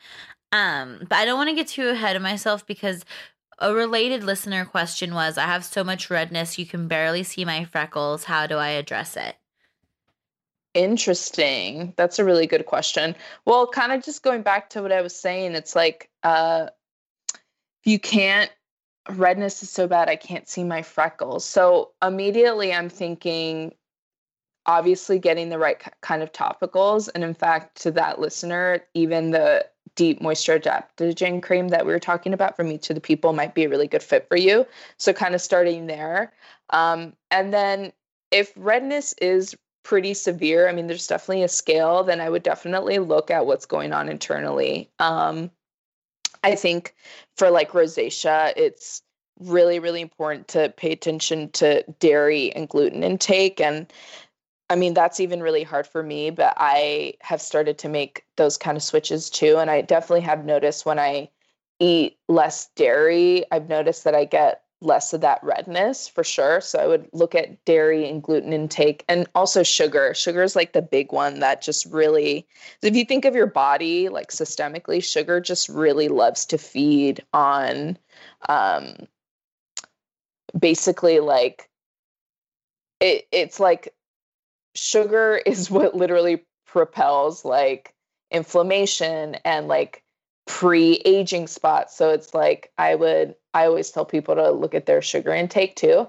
Um, 0.51 0.99
but 1.01 1.13
I 1.13 1.25
don't 1.25 1.37
want 1.37 1.49
to 1.49 1.55
get 1.55 1.67
too 1.67 1.89
ahead 1.89 2.15
of 2.15 2.21
myself 2.21 2.65
because 2.65 3.05
a 3.59 3.73
related 3.73 4.23
listener 4.23 4.65
question 4.65 5.13
was 5.13 5.37
I 5.37 5.45
have 5.45 5.63
so 5.63 5.83
much 5.83 6.09
redness 6.09 6.57
you 6.57 6.65
can 6.65 6.87
barely 6.87 7.23
see 7.23 7.45
my 7.45 7.65
freckles. 7.65 8.25
How 8.25 8.47
do 8.47 8.57
I 8.57 8.69
address 8.69 9.15
it? 9.15 9.35
Interesting. 10.73 11.93
That's 11.95 12.19
a 12.19 12.25
really 12.25 12.47
good 12.47 12.65
question. 12.65 13.15
Well, 13.45 13.67
kind 13.67 13.93
of 13.93 14.03
just 14.03 14.23
going 14.23 14.41
back 14.41 14.69
to 14.71 14.81
what 14.81 14.91
I 14.91 15.01
was 15.01 15.15
saying, 15.15 15.53
it's 15.53 15.75
like 15.75 16.09
uh 16.23 16.67
you 17.85 17.99
can't 17.99 18.51
redness 19.09 19.61
is 19.61 19.69
so 19.69 19.87
bad 19.87 20.09
I 20.09 20.15
can't 20.15 20.49
see 20.49 20.63
my 20.63 20.81
freckles. 20.81 21.45
So 21.45 21.91
immediately 22.03 22.73
I'm 22.73 22.89
thinking 22.89 23.73
obviously 24.65 25.19
getting 25.19 25.49
the 25.49 25.59
right 25.59 25.79
kind 26.01 26.23
of 26.23 26.31
topicals 26.31 27.07
and 27.13 27.23
in 27.23 27.35
fact 27.35 27.79
to 27.83 27.91
that 27.91 28.19
listener 28.19 28.79
even 28.95 29.29
the 29.29 29.63
deep 29.95 30.21
moisture 30.21 30.59
adaptogen 30.59 31.41
cream 31.41 31.69
that 31.69 31.85
we 31.85 31.91
were 31.91 31.99
talking 31.99 32.33
about 32.33 32.55
from 32.55 32.67
Youth 32.67 32.81
to 32.81 32.93
the 32.93 33.01
People 33.01 33.33
might 33.33 33.53
be 33.53 33.63
a 33.63 33.69
really 33.69 33.87
good 33.87 34.03
fit 34.03 34.27
for 34.27 34.37
you. 34.37 34.65
So 34.97 35.13
kind 35.13 35.35
of 35.35 35.41
starting 35.41 35.87
there. 35.87 36.33
Um, 36.71 37.13
and 37.31 37.53
then 37.53 37.93
if 38.31 38.51
redness 38.55 39.13
is 39.21 39.55
pretty 39.83 40.13
severe, 40.13 40.67
I 40.67 40.73
mean, 40.73 40.87
there's 40.87 41.07
definitely 41.07 41.43
a 41.43 41.47
scale, 41.47 42.03
then 42.03 42.19
I 42.19 42.29
would 42.29 42.43
definitely 42.43 42.99
look 42.99 43.31
at 43.31 43.45
what's 43.45 43.65
going 43.65 43.93
on 43.93 44.09
internally. 44.09 44.89
Um, 44.99 45.51
I 46.45 46.55
think 46.55 46.93
for 47.35 47.49
like 47.49 47.71
rosacea, 47.71 48.53
it's 48.55 49.01
really, 49.39 49.79
really 49.79 50.01
important 50.01 50.47
to 50.49 50.69
pay 50.77 50.91
attention 50.91 51.49
to 51.53 51.83
dairy 51.99 52.53
and 52.55 52.69
gluten 52.69 53.03
intake. 53.03 53.59
And 53.59 53.91
I 54.69 54.75
mean, 54.75 54.93
that's 54.93 55.19
even 55.19 55.41
really 55.41 55.63
hard 55.63 55.87
for 55.87 56.03
me, 56.03 56.29
but 56.29 56.53
I 56.57 57.15
have 57.21 57.41
started 57.41 57.79
to 57.79 57.89
make 57.89 58.23
those 58.37 58.57
kind 58.57 58.77
of 58.77 58.83
switches 58.83 59.29
too. 59.29 59.57
And 59.57 59.71
I 59.71 59.81
definitely 59.81 60.21
have 60.21 60.45
noticed 60.45 60.85
when 60.85 60.99
I 60.99 61.29
eat 61.79 62.17
less 62.29 62.69
dairy, 62.75 63.43
I've 63.51 63.67
noticed 63.67 64.03
that 64.03 64.15
I 64.15 64.25
get 64.25 64.61
less 64.81 65.13
of 65.13 65.21
that 65.21 65.39
redness 65.41 66.07
for 66.07 66.23
sure. 66.23 66.61
So 66.61 66.79
I 66.79 66.87
would 66.87 67.07
look 67.13 67.33
at 67.33 67.63
dairy 67.65 68.07
and 68.07 68.21
gluten 68.21 68.53
intake 68.53 69.03
and 69.07 69.27
also 69.33 69.63
sugar. 69.63 70.13
Sugar 70.13 70.43
is 70.43 70.55
like 70.55 70.73
the 70.73 70.81
big 70.81 71.11
one 71.11 71.39
that 71.39 71.61
just 71.61 71.85
really, 71.85 72.45
if 72.81 72.95
you 72.95 73.05
think 73.05 73.25
of 73.25 73.35
your 73.35 73.47
body 73.47 74.09
like 74.09 74.29
systemically, 74.29 75.03
sugar 75.03 75.39
just 75.39 75.69
really 75.69 76.07
loves 76.07 76.45
to 76.47 76.57
feed 76.57 77.23
on 77.33 77.97
um, 78.49 78.95
basically 80.57 81.19
like 81.19 81.69
it, 82.99 83.27
it's 83.31 83.59
like 83.59 83.93
sugar 84.73 85.37
is 85.45 85.69
what 85.69 85.95
literally 85.95 86.43
propels 86.67 87.45
like 87.45 87.93
inflammation 88.31 89.35
and 89.45 89.67
like 89.67 90.03
pre-aging 90.47 91.47
spots 91.47 91.95
so 91.95 92.09
it's 92.09 92.33
like 92.33 92.71
i 92.77 92.93
would 92.93 93.33
i 93.55 93.65
always 93.65 93.89
tell 93.89 94.05
people 94.05 94.35
to 94.35 94.51
look 94.51 94.75
at 94.75 94.85
their 94.85 95.01
sugar 95.01 95.33
intake 95.33 95.75
too. 95.75 96.07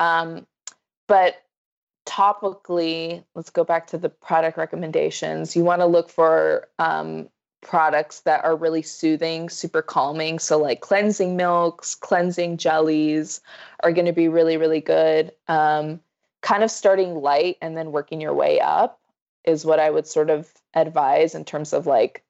Um, 0.00 0.46
but 1.06 1.36
topically 2.06 3.24
let's 3.34 3.50
go 3.50 3.64
back 3.64 3.86
to 3.88 3.98
the 3.98 4.08
product 4.08 4.58
recommendations. 4.58 5.56
You 5.56 5.64
want 5.64 5.80
to 5.80 5.86
look 5.86 6.10
for 6.10 6.68
um, 6.78 7.28
products 7.62 8.20
that 8.20 8.44
are 8.44 8.56
really 8.56 8.82
soothing 8.82 9.48
super 9.48 9.82
calming. 9.82 10.38
So 10.38 10.58
like 10.58 10.80
cleansing 10.80 11.36
milks 11.36 11.94
cleansing 11.94 12.58
jellies 12.58 13.40
are 13.82 13.92
going 13.92 14.06
to 14.06 14.12
be 14.12 14.28
really 14.28 14.56
really 14.56 14.80
good. 14.80 15.32
Um, 15.48 16.00
kind 16.42 16.62
of 16.62 16.70
starting 16.70 17.14
light 17.14 17.56
and 17.62 17.76
then 17.76 17.92
working 17.92 18.20
your 18.20 18.34
way 18.34 18.60
up 18.60 19.00
is 19.44 19.64
what 19.64 19.80
i 19.80 19.90
would 19.90 20.06
sort 20.06 20.30
of 20.30 20.48
advise 20.74 21.34
in 21.34 21.44
terms 21.44 21.72
of 21.72 21.86
like 21.86 22.22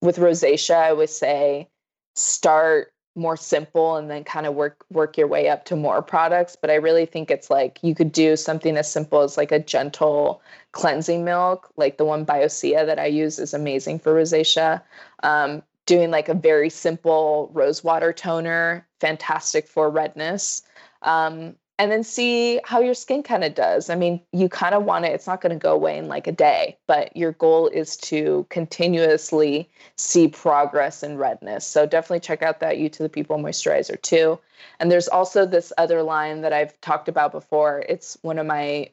with 0.00 0.16
rosacea, 0.16 0.76
I 0.76 0.92
would 0.92 1.10
say 1.10 1.68
start 2.14 2.92
more 3.18 3.36
simple 3.36 3.96
and 3.96 4.10
then 4.10 4.24
kind 4.24 4.46
of 4.46 4.54
work 4.54 4.84
work 4.90 5.18
your 5.18 5.26
way 5.26 5.48
up 5.48 5.64
to 5.64 5.76
more 5.76 6.00
products 6.00 6.56
but 6.56 6.70
i 6.70 6.74
really 6.74 7.04
think 7.04 7.30
it's 7.30 7.50
like 7.50 7.78
you 7.82 7.94
could 7.94 8.12
do 8.12 8.36
something 8.36 8.76
as 8.76 8.90
simple 8.90 9.20
as 9.20 9.36
like 9.36 9.52
a 9.52 9.58
gentle 9.58 10.40
cleansing 10.72 11.24
milk 11.24 11.70
like 11.76 11.98
the 11.98 12.04
one 12.04 12.24
biosea 12.24 12.86
that 12.86 12.98
i 12.98 13.06
use 13.06 13.38
is 13.38 13.52
amazing 13.52 13.98
for 13.98 14.14
rosacea 14.14 14.80
um, 15.22 15.62
doing 15.86 16.10
like 16.10 16.28
a 16.28 16.34
very 16.34 16.70
simple 16.70 17.50
rose 17.52 17.82
water 17.82 18.12
toner 18.12 18.86
fantastic 19.00 19.66
for 19.66 19.90
redness 19.90 20.62
um, 21.02 21.54
and 21.78 21.92
then 21.92 22.02
see 22.02 22.60
how 22.64 22.80
your 22.80 22.94
skin 22.94 23.22
kind 23.22 23.44
of 23.44 23.54
does. 23.54 23.88
I 23.88 23.94
mean, 23.94 24.20
you 24.32 24.48
kind 24.48 24.74
of 24.74 24.84
want 24.84 25.04
it, 25.04 25.12
it's 25.12 25.26
not 25.26 25.40
going 25.40 25.52
to 25.52 25.62
go 25.62 25.72
away 25.72 25.96
in 25.96 26.08
like 26.08 26.26
a 26.26 26.32
day, 26.32 26.76
but 26.86 27.16
your 27.16 27.32
goal 27.32 27.68
is 27.68 27.96
to 27.98 28.46
continuously 28.50 29.68
see 29.96 30.28
progress 30.28 31.02
in 31.02 31.16
redness. 31.16 31.66
So 31.66 31.86
definitely 31.86 32.20
check 32.20 32.42
out 32.42 32.60
that 32.60 32.78
Youth 32.78 32.92
to 32.92 33.02
the 33.04 33.08
People 33.08 33.38
moisturizer 33.38 34.00
too. 34.02 34.38
And 34.80 34.90
there's 34.90 35.08
also 35.08 35.46
this 35.46 35.72
other 35.78 36.02
line 36.02 36.40
that 36.40 36.52
I've 36.52 36.78
talked 36.80 37.08
about 37.08 37.30
before. 37.30 37.84
It's 37.88 38.18
one 38.22 38.38
of 38.38 38.46
my 38.46 38.90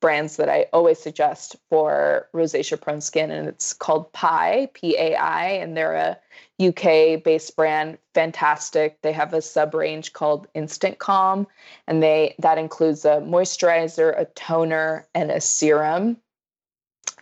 brands 0.00 0.36
that 0.36 0.50
I 0.50 0.66
always 0.74 0.98
suggest 0.98 1.56
for 1.70 2.28
rosacea 2.34 2.78
prone 2.78 3.00
skin, 3.00 3.30
and 3.30 3.48
it's 3.48 3.72
called 3.72 4.12
Pai, 4.12 4.68
P 4.74 4.94
A 4.98 5.16
I, 5.16 5.46
and 5.46 5.74
they're 5.74 5.94
a 5.94 6.18
UK 6.60 7.22
based 7.22 7.54
brand. 7.56 7.98
Fantastic. 8.14 8.98
They 9.02 9.12
have 9.12 9.34
a 9.34 9.42
sub 9.42 9.74
range 9.74 10.12
called 10.12 10.46
Instant 10.54 10.98
Calm, 10.98 11.46
and 11.86 12.02
they 12.02 12.34
that 12.38 12.58
includes 12.58 13.04
a 13.04 13.20
moisturizer, 13.20 14.18
a 14.18 14.24
toner, 14.24 15.06
and 15.14 15.30
a 15.30 15.40
serum. 15.40 16.16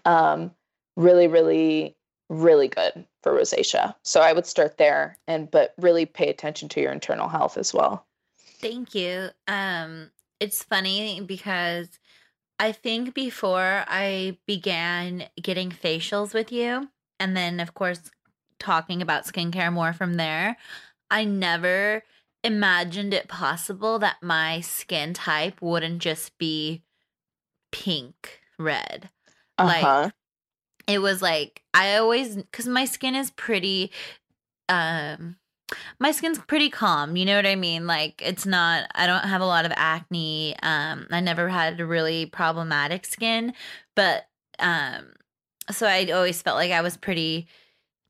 Um, 0.05 0.53
really, 0.97 1.27
really, 1.27 1.97
really 2.29 2.69
good 2.69 3.07
for 3.23 3.33
rosacea. 3.33 3.95
So 4.03 4.21
I 4.21 4.33
would 4.33 4.47
start 4.47 4.79
there, 4.79 5.19
and 5.27 5.51
but 5.51 5.75
really 5.79 6.07
pay 6.07 6.29
attention 6.29 6.69
to 6.71 6.81
your 6.81 6.93
internal 6.93 7.29
health 7.29 7.59
as 7.59 7.75
well. 7.75 8.07
Thank 8.39 8.95
you. 8.95 9.31
Um, 9.49 10.11
it's 10.39 10.63
funny 10.63 11.21
because 11.21 11.89
I 12.61 12.71
think 12.71 13.15
before 13.15 13.85
I 13.89 14.39
began 14.47 15.25
getting 15.43 15.71
facials 15.71 16.33
with 16.33 16.53
you, 16.53 16.89
and 17.19 17.37
then 17.37 17.59
of 17.59 17.75
course 17.75 18.11
talking 18.59 19.03
about 19.03 19.27
skincare 19.27 19.73
more 19.73 19.93
from 19.93 20.15
there, 20.15 20.57
I 21.11 21.25
never 21.25 22.03
imagined 22.43 23.15
it 23.15 23.29
possible 23.29 23.99
that 23.99 24.17
my 24.23 24.61
skin 24.61 25.15
type 25.15 25.61
wouldn't 25.63 26.01
just 26.01 26.37
be 26.39 26.83
pink 27.73 28.41
red. 28.59 29.11
Uh-huh. 29.59 30.03
Like 30.03 30.13
it 30.87 30.99
was 30.99 31.23
like 31.23 31.63
I 31.73 31.97
always 31.97 32.39
cuz 32.53 32.67
my 32.67 32.85
skin 32.85 33.15
is 33.15 33.31
pretty 33.31 33.91
um 34.69 35.37
my 35.99 36.11
skin's 36.11 36.39
pretty 36.39 36.71
calm 36.71 37.17
you 37.17 37.25
know 37.25 37.37
what 37.37 37.47
i 37.47 37.55
mean 37.55 37.87
like 37.87 38.21
it's 38.23 38.47
not 38.47 38.87
i 38.95 39.07
don't 39.07 39.25
have 39.25 39.41
a 39.41 39.47
lot 39.47 39.65
of 39.65 39.73
acne 39.77 40.55
um 40.63 41.07
i 41.11 41.21
never 41.21 41.49
had 41.49 41.81
a 41.81 41.87
really 41.87 42.27
problematic 42.27 43.05
skin 43.05 43.53
but 43.95 44.27
um 44.59 45.13
so 45.71 45.87
i 45.87 46.05
always 46.13 46.41
felt 46.43 46.57
like 46.57 46.71
i 46.71 46.81
was 46.81 46.97
pretty 46.97 47.49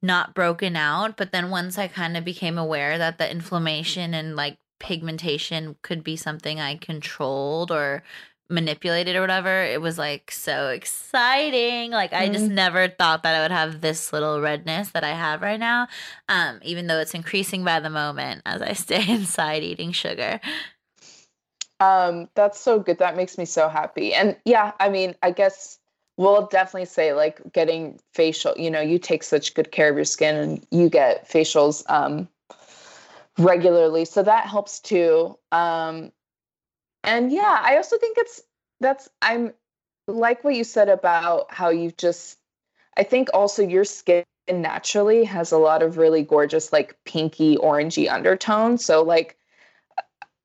not 0.05 0.35
broken 0.35 0.77
out 0.77 1.17
but 1.17 1.33
then 1.33 1.51
once 1.51 1.79
i 1.79 1.89
kind 1.89 2.17
of 2.17 2.25
became 2.25 2.59
aware 2.59 2.99
that 2.99 3.19
the 3.19 3.31
inflammation 3.31 4.15
and 4.15 4.37
like 4.37 4.59
pigmentation 4.79 5.77
could 5.83 6.05
be 6.05 6.17
something 6.17 6.61
i 6.61 6.77
controlled 6.77 7.71
or 7.71 8.03
manipulated 8.51 9.17
or 9.17 9.21
whatever, 9.21 9.63
it 9.63 9.81
was 9.81 9.99
like 9.99 10.31
so 10.31 10.69
exciting. 10.69 11.91
Like. 11.91 12.13
I 12.13 12.29
just 12.29 12.47
mm-hmm. 12.47 12.55
never 12.55 12.89
thought 12.89 13.23
that 13.23 13.35
I 13.35 13.43
would 13.43 13.51
have 13.51 13.81
this 13.81 14.13
little 14.13 14.41
redness 14.41 14.91
that 14.91 15.05
I 15.05 15.13
have 15.13 15.43
right 15.43 15.61
now. 15.61 15.89
Um, 16.29 16.61
even 16.63 16.87
though 16.87 17.01
it's 17.01 17.15
increasing 17.15 17.65
by 17.65 17.81
the 17.81 17.91
moment 17.91 18.43
as 18.47 18.63
I 18.63 18.73
stay 18.75 19.09
inside 19.09 19.63
eating 19.63 19.93
sugar. 19.93 20.41
Um, 21.81 22.29
that's 22.35 22.61
so 22.61 22.79
good. 22.79 22.99
That 22.99 23.17
makes 23.17 23.37
me 23.37 23.45
so 23.45 23.69
happy. 23.69 24.15
And 24.15 24.37
yeah, 24.45 24.73
I 24.79 24.89
mean, 24.89 25.15
I 25.23 25.33
guess 25.33 25.79
we'll 26.17 26.47
definitely 26.47 26.87
say 26.87 27.13
like 27.13 27.41
getting 27.53 27.99
facial, 28.13 28.55
you 28.57 28.71
know, 28.71 28.81
you 28.81 28.99
take 28.99 29.23
such 29.23 29.55
good 29.55 29.73
care 29.73 29.89
of 29.89 29.97
your 29.97 30.05
skin 30.05 30.37
and 30.37 30.67
you 30.71 30.89
get 30.89 31.29
facials 31.29 31.83
um 31.91 32.29
regularly. 33.39 34.05
So 34.05 34.23
that 34.23 34.47
helps 34.47 34.81
too. 34.81 35.39
Um 35.53 36.13
and 37.03 37.33
yeah, 37.33 37.61
I 37.63 37.77
also 37.77 37.99
think 37.99 38.17
it's 38.19 38.43
that's 38.81 39.09
I'm 39.23 39.53
like 40.07 40.45
what 40.45 40.55
you 40.55 40.65
said 40.65 40.89
about 40.89 41.53
how 41.53 41.71
you 41.71 41.91
just 41.93 42.39
I 42.97 43.03
think 43.03 43.29
also 43.35 43.63
your 43.63 43.85
skin 43.85 44.25
naturally 44.49 45.25
has 45.25 45.53
a 45.53 45.59
lot 45.59 45.83
of 45.83 45.97
really 45.97 46.23
gorgeous 46.23 46.73
like 46.73 46.97
pinky 47.05 47.57
orangey 47.57 48.11
undertones. 48.11 48.85
So 48.85 49.03
like 49.03 49.37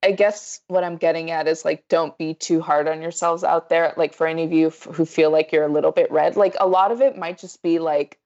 I 0.02 0.12
guess 0.12 0.62
what 0.68 0.84
I'm 0.84 0.96
getting 0.96 1.30
at 1.32 1.48
is 1.48 1.66
like 1.66 1.88
don't 1.90 2.18
be 2.18 2.34
too 2.34 2.62
hard 2.62 2.88
on 2.88 3.02
yourselves 3.02 3.44
out 3.44 3.70
there. 3.70 3.94
Like 3.98 4.14
for 4.14 4.28
any 4.28 4.44
of 4.44 4.52
you 4.54 4.68
f- 4.68 4.84
who 4.84 5.06
feel 5.06 5.30
like 5.30 5.52
you're 5.52 5.66
a 5.66 5.72
little 5.72 5.92
bit 5.92 6.12
red, 6.12 6.38
like 6.38 6.56
a 6.60 6.68
lot 6.68 6.92
of 6.92 7.02
it 7.02 7.18
might 7.18 7.38
just 7.38 7.62
be 7.62 7.80
like 7.80 8.18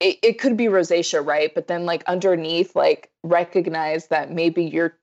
it, 0.00 0.18
it 0.22 0.38
could 0.38 0.56
be 0.56 0.66
rosacea, 0.66 1.24
right? 1.24 1.54
But 1.54 1.68
then 1.68 1.86
like 1.86 2.04
underneath, 2.04 2.74
like 2.76 3.10
recognize 3.22 4.08
that 4.08 4.30
maybe 4.30 4.64
you're 4.64 4.98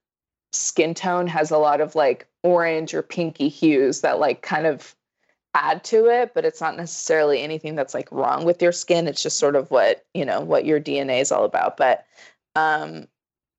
skin 0.54 0.94
tone 0.94 1.28
has 1.28 1.52
a 1.52 1.58
lot 1.58 1.82
of 1.82 1.96
like 1.96 2.28
orange 2.44 2.94
or 2.94 3.02
pinky 3.02 3.50
hues 3.50 4.02
that 4.02 4.20
like 4.20 4.42
kind 4.42 4.66
of 4.66 4.96
add 5.54 5.84
to 5.84 6.06
it 6.06 6.34
but 6.34 6.46
it's 6.46 6.62
not 6.62 6.78
necessarily 6.78 7.42
anything 7.42 7.76
that's 7.76 7.94
like 7.94 8.12
wrong 8.12 8.46
with 8.46 8.62
your 8.62 8.72
skin 8.72 9.08
it's 9.08 9.24
just 9.24 9.40
sort 9.40 9.56
of 9.56 9.70
what 9.72 10.06
you 10.14 10.24
know 10.24 10.40
what 10.40 10.66
your 10.66 10.80
dna 10.80 11.20
is 11.20 11.32
all 11.32 11.46
about 11.46 11.78
but 11.78 12.06
um 12.56 13.08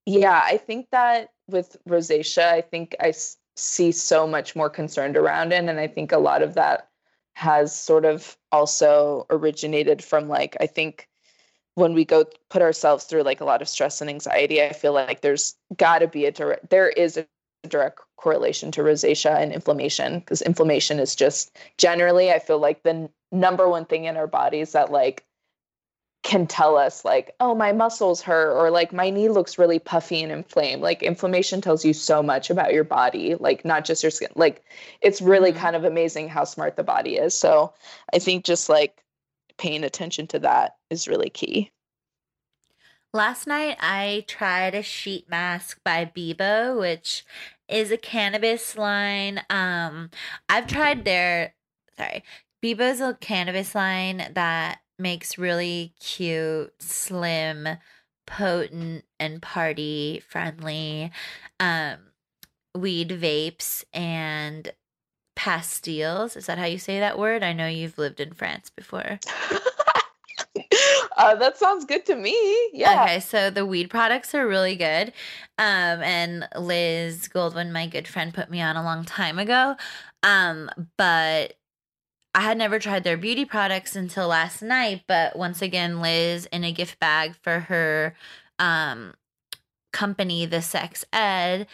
yeah 0.06 0.40
i 0.44 0.56
think 0.56 0.86
that 0.93 1.31
with 1.49 1.77
rosacea 1.89 2.53
i 2.53 2.61
think 2.61 2.95
I 3.01 3.09
s- 3.09 3.37
see 3.57 3.93
so 3.93 4.27
much 4.27 4.55
more 4.55 4.70
concerned 4.70 5.16
around 5.16 5.53
it 5.53 5.65
and 5.65 5.81
i 5.81 5.87
think 5.87 6.12
a 6.12 6.19
lot 6.19 6.43
of 6.43 6.55
that 6.55 6.89
has 7.35 7.75
sort 7.75 8.05
of 8.05 8.37
also 8.53 9.27
originated 9.31 10.03
from 10.03 10.29
like 10.29 10.57
i 10.61 10.66
think 10.66 11.09
when 11.75 11.95
we 11.95 12.05
go 12.05 12.25
put 12.51 12.61
ourselves 12.61 13.05
through 13.05 13.23
like 13.23 13.41
a 13.41 13.45
lot 13.45 13.62
of 13.62 13.69
stress 13.69 14.01
and 14.01 14.11
anxiety, 14.11 14.61
I 14.61 14.73
feel 14.73 14.93
like 14.93 15.20
there's 15.20 15.55
got 15.77 16.01
to 16.01 16.09
be 16.09 16.27
a 16.27 16.33
direct, 16.33 16.70
there 16.70 16.89
is 16.89 17.16
a 17.16 17.27
direct 17.69 18.01
correlation 18.16 18.73
to 18.73 18.83
rosacea 18.83 19.37
and 19.41 19.53
inflammation 19.53 20.19
because 20.19 20.43
inflammation 20.43 20.99
is 20.99 21.15
just 21.15 21.57
generally, 21.79 22.33
I 22.33 22.41
feel 22.41 22.59
like 22.59 22.83
the 22.83 22.91
n- 22.91 23.09
number 23.31 23.69
one 23.69 23.85
thing 23.85 24.07
in 24.07 24.16
our 24.16 24.27
bodies 24.27 24.73
that 24.73 24.91
like 24.91 25.25
can 26.28 26.46
tell 26.46 26.76
us 26.76 27.06
like 27.06 27.34
oh 27.40 27.55
my 27.55 27.72
muscles 27.72 28.20
hurt 28.20 28.55
or 28.55 28.70
like 28.70 28.92
my 28.92 29.09
knee 29.09 29.30
looks 29.30 29.56
really 29.56 29.78
puffy 29.78 30.22
and 30.22 30.30
inflamed. 30.30 30.82
Like 30.82 31.02
inflammation 31.02 31.62
tells 31.62 31.86
you 31.86 31.94
so 31.94 32.22
much 32.22 32.50
about 32.50 32.74
your 32.74 32.84
body 32.84 33.34
like 33.40 33.64
not 33.64 33.86
just 33.86 34.02
your 34.02 34.10
skin 34.10 34.28
like 34.36 34.62
it's 35.00 35.22
really 35.22 35.52
mm-hmm. 35.52 35.60
kind 35.60 35.74
of 35.74 35.84
amazing 35.84 36.28
how 36.28 36.44
smart 36.44 36.76
the 36.76 36.84
body 36.84 37.16
is. 37.16 37.34
So 37.34 37.72
i 38.12 38.18
think 38.18 38.44
just 38.44 38.68
like 38.68 39.02
paying 39.56 39.84
attention 39.84 40.26
to 40.28 40.38
that 40.40 40.76
is 40.90 41.09
really 41.09 41.30
key. 41.30 41.70
Last 43.14 43.46
night 43.46 43.78
i 43.80 44.24
tried 44.28 44.74
a 44.74 44.82
sheet 44.82 45.30
mask 45.30 45.80
by 45.82 46.05
Beboe 46.05 46.78
which 46.78 47.24
is 47.68 47.90
a 47.90 47.96
cannabis 47.96 48.76
line 48.76 49.40
um 49.48 50.10
i've 50.50 50.66
tried 50.66 51.06
their 51.06 51.55
sorry 51.96 52.22
Beboe's 52.62 53.00
a 53.00 53.14
cannabis 53.14 53.74
line 53.74 54.30
that 54.34 54.80
makes 54.99 55.39
really 55.39 55.95
cute, 56.01 56.73
slim, 56.79 57.69
potent, 58.27 59.05
and 59.19 59.41
party 59.41 60.23
friendly 60.29 61.11
um, 61.61 61.97
weed 62.75 63.11
vapes 63.11 63.85
and 63.93 64.73
pastilles. 65.37 66.37
Is 66.37 66.47
that 66.47 66.59
how 66.59 66.66
you 66.66 66.79
say 66.79 67.01
that 67.01 67.19
word? 67.19 67.43
I 67.43 67.53
know 67.53 67.66
you've 67.66 67.99
lived 67.99 68.20
in 68.20 68.33
France 68.33 68.70
before. 68.70 69.19
uh, 71.16 71.35
that 71.37 71.57
sounds 71.57 71.85
good 71.85 72.05
to 72.07 72.16
me. 72.16 72.37
Yeah. 72.73 73.05
Okay, 73.05 73.20
so 73.20 73.51
the 73.51 73.66
weed 73.66 73.91
products 73.91 74.35
are 74.35 74.47
really 74.47 74.77
good. 74.77 75.12
Um, 75.59 76.03
and 76.03 76.49
Liz 76.57 77.29
Goldwyn, 77.29 77.73
my 77.73 77.87
good 77.87 78.09
friend, 78.09 78.33
put 78.33 78.51
me 78.51 78.61
on 78.61 78.77
a 78.77 78.83
long 78.83 79.05
time 79.05 79.39
ago. 79.39 79.77
Um, 80.23 80.70
but 80.97 81.55
I 82.39 82.43
had 82.43 82.56
never 82.56 82.78
tried 82.78 83.02
their 83.02 83.16
beauty 83.16 83.44
products 83.44 83.97
until 83.97 84.28
last 84.28 84.62
night, 84.62 85.02
but 85.09 85.35
once 85.35 85.60
again, 85.60 86.01
Liz 86.01 86.47
in 86.52 86.62
a 86.62 86.70
gift 86.70 87.01
bag 87.01 87.35
for 87.43 87.59
her 87.59 88.15
um, 88.60 89.15
company, 89.93 90.47
The 90.47 90.62
Sex 90.62 91.05
Ed, 91.12 91.66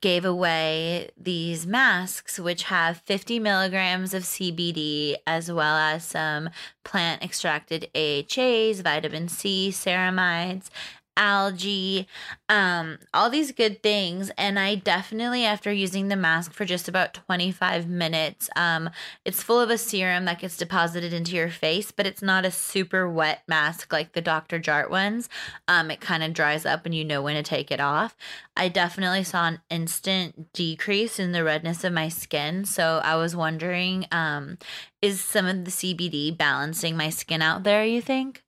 gave 0.00 0.24
away 0.24 1.10
these 1.18 1.66
masks, 1.66 2.38
which 2.38 2.62
have 2.62 3.02
50 3.04 3.40
milligrams 3.40 4.14
of 4.14 4.22
CBD 4.22 5.16
as 5.26 5.52
well 5.52 5.76
as 5.76 6.02
some 6.02 6.48
plant 6.82 7.22
extracted 7.22 7.90
AHAs, 7.94 8.80
vitamin 8.80 9.28
C, 9.28 9.68
ceramides, 9.70 10.70
algae, 11.16 12.06
um, 12.48 12.98
all 13.12 13.30
these 13.30 13.52
good 13.52 13.82
things. 13.82 14.30
And 14.38 14.58
I 14.58 14.74
definitely, 14.74 15.44
after 15.44 15.72
using 15.72 16.08
the 16.08 16.16
mask 16.16 16.52
for 16.52 16.64
just 16.64 16.88
about 16.88 17.14
25 17.14 17.88
minutes, 17.88 18.48
um, 18.56 18.90
it's 19.24 19.42
full 19.42 19.60
of 19.60 19.70
a 19.70 19.78
serum 19.78 20.24
that 20.24 20.40
gets 20.40 20.56
deposited 20.56 21.12
into 21.12 21.36
your 21.36 21.50
face, 21.50 21.90
but 21.90 22.06
it's 22.06 22.22
not 22.22 22.44
a 22.44 22.50
super 22.50 23.08
wet 23.08 23.42
mask 23.46 23.92
like 23.92 24.12
the 24.12 24.20
Dr. 24.20 24.58
Jart 24.58 24.90
ones. 24.90 25.28
Um, 25.68 25.90
it 25.90 26.00
kind 26.00 26.22
of 26.22 26.32
dries 26.32 26.64
up 26.64 26.86
and 26.86 26.94
you 26.94 27.04
know 27.04 27.22
when 27.22 27.36
to 27.36 27.42
take 27.42 27.70
it 27.70 27.80
off. 27.80 28.16
I 28.56 28.68
definitely 28.68 29.24
saw 29.24 29.46
an 29.46 29.60
instant 29.70 30.52
decrease 30.52 31.18
in 31.18 31.32
the 31.32 31.44
redness 31.44 31.84
of 31.84 31.92
my 31.92 32.08
skin. 32.08 32.64
So 32.64 33.00
I 33.02 33.16
was 33.16 33.36
wondering, 33.36 34.06
um, 34.12 34.58
is 35.02 35.20
some 35.20 35.46
of 35.46 35.64
the 35.64 35.70
CBD 35.70 36.36
balancing 36.36 36.96
my 36.96 37.10
skin 37.10 37.42
out 37.42 37.62
there, 37.62 37.84
you 37.84 38.02
think? 38.02 38.42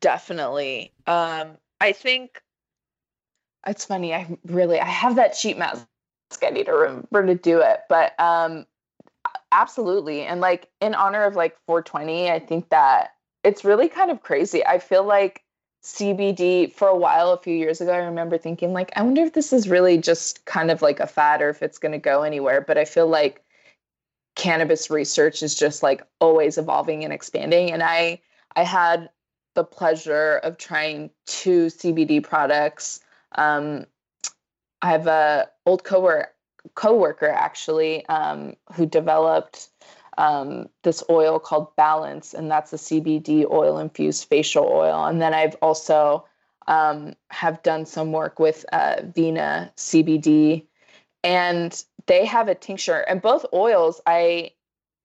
Definitely. 0.00 0.92
Um, 1.06 1.56
I 1.80 1.92
think 1.92 2.42
it's 3.66 3.84
funny. 3.84 4.14
I 4.14 4.26
really 4.46 4.80
I 4.80 4.86
have 4.86 5.16
that 5.16 5.36
sheet 5.36 5.58
mask. 5.58 5.86
I 6.42 6.50
need 6.50 6.66
to 6.66 6.72
remember 6.72 7.26
to 7.26 7.34
do 7.34 7.60
it, 7.60 7.80
but 7.88 8.18
um, 8.20 8.66
absolutely. 9.52 10.22
And 10.22 10.40
like 10.40 10.68
in 10.80 10.94
honor 10.94 11.24
of 11.24 11.36
like 11.36 11.56
420, 11.66 12.30
I 12.30 12.38
think 12.38 12.68
that 12.70 13.14
it's 13.44 13.64
really 13.64 13.88
kind 13.88 14.10
of 14.10 14.22
crazy. 14.22 14.64
I 14.66 14.78
feel 14.78 15.04
like 15.04 15.42
CBD 15.84 16.72
for 16.72 16.88
a 16.88 16.96
while, 16.96 17.32
a 17.32 17.38
few 17.38 17.56
years 17.56 17.80
ago, 17.80 17.92
I 17.92 17.98
remember 17.98 18.36
thinking 18.36 18.72
like, 18.72 18.90
I 18.96 19.02
wonder 19.02 19.22
if 19.22 19.32
this 19.32 19.52
is 19.52 19.68
really 19.68 19.96
just 19.98 20.44
kind 20.44 20.70
of 20.70 20.82
like 20.82 21.00
a 21.00 21.06
fad 21.06 21.40
or 21.40 21.48
if 21.48 21.62
it's 21.62 21.78
going 21.78 21.92
to 21.92 21.98
go 21.98 22.22
anywhere. 22.22 22.60
But 22.60 22.78
I 22.78 22.84
feel 22.84 23.06
like 23.06 23.42
cannabis 24.34 24.90
research 24.90 25.42
is 25.42 25.54
just 25.54 25.82
like 25.82 26.02
always 26.20 26.58
evolving 26.58 27.04
and 27.04 27.12
expanding. 27.12 27.70
And 27.72 27.82
I 27.82 28.20
I 28.56 28.64
had 28.64 29.08
the 29.58 29.64
pleasure 29.64 30.36
of 30.44 30.56
trying 30.56 31.10
two 31.26 31.66
CBD 31.66 32.22
products. 32.22 33.00
Um, 33.32 33.86
I 34.82 34.92
have 34.92 35.08
a 35.08 35.48
old 35.66 35.82
coworker 35.82 37.28
actually 37.28 38.06
um, 38.06 38.54
who 38.72 38.86
developed 38.86 39.70
um, 40.16 40.68
this 40.84 41.02
oil 41.10 41.40
called 41.40 41.74
Balance, 41.74 42.34
and 42.34 42.48
that's 42.48 42.72
a 42.72 42.76
CBD 42.76 43.50
oil 43.50 43.80
infused 43.80 44.28
facial 44.28 44.64
oil. 44.64 45.04
And 45.06 45.20
then 45.20 45.34
I've 45.34 45.56
also 45.60 46.24
um, 46.68 47.14
have 47.30 47.60
done 47.64 47.84
some 47.84 48.12
work 48.12 48.38
with 48.38 48.64
uh, 48.72 49.02
Vena 49.12 49.72
CBD, 49.76 50.66
and 51.24 51.82
they 52.06 52.24
have 52.24 52.46
a 52.46 52.54
tincture. 52.54 53.00
And 53.08 53.20
both 53.20 53.44
oils, 53.52 54.00
I 54.06 54.52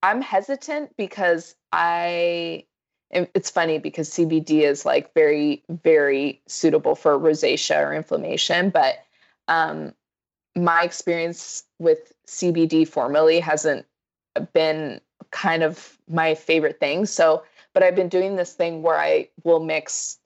I'm 0.03 0.21
hesitant 0.21 0.95
because 0.95 1.55
I 1.71 2.65
it's 3.13 3.49
funny 3.49 3.77
because 3.77 4.09
CBD 4.09 4.61
is 4.61 4.85
like 4.85 5.13
very, 5.13 5.63
very 5.69 6.41
suitable 6.47 6.95
for 6.95 7.17
rosacea 7.17 7.87
or 7.87 7.93
inflammation. 7.93 8.69
But 8.69 9.05
um, 9.47 9.93
my 10.55 10.83
experience 10.83 11.63
with 11.79 12.13
CBD 12.27 12.87
formerly 12.87 13.39
hasn't 13.39 13.85
been 14.53 14.99
kind 15.31 15.63
of 15.63 15.97
my 16.07 16.35
favorite 16.35 16.79
thing. 16.79 17.05
So, 17.05 17.43
but 17.73 17.83
I've 17.83 17.95
been 17.95 18.09
doing 18.09 18.35
this 18.35 18.53
thing 18.53 18.81
where 18.81 18.99
I 18.99 19.29
will 19.43 19.59
mix 19.59 20.19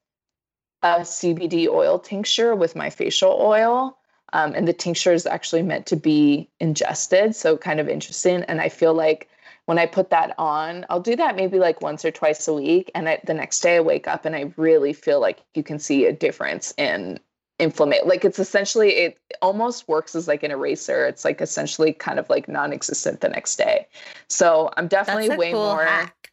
a 0.84 1.00
CBD 1.00 1.68
oil 1.68 1.98
tincture 2.00 2.56
with 2.56 2.76
my 2.76 2.90
facial 2.90 3.38
oil. 3.42 3.98
Um, 4.34 4.54
and 4.54 4.68
the 4.68 4.74
tincture 4.74 5.14
is 5.14 5.26
actually 5.26 5.64
meant 5.64 5.86
to 5.88 5.96
be 5.96 6.50
ingested. 6.60 7.36
So, 7.36 7.58
kind 7.58 7.80
of 7.80 7.88
interesting. 7.88 8.44
And 8.44 8.60
I 8.60 8.70
feel 8.70 8.94
like 8.94 9.30
when 9.68 9.78
I 9.78 9.86
put 9.86 10.10
that 10.12 10.34
on, 10.38 10.86
I'll 10.90 11.02
do 11.02 11.18
that 11.18 11.36
maybe 11.36 11.60
like 11.60 11.82
once 11.82 12.06
or 12.06 12.12
twice 12.12 12.48
a 12.48 12.54
week. 12.54 12.90
And 12.96 13.10
I, 13.10 13.20
the 13.26 13.34
next 13.34 13.60
day 13.60 13.76
I 13.76 13.80
wake 13.82 14.08
up 14.08 14.24
and 14.24 14.34
I 14.34 14.54
really 14.56 14.94
feel 14.94 15.20
like 15.20 15.44
you 15.56 15.62
can 15.62 15.78
see 15.78 16.06
a 16.06 16.14
difference 16.14 16.74
in 16.78 17.20
inflammation. 17.60 18.08
Like 18.08 18.24
it's 18.24 18.40
essentially, 18.40 18.92
it 18.92 19.20
almost 19.42 19.86
works 19.90 20.16
as 20.16 20.26
like 20.26 20.42
an 20.44 20.52
eraser. 20.52 21.06
It's 21.06 21.26
like 21.26 21.42
essentially 21.42 21.92
kind 21.92 22.18
of 22.18 22.30
like 22.30 22.48
non 22.48 22.72
existent 22.72 23.20
the 23.20 23.28
next 23.28 23.58
day. 23.58 23.88
So 24.30 24.72
I'm 24.78 24.88
definitely 24.88 25.36
way 25.36 25.52
cool 25.52 25.66
more. 25.66 25.84
Hack. 25.84 26.32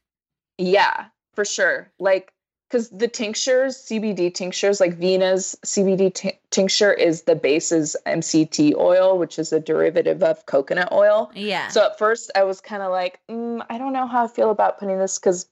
Yeah, 0.56 1.06
for 1.34 1.44
sure. 1.44 1.90
Like 1.98 2.32
because 2.74 2.88
the 2.88 3.06
tinctures, 3.06 3.76
CBD 3.76 4.34
tinctures, 4.34 4.80
like 4.80 4.96
Vena's 4.96 5.56
CBD 5.64 6.12
t- 6.12 6.36
tincture 6.50 6.92
is 6.92 7.22
the 7.22 7.36
base 7.36 7.70
is 7.70 7.96
MCT 8.04 8.74
oil, 8.74 9.16
which 9.16 9.38
is 9.38 9.52
a 9.52 9.60
derivative 9.60 10.24
of 10.24 10.44
coconut 10.46 10.90
oil. 10.90 11.30
Yeah. 11.36 11.68
So 11.68 11.86
at 11.86 11.96
first 11.96 12.32
I 12.34 12.42
was 12.42 12.60
kind 12.60 12.82
of 12.82 12.90
like, 12.90 13.20
mm, 13.30 13.64
I 13.70 13.78
don't 13.78 13.92
know 13.92 14.08
how 14.08 14.24
I 14.24 14.26
feel 14.26 14.50
about 14.50 14.80
putting 14.80 14.98
this 14.98 15.20
because 15.20 15.46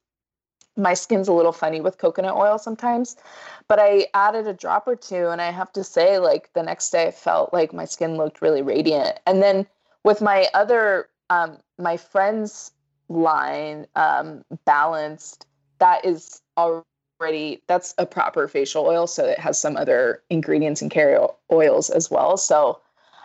my 0.77 0.95
skin's 0.95 1.29
a 1.29 1.33
little 1.33 1.53
funny 1.53 1.81
with 1.81 1.99
coconut 1.99 2.35
oil 2.35 2.59
sometimes. 2.59 3.15
But 3.69 3.79
I 3.79 4.09
added 4.15 4.49
a 4.49 4.53
drop 4.53 4.89
or 4.89 4.97
two, 4.97 5.29
and 5.29 5.41
I 5.41 5.53
have 5.53 5.73
to 5.75 5.85
say, 5.85 6.19
like 6.19 6.53
the 6.55 6.63
next 6.65 6.91
day, 6.91 7.07
I 7.07 7.11
felt 7.13 7.53
like 7.53 7.73
my 7.73 7.85
skin 7.85 8.17
looked 8.17 8.43
really 8.43 8.63
radiant. 8.63 9.21
And 9.29 9.41
then 9.41 9.65
with 10.03 10.21
my 10.21 10.49
other, 10.55 11.09
um, 11.31 11.59
my 11.79 11.97
friend's 11.97 12.73
line, 13.09 13.87
um, 13.95 14.45
balanced, 14.65 15.47
that 15.79 16.05
is 16.05 16.43
already 16.57 16.85
already 17.23 17.63
that's 17.69 17.95
a 17.99 18.07
proper 18.07 18.49
facial 18.49 18.85
oil 18.85 19.07
so 19.07 19.25
it 19.25 19.39
has 19.39 19.59
some 19.59 19.77
other 19.77 20.21
ingredients 20.29 20.83
and 20.83 20.91
carrier 20.91 21.27
oils 21.53 21.89
as 21.89 22.11
well 22.11 22.37
so 22.37 22.81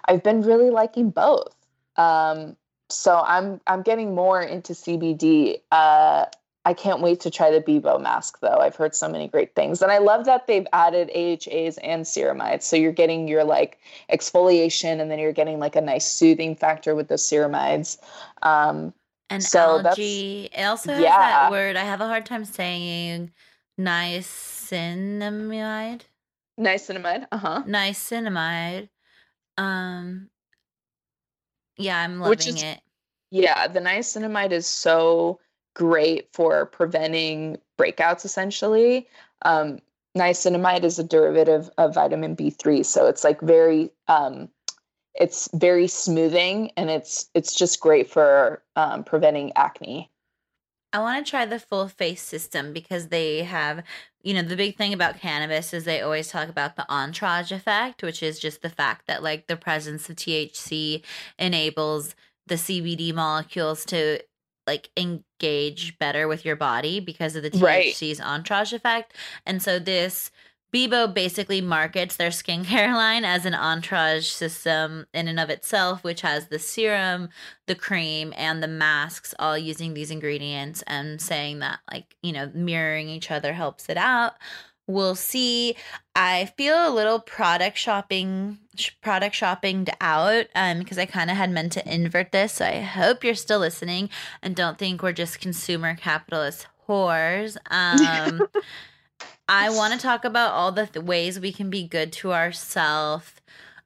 i've 0.06 0.22
been 0.22 0.42
really 0.42 0.70
liking 0.70 1.10
both 1.10 1.56
um, 1.96 2.56
so 2.90 3.24
i'm 3.26 3.60
i'm 3.66 3.82
getting 3.82 4.14
more 4.14 4.42
into 4.42 4.74
cbd 4.74 5.60
uh, 5.72 6.26
i 6.66 6.74
can't 6.74 7.02
wait 7.02 7.20
to 7.20 7.32
try 7.32 7.50
the 7.50 7.60
Beboe 7.60 8.00
mask 8.00 8.40
though 8.40 8.60
i've 8.60 8.76
heard 8.76 8.94
so 8.94 9.10
many 9.10 9.28
great 9.28 9.56
things 9.56 9.82
and 9.82 9.92
i 9.92 9.98
love 9.98 10.26
that 10.26 10.46
they've 10.46 10.68
added 10.74 11.10
ahas 11.16 11.80
and 11.82 12.06
ceramides 12.06 12.62
so 12.62 12.76
you're 12.76 12.92
getting 12.92 13.28
your 13.28 13.44
like 13.44 13.80
exfoliation 14.12 15.02
and 15.02 15.10
then 15.10 15.18
you're 15.18 15.34
getting 15.34 15.58
like 15.58 15.76
a 15.76 15.82
nice 15.82 16.08
soothing 16.08 16.56
factor 16.56 16.94
with 16.94 17.08
the 17.08 17.16
ceramides 17.16 17.98
um, 18.44 18.94
and 19.30 19.44
so 19.44 19.82
algae. 19.86 20.50
It 20.54 20.64
also 20.64 20.94
has 20.94 21.02
yeah. 21.02 21.18
that 21.18 21.52
word. 21.52 21.76
I 21.76 21.84
have 21.84 22.00
a 22.00 22.08
hard 22.08 22.26
time 22.26 22.46
saying 22.46 23.32
niacinamide. 23.80 26.02
Niacinamide, 26.60 27.28
uh 27.32 27.38
huh. 27.38 27.64
Niacinamide. 27.68 28.90
Um, 29.58 30.30
yeah, 31.78 32.00
I'm 32.00 32.20
loving 32.20 32.56
is, 32.56 32.64
it. 32.64 32.82
Yeah, 33.32 33.68
the 33.68 33.80
niacinamide 33.80 34.52
is 34.52 34.66
so 34.66 35.40
great 35.76 36.30
for 36.34 36.66
preventing 36.66 37.58
breakouts. 37.78 38.26
Essentially, 38.26 39.08
um, 39.44 39.78
niacinamide 40.18 40.84
is 40.84 40.98
a 40.98 41.04
derivative 41.04 41.70
of 41.78 41.94
vitamin 41.94 42.36
B3, 42.36 42.84
so 42.86 43.06
it's 43.08 43.24
like 43.24 43.40
very 43.42 43.92
um, 44.08 44.50
it's 45.20 45.50
very 45.54 45.88
smoothing 45.88 46.72
and 46.78 46.90
it's 46.90 47.30
it's 47.34 47.56
just 47.56 47.80
great 47.80 48.10
for 48.10 48.62
um, 48.76 49.04
preventing 49.04 49.52
acne 49.56 50.12
I 50.94 51.00
want 51.00 51.26
to 51.26 51.30
try 51.30 51.46
the 51.46 51.60
full 51.60 51.88
face 51.88 52.22
system 52.22 52.72
because 52.74 53.08
they 53.08 53.44
have, 53.44 53.84
you 54.24 54.34
know, 54.34 54.42
the 54.42 54.56
big 54.56 54.78
thing 54.78 54.94
about 54.94 55.20
cannabis 55.20 55.74
is 55.74 55.84
they 55.84 56.02
always 56.02 56.30
talk 56.30 56.50
about 56.50 56.76
the 56.76 56.90
entourage 56.92 57.52
effect, 57.52 58.04
which 58.04 58.24
is 58.24 58.40
just 58.40 58.62
the 58.62 58.70
fact 58.70 59.08
that 59.08 59.22
like 59.22 59.48
the 59.48 59.58
presence 59.58 60.10
of 60.10 60.16
THC 60.16 61.04
enables 61.38 62.16
the 62.48 62.56
CBD 62.56 63.14
molecules 63.14 63.84
to 63.86 64.20
like 64.66 64.90
engage 64.98 65.98
better 65.98 66.28
with 66.28 66.46
your 66.46 66.56
body 66.56 67.00
because 67.00 67.36
of 67.36 67.44
the 67.44 67.50
THC's 67.50 68.20
right. 68.20 68.28
entourage 68.28 68.74
effect. 68.74 69.14
And 69.46 69.62
so 69.62 69.80
this 69.80 70.32
Beboe 70.74 71.14
basically 71.14 71.62
markets 71.62 72.18
their 72.18 72.30
skincare 72.30 72.94
line 72.94 73.24
as 73.24 73.46
an 73.46 73.54
entourage 73.54 74.28
system 74.28 75.06
in 75.14 75.28
and 75.28 75.40
of 75.40 75.50
itself, 75.50 76.04
which 76.04 76.22
has 76.22 76.48
the 76.48 76.60
serum, 76.60 77.30
the 77.68 77.76
cream, 77.76 78.34
and 78.36 78.62
the 78.62 78.68
masks 78.68 79.34
all 79.40 79.58
using 79.58 79.94
these 79.94 80.12
ingredients 80.12 80.84
and 80.88 81.22
saying 81.22 81.60
that, 81.60 81.80
like, 81.92 82.16
you 82.22 82.34
know, 82.34 82.52
mirroring 82.54 83.10
each 83.10 83.32
other 83.32 83.54
helps 83.54 83.90
it 83.90 83.98
out. 83.98 84.34
We'll 84.90 85.16
see. 85.16 85.76
I 86.16 86.52
feel 86.58 86.88
a 86.88 86.94
little 86.94 87.20
product 87.20 87.78
shopping 87.78 88.58
product 89.02 89.36
shoppinged 89.36 89.90
out 90.00 90.46
um 90.56 90.80
because 90.80 90.98
I 90.98 91.06
kind 91.06 91.30
of 91.30 91.36
had 91.36 91.50
meant 91.52 91.74
to 91.74 91.94
invert 91.94 92.32
this. 92.32 92.54
So 92.54 92.66
I 92.66 92.80
hope 92.80 93.24
you're 93.24 93.36
still 93.36 93.60
listening 93.60 94.10
and 94.42 94.56
don't 94.56 94.78
think 94.78 95.04
we're 95.04 95.12
just 95.12 95.42
consumer 95.42 95.96
capitalist 95.96 96.68
whores. 96.88 97.58
Um 97.70 98.48
I 99.50 99.70
want 99.70 99.94
to 99.94 100.00
talk 100.00 100.26
about 100.26 100.54
all 100.54 100.72
the 100.72 100.88
th- 100.88 101.06
ways 101.06 101.40
we 101.40 101.52
can 101.52 101.70
be 101.70 101.88
good 101.88 102.12
to 102.14 102.34
ourselves. 102.34 103.32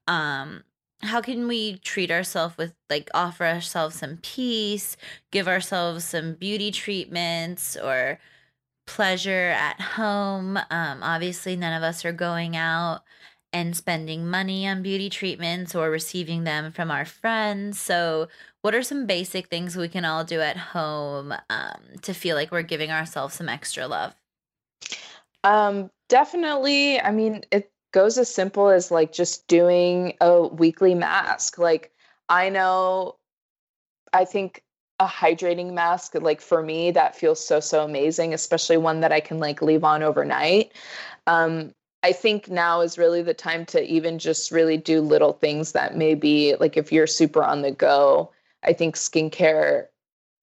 Um, 0.07 0.63
how 1.01 1.21
can 1.21 1.47
we 1.47 1.77
treat 1.79 2.11
ourselves 2.11 2.57
with 2.57 2.73
like 2.89 3.09
offer 3.13 3.45
ourselves 3.45 3.97
some 3.97 4.17
peace, 4.23 4.97
give 5.31 5.47
ourselves 5.47 6.05
some 6.05 6.33
beauty 6.35 6.71
treatments 6.71 7.77
or 7.77 8.19
pleasure 8.87 9.49
at 9.57 9.81
home? 9.81 10.57
Um, 10.57 11.03
obviously, 11.03 11.55
none 11.55 11.73
of 11.73 11.83
us 11.83 12.05
are 12.05 12.13
going 12.13 12.55
out 12.57 13.03
and 13.53 13.75
spending 13.77 14.27
money 14.29 14.67
on 14.67 14.83
beauty 14.83 15.09
treatments 15.09 15.75
or 15.75 15.89
receiving 15.91 16.45
them 16.45 16.71
from 16.71 16.91
our 16.91 17.05
friends. 17.05 17.79
So, 17.79 18.29
what 18.61 18.75
are 18.75 18.83
some 18.83 19.07
basic 19.07 19.47
things 19.49 19.77
we 19.77 19.89
can 19.89 20.05
all 20.05 20.25
do 20.25 20.41
at 20.41 20.57
home 20.57 21.33
um, 21.49 21.81
to 22.03 22.13
feel 22.13 22.35
like 22.37 22.51
we're 22.51 22.63
giving 22.63 22.91
ourselves 22.91 23.35
some 23.35 23.49
extra 23.49 23.87
love? 23.87 24.15
Um, 25.43 25.89
definitely. 26.09 26.99
I 26.99 27.11
mean, 27.11 27.43
it 27.51 27.71
goes 27.91 28.17
as 28.17 28.33
simple 28.33 28.69
as 28.69 28.91
like 28.91 29.11
just 29.11 29.47
doing 29.47 30.15
a 30.21 30.47
weekly 30.47 30.95
mask. 30.95 31.57
Like, 31.57 31.91
I 32.29 32.49
know, 32.49 33.15
I 34.13 34.25
think 34.25 34.63
a 34.99 35.05
hydrating 35.05 35.73
mask, 35.73 36.13
like 36.15 36.41
for 36.41 36.61
me, 36.61 36.91
that 36.91 37.15
feels 37.15 37.43
so, 37.45 37.59
so 37.59 37.83
amazing, 37.83 38.33
especially 38.33 38.77
one 38.77 38.99
that 39.01 39.11
I 39.11 39.19
can 39.19 39.39
like 39.39 39.61
leave 39.61 39.83
on 39.83 40.03
overnight. 40.03 40.73
Um, 41.27 41.73
I 42.03 42.11
think 42.13 42.49
now 42.49 42.81
is 42.81 42.97
really 42.97 43.21
the 43.21 43.33
time 43.33 43.65
to 43.67 43.83
even 43.83 44.19
just 44.19 44.51
really 44.51 44.77
do 44.77 45.01
little 45.01 45.33
things 45.33 45.71
that 45.73 45.95
maybe 45.95 46.55
like 46.59 46.77
if 46.77 46.91
you're 46.91 47.07
super 47.07 47.43
on 47.43 47.61
the 47.61 47.71
go, 47.71 48.31
I 48.63 48.73
think 48.73 48.95
skincare, 48.95 49.87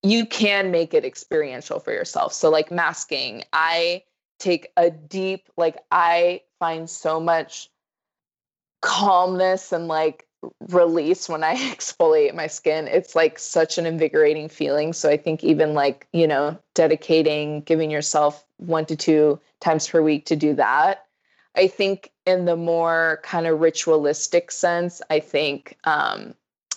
you 0.03 0.27
can 0.27 0.70
make 0.70 0.95
it 0.95 1.05
experiential 1.05 1.81
for 1.81 1.93
yourself. 1.93 2.33
So, 2.33 2.51
like 2.51 2.70
masking, 2.70 3.43
I 3.53 4.03
take 4.39 4.70
a 4.77 4.90
deep 4.90 5.48
like 5.56 5.78
i 5.90 6.40
find 6.59 6.89
so 6.89 7.20
much 7.20 7.70
calmness 8.81 9.73
and 9.73 9.89
like 9.89 10.27
release 10.69 11.28
when 11.28 11.43
i 11.43 11.55
exfoliate 11.74 12.35
my 12.35 12.47
skin. 12.47 12.86
It's 12.86 13.15
like 13.16 13.39
such 13.39 13.78
an 13.78 13.86
invigorating 13.86 14.48
feeling. 14.48 14.93
So 14.93 15.09
i 15.09 15.16
think 15.16 15.43
even 15.43 15.74
like 15.74 16.06
you 16.12 16.27
know 16.27 16.59
dedicating 16.74 17.62
giving 17.62 17.90
yourself 17.90 18.44
one 18.59 18.86
to 18.86 18.97
two 18.97 19.40
times 19.60 19.89
per 19.89 20.02
week 20.02 20.27
to 20.27 20.36
do 20.36 20.55
that. 20.55 21.06
I 21.56 21.66
think 21.66 22.12
in 22.24 22.44
the 22.44 22.56
more 22.56 23.20
kind 23.24 23.47
of 23.47 23.60
ritualistic 23.60 24.51
sense 24.51 25.01
i 25.10 25.19
think 25.19 25.77
um, 25.85 26.35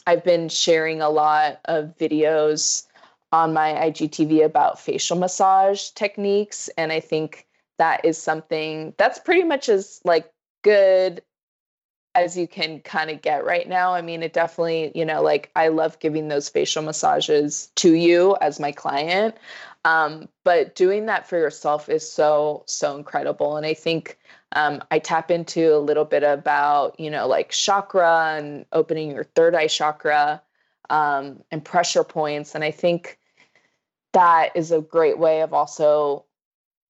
i've 0.07 0.23
been 0.23 0.49
sharing 0.49 1.01
a 1.01 1.09
lot 1.09 1.59
of 1.65 1.95
videos 1.99 2.87
on 3.31 3.53
my 3.53 3.73
igtv 3.73 4.43
about 4.43 4.79
facial 4.79 5.17
massage 5.17 5.89
techniques. 5.89 6.69
And 6.77 6.91
i 6.91 6.99
think 6.99 7.45
that 7.81 8.05
is 8.05 8.15
something 8.15 8.93
that's 8.99 9.17
pretty 9.17 9.43
much 9.43 9.67
as 9.67 10.01
like 10.05 10.31
good 10.63 11.23
as 12.13 12.37
you 12.37 12.47
can 12.47 12.79
kind 12.81 13.09
of 13.09 13.23
get 13.23 13.43
right 13.43 13.67
now. 13.67 13.91
I 13.95 14.03
mean, 14.03 14.21
it 14.21 14.33
definitely, 14.33 14.91
you 14.93 15.03
know, 15.03 15.23
like 15.23 15.49
I 15.55 15.69
love 15.69 15.97
giving 15.97 16.27
those 16.27 16.47
facial 16.47 16.83
massages 16.83 17.71
to 17.77 17.93
you 17.93 18.37
as 18.39 18.59
my 18.59 18.71
client. 18.71 19.33
Um, 19.83 20.29
but 20.43 20.75
doing 20.75 21.07
that 21.07 21.27
for 21.27 21.39
yourself 21.39 21.89
is 21.89 22.07
so, 22.07 22.65
so 22.67 22.95
incredible. 22.95 23.57
And 23.57 23.65
I 23.65 23.73
think 23.73 24.19
um, 24.51 24.83
I 24.91 24.99
tap 24.99 25.31
into 25.31 25.75
a 25.75 25.79
little 25.79 26.05
bit 26.05 26.21
about, 26.21 26.99
you 26.99 27.09
know, 27.09 27.27
like 27.27 27.49
chakra 27.49 28.35
and 28.37 28.63
opening 28.73 29.09
your 29.09 29.23
third 29.23 29.55
eye 29.55 29.65
chakra 29.65 30.39
um, 30.91 31.41
and 31.49 31.65
pressure 31.65 32.03
points. 32.03 32.53
And 32.53 32.63
I 32.63 32.69
think 32.69 33.17
that 34.13 34.51
is 34.53 34.71
a 34.71 34.81
great 34.81 35.17
way 35.17 35.41
of 35.41 35.51
also 35.51 36.25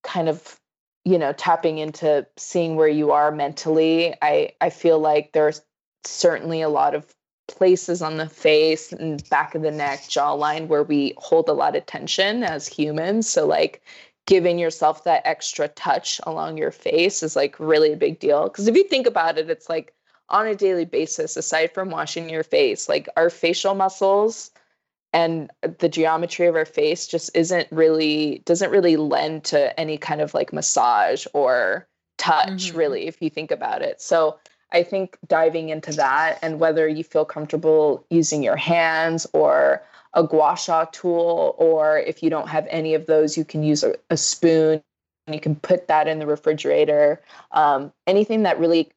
kind 0.04 0.28
of 0.28 0.60
you 1.06 1.18
know 1.18 1.34
tapping 1.34 1.78
into 1.78 2.26
seeing 2.38 2.76
where 2.76 2.88
you 2.88 3.12
are 3.12 3.32
mentally 3.32 4.14
i 4.22 4.52
i 4.62 4.70
feel 4.70 5.00
like 5.00 5.32
there's 5.32 5.62
certainly 6.04 6.62
a 6.62 6.70
lot 6.70 6.96
of 6.96 7.14
places 7.48 8.02
on 8.02 8.18
the 8.18 8.30
face 8.30 8.92
and 8.94 9.28
back 9.30 9.56
of 9.56 9.62
the 9.62 9.72
neck 9.72 10.02
jawline 10.04 10.68
where 10.68 10.84
we 10.84 11.14
hold 11.18 11.50
a 11.50 11.54
lot 11.54 11.76
of 11.76 11.86
tension 11.86 12.44
as 12.44 12.68
humans. 12.68 13.30
So 13.30 13.46
like 13.46 13.82
giving 14.26 14.58
yourself 14.58 15.04
that 15.04 15.22
extra 15.26 15.68
touch 15.68 16.22
along 16.24 16.58
your 16.58 16.72
face 16.72 17.22
is 17.22 17.36
like 17.36 17.60
really 17.60 17.92
a 17.92 17.98
big 17.98 18.20
deal. 18.20 18.44
Because 18.44 18.68
if 18.68 18.76
you 18.76 18.84
think 18.86 19.06
about 19.06 19.38
it 19.38 19.50
it's 19.50 19.70
like 19.70 19.94
on 20.30 20.48
a 20.48 20.56
daily 20.56 20.86
basis 20.86 21.36
aside 21.36 21.74
from 21.74 21.90
washing 21.90 22.30
your 22.30 22.44
face 22.44 22.88
like 22.88 23.10
our 23.18 23.30
facial 23.30 23.76
muscles 23.76 24.52
and 25.14 25.52
the 25.80 25.90
geometry 25.90 26.48
of 26.48 26.56
our 26.56 26.66
face 26.66 27.08
just 27.08 27.36
isn't 27.36 27.68
really 27.72 28.42
doesn't 28.46 28.72
really 28.72 28.96
lend 28.96 29.44
to 29.46 29.78
any 29.80 29.98
kind 29.98 30.22
of 30.22 30.34
like 30.34 30.54
massage 30.54 31.26
or 31.34 31.88
touch 32.18 32.68
mm-hmm. 32.68 32.78
really 32.78 33.08
if 33.08 33.22
you 33.22 33.30
think 33.30 33.52
about 33.52 33.82
it. 33.82 34.02
So 34.02 34.40
i 34.74 34.84
think 34.84 35.18
diving 35.28 35.70
into 35.70 35.92
that 35.92 36.40
and 36.42 36.60
whether 36.60 36.88
you 36.88 37.04
feel 37.04 37.26
comfortable 37.26 38.06
using 38.10 38.42
your 38.42 38.56
hands 38.56 39.28
or 39.34 39.84
a 40.14 40.24
gua 40.24 40.56
sha 40.58 40.86
tool 40.86 41.56
or 41.58 42.00
if 42.00 42.24
you 42.24 42.30
don't 42.30 42.48
have 42.48 42.66
any 42.70 42.94
of 42.94 43.06
those 43.06 43.38
you 43.38 43.44
can 43.44 43.64
use 43.64 43.84
a, 43.84 43.96
a 44.10 44.18
spoon. 44.18 44.82
And 45.28 45.36
you 45.36 45.42
can 45.42 45.56
put 45.56 45.88
that 45.88 46.08
in 46.08 46.18
the 46.18 46.26
refrigerator. 46.26 47.22
Um, 47.52 47.94
anything 48.08 48.42
that 48.44 48.60
really 48.60 48.92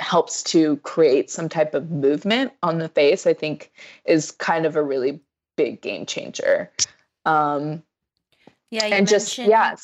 helps 0.00 0.42
to 0.42 0.76
create 0.78 1.30
some 1.30 1.48
type 1.48 1.72
of 1.72 1.90
movement 1.90 2.52
on 2.62 2.78
the 2.78 2.88
face 2.88 3.26
i 3.26 3.34
think 3.34 3.72
is 4.04 4.30
kind 4.30 4.64
of 4.64 4.76
a 4.76 4.82
really 4.82 5.20
big 5.58 5.82
game 5.82 6.06
changer. 6.06 6.70
Um, 7.26 7.82
yeah, 8.70 8.86
and 8.86 9.06
just 9.06 9.36
yeah. 9.36 9.74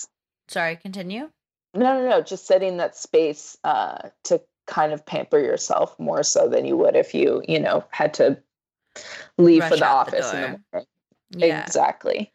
Sorry, 0.48 0.76
continue. 0.76 1.28
No, 1.74 2.01
no, 2.01 2.09
no. 2.09 2.22
Just 2.22 2.46
setting 2.46 2.78
that 2.78 2.96
space 2.96 3.59
uh, 3.64 4.09
to 4.24 4.40
kind 4.66 4.92
of 4.92 5.05
pamper 5.05 5.38
yourself 5.38 5.98
more 5.98 6.22
so 6.22 6.48
than 6.48 6.64
you 6.64 6.76
would 6.76 6.96
if 6.96 7.12
you, 7.12 7.42
you 7.46 7.59
know, 7.59 7.84
had 7.90 8.14
to 8.14 8.38
leave 9.36 9.60
Rush 9.60 9.72
for 9.72 9.76
the 9.76 9.86
office 9.86 10.30
the 10.30 10.36
in 10.36 10.42
the 10.42 10.60
morning. 10.72 10.88
Yeah. 11.30 11.64
Exactly. 11.64 12.32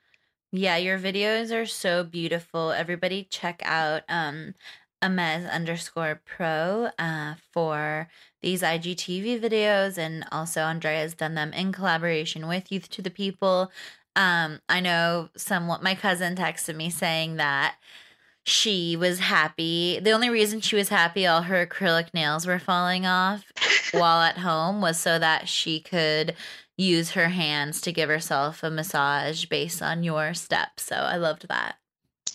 Yeah, 0.51 0.77
your 0.77 0.99
videos 0.99 1.55
are 1.55 1.65
so 1.65 2.03
beautiful. 2.03 2.71
Everybody 2.71 3.27
check 3.29 3.61
out 3.63 4.03
um 4.09 4.55
Amez 5.01 5.49
underscore 5.49 6.21
pro 6.25 6.89
uh, 6.99 7.35
for 7.51 8.09
these 8.41 8.61
IGTV 8.61 9.41
videos, 9.41 9.97
and 9.97 10.25
also 10.31 10.61
Andrea 10.61 10.99
has 10.99 11.13
done 11.13 11.35
them 11.35 11.53
in 11.53 11.71
collaboration 11.71 12.47
with 12.47 12.71
Youth 12.71 12.89
to 12.89 13.01
the 13.01 13.09
People. 13.09 13.71
Um, 14.15 14.59
I 14.67 14.79
know 14.79 15.29
someone, 15.35 15.83
my 15.83 15.95
cousin 15.95 16.35
texted 16.35 16.75
me 16.75 16.89
saying 16.89 17.37
that 17.37 17.75
she 18.43 18.95
was 18.95 19.19
happy. 19.19 19.99
The 19.99 20.11
only 20.11 20.29
reason 20.29 20.61
she 20.61 20.75
was 20.75 20.89
happy 20.89 21.25
all 21.25 21.43
her 21.43 21.65
acrylic 21.65 22.13
nails 22.13 22.47
were 22.47 22.59
falling 22.59 23.05
off 23.05 23.45
while 23.91 24.21
at 24.21 24.39
home 24.39 24.81
was 24.81 24.99
so 24.99 25.19
that 25.19 25.47
she 25.47 25.79
could 25.79 26.35
use 26.77 27.11
her 27.11 27.29
hands 27.29 27.81
to 27.81 27.91
give 27.91 28.09
herself 28.09 28.63
a 28.63 28.69
massage 28.69 29.45
based 29.45 29.81
on 29.81 30.03
your 30.03 30.33
steps. 30.33 30.83
So 30.83 30.95
I 30.95 31.17
loved 31.17 31.47
that. 31.49 31.75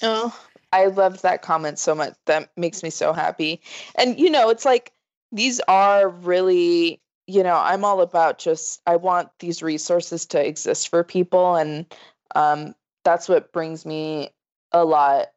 Oh, 0.02 0.38
I 0.74 0.86
loved 0.86 1.22
that 1.22 1.42
comment 1.42 1.78
so 1.78 1.94
much. 1.94 2.14
That 2.26 2.50
makes 2.56 2.82
me 2.82 2.90
so 2.90 3.12
happy. 3.12 3.60
And 3.94 4.18
you 4.18 4.28
know, 4.28 4.50
it's 4.50 4.64
like 4.64 4.92
these 5.30 5.60
are 5.68 6.08
really, 6.08 7.00
you 7.28 7.44
know, 7.44 7.56
I'm 7.56 7.84
all 7.84 8.00
about 8.00 8.38
just 8.38 8.82
I 8.84 8.96
want 8.96 9.28
these 9.38 9.62
resources 9.62 10.26
to 10.26 10.44
exist 10.44 10.88
for 10.88 11.04
people 11.04 11.54
and 11.54 11.86
um 12.34 12.74
that's 13.04 13.28
what 13.28 13.52
brings 13.52 13.86
me 13.86 14.30
a 14.72 14.84
lot 14.84 15.28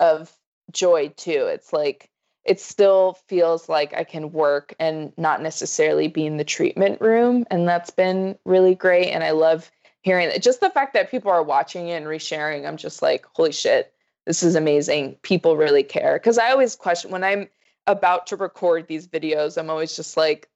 of 0.00 0.30
joy 0.70 1.08
too. 1.16 1.46
It's 1.46 1.72
like 1.72 2.10
it 2.44 2.60
still 2.60 3.16
feels 3.26 3.70
like 3.70 3.94
I 3.94 4.04
can 4.04 4.32
work 4.32 4.74
and 4.78 5.14
not 5.16 5.40
necessarily 5.40 6.08
be 6.08 6.26
in 6.26 6.36
the 6.36 6.44
treatment 6.44 7.00
room. 7.00 7.46
And 7.50 7.66
that's 7.66 7.88
been 7.88 8.36
really 8.44 8.74
great. 8.74 9.12
And 9.12 9.24
I 9.24 9.30
love 9.30 9.70
hearing 10.02 10.28
it. 10.28 10.42
Just 10.42 10.60
the 10.60 10.68
fact 10.68 10.92
that 10.92 11.10
people 11.10 11.30
are 11.30 11.42
watching 11.42 11.88
it 11.88 11.94
and 11.94 12.04
resharing, 12.04 12.68
I'm 12.68 12.76
just 12.76 13.00
like, 13.00 13.24
holy 13.32 13.52
shit, 13.52 13.93
this 14.26 14.42
is 14.42 14.54
amazing. 14.54 15.16
People 15.22 15.56
really 15.56 15.82
care. 15.82 16.18
Cause 16.18 16.38
I 16.38 16.50
always 16.50 16.76
question 16.76 17.10
when 17.10 17.24
I'm 17.24 17.48
about 17.86 18.26
to 18.28 18.36
record 18.36 18.86
these 18.88 19.06
videos, 19.06 19.58
I'm 19.58 19.68
always 19.70 19.94
just 19.96 20.16
like, 20.16 20.48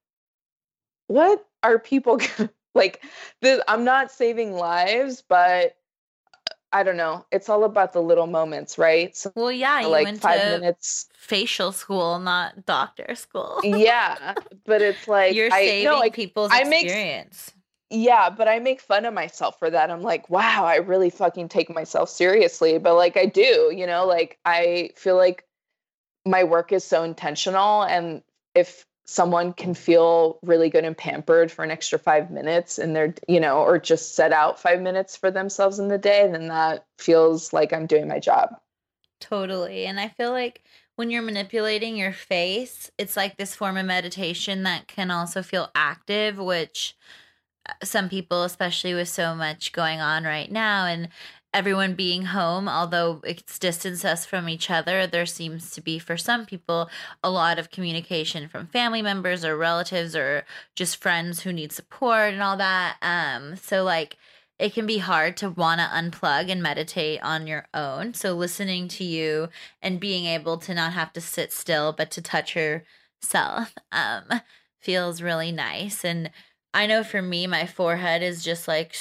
what 1.09 1.47
are 1.63 1.79
people 1.79 2.19
like? 2.75 3.03
This, 3.41 3.61
I'm 3.69 3.85
not 3.85 4.11
saving 4.11 4.53
lives, 4.55 5.23
but 5.29 5.77
uh, 6.51 6.55
I 6.73 6.83
don't 6.83 6.97
know. 6.97 7.25
It's 7.33 7.49
all 7.49 7.65
about 7.65 7.93
the 7.93 8.01
little 8.03 8.27
moments, 8.27 8.79
right? 8.79 9.17
So, 9.17 9.33
well, 9.35 9.53
yeah, 9.53 9.81
you 9.81 9.89
like 9.89 10.05
went 10.05 10.21
five 10.21 10.41
to 10.41 10.47
minutes. 10.61 11.09
facial 11.15 11.73
school, 11.73 12.19
not 12.19 12.65
doctor 12.67 13.15
school. 13.15 13.61
yeah, 13.65 14.35
but 14.67 14.83
it's 14.83 15.09
like 15.09 15.35
You're 15.37 15.53
I, 15.53 15.65
saving 15.67 15.85
no, 15.85 15.99
like, 15.99 16.15
people's 16.15 16.51
I 16.53 16.65
make- 16.65 16.85
experience. 16.85 17.53
Yeah, 17.91 18.31
but 18.31 18.49
I 18.49 18.59
make 18.59 18.81
fun 18.81 19.05
of 19.05 19.15
myself 19.15 19.59
for 19.59 19.71
that. 19.71 19.91
I'm 19.91 20.03
like, 20.03 20.29
wow, 20.29 20.65
I 20.65 20.77
really 20.77 21.11
fucking 21.11 21.49
take 21.49 21.71
myself 21.71 22.11
seriously, 22.11 22.79
but 22.79 22.95
like 22.95 23.17
I 23.17 23.27
do, 23.27 23.73
you 23.75 23.87
know, 23.87 24.07
like 24.07 24.39
I 24.45 24.91
feel 24.97 25.17
like 25.17 25.45
my 26.27 26.45
work 26.45 26.73
is 26.73 26.85
so 26.85 27.03
intentional, 27.03 27.83
and 27.83 28.23
if 28.55 28.85
someone 29.07 29.55
can 29.55 29.73
feel 29.73 30.39
really 30.43 30.69
good 30.69 30.85
and 30.85 30.97
pampered 30.97 31.51
for 31.51 31.65
an 31.65 31.71
extra 31.71 31.99
five 31.99 32.31
minutes 32.31 32.79
and 32.79 32.95
they're 32.95 33.15
you 33.27 33.41
know 33.41 33.63
or 33.63 33.79
just 33.79 34.15
set 34.15 34.35
out 34.35 34.61
five 34.61 34.83
minutes 34.83 35.17
for 35.17 35.31
themselves 35.31 35.79
in 35.79 35.89
the 35.89 35.97
day 35.97 36.29
then 36.31 36.49
that 36.49 36.85
feels 36.99 37.51
like 37.55 37.73
i'm 37.73 37.87
doing 37.87 38.07
my 38.07 38.19
job 38.19 38.55
Totally. 39.21 39.85
And 39.87 39.99
I 39.99 40.09
feel 40.09 40.31
like 40.31 40.63
when 40.97 41.11
you're 41.11 41.23
manipulating 41.23 41.97
your 41.97 42.13
face, 42.13 42.91
it's 42.99 43.17
like 43.17 43.37
this 43.37 43.55
form 43.55 43.77
of 43.77 43.87
meditation 43.87 44.63
that 44.65 44.89
can 44.89 45.11
also 45.11 45.43
feel 45.43 45.71
active, 45.75 46.39
which 46.39 46.97
some 47.83 48.09
people, 48.09 48.45
especially 48.45 48.95
with 48.95 49.09
so 49.09 49.35
much 49.35 49.73
going 49.73 50.01
on 50.01 50.25
right 50.25 50.51
now 50.51 50.87
and 50.87 51.09
everyone 51.55 51.95
being 51.95 52.27
home, 52.27 52.69
although 52.69 53.21
it's 53.25 53.59
distanced 53.59 54.05
us 54.05 54.27
from 54.27 54.49
each 54.49 54.71
other, 54.71 55.07
there 55.07 55.27
seems 55.27 55.71
to 55.71 55.81
be 55.81 55.99
for 55.99 56.17
some 56.17 56.45
people 56.45 56.91
a 57.23 57.31
lot 57.31 57.59
of 57.59 57.71
communication 57.71 58.49
from 58.49 58.67
family 58.67 59.01
members 59.03 59.45
or 59.45 59.57
relatives 59.57 60.15
or 60.15 60.45
just 60.77 61.01
friends 61.03 61.41
who 61.41 61.53
need 61.53 61.73
support 61.73 62.33
and 62.35 62.43
all 62.43 62.57
that. 62.57 62.97
Um, 63.01 63.57
so 63.57 63.83
like 63.83 64.17
it 64.59 64.75
can 64.75 64.87
be 64.87 64.99
hard 64.99 65.37
to 65.39 65.51
want 65.51 65.81
to 65.81 65.87
unplug 65.87 66.51
and 66.51 66.63
meditate 66.63 67.23
on 67.23 67.47
your 67.47 67.67
own. 67.73 68.13
So 68.13 68.35
listening 68.35 68.89
to 68.89 69.05
you 69.05 69.49
and 69.81 70.01
being 70.01 70.27
able 70.27 70.59
to 70.59 70.75
not 70.75 70.93
have 70.93 71.13
to 71.15 71.21
sit 71.21 71.53
still 71.53 71.93
but 71.93 72.11
to 72.13 72.23
touch 72.23 72.57
yourself 72.57 73.75
um 73.93 74.25
feels 74.79 75.23
really 75.23 75.53
nice 75.53 76.05
and 76.05 76.31
I 76.75 76.87
know 76.87 77.03
for 77.03 77.23
me 77.23 77.47
my 77.47 77.67
forehead 77.67 78.23
is 78.23 78.45
just 78.45 78.69
like 78.69 78.95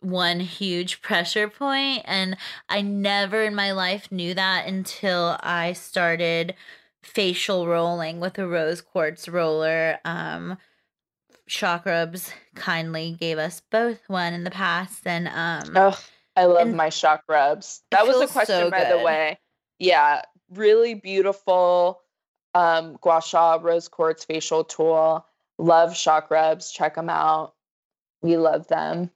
one 0.00 0.40
huge 0.40 1.00
pressure 1.02 1.48
point 1.48 2.02
and 2.06 2.36
I 2.68 2.80
never 2.82 3.42
in 3.44 3.54
my 3.54 3.72
life 3.72 4.10
knew 4.10 4.34
that 4.34 4.66
until 4.66 5.36
I 5.40 5.74
started 5.74 6.54
facial 7.02 7.66
rolling 7.66 8.20
with 8.20 8.38
a 8.38 8.46
rose 8.46 8.80
quartz 8.80 9.28
roller. 9.28 9.98
Um 10.04 10.58
shock 11.46 11.84
rubs 11.84 12.32
kindly 12.54 13.16
gave 13.18 13.38
us 13.38 13.60
both 13.70 14.00
one 14.08 14.32
in 14.32 14.44
the 14.44 14.50
past 14.50 15.06
and 15.06 15.28
um 15.28 15.76
oh 15.76 16.00
i 16.36 16.44
love 16.44 16.72
my 16.72 16.88
shock 16.88 17.22
rubs 17.28 17.82
that 17.90 18.06
was 18.06 18.20
a 18.20 18.26
question 18.26 18.56
so 18.56 18.70
by 18.70 18.84
the 18.84 18.98
way. 18.98 19.38
Yeah 19.78 20.22
really 20.54 20.94
beautiful 20.94 22.00
um 22.54 22.96
gua 23.00 23.20
sha 23.20 23.58
rose 23.60 23.88
quartz 23.88 24.24
facial 24.24 24.64
tool 24.64 25.26
love 25.58 25.96
shock 25.96 26.30
rubs 26.30 26.70
check 26.72 26.94
them 26.94 27.08
out 27.10 27.54
we 28.22 28.36
love 28.36 28.66
them 28.68 29.10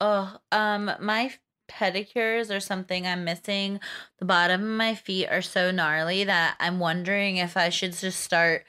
Oh, 0.00 0.34
um, 0.50 0.90
my 1.00 1.32
pedicures 1.70 2.54
are 2.54 2.60
something 2.60 3.06
I'm 3.06 3.24
missing. 3.24 3.80
The 4.18 4.24
bottom 4.24 4.62
of 4.62 4.76
my 4.76 4.94
feet 4.94 5.28
are 5.28 5.42
so 5.42 5.70
gnarly 5.70 6.24
that 6.24 6.56
I'm 6.58 6.78
wondering 6.78 7.36
if 7.36 7.56
I 7.56 7.68
should 7.68 7.92
just 7.92 8.20
start 8.20 8.64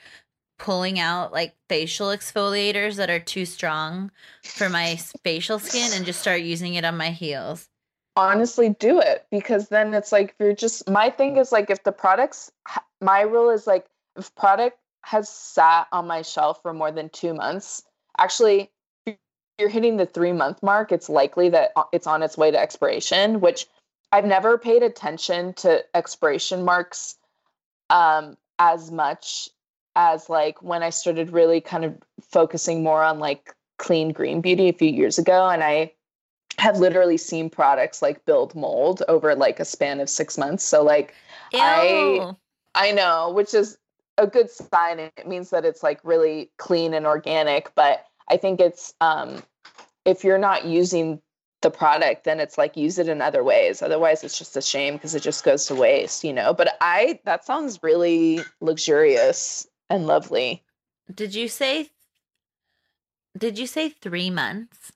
pulling 0.60 1.00
out 1.00 1.32
like 1.32 1.56
facial 1.70 2.10
exfoliators 2.10 2.98
that 2.98 3.10
are 3.10 3.20
too 3.20 3.46
strong 3.46 4.12
for 4.44 4.70
my 4.70 4.98
facial 5.24 5.58
skin 5.58 5.92
and 5.94 6.06
just 6.06 6.20
start 6.20 6.42
using 6.42 6.76
it 6.76 6.86
on 6.86 6.98
my 6.98 7.10
heels. 7.12 7.70
honestly 8.18 8.70
do 8.70 9.00
it 9.00 9.26
because 9.32 9.70
then 9.70 9.94
it's 9.94 10.12
like 10.12 10.36
you're 10.40 10.54
just 10.54 10.88
my 10.90 11.10
thing 11.10 11.38
is 11.38 11.52
like 11.52 11.70
if 11.70 11.82
the 11.84 11.92
products 11.94 12.52
my 13.00 13.22
rule 13.22 13.50
is 13.50 13.66
like 13.66 13.86
if 14.18 14.36
product 14.36 14.78
has 15.04 15.28
sat 15.30 15.88
on 15.92 16.08
my 16.08 16.22
shelf 16.22 16.62
for 16.62 16.74
more 16.74 16.92
than 16.92 17.10
two 17.10 17.34
months 17.34 17.84
actually 18.18 18.72
you're 19.58 19.70
hitting 19.70 19.98
the 19.98 20.06
three 20.06 20.32
month 20.32 20.62
mark 20.64 20.92
it's 20.92 21.10
likely 21.10 21.50
that 21.50 21.72
it's 21.92 22.08
on 22.08 22.24
its 22.24 22.38
way 22.38 22.52
to 22.52 22.60
expiration 22.60 23.40
which 23.42 23.68
i've 24.12 24.26
never 24.26 24.58
paid 24.58 24.84
attention 24.84 25.54
to 25.54 25.84
expiration 25.96 26.64
marks 26.64 27.16
um 27.90 28.38
as 28.60 28.92
much 28.92 29.50
as 29.96 30.30
like 30.30 30.62
when 30.62 30.84
i 30.84 30.90
started 30.90 31.32
really 31.32 31.62
kind 31.62 31.84
of 31.86 31.96
focusing 32.22 32.84
more 32.84 33.04
on 33.04 33.20
like 33.20 33.54
clean 33.78 34.12
green 34.12 34.42
beauty 34.42 34.70
a 34.70 34.74
few 34.74 34.90
years 34.90 35.18
ago 35.18 35.50
and 35.50 35.64
i 35.64 35.92
have 36.58 36.78
literally 36.78 37.18
seen 37.18 37.50
products 37.50 38.02
like 38.02 38.24
build 38.26 38.54
mold 38.56 39.02
over 39.08 39.34
like 39.36 39.60
a 39.60 39.66
span 39.66 40.00
of 40.00 40.10
six 40.10 40.38
months. 40.38 40.64
So 40.64 40.84
like 40.84 41.14
I- 41.54 42.36
I 42.76 42.92
know, 42.92 43.32
which 43.32 43.54
is 43.54 43.78
a 44.22 44.28
good 44.28 44.50
sign. 44.50 45.00
It 45.00 45.28
means 45.28 45.50
that 45.50 45.66
it's 45.66 45.84
like 45.84 46.00
really 46.04 46.52
clean 46.58 46.94
and 46.94 47.06
organic. 47.06 47.74
But 47.76 48.06
I 48.30 48.38
think 48.38 48.62
it's 48.62 48.94
um 49.02 49.44
if 50.06 50.24
you're 50.24 50.38
not 50.38 50.66
using 50.66 51.22
the 51.62 51.72
product, 51.72 52.24
then 52.24 52.40
it's 52.40 52.58
like 52.58 52.76
use 52.78 52.98
it 52.98 53.08
in 53.08 53.22
other 53.22 53.44
ways. 53.44 53.82
Otherwise 53.82 54.24
it's 54.24 54.38
just 54.38 54.56
a 54.56 54.62
shame 54.62 54.96
because 54.96 55.16
it 55.16 55.24
just 55.24 55.44
goes 55.44 55.66
to 55.66 55.76
waste, 55.76 56.24
you 56.24 56.34
know. 56.34 56.54
But 56.54 56.78
I 56.82 57.20
that 57.26 57.46
sounds 57.46 57.80
really 57.84 58.42
luxurious 58.62 59.68
and 59.90 60.08
lovely. 60.08 60.64
Did 61.14 61.36
you 61.36 61.48
say 61.48 61.90
Did 63.38 63.58
you 63.58 63.68
say 63.68 63.90
3 63.90 64.30
months? 64.30 64.92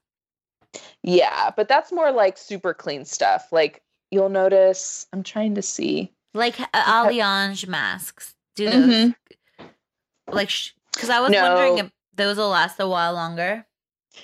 Yeah, 1.04 1.52
but 1.56 1.68
that's 1.68 1.92
more 1.92 2.12
like 2.12 2.38
super 2.38 2.74
clean 2.74 3.06
stuff. 3.06 3.52
Like 3.52 3.82
you'll 4.12 4.30
notice 4.30 5.08
I'm 5.14 5.24
trying 5.24 5.56
to 5.56 5.62
see. 5.62 6.12
Like 6.34 6.60
uh, 6.60 6.66
Alliange 6.74 7.68
masks. 7.68 8.35
Do 8.56 8.70
those 8.70 8.86
Mhm. 8.86 9.16
like 10.32 10.50
cuz 10.94 11.10
I 11.10 11.20
was 11.20 11.32
wondering 11.32 11.78
if 11.80 11.92
those 12.14 12.38
will 12.38 12.50
last 12.50 12.80
a 12.80 12.88
while 12.88 13.14
longer. 13.14 13.66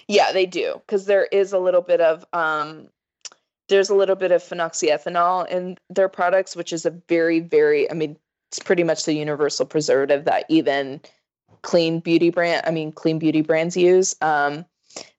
Yeah, 0.08 0.32
they 0.32 0.46
do 0.46 0.82
because 0.86 1.06
there 1.06 1.26
is 1.26 1.52
a 1.54 1.60
little 1.60 1.82
bit 1.82 2.00
of 2.02 2.26
um, 2.34 2.90
there's 3.68 3.90
a 3.90 3.96
little 3.96 4.16
bit 4.16 4.32
of 4.32 4.42
phenoxyethanol 4.44 5.48
in 5.50 5.78
their 5.90 6.10
products, 6.10 6.56
which 6.56 6.74
is 6.74 6.86
a 6.86 6.92
very, 7.10 7.40
very. 7.40 7.90
I 7.90 7.94
mean, 7.94 8.18
it's 8.50 8.60
pretty 8.60 8.84
much 8.84 9.06
the 9.06 9.14
universal 9.14 9.66
preservative 9.66 10.26
that 10.26 10.46
even 10.50 11.02
clean 11.62 12.00
beauty 12.00 12.30
brand, 12.30 12.64
I 12.66 12.72
mean, 12.72 12.92
clean 12.92 13.20
beauty 13.20 13.42
brands 13.42 13.78
use. 13.78 14.16
Um, 14.22 14.66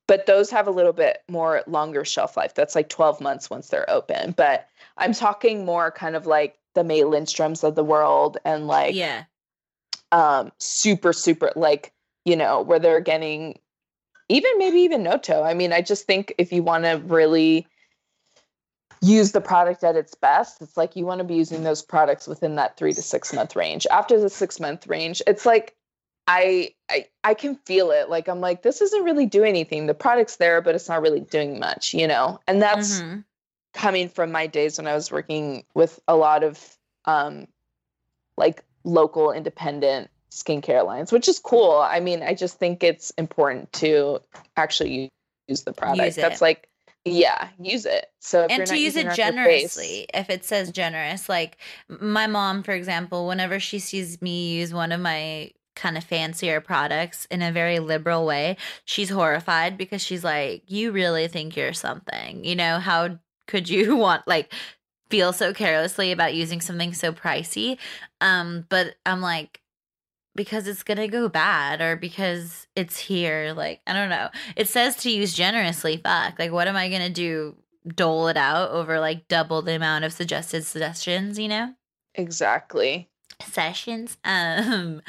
but 0.06 0.26
those 0.26 0.50
have 0.50 0.66
a 0.66 0.70
little 0.72 0.92
bit 0.92 1.22
more 1.30 1.62
longer 1.66 2.04
shelf 2.04 2.36
life. 2.36 2.54
That's 2.54 2.74
like 2.74 2.88
12 2.88 3.20
months 3.20 3.48
once 3.48 3.68
they're 3.68 3.88
open. 3.88 4.32
But 4.32 4.68
I'm 4.98 5.14
talking 5.14 5.64
more 5.64 5.90
kind 5.90 6.16
of 6.16 6.26
like 6.26 6.58
the 6.74 6.84
May 6.84 7.00
Lindstroms 7.00 7.64
of 7.64 7.74
the 7.74 7.84
world 7.84 8.38
and 8.44 8.66
like 8.66 8.94
yeah. 8.94 9.24
um 10.10 10.52
super 10.58 11.12
super 11.12 11.52
like 11.56 11.92
you 12.24 12.36
know 12.36 12.60
where 12.62 12.78
they're 12.78 13.00
getting 13.00 13.58
even 14.28 14.50
maybe 14.58 14.78
even 14.78 15.02
noto. 15.02 15.42
I 15.42 15.54
mean 15.54 15.72
i 15.72 15.82
just 15.82 16.06
think 16.06 16.34
if 16.38 16.52
you 16.52 16.62
want 16.62 16.84
to 16.84 17.02
really 17.06 17.66
use 19.00 19.32
the 19.32 19.40
product 19.40 19.82
at 19.82 19.96
its 19.96 20.14
best 20.14 20.62
it's 20.62 20.76
like 20.76 20.94
you 20.94 21.04
want 21.04 21.18
to 21.18 21.24
be 21.24 21.34
using 21.34 21.64
those 21.64 21.82
products 21.82 22.28
within 22.28 22.54
that 22.54 22.76
three 22.76 22.92
to 22.92 23.02
six 23.02 23.32
month 23.32 23.56
range. 23.56 23.86
After 23.90 24.20
the 24.20 24.30
six 24.30 24.60
month 24.60 24.86
range 24.86 25.20
it's 25.26 25.44
like 25.44 25.74
I, 26.28 26.70
I 26.88 27.06
i 27.24 27.34
can 27.34 27.56
feel 27.66 27.90
it. 27.90 28.08
Like 28.08 28.28
i'm 28.28 28.40
like 28.40 28.62
this 28.62 28.80
isn't 28.80 29.02
really 29.04 29.26
doing 29.26 29.48
anything. 29.48 29.86
The 29.86 29.94
product's 29.94 30.36
there 30.36 30.60
but 30.62 30.74
it's 30.76 30.88
not 30.88 31.02
really 31.02 31.20
doing 31.20 31.58
much 31.58 31.92
you 31.94 32.06
know? 32.06 32.38
And 32.46 32.62
that's 32.62 33.00
Mhm. 33.00 33.24
Coming 33.72 34.08
from 34.08 34.32
my 34.32 34.46
days 34.46 34.78
when 34.78 34.86
I 34.86 34.94
was 34.94 35.10
working 35.10 35.64
with 35.74 36.00
a 36.08 36.16
lot 36.16 36.44
of 36.44 36.76
um 37.04 37.46
like 38.36 38.64
local 38.84 39.32
independent 39.32 40.10
skincare 40.30 40.84
lines, 40.84 41.12
which 41.12 41.28
is 41.28 41.38
cool. 41.38 41.72
I 41.72 42.00
mean, 42.00 42.22
I 42.22 42.34
just 42.34 42.58
think 42.58 42.82
it's 42.82 43.10
important 43.10 43.72
to 43.74 44.20
actually 44.56 45.10
use 45.46 45.62
the 45.62 45.72
product. 45.72 46.04
Use 46.04 46.16
That's 46.16 46.40
like 46.40 46.68
yeah, 47.04 47.48
use 47.60 47.84
it. 47.84 48.06
So 48.20 48.44
if 48.44 48.50
and 48.50 48.66
to 48.66 48.78
use 48.78 48.96
it 48.96 49.12
generously 49.14 50.06
if 50.14 50.30
it 50.30 50.44
says 50.44 50.70
generous 50.70 51.28
like 51.28 51.58
my 51.88 52.26
mom 52.26 52.62
for 52.62 52.72
example 52.72 53.26
whenever 53.26 53.58
she 53.58 53.78
sees 53.78 54.22
me 54.22 54.54
use 54.54 54.72
one 54.72 54.92
of 54.92 55.00
my 55.00 55.50
kind 55.74 55.96
of 55.96 56.04
fancier 56.04 56.60
products 56.60 57.26
in 57.30 57.42
a 57.42 57.50
very 57.50 57.78
liberal 57.78 58.26
way 58.26 58.56
she's 58.84 59.08
horrified 59.08 59.78
because 59.78 60.02
she's 60.02 60.22
like 60.22 60.62
you 60.66 60.92
really 60.92 61.26
think 61.28 61.56
you're 61.56 61.72
something 61.72 62.44
you 62.44 62.54
know 62.54 62.78
how 62.78 63.18
could 63.52 63.68
you 63.68 63.94
want 64.04 64.26
like 64.26 64.52
feel 65.10 65.32
so 65.32 65.52
carelessly 65.52 66.10
about 66.10 66.34
using 66.34 66.60
something 66.60 66.94
so 66.94 67.12
pricey 67.12 67.76
um 68.20 68.64
but 68.68 68.94
i'm 69.06 69.20
like 69.20 69.60
because 70.34 70.66
it's 70.66 70.82
gonna 70.82 71.06
go 71.06 71.28
bad 71.28 71.82
or 71.82 71.94
because 71.94 72.66
it's 72.74 72.98
here 72.98 73.52
like 73.54 73.80
i 73.86 73.92
don't 73.92 74.08
know 74.08 74.28
it 74.56 74.66
says 74.66 74.96
to 74.96 75.10
use 75.10 75.34
generously 75.34 75.98
fuck 75.98 76.38
like 76.38 76.50
what 76.50 76.66
am 76.66 76.76
i 76.76 76.88
gonna 76.88 77.10
do 77.10 77.54
dole 77.86 78.28
it 78.28 78.36
out 78.36 78.70
over 78.70 79.00
like 79.00 79.28
double 79.28 79.62
the 79.62 79.74
amount 79.74 80.04
of 80.04 80.12
suggested 80.12 80.64
suggestions, 80.64 81.38
you 81.38 81.48
know? 81.48 81.74
Exactly. 82.14 83.08
Sessions. 83.40 84.16
Um 84.24 85.02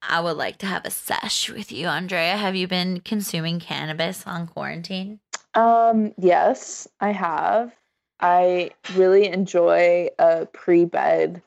I 0.00 0.20
would 0.20 0.36
like 0.36 0.58
to 0.58 0.66
have 0.66 0.84
a 0.84 0.90
sesh 0.90 1.50
with 1.50 1.72
you, 1.72 1.88
Andrea. 1.88 2.36
Have 2.36 2.54
you 2.54 2.68
been 2.68 3.00
consuming 3.00 3.58
cannabis 3.58 4.24
on 4.28 4.46
quarantine? 4.46 5.18
Um, 5.54 6.14
yes, 6.16 6.86
I 7.00 7.10
have. 7.10 7.72
I 8.20 8.70
really 8.94 9.26
enjoy 9.26 10.08
a 10.18 10.46
pre-bed 10.46 11.42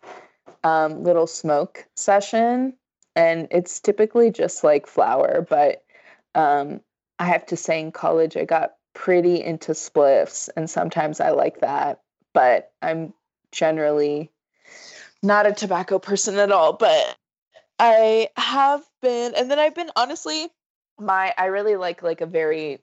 um, 0.63 1.03
little 1.03 1.27
smoke 1.27 1.85
session, 1.95 2.73
and 3.15 3.47
it's 3.51 3.79
typically 3.79 4.31
just 4.31 4.63
like 4.63 4.87
flower. 4.87 5.45
But 5.47 5.83
um, 6.35 6.81
I 7.19 7.25
have 7.25 7.45
to 7.47 7.57
say, 7.57 7.79
in 7.79 7.91
college, 7.91 8.37
I 8.37 8.45
got 8.45 8.75
pretty 8.93 9.41
into 9.43 9.73
spliffs, 9.73 10.49
and 10.55 10.69
sometimes 10.69 11.19
I 11.19 11.31
like 11.31 11.61
that. 11.61 12.01
But 12.33 12.71
I'm 12.81 13.13
generally 13.51 14.31
not 15.21 15.45
a 15.45 15.53
tobacco 15.53 15.99
person 15.99 16.37
at 16.37 16.51
all. 16.51 16.73
But 16.73 17.17
I 17.79 18.29
have 18.37 18.83
been, 19.01 19.33
and 19.35 19.51
then 19.51 19.59
I've 19.59 19.75
been 19.75 19.91
honestly, 19.95 20.49
my 20.99 21.33
I 21.37 21.45
really 21.45 21.75
like 21.75 22.03
like 22.03 22.21
a 22.21 22.25
very 22.25 22.79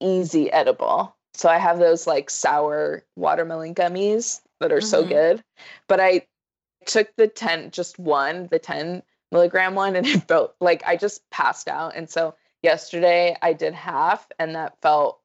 easy 0.00 0.50
edible. 0.50 1.15
So 1.36 1.48
I 1.48 1.58
have 1.58 1.78
those 1.78 2.06
like 2.06 2.30
sour 2.30 3.04
watermelon 3.16 3.74
gummies 3.74 4.40
that 4.60 4.72
are 4.72 4.80
so 4.80 5.04
Mhm. 5.04 5.08
good. 5.08 5.44
But 5.86 6.00
I 6.00 6.26
took 6.86 7.14
the 7.16 7.28
10, 7.28 7.70
just 7.70 7.98
one, 7.98 8.48
the 8.50 8.58
10 8.58 9.02
milligram 9.30 9.74
one, 9.74 9.96
and 9.96 10.06
it 10.06 10.26
felt 10.28 10.54
like 10.60 10.82
I 10.86 10.96
just 10.96 11.28
passed 11.30 11.68
out. 11.68 11.94
And 11.94 12.08
so 12.08 12.34
yesterday 12.62 13.36
I 13.42 13.52
did 13.52 13.74
half, 13.74 14.26
and 14.38 14.54
that 14.54 14.80
felt 14.80 15.20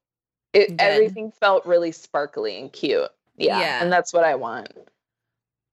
it 0.54 0.70
Good. 0.70 0.82
everything 0.82 1.32
felt 1.32 1.66
really 1.66 1.94
sparkly 1.94 2.60
and 2.60 2.72
cute. 2.74 3.10
Yeah. 3.38 3.60
Yeah. 3.60 3.82
And 3.82 3.92
that's 3.92 4.12
what 4.12 4.26
I 4.26 4.36
want. 4.36 4.70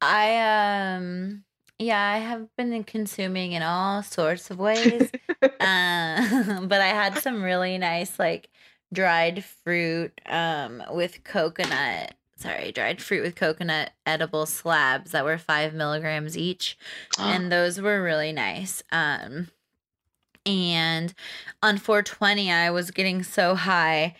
I 0.01 0.95
um 0.95 1.45
yeah, 1.81 2.01
I 2.01 2.19
have 2.19 2.49
been 2.57 2.83
consuming 2.85 3.53
in 3.53 3.63
all 3.63 4.03
sorts 4.03 4.51
of 4.51 4.59
ways. 4.59 5.11
uh, 5.43 5.47
but 6.63 6.81
I 6.81 6.89
had 6.89 7.19
some 7.19 7.43
really 7.43 7.79
nice 7.79 8.19
like 8.19 8.49
dried 8.93 9.45
fruit 9.45 10.19
um 10.27 10.83
with 10.91 11.23
coconut 11.25 12.15
sorry, 12.39 12.71
dried 12.73 13.03
fruit 13.03 13.23
with 13.23 13.35
coconut 13.35 13.91
edible 14.07 14.47
slabs 14.47 15.11
that 15.11 15.25
were 15.25 15.39
five 15.39 15.75
milligrams 15.75 16.39
each. 16.39 16.79
and 17.19 17.53
those 17.53 17.81
were 17.81 18.03
really 18.03 18.33
nice. 18.33 18.83
Um, 18.93 19.49
and 20.47 21.13
on 21.63 21.79
420, 21.79 22.51
I 22.51 22.71
was 22.71 22.91
getting 22.91 23.23
so 23.23 23.55
high 23.55 24.15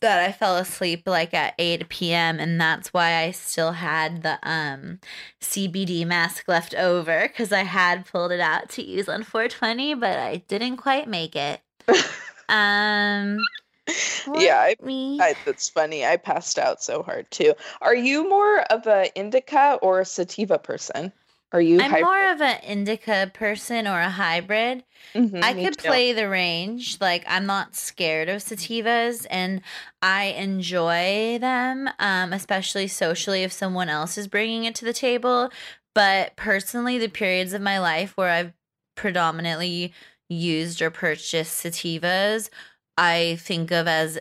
that 0.00 0.18
I 0.18 0.32
fell 0.32 0.56
asleep 0.56 1.06
like 1.06 1.32
at 1.32 1.54
8 1.58 1.88
p.m. 1.88 2.38
and 2.38 2.60
that's 2.60 2.92
why 2.92 3.22
I 3.22 3.30
still 3.30 3.72
had 3.72 4.22
the 4.22 4.38
um 4.42 5.00
CBD 5.40 6.06
mask 6.06 6.46
left 6.46 6.74
over 6.74 7.22
because 7.22 7.52
I 7.52 7.62
had 7.62 8.04
pulled 8.04 8.30
it 8.30 8.40
out 8.40 8.68
to 8.70 8.82
use 8.82 9.08
on 9.08 9.22
420, 9.22 9.94
but 9.94 10.18
I 10.18 10.36
didn't 10.46 10.76
quite 10.76 11.08
make 11.08 11.34
it. 11.34 11.60
Um, 12.48 13.38
yeah, 14.34 14.58
I, 14.58 14.76
me. 14.82 15.20
I, 15.20 15.34
that's 15.44 15.68
funny. 15.68 16.04
I 16.04 16.16
passed 16.16 16.58
out 16.58 16.82
so 16.82 17.02
hard 17.02 17.30
too. 17.30 17.54
Are 17.80 17.94
you 17.94 18.28
more 18.28 18.60
of 18.72 18.86
a 18.86 19.12
indica 19.18 19.78
or 19.82 20.00
a 20.00 20.04
sativa 20.04 20.58
person? 20.58 21.12
Are 21.52 21.60
you 21.60 21.78
I'm 21.78 21.90
hybrid? 21.90 22.04
more 22.04 22.32
of 22.32 22.40
an 22.40 22.60
indica 22.62 23.30
person 23.34 23.86
or 23.86 24.00
a 24.00 24.10
hybrid. 24.10 24.84
Mhm, 25.14 25.42
I 25.42 25.52
could 25.54 25.78
too. 25.78 25.88
play 25.88 26.12
the 26.12 26.28
range. 26.28 26.98
Like 27.00 27.24
I'm 27.26 27.46
not 27.46 27.74
scared 27.76 28.28
of 28.28 28.42
sativas 28.42 29.26
and 29.30 29.60
I 30.02 30.24
enjoy 30.26 31.38
them, 31.40 31.90
um, 31.98 32.32
especially 32.32 32.88
socially 32.88 33.42
if 33.42 33.52
someone 33.52 33.88
else 33.88 34.16
is 34.18 34.28
bringing 34.28 34.64
it 34.64 34.74
to 34.76 34.84
the 34.84 34.92
table. 34.92 35.50
But 35.94 36.36
personally, 36.36 36.98
the 36.98 37.08
periods 37.08 37.52
of 37.52 37.62
my 37.62 37.78
life 37.78 38.16
where 38.16 38.30
I've 38.30 38.52
predominantly 38.96 39.92
used 40.28 40.80
or 40.82 40.90
purchased 40.90 41.64
sativas, 41.64 42.50
I 42.96 43.38
think 43.40 43.70
of 43.70 43.86
as 43.88 44.18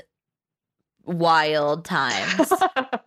wild 1.06 1.86
times 1.86 2.52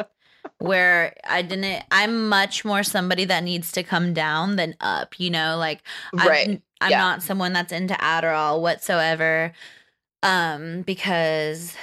where 0.59 1.15
I 1.25 1.43
didn't 1.43 1.85
I'm 1.91 2.29
much 2.29 2.65
more 2.65 2.83
somebody 2.83 3.25
that 3.27 3.43
needs 3.43 3.73
to 3.73 3.83
come 3.83 4.13
down 4.13 4.57
than 4.57 4.77
up, 4.81 5.19
you 5.19 5.31
know, 5.31 5.57
like 5.57 5.83
I'm, 6.17 6.29
right. 6.29 6.63
I'm 6.81 6.91
yeah. 6.91 6.99
not 6.99 7.23
someone 7.23 7.53
that's 7.53 7.73
into 7.73 7.95
Adderall 7.95 8.61
whatsoever 8.61 9.53
um 10.23 10.83
because 10.83 11.75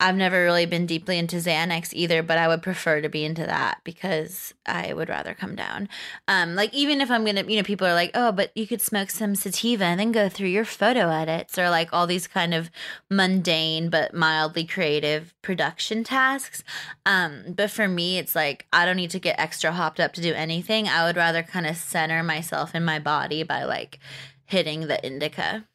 I've 0.00 0.16
never 0.16 0.42
really 0.42 0.66
been 0.66 0.86
deeply 0.86 1.18
into 1.18 1.36
Xanax 1.36 1.90
either, 1.92 2.22
but 2.22 2.36
I 2.36 2.48
would 2.48 2.62
prefer 2.62 3.00
to 3.00 3.08
be 3.08 3.24
into 3.24 3.46
that 3.46 3.80
because 3.84 4.52
I 4.66 4.92
would 4.92 5.08
rather 5.08 5.34
come 5.34 5.54
down. 5.54 5.88
Um, 6.26 6.56
like 6.56 6.74
even 6.74 7.00
if 7.00 7.10
I'm 7.10 7.24
gonna, 7.24 7.44
you 7.44 7.56
know, 7.56 7.62
people 7.62 7.86
are 7.86 7.94
like, 7.94 8.10
oh, 8.12 8.32
but 8.32 8.50
you 8.56 8.66
could 8.66 8.80
smoke 8.80 9.10
some 9.10 9.36
sativa 9.36 9.84
and 9.84 10.00
then 10.00 10.10
go 10.10 10.28
through 10.28 10.48
your 10.48 10.64
photo 10.64 11.10
edits 11.10 11.56
or 11.58 11.70
like 11.70 11.90
all 11.92 12.08
these 12.08 12.26
kind 12.26 12.52
of 12.54 12.70
mundane 13.08 13.88
but 13.88 14.12
mildly 14.12 14.64
creative 14.64 15.32
production 15.42 16.02
tasks. 16.02 16.64
Um, 17.06 17.54
but 17.54 17.70
for 17.70 17.86
me, 17.86 18.18
it's 18.18 18.34
like 18.34 18.66
I 18.72 18.84
don't 18.84 18.96
need 18.96 19.10
to 19.10 19.20
get 19.20 19.38
extra 19.38 19.70
hopped 19.70 20.00
up 20.00 20.12
to 20.14 20.20
do 20.20 20.34
anything. 20.34 20.88
I 20.88 21.06
would 21.06 21.16
rather 21.16 21.44
kind 21.44 21.66
of 21.66 21.76
center 21.76 22.22
myself 22.24 22.74
in 22.74 22.84
my 22.84 22.98
body 22.98 23.44
by 23.44 23.62
like 23.62 24.00
hitting 24.44 24.88
the 24.88 25.04
indica. 25.06 25.66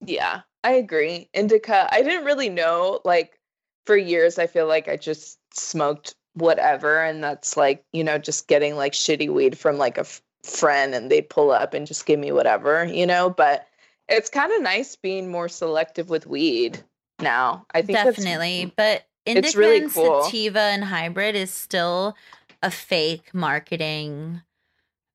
Yeah, 0.00 0.42
I 0.64 0.72
agree. 0.72 1.28
Indica, 1.32 1.88
I 1.92 2.02
didn't 2.02 2.24
really 2.24 2.48
know. 2.48 3.00
Like 3.04 3.38
for 3.86 3.96
years, 3.96 4.38
I 4.38 4.46
feel 4.48 4.66
like 4.66 4.88
I 4.88 4.96
just 4.96 5.38
smoked 5.54 6.14
whatever, 6.34 7.00
and 7.04 7.22
that's 7.22 7.56
like 7.56 7.84
you 7.92 8.02
know 8.02 8.18
just 8.18 8.48
getting 8.48 8.74
like 8.76 8.92
shitty 8.94 9.28
weed 9.32 9.56
from 9.56 9.76
like 9.78 9.96
a 9.98 10.00
f- 10.00 10.22
friend, 10.42 10.94
and 10.94 11.10
they'd 11.10 11.28
pull 11.30 11.52
up 11.52 11.74
and 11.74 11.86
just 11.86 12.06
give 12.06 12.18
me 12.18 12.32
whatever, 12.32 12.84
you 12.86 13.06
know. 13.06 13.30
But 13.30 13.68
it's 14.08 14.28
kind 14.30 14.52
of 14.52 14.62
nice 14.62 14.96
being 14.96 15.30
more 15.30 15.48
selective 15.48 16.08
with 16.10 16.26
weed 16.26 16.82
now. 17.20 17.64
I 17.72 17.82
think 17.82 17.96
that's- 17.98 18.16
Definitely, 18.16 18.72
but 18.76 19.04
indica 19.26 19.46
it's 19.48 19.56
really 19.56 19.78
and 19.82 19.92
cool. 19.92 20.24
sativa 20.24 20.60
and 20.60 20.84
hybrid 20.84 21.36
is 21.36 21.50
still 21.52 22.16
a 22.62 22.70
fake 22.70 23.32
marketing 23.34 24.40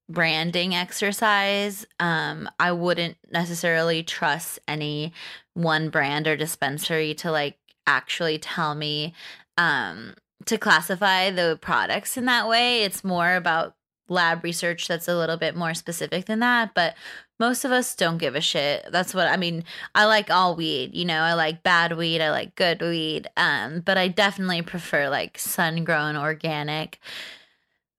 branding 0.10 0.74
exercise. 0.74 1.86
Um, 2.00 2.50
I 2.60 2.72
wouldn't 2.72 3.18
necessarily 3.32 4.04
trust 4.04 4.60
any 4.68 5.14
one 5.54 5.90
brand 5.90 6.28
or 6.28 6.36
dispensary 6.36 7.14
to 7.14 7.32
like 7.32 7.58
actually 7.86 8.38
tell 8.38 8.76
me 8.76 9.14
um 9.58 10.14
to 10.46 10.58
classify 10.58 11.30
the 11.32 11.58
products 11.62 12.18
in 12.18 12.26
that 12.26 12.48
way. 12.48 12.84
It's 12.84 13.04
more 13.04 13.36
about 13.36 13.76
lab 14.08 14.44
research 14.44 14.88
that's 14.88 15.08
a 15.08 15.16
little 15.16 15.38
bit 15.38 15.56
more 15.56 15.74
specific 15.74 16.26
than 16.26 16.40
that, 16.40 16.74
but 16.74 16.96
most 17.40 17.64
of 17.64 17.72
us 17.72 17.96
don't 17.96 18.18
give 18.18 18.36
a 18.36 18.42
shit. 18.42 18.86
That's 18.92 19.14
what 19.14 19.28
I 19.28 19.38
mean. 19.38 19.64
I 19.96 20.06
like 20.06 20.32
all 20.32 20.56
weed, 20.56 20.96
you 20.96 21.06
know. 21.06 21.22
I 21.22 21.34
like 21.34 21.64
bad 21.64 21.96
weed, 21.96 22.22
I 22.22 22.32
like 22.32 22.56
good 22.56 22.82
weed. 22.82 23.30
Um, 23.38 23.82
but 23.82 23.98
I 23.98 24.08
definitely 24.08 24.62
prefer 24.62 25.10
like 25.10 25.38
sun-grown 25.38 26.16
organic 26.18 27.00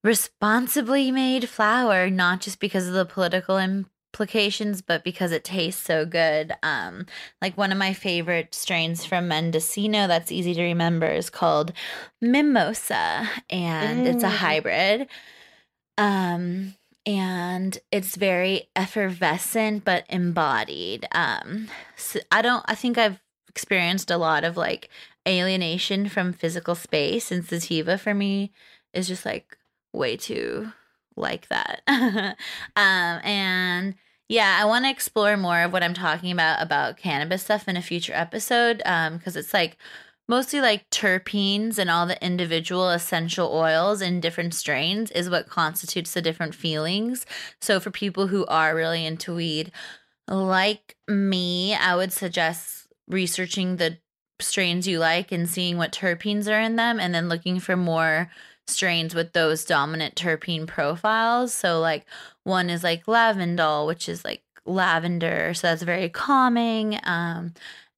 responsibly 0.02 1.10
made 1.10 1.48
flour, 1.48 2.10
not 2.10 2.40
just 2.40 2.58
because 2.60 2.86
of 2.88 2.94
the 2.94 3.04
political 3.04 3.58
implications, 3.58 4.80
but 4.82 5.04
because 5.04 5.32
it 5.32 5.44
tastes 5.44 5.82
so 5.82 6.04
good. 6.06 6.52
Um, 6.62 7.06
like 7.42 7.56
one 7.56 7.72
of 7.72 7.78
my 7.78 7.92
favorite 7.92 8.54
strains 8.54 9.04
from 9.04 9.28
Mendocino 9.28 10.06
that's 10.06 10.32
easy 10.32 10.54
to 10.54 10.62
remember 10.62 11.06
is 11.06 11.30
called 11.30 11.72
Mimosa, 12.20 13.28
and 13.50 14.06
it's 14.06 14.24
a 14.24 14.28
Mm. 14.28 14.36
hybrid. 14.36 15.08
Um, 15.98 16.74
and 17.06 17.78
it's 17.90 18.16
very 18.16 18.68
effervescent 18.76 19.84
but 19.84 20.04
embodied. 20.08 21.06
Um, 21.12 21.68
so 21.96 22.20
I 22.30 22.42
don't. 22.42 22.64
I 22.66 22.74
think 22.74 22.98
I've 22.98 23.20
experienced 23.48 24.10
a 24.10 24.16
lot 24.16 24.44
of 24.44 24.56
like 24.56 24.88
alienation 25.26 26.08
from 26.08 26.32
physical 26.32 26.74
space, 26.74 27.30
and 27.30 27.44
sativa 27.44 27.98
for 27.98 28.14
me 28.14 28.52
is 28.92 29.08
just 29.08 29.24
like 29.24 29.56
way 29.92 30.16
too 30.16 30.72
like 31.16 31.48
that. 31.48 31.82
um, 31.88 32.36
and 32.76 33.94
yeah, 34.28 34.58
I 34.60 34.64
want 34.64 34.84
to 34.84 34.90
explore 34.90 35.36
more 35.36 35.62
of 35.62 35.72
what 35.72 35.82
I'm 35.82 35.94
talking 35.94 36.30
about 36.30 36.62
about 36.62 36.96
cannabis 36.96 37.42
stuff 37.42 37.68
in 37.68 37.76
a 37.76 37.82
future 37.82 38.12
episode 38.14 38.80
um 38.86 39.16
because 39.16 39.34
it's 39.36 39.52
like 39.52 39.76
mostly 40.28 40.60
like 40.60 40.88
terpenes 40.90 41.76
and 41.76 41.90
all 41.90 42.06
the 42.06 42.24
individual 42.24 42.90
essential 42.90 43.52
oils 43.52 44.00
in 44.00 44.20
different 44.20 44.54
strains 44.54 45.10
is 45.10 45.28
what 45.28 45.48
constitutes 45.48 46.14
the 46.14 46.22
different 46.22 46.54
feelings. 46.54 47.26
So 47.60 47.80
for 47.80 47.90
people 47.90 48.28
who 48.28 48.46
are 48.46 48.74
really 48.74 49.04
into 49.04 49.34
weed 49.34 49.72
like 50.28 50.96
me, 51.08 51.74
I 51.74 51.96
would 51.96 52.12
suggest 52.12 52.86
researching 53.08 53.76
the 53.76 53.98
strains 54.38 54.86
you 54.86 55.00
like 55.00 55.32
and 55.32 55.48
seeing 55.48 55.76
what 55.76 55.92
terpenes 55.92 56.48
are 56.48 56.60
in 56.60 56.76
them 56.76 57.00
and 57.00 57.12
then 57.12 57.28
looking 57.28 57.58
for 57.58 57.76
more 57.76 58.30
strains 58.70 59.14
with 59.14 59.32
those 59.32 59.64
dominant 59.64 60.14
terpene 60.14 60.66
profiles. 60.66 61.52
So 61.52 61.80
like 61.80 62.06
one 62.44 62.70
is 62.70 62.82
like 62.84 63.06
lavendal, 63.06 63.86
which 63.86 64.08
is 64.08 64.24
like 64.24 64.42
lavender, 64.64 65.52
so 65.54 65.68
that's 65.68 65.82
very 65.82 66.08
calming. 66.08 66.98
Um 67.02 67.54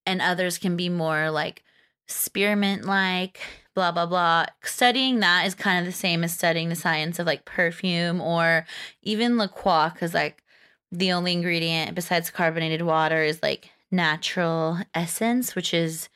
and 0.07 0.21
others 0.21 0.59
can 0.59 0.77
be 0.77 0.89
more 0.89 1.31
like 1.31 1.63
spearmint 2.09 2.85
like, 2.85 3.41
blah, 3.75 3.93
blah, 3.93 4.07
blah. 4.07 4.47
Studying 4.63 5.21
that 5.21 5.47
is 5.47 5.55
kind 5.55 5.79
of 5.79 5.87
the 5.87 5.97
same 5.97 6.25
as 6.25 6.35
studying 6.35 6.69
the 6.69 6.75
science 6.75 7.19
of 7.19 7.27
like 7.27 7.45
perfume 7.45 8.21
or 8.21 8.67
even 9.03 9.37
La 9.37 9.47
Croix, 9.47 9.91
because 9.93 10.15
like 10.15 10.43
the 10.91 11.13
only 11.13 11.33
ingredient 11.33 11.95
besides 11.95 12.31
carbonated 12.31 12.83
water 12.83 13.23
is 13.23 13.43
like 13.43 13.71
natural 13.91 14.79
essence, 14.95 15.55
which 15.55 15.73
is 15.73 16.09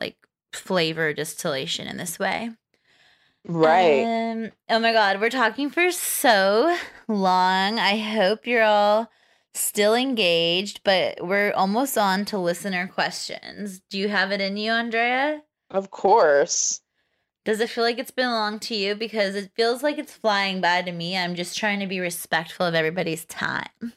like 0.00 0.16
flavor 0.52 1.12
distillation 1.12 1.86
in 1.86 1.96
this 1.96 2.18
way. 2.18 2.50
Right. 3.46 4.04
Um, 4.04 4.52
oh 4.70 4.78
my 4.78 4.92
God, 4.92 5.20
we're 5.20 5.30
talking 5.30 5.70
for 5.70 5.90
so 5.90 6.76
long. 7.08 7.78
I 7.78 7.98
hope 7.98 8.46
you're 8.46 8.64
all 8.64 9.10
still 9.52 9.94
engaged, 9.94 10.80
but 10.84 11.26
we're 11.26 11.52
almost 11.52 11.98
on 11.98 12.24
to 12.26 12.38
listener 12.38 12.86
questions. 12.86 13.80
Do 13.90 13.98
you 13.98 14.08
have 14.08 14.32
it 14.32 14.40
in 14.40 14.56
you, 14.56 14.72
Andrea? 14.72 15.42
Of 15.70 15.90
course. 15.90 16.80
Does 17.44 17.60
it 17.60 17.68
feel 17.68 17.84
like 17.84 17.98
it's 17.98 18.10
been 18.10 18.30
long 18.30 18.58
to 18.60 18.74
you? 18.74 18.94
Because 18.94 19.34
it 19.34 19.50
feels 19.54 19.82
like 19.82 19.98
it's 19.98 20.14
flying 20.14 20.62
by 20.62 20.80
to 20.80 20.92
me. 20.92 21.16
I'm 21.16 21.34
just 21.34 21.58
trying 21.58 21.80
to 21.80 21.86
be 21.86 22.00
respectful 22.00 22.64
of 22.64 22.74
everybody's 22.74 23.26
time. 23.26 23.92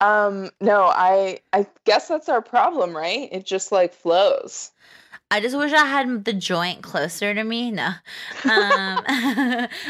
Um, 0.00 0.50
no, 0.60 0.84
I 0.84 1.38
I 1.52 1.66
guess 1.84 2.08
that's 2.08 2.28
our 2.28 2.42
problem, 2.42 2.96
right? 2.96 3.28
It 3.30 3.46
just 3.46 3.70
like 3.72 3.94
flows. 3.94 4.72
I 5.30 5.40
just 5.40 5.56
wish 5.56 5.72
I 5.72 5.84
had 5.84 6.24
the 6.24 6.32
joint 6.32 6.82
closer 6.82 7.34
to 7.34 7.44
me. 7.44 7.70
No. 7.70 7.90
Um, 8.50 9.04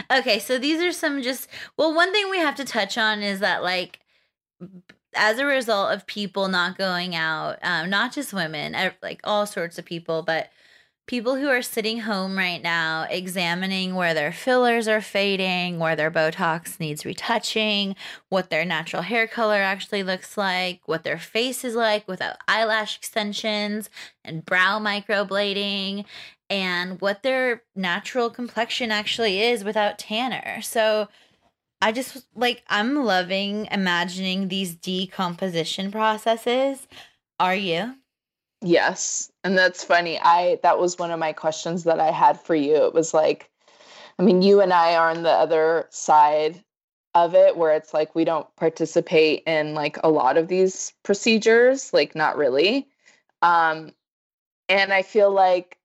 okay, 0.10 0.38
so 0.40 0.58
these 0.58 0.82
are 0.82 0.92
some 0.92 1.22
just 1.22 1.48
well, 1.76 1.94
one 1.94 2.12
thing 2.12 2.28
we 2.30 2.38
have 2.38 2.56
to 2.56 2.64
touch 2.64 2.98
on 2.98 3.22
is 3.22 3.40
that 3.40 3.62
like 3.62 4.00
as 5.14 5.38
a 5.38 5.46
result 5.46 5.92
of 5.92 6.06
people 6.06 6.48
not 6.48 6.76
going 6.76 7.14
out, 7.14 7.58
um, 7.62 7.88
not 7.90 8.12
just 8.12 8.32
women, 8.32 8.74
like 9.02 9.20
all 9.24 9.46
sorts 9.46 9.78
of 9.78 9.84
people, 9.84 10.22
but 10.22 10.50
people 11.08 11.36
who 11.36 11.48
are 11.48 11.62
sitting 11.62 12.00
home 12.00 12.36
right 12.36 12.62
now 12.62 13.06
examining 13.10 13.94
where 13.94 14.12
their 14.12 14.30
fillers 14.30 14.86
are 14.86 15.00
fading, 15.00 15.78
where 15.78 15.96
their 15.96 16.10
Botox 16.10 16.78
needs 16.78 17.06
retouching, 17.06 17.96
what 18.28 18.50
their 18.50 18.64
natural 18.64 19.02
hair 19.02 19.26
color 19.26 19.56
actually 19.56 20.02
looks 20.02 20.36
like, 20.36 20.80
what 20.84 21.04
their 21.04 21.18
face 21.18 21.64
is 21.64 21.74
like 21.74 22.06
without 22.06 22.36
eyelash 22.46 22.96
extensions 22.96 23.88
and 24.22 24.44
brow 24.44 24.78
microblading, 24.78 26.04
and 26.50 27.00
what 27.00 27.22
their 27.22 27.62
natural 27.74 28.30
complexion 28.30 28.92
actually 28.92 29.40
is 29.40 29.64
without 29.64 29.98
tanner. 29.98 30.60
So, 30.62 31.08
I 31.80 31.92
just 31.92 32.26
like 32.34 32.64
I'm 32.68 33.04
loving 33.04 33.66
imagining 33.70 34.48
these 34.48 34.74
decomposition 34.74 35.90
processes. 35.92 36.86
Are 37.40 37.54
you? 37.54 37.94
Yes. 38.60 39.30
And 39.44 39.56
that's 39.56 39.84
funny. 39.84 40.18
I 40.20 40.58
that 40.62 40.78
was 40.78 40.98
one 40.98 41.10
of 41.10 41.18
my 41.20 41.32
questions 41.32 41.84
that 41.84 42.00
I 42.00 42.10
had 42.10 42.40
for 42.40 42.54
you. 42.54 42.74
It 42.86 42.94
was 42.94 43.14
like 43.14 43.50
I 44.18 44.24
mean, 44.24 44.42
you 44.42 44.60
and 44.60 44.72
I 44.72 44.96
are 44.96 45.10
on 45.10 45.22
the 45.22 45.30
other 45.30 45.86
side 45.90 46.64
of 47.14 47.34
it 47.34 47.56
where 47.56 47.72
it's 47.72 47.94
like 47.94 48.14
we 48.14 48.24
don't 48.24 48.46
participate 48.56 49.44
in 49.46 49.74
like 49.74 49.98
a 50.02 50.10
lot 50.10 50.36
of 50.36 50.48
these 50.48 50.92
procedures, 51.04 51.92
like 51.92 52.14
not 52.14 52.36
really. 52.36 52.88
Um 53.42 53.92
and 54.68 54.92
I 54.92 55.02
feel 55.02 55.30
like 55.30 55.78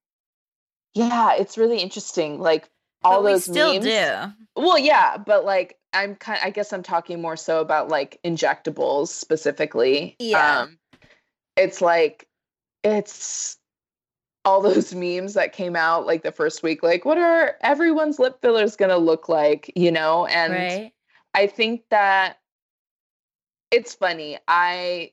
yeah, 0.95 1.35
it's 1.35 1.57
really 1.57 1.79
interesting 1.79 2.39
like 2.39 2.69
all 3.03 3.21
but 3.21 3.29
those 3.29 3.43
still 3.43 3.73
memes. 3.73 3.85
do. 3.85 4.33
Well, 4.55 4.79
yeah, 4.79 5.17
but 5.17 5.45
like 5.45 5.77
I'm 5.93 6.15
kind 6.15 6.39
I 6.43 6.49
guess 6.49 6.73
I'm 6.73 6.83
talking 6.83 7.21
more 7.21 7.37
so 7.37 7.61
about 7.61 7.89
like 7.89 8.19
injectables 8.25 9.09
specifically. 9.09 10.15
Yeah. 10.17 10.61
Um 10.61 10.79
it's 11.55 11.79
like 11.79 12.27
it's 12.84 13.57
all 14.45 14.61
those 14.61 14.93
memes 14.93 15.34
that 15.34 15.53
came 15.53 15.76
out 15.76 16.05
like 16.05 16.23
the 16.23 16.31
first 16.31 16.64
week 16.64 16.84
like 16.84 17.05
what 17.05 17.18
are 17.18 17.55
everyone's 17.61 18.19
lip 18.19 18.39
fillers 18.41 18.76
going 18.76 18.89
to 18.89 18.97
look 18.97 19.30
like 19.30 19.72
you 19.76 19.91
know 19.91 20.26
and 20.27 20.53
right. 20.53 20.93
i 21.34 21.47
think 21.47 21.84
that 21.89 22.39
it's 23.72 23.95
funny 23.95 24.38
i 24.47 25.11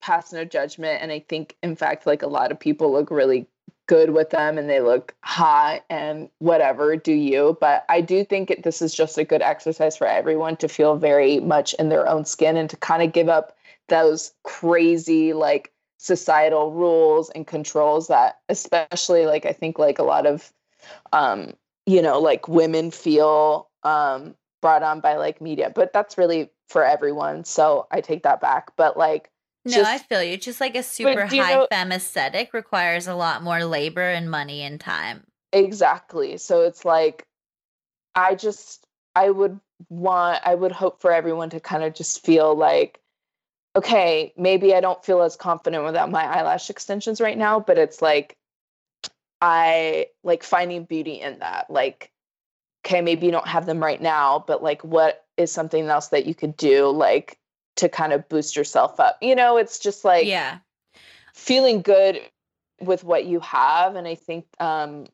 pass 0.00 0.32
no 0.32 0.44
judgment 0.44 1.02
and 1.02 1.10
i 1.10 1.18
think 1.18 1.56
in 1.62 1.74
fact 1.74 2.06
like 2.06 2.22
a 2.22 2.28
lot 2.28 2.52
of 2.52 2.60
people 2.60 2.92
look 2.92 3.10
really 3.10 3.46
good 3.86 4.10
with 4.10 4.28
them 4.30 4.58
and 4.58 4.68
they 4.68 4.80
look 4.80 5.14
hot 5.22 5.82
and 5.88 6.28
whatever 6.38 6.94
do 6.94 7.12
you 7.12 7.56
but 7.58 7.84
i 7.88 8.02
do 8.02 8.22
think 8.22 8.50
it, 8.50 8.62
this 8.62 8.82
is 8.82 8.94
just 8.94 9.16
a 9.16 9.24
good 9.24 9.40
exercise 9.40 9.96
for 9.96 10.06
everyone 10.06 10.56
to 10.56 10.68
feel 10.68 10.96
very 10.96 11.40
much 11.40 11.74
in 11.74 11.88
their 11.88 12.06
own 12.06 12.24
skin 12.24 12.56
and 12.56 12.68
to 12.68 12.76
kind 12.76 13.02
of 13.02 13.12
give 13.12 13.30
up 13.30 13.56
those 13.88 14.32
crazy 14.44 15.32
like 15.32 15.72
societal 15.98 16.72
rules 16.72 17.28
and 17.30 17.46
controls 17.46 18.06
that 18.08 18.38
especially 18.48 19.26
like 19.26 19.44
i 19.44 19.52
think 19.52 19.78
like 19.78 19.98
a 19.98 20.02
lot 20.04 20.26
of 20.26 20.52
um 21.12 21.52
you 21.86 22.00
know 22.00 22.20
like 22.20 22.46
women 22.48 22.90
feel 22.90 23.68
um 23.82 24.34
brought 24.62 24.82
on 24.82 25.00
by 25.00 25.16
like 25.16 25.40
media 25.40 25.70
but 25.74 25.92
that's 25.92 26.16
really 26.16 26.50
for 26.68 26.84
everyone 26.84 27.44
so 27.44 27.86
i 27.90 28.00
take 28.00 28.22
that 28.22 28.40
back 28.40 28.70
but 28.76 28.96
like 28.96 29.30
No, 29.64 29.72
just- 29.72 29.90
I 29.90 29.98
feel 29.98 30.22
you. 30.22 30.36
Just 30.36 30.60
like 30.60 30.76
a 30.76 30.82
super 30.82 31.26
high 31.26 31.54
know- 31.54 31.66
femme 31.70 31.92
aesthetic 31.92 32.54
requires 32.54 33.06
a 33.08 33.14
lot 33.14 33.42
more 33.42 33.64
labor 33.64 34.08
and 34.08 34.30
money 34.30 34.62
and 34.62 34.80
time. 34.80 35.24
Exactly. 35.52 36.38
So 36.38 36.62
it's 36.62 36.84
like 36.84 37.26
I 38.14 38.34
just 38.34 38.86
I 39.16 39.30
would 39.30 39.58
want 39.90 40.40
I 40.44 40.54
would 40.54 40.72
hope 40.72 41.00
for 41.00 41.12
everyone 41.12 41.50
to 41.50 41.60
kind 41.60 41.82
of 41.82 41.92
just 41.94 42.24
feel 42.24 42.54
like 42.54 43.00
okay, 43.76 44.32
maybe 44.36 44.74
I 44.74 44.80
don't 44.80 45.04
feel 45.04 45.22
as 45.22 45.36
confident 45.36 45.84
without 45.84 46.10
my 46.10 46.24
eyelash 46.24 46.70
extensions 46.70 47.20
right 47.20 47.38
now, 47.38 47.60
but 47.60 47.78
it's 47.78 48.02
like 48.02 48.36
I 49.40 50.08
like 50.24 50.42
finding 50.42 50.84
beauty 50.84 51.20
in 51.20 51.40
that. 51.40 51.70
Like 51.70 52.10
okay, 52.86 53.00
maybe 53.00 53.26
you 53.26 53.32
don't 53.32 53.46
have 53.46 53.66
them 53.66 53.82
right 53.82 54.00
now, 54.00 54.44
but 54.46 54.62
like 54.62 54.82
what 54.82 55.24
is 55.36 55.52
something 55.52 55.88
else 55.88 56.08
that 56.08 56.26
you 56.26 56.34
could 56.34 56.56
do 56.56 56.88
like 56.90 57.38
to 57.76 57.88
kind 57.88 58.12
of 58.12 58.28
boost 58.28 58.56
yourself 58.56 58.98
up. 58.98 59.18
You 59.20 59.36
know, 59.36 59.56
it's 59.56 59.78
just 59.78 60.04
like 60.04 60.26
yeah. 60.26 60.58
feeling 61.34 61.82
good 61.82 62.20
with 62.80 63.04
what 63.04 63.24
you 63.24 63.40
have 63.40 63.96
and 63.96 64.06
i 64.06 64.14
think 64.14 64.46
um 64.60 65.06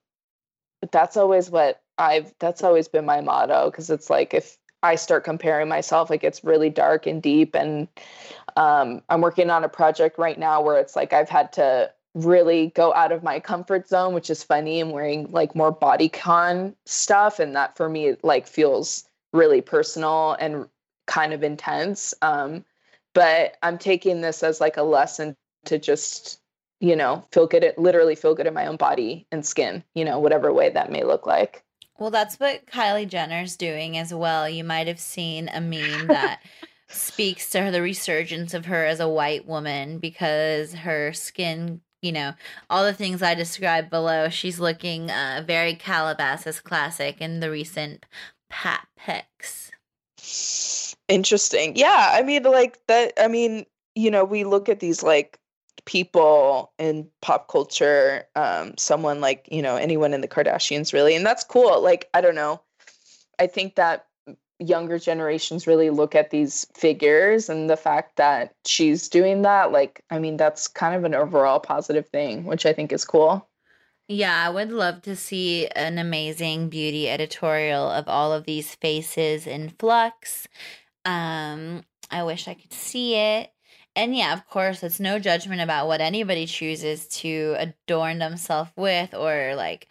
that's 0.93 1.17
always 1.17 1.51
what 1.51 1.81
i've 1.99 2.33
that's 2.39 2.63
always 2.63 2.89
been 2.89 3.05
my 3.05 3.21
motto 3.21 3.71
because 3.71 3.91
it's 3.91 4.11
like 4.11 4.35
if 4.35 4.59
i 4.83 4.95
start 4.95 5.25
comparing 5.25 5.69
myself 5.69 6.11
it 6.11 6.21
gets 6.21 6.45
really 6.45 6.71
dark 6.71 7.07
and 7.07 7.23
deep 7.23 7.55
and 7.55 7.89
um 8.57 9.03
i'm 9.09 9.21
working 9.21 9.51
on 9.51 9.65
a 9.65 9.69
project 9.69 10.19
right 10.19 10.39
now 10.39 10.61
where 10.63 10.79
it's 10.79 10.97
like 10.97 11.13
i've 11.13 11.29
had 11.29 11.53
to 11.53 11.91
really 12.15 12.69
go 12.77 12.95
out 12.95 13.11
of 13.11 13.23
my 13.23 13.41
comfort 13.41 13.89
zone 13.89 14.15
which 14.15 14.31
is 14.31 14.43
funny 14.43 14.81
i'm 14.81 14.91
wearing 14.91 15.31
like 15.31 15.55
more 15.55 15.73
body 15.73 16.09
con 16.09 16.75
stuff 16.85 17.41
and 17.41 17.57
that 17.57 17.77
for 17.77 17.89
me 17.89 18.15
like 18.23 18.47
feels 18.47 19.05
really 19.33 19.61
personal 19.61 20.37
and 20.39 20.67
kind 21.07 21.33
of 21.33 21.43
intense 21.43 22.15
um 22.23 22.65
but 23.15 23.57
i'm 23.63 23.79
taking 23.79 24.21
this 24.21 24.43
as 24.43 24.61
like 24.61 24.77
a 24.77 24.83
lesson 24.83 25.35
to 25.65 25.79
just 25.79 26.41
you 26.81 26.95
know 26.95 27.25
feel 27.33 27.47
good 27.47 27.65
at 27.65 27.79
literally 27.79 28.15
feel 28.15 28.35
good 28.35 28.47
in 28.47 28.55
my 28.55 28.67
own 28.67 28.77
body 28.77 29.27
and 29.33 29.45
skin 29.45 29.83
you 29.95 30.05
know 30.05 30.19
whatever 30.19 30.53
way 30.53 30.71
that 30.71 30.93
may 30.93 31.03
look 31.03 31.27
like 31.27 31.65
Well, 31.99 32.11
that's 32.11 32.41
what 32.41 32.67
Kylie 32.67 33.09
Jenner's 33.09 33.57
doing 33.57 33.97
as 33.97 34.13
well. 34.13 34.49
You 34.49 34.65
might 34.65 34.89
have 34.89 34.99
seen 34.99 35.49
a 35.49 35.61
meme 35.61 36.09
that 36.09 36.41
speaks 36.89 37.51
to 37.51 37.63
her, 37.63 37.71
the 37.71 37.83
resurgence 37.83 38.55
of 38.55 38.67
her 38.67 38.85
as 38.85 39.01
a 39.01 39.09
white 39.09 39.47
woman 39.47 39.99
because 39.99 40.75
her 40.75 41.13
skin, 41.13 41.81
you 42.03 42.13
know, 42.13 42.33
all 42.71 42.85
the 42.85 42.93
things 42.93 43.23
I 43.23 43.35
described 43.35 43.91
below, 43.91 44.29
she's 44.29 44.61
looking 44.61 45.11
uh, 45.11 45.43
very 45.47 45.75
Calabasas 45.75 46.61
classic 46.61 47.21
in 47.21 47.41
the 47.41 47.51
recent 47.51 48.07
pap 48.55 48.87
pics. 48.97 49.73
interesting 51.09 51.75
yeah 51.77 52.11
i 52.13 52.23
mean 52.23 52.43
like 52.45 52.79
that 52.87 53.13
i 53.19 53.27
mean 53.27 53.67
you 53.95 54.11
know 54.11 54.25
we 54.25 54.45
look 54.45 54.69
at 54.69 54.81
these 54.81 55.03
like 55.03 55.39
people 55.85 56.73
in 56.79 57.07
pop 57.21 57.49
culture 57.49 58.25
um 58.37 58.73
someone 58.79 59.21
like 59.21 59.47
you 59.51 59.61
know 59.61 59.77
anyone 59.77 60.15
in 60.15 60.21
the 60.21 60.29
kardashians 60.29 60.93
really 60.93 61.15
and 61.15 61.27
that's 61.27 61.45
cool 61.45 61.83
like 61.83 62.09
i 62.15 62.21
don't 62.21 62.37
know 62.37 62.61
i 63.39 63.47
think 63.47 63.75
that 63.75 64.07
younger 64.59 64.99
generations 64.99 65.67
really 65.67 65.91
look 65.91 66.15
at 66.15 66.31
these 66.31 66.67
figures 66.75 67.49
and 67.49 67.69
the 67.69 67.77
fact 67.77 68.17
that 68.17 68.55
she's 68.65 69.09
doing 69.09 69.43
that 69.43 69.73
like 69.73 70.03
i 70.11 70.19
mean 70.19 70.37
that's 70.37 70.69
kind 70.69 70.95
of 70.95 71.05
an 71.05 71.15
overall 71.15 71.59
positive 71.59 72.09
thing 72.09 72.45
which 72.45 72.65
i 72.65 72.73
think 72.73 72.93
is 72.93 73.05
cool 73.05 73.49
Yeah, 74.09 74.47
I 74.47 74.51
would 74.51 74.71
love 74.71 75.01
to 75.03 75.17
see 75.17 75.67
an 75.69 75.97
amazing 75.99 76.69
beauty 76.69 77.09
editorial 77.09 77.89
of 77.91 78.07
all 78.07 78.33
of 78.35 78.45
these 78.45 78.75
faces 78.75 79.47
in 79.47 79.71
flux. 79.79 80.47
Um, 81.07 81.85
I 82.11 82.23
wish 82.23 82.47
I 82.47 82.55
could 82.55 82.73
see 82.73 83.15
it. 83.17 83.51
And 83.97 84.15
yeah, 84.17 84.33
of 84.35 84.47
course, 84.47 84.83
it's 84.83 85.01
no 85.01 85.19
judgment 85.19 85.61
about 85.63 85.87
what 85.87 86.01
anybody 86.01 86.47
chooses 86.47 87.07
to 87.23 87.55
adorn 87.59 88.19
themselves 88.19 88.71
with 88.77 89.15
or 89.15 89.55
like 89.57 89.89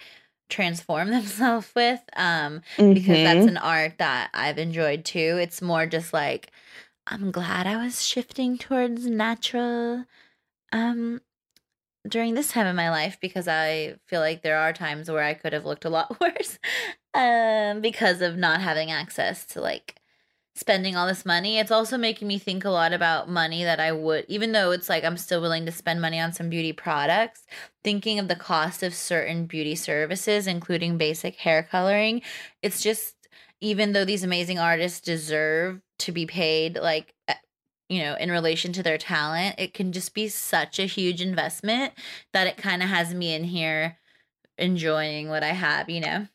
transform 0.50 1.10
themselves 1.12 1.72
with. 1.76 2.02
Um, 2.16 2.62
because 2.94 3.24
that's 3.24 3.48
an 3.48 3.58
art 3.58 3.98
that 3.98 4.30
I've 4.34 4.58
enjoyed 4.58 5.06
too. 5.06 5.38
It's 5.42 5.62
more 5.62 5.86
just 5.86 6.14
like 6.14 6.52
I'm 7.08 7.32
glad 7.32 7.68
I 7.68 7.84
was 7.84 8.06
shifting 8.06 8.58
towards 8.58 9.06
natural 9.06 10.06
um 10.72 11.22
during 12.08 12.34
this 12.34 12.50
time 12.50 12.68
in 12.68 12.76
my 12.76 12.90
life 12.90 13.18
because 13.22 13.48
I 13.48 13.96
feel 14.08 14.20
like 14.20 14.42
there 14.42 14.58
are 14.58 14.74
times 14.74 15.10
where 15.10 15.24
I 15.24 15.34
could 15.34 15.54
have 15.54 15.66
looked 15.66 15.86
a 15.86 15.90
lot 15.90 16.20
worse 16.22 16.60
um 17.14 17.82
because 17.82 18.22
of 18.22 18.38
not 18.38 18.62
having 18.62 18.92
access 18.92 19.46
to 19.48 19.62
like 19.62 19.96
spending 20.56 20.96
all 20.96 21.08
this 21.08 21.26
money. 21.26 21.58
It's 21.58 21.72
also 21.72 21.98
making 21.98 22.28
me 22.28 22.38
think 22.38 22.64
a 22.64 22.70
lot 22.70 22.94
about 22.94 23.30
money 23.30 23.64
that 23.64 23.80
I 23.80 23.92
would 23.92 24.26
even 24.28 24.52
though 24.52 24.72
it's 24.72 24.90
like 24.90 25.04
I'm 25.04 25.18
still 25.18 25.42
willing 25.42 25.66
to 25.66 25.72
spend 25.72 26.02
money 26.02 26.20
on 26.20 26.34
some 26.34 26.50
beauty 26.50 26.74
products, 26.74 27.46
thinking 27.84 28.20
of 28.20 28.28
the 28.28 28.36
cost 28.36 28.84
of 28.84 28.94
certain 28.94 29.46
beauty 29.46 29.76
services 29.76 30.48
including 30.48 30.98
basic 30.98 31.36
hair 31.36 31.64
coloring. 31.64 32.22
It's 32.62 32.82
just 32.82 33.16
even 33.62 33.94
though 33.94 34.06
these 34.06 34.24
amazing 34.24 34.60
artists 34.60 35.00
deserve 35.00 35.82
to 36.00 36.12
be 36.12 36.26
paid 36.26 36.78
like 36.78 37.14
you 37.90 38.02
know, 38.02 38.16
in 38.16 38.32
relation 38.32 38.74
to 38.74 38.82
their 38.82 38.98
talent, 38.98 39.56
it 39.60 39.74
can 39.74 39.92
just 39.92 40.14
be 40.16 40.28
such 40.28 40.80
a 40.80 40.86
huge 40.86 41.22
investment 41.22 41.94
that 42.32 42.48
it 42.48 42.58
kind 42.58 42.82
of 42.82 42.90
has 42.90 43.14
me 43.14 43.36
in 43.36 43.44
here 43.44 43.98
enjoying 44.58 45.30
what 45.30 45.44
I 45.44 45.50
have, 45.50 45.90
you 45.90 46.02
know? 46.02 46.28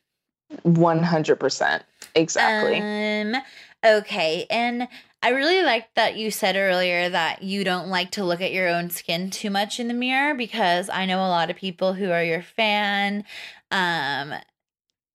100%. 0.65 1.81
Exactly. 2.15 2.77
Um, 2.77 3.41
okay. 3.85 4.45
And 4.49 4.87
I 5.21 5.29
really 5.29 5.63
liked 5.63 5.95
that 5.95 6.15
you 6.15 6.31
said 6.31 6.55
earlier 6.55 7.09
that 7.09 7.43
you 7.43 7.63
don't 7.63 7.89
like 7.89 8.11
to 8.11 8.23
look 8.23 8.41
at 8.41 8.53
your 8.53 8.69
own 8.69 8.89
skin 8.89 9.29
too 9.29 9.49
much 9.49 9.79
in 9.79 9.87
the 9.87 9.93
mirror 9.93 10.33
because 10.33 10.89
I 10.89 11.05
know 11.05 11.19
a 11.19 11.27
lot 11.27 11.49
of 11.49 11.57
people 11.57 11.93
who 11.93 12.09
are 12.11 12.23
your 12.23 12.41
fan 12.41 13.25
um 13.71 14.33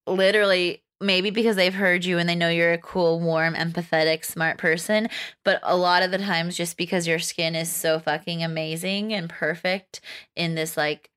literally 0.07 0.83
maybe 1.01 1.31
because 1.31 1.57
they've 1.57 1.75
heard 1.75 2.05
you 2.05 2.19
and 2.19 2.29
they 2.29 2.35
know 2.35 2.49
you're 2.49 2.73
a 2.73 2.79
cool, 2.79 3.21
warm, 3.21 3.55
empathetic, 3.55 4.25
smart 4.25 4.59
person, 4.59 5.09
but 5.45 5.61
a 5.63 5.77
lot 5.77 6.03
of 6.03 6.11
the 6.11 6.19
times 6.19 6.57
just 6.57 6.77
because 6.77 7.07
your 7.07 7.19
skin 7.19 7.55
is 7.55 7.71
so 7.71 7.99
fucking 7.99 8.43
amazing 8.43 9.13
and 9.13 9.29
perfect 9.29 10.01
in 10.37 10.55
this 10.55 10.77
like 10.77 11.11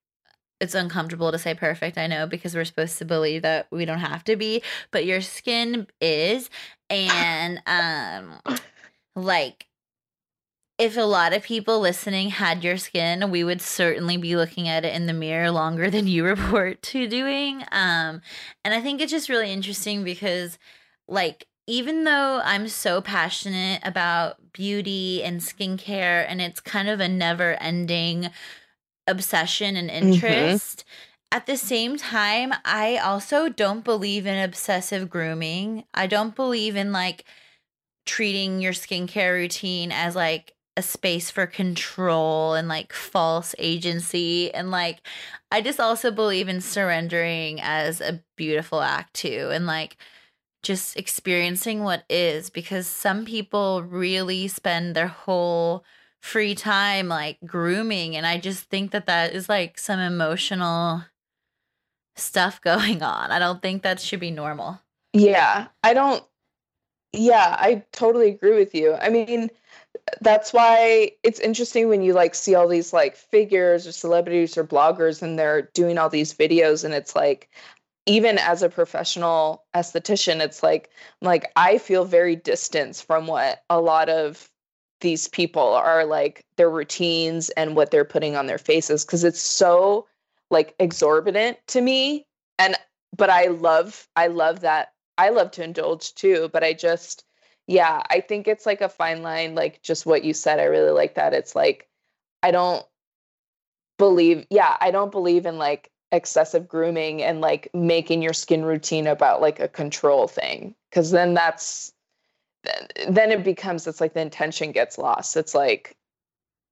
it's 0.59 0.75
uncomfortable 0.75 1.31
to 1.31 1.37
say 1.37 1.53
perfect, 1.53 1.97
I 1.97 2.07
know, 2.07 2.27
because 2.27 2.55
we're 2.55 2.65
supposed 2.65 2.97
to 2.99 3.05
believe 3.05 3.43
that 3.43 3.67
we 3.71 3.85
don't 3.85 3.99
have 3.99 4.23
to 4.25 4.35
be, 4.35 4.63
but 4.91 5.05
your 5.05 5.21
skin 5.21 5.87
is 6.01 6.49
and 6.89 7.61
um 7.67 8.39
like 9.15 9.67
if 10.77 10.95
a 10.95 11.01
lot 11.01 11.33
of 11.33 11.41
people 11.41 11.79
listening 11.79 12.29
had 12.29 12.63
your 12.63 12.77
skin, 12.77 13.31
we 13.31 13.43
would 13.43 13.61
certainly 13.61 14.15
be 14.15 14.35
looking 14.35 14.67
at 14.67 14.85
it 14.85 14.93
in 14.93 15.07
the 15.07 15.13
mirror 15.13 15.49
longer 15.49 15.89
than 15.89 16.07
you 16.07 16.23
report 16.25 16.81
to 16.83 17.07
doing. 17.07 17.63
Um, 17.71 18.21
and 18.63 18.73
I 18.73 18.81
think 18.81 19.01
it's 19.01 19.11
just 19.11 19.29
really 19.29 19.51
interesting 19.51 20.03
because, 20.03 20.59
like, 21.07 21.47
even 21.65 22.03
though 22.03 22.41
I'm 22.43 22.67
so 22.67 23.01
passionate 23.01 23.81
about 23.83 24.53
beauty 24.53 25.23
and 25.23 25.41
skincare, 25.41 26.25
and 26.27 26.41
it's 26.41 26.59
kind 26.59 26.87
of 26.87 26.99
a 26.99 27.09
never 27.09 27.53
ending 27.55 28.29
obsession 29.07 29.75
and 29.75 29.89
mm-hmm. 29.89 30.13
interest. 30.13 30.79
Mm-hmm. 30.79 31.37
At 31.37 31.45
the 31.45 31.57
same 31.57 31.97
time, 31.97 32.53
I 32.63 32.97
also 32.97 33.49
don't 33.49 33.83
believe 33.83 34.25
in 34.25 34.41
obsessive 34.41 35.09
grooming. 35.09 35.83
I 35.93 36.07
don't 36.07 36.35
believe 36.35 36.75
in 36.75 36.91
like 36.91 37.25
treating 38.05 38.61
your 38.61 38.71
skincare 38.71 39.33
routine 39.33 39.91
as 39.91 40.15
like 40.15 40.53
a 40.77 40.81
space 40.81 41.29
for 41.29 41.47
control 41.47 42.53
and 42.53 42.67
like 42.67 42.93
false 42.93 43.55
agency 43.57 44.53
and 44.53 44.69
like 44.69 44.99
I 45.51 45.59
just 45.59 45.79
also 45.79 46.11
believe 46.11 46.47
in 46.47 46.61
surrendering 46.61 47.59
as 47.59 47.99
a 47.99 48.23
beautiful 48.35 48.81
act 48.81 49.15
too 49.15 49.49
and 49.51 49.65
like 49.65 49.97
just 50.61 50.95
experiencing 50.95 51.83
what 51.83 52.03
is 52.09 52.51
because 52.51 52.85
some 52.85 53.25
people 53.25 53.81
really 53.81 54.47
spend 54.47 54.95
their 54.95 55.07
whole 55.07 55.83
free 56.21 56.55
time 56.55 57.07
like 57.07 57.37
grooming 57.45 58.15
and 58.15 58.25
I 58.25 58.37
just 58.39 58.65
think 58.65 58.91
that 58.91 59.05
that 59.05 59.33
is 59.33 59.47
like 59.47 59.77
some 59.77 59.99
emotional 59.99 61.03
stuff 62.15 62.61
going 62.63 63.01
on. 63.01 63.31
I 63.31 63.39
don't 63.39 63.61
think 63.61 63.83
that 63.83 63.99
should 63.99 64.19
be 64.19 64.31
normal. 64.31 64.79
Yeah, 65.13 65.67
I 65.83 65.93
don't 65.93 66.23
yeah, 67.13 67.55
I 67.57 67.83
totally 67.93 68.29
agree 68.29 68.57
with 68.57 68.75
you. 68.75 68.93
I 68.93 69.09
mean, 69.09 69.49
that's 70.21 70.53
why 70.53 71.11
it's 71.23 71.39
interesting 71.39 71.89
when 71.89 72.01
you 72.01 72.13
like 72.13 72.35
see 72.35 72.55
all 72.55 72.67
these 72.67 72.93
like 72.93 73.15
figures 73.15 73.87
or 73.87 73.91
celebrities 73.91 74.57
or 74.57 74.63
bloggers 74.63 75.21
and 75.21 75.37
they're 75.37 75.63
doing 75.73 75.97
all 75.97 76.09
these 76.09 76.33
videos 76.33 76.83
and 76.83 76.93
it's 76.93 77.15
like 77.15 77.49
even 78.05 78.37
as 78.37 78.63
a 78.63 78.69
professional 78.69 79.65
esthetician 79.75 80.39
it's 80.39 80.63
like 80.63 80.89
like 81.21 81.51
I 81.55 81.77
feel 81.77 82.05
very 82.05 82.35
distant 82.37 82.95
from 82.95 83.27
what 83.27 83.63
a 83.69 83.81
lot 83.81 84.07
of 84.07 84.49
these 85.01 85.27
people 85.27 85.73
are 85.73 86.05
like 86.05 86.43
their 86.57 86.69
routines 86.69 87.49
and 87.51 87.75
what 87.75 87.91
they're 87.91 88.05
putting 88.05 88.35
on 88.35 88.47
their 88.47 88.57
faces 88.57 89.03
cuz 89.03 89.23
it's 89.23 89.39
so 89.39 90.07
like 90.49 90.75
exorbitant 90.79 91.57
to 91.67 91.81
me 91.81 92.25
and 92.57 92.75
but 93.15 93.29
I 93.29 93.45
love 93.45 94.07
I 94.15 94.27
love 94.27 94.61
that 94.61 94.93
I 95.17 95.29
love 95.29 95.51
to 95.51 95.63
indulge 95.63 96.15
too 96.15 96.49
but 96.51 96.63
I 96.63 96.73
just 96.73 97.23
yeah, 97.67 98.01
I 98.09 98.21
think 98.21 98.47
it's 98.47 98.65
like 98.65 98.81
a 98.81 98.89
fine 98.89 99.21
line, 99.21 99.53
like 99.53 99.81
just 99.83 100.05
what 100.05 100.23
you 100.23 100.33
said. 100.33 100.59
I 100.59 100.63
really 100.63 100.91
like 100.91 101.15
that. 101.15 101.33
It's 101.33 101.55
like, 101.55 101.87
I 102.41 102.51
don't 102.51 102.85
believe, 103.97 104.47
yeah, 104.49 104.77
I 104.79 104.89
don't 104.89 105.11
believe 105.11 105.45
in 105.45 105.57
like 105.57 105.91
excessive 106.13 106.67
grooming 106.67 107.21
and 107.21 107.41
like 107.41 107.69
making 107.73 108.21
your 108.21 108.33
skin 108.33 108.63
routine 108.63 109.05
about 109.05 109.41
like 109.41 109.59
a 109.59 109.67
control 109.67 110.27
thing. 110.27 110.75
Cause 110.93 111.11
then 111.11 111.33
that's, 111.33 111.91
then 113.09 113.31
it 113.31 113.43
becomes, 113.43 113.87
it's 113.87 114.01
like 114.01 114.13
the 114.13 114.21
intention 114.21 114.71
gets 114.71 114.97
lost. 114.97 115.37
It's 115.37 115.55
like, 115.55 115.95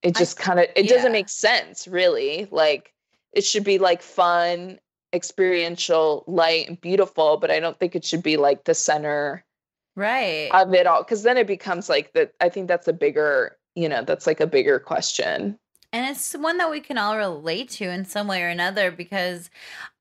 it 0.02 0.16
just 0.16 0.38
kind 0.38 0.60
of, 0.60 0.68
it 0.76 0.86
yeah. 0.86 0.96
doesn't 0.96 1.12
make 1.12 1.30
sense 1.30 1.88
really. 1.88 2.48
Like, 2.52 2.94
it 3.34 3.44
should 3.44 3.64
be 3.64 3.80
like 3.80 4.02
fun, 4.02 4.80
experiential, 5.14 6.24
light, 6.28 6.68
and 6.68 6.80
beautiful, 6.80 7.38
but 7.38 7.52
I 7.52 7.60
don't 7.60 7.78
think 7.80 7.96
it 7.96 8.06
should 8.06 8.24
be 8.24 8.38
like 8.38 8.64
the 8.64 8.74
center 8.74 9.46
right 9.96 10.50
of 10.54 10.74
it 10.74 10.86
all 10.86 11.02
because 11.02 11.24
then 11.24 11.38
it 11.38 11.48
becomes 11.48 11.90
like 11.90 12.12
that 12.14 12.34
i 12.42 12.50
think 12.50 12.68
that's 12.68 12.88
a 12.88 12.94
bigger 12.94 13.56
you 13.76 13.88
know 13.88 14.04
that's 14.04 14.28
like 14.28 14.40
a 14.40 14.48
bigger 14.48 14.80
question 14.80 15.58
and 15.94 16.06
it's 16.10 16.34
one 16.34 16.58
that 16.58 16.70
we 16.70 16.82
can 16.82 16.98
all 16.98 17.16
relate 17.16 17.70
to 17.70 17.90
in 17.90 18.04
some 18.04 18.28
way 18.28 18.44
or 18.44 18.50
another 18.50 18.92
because 18.92 19.50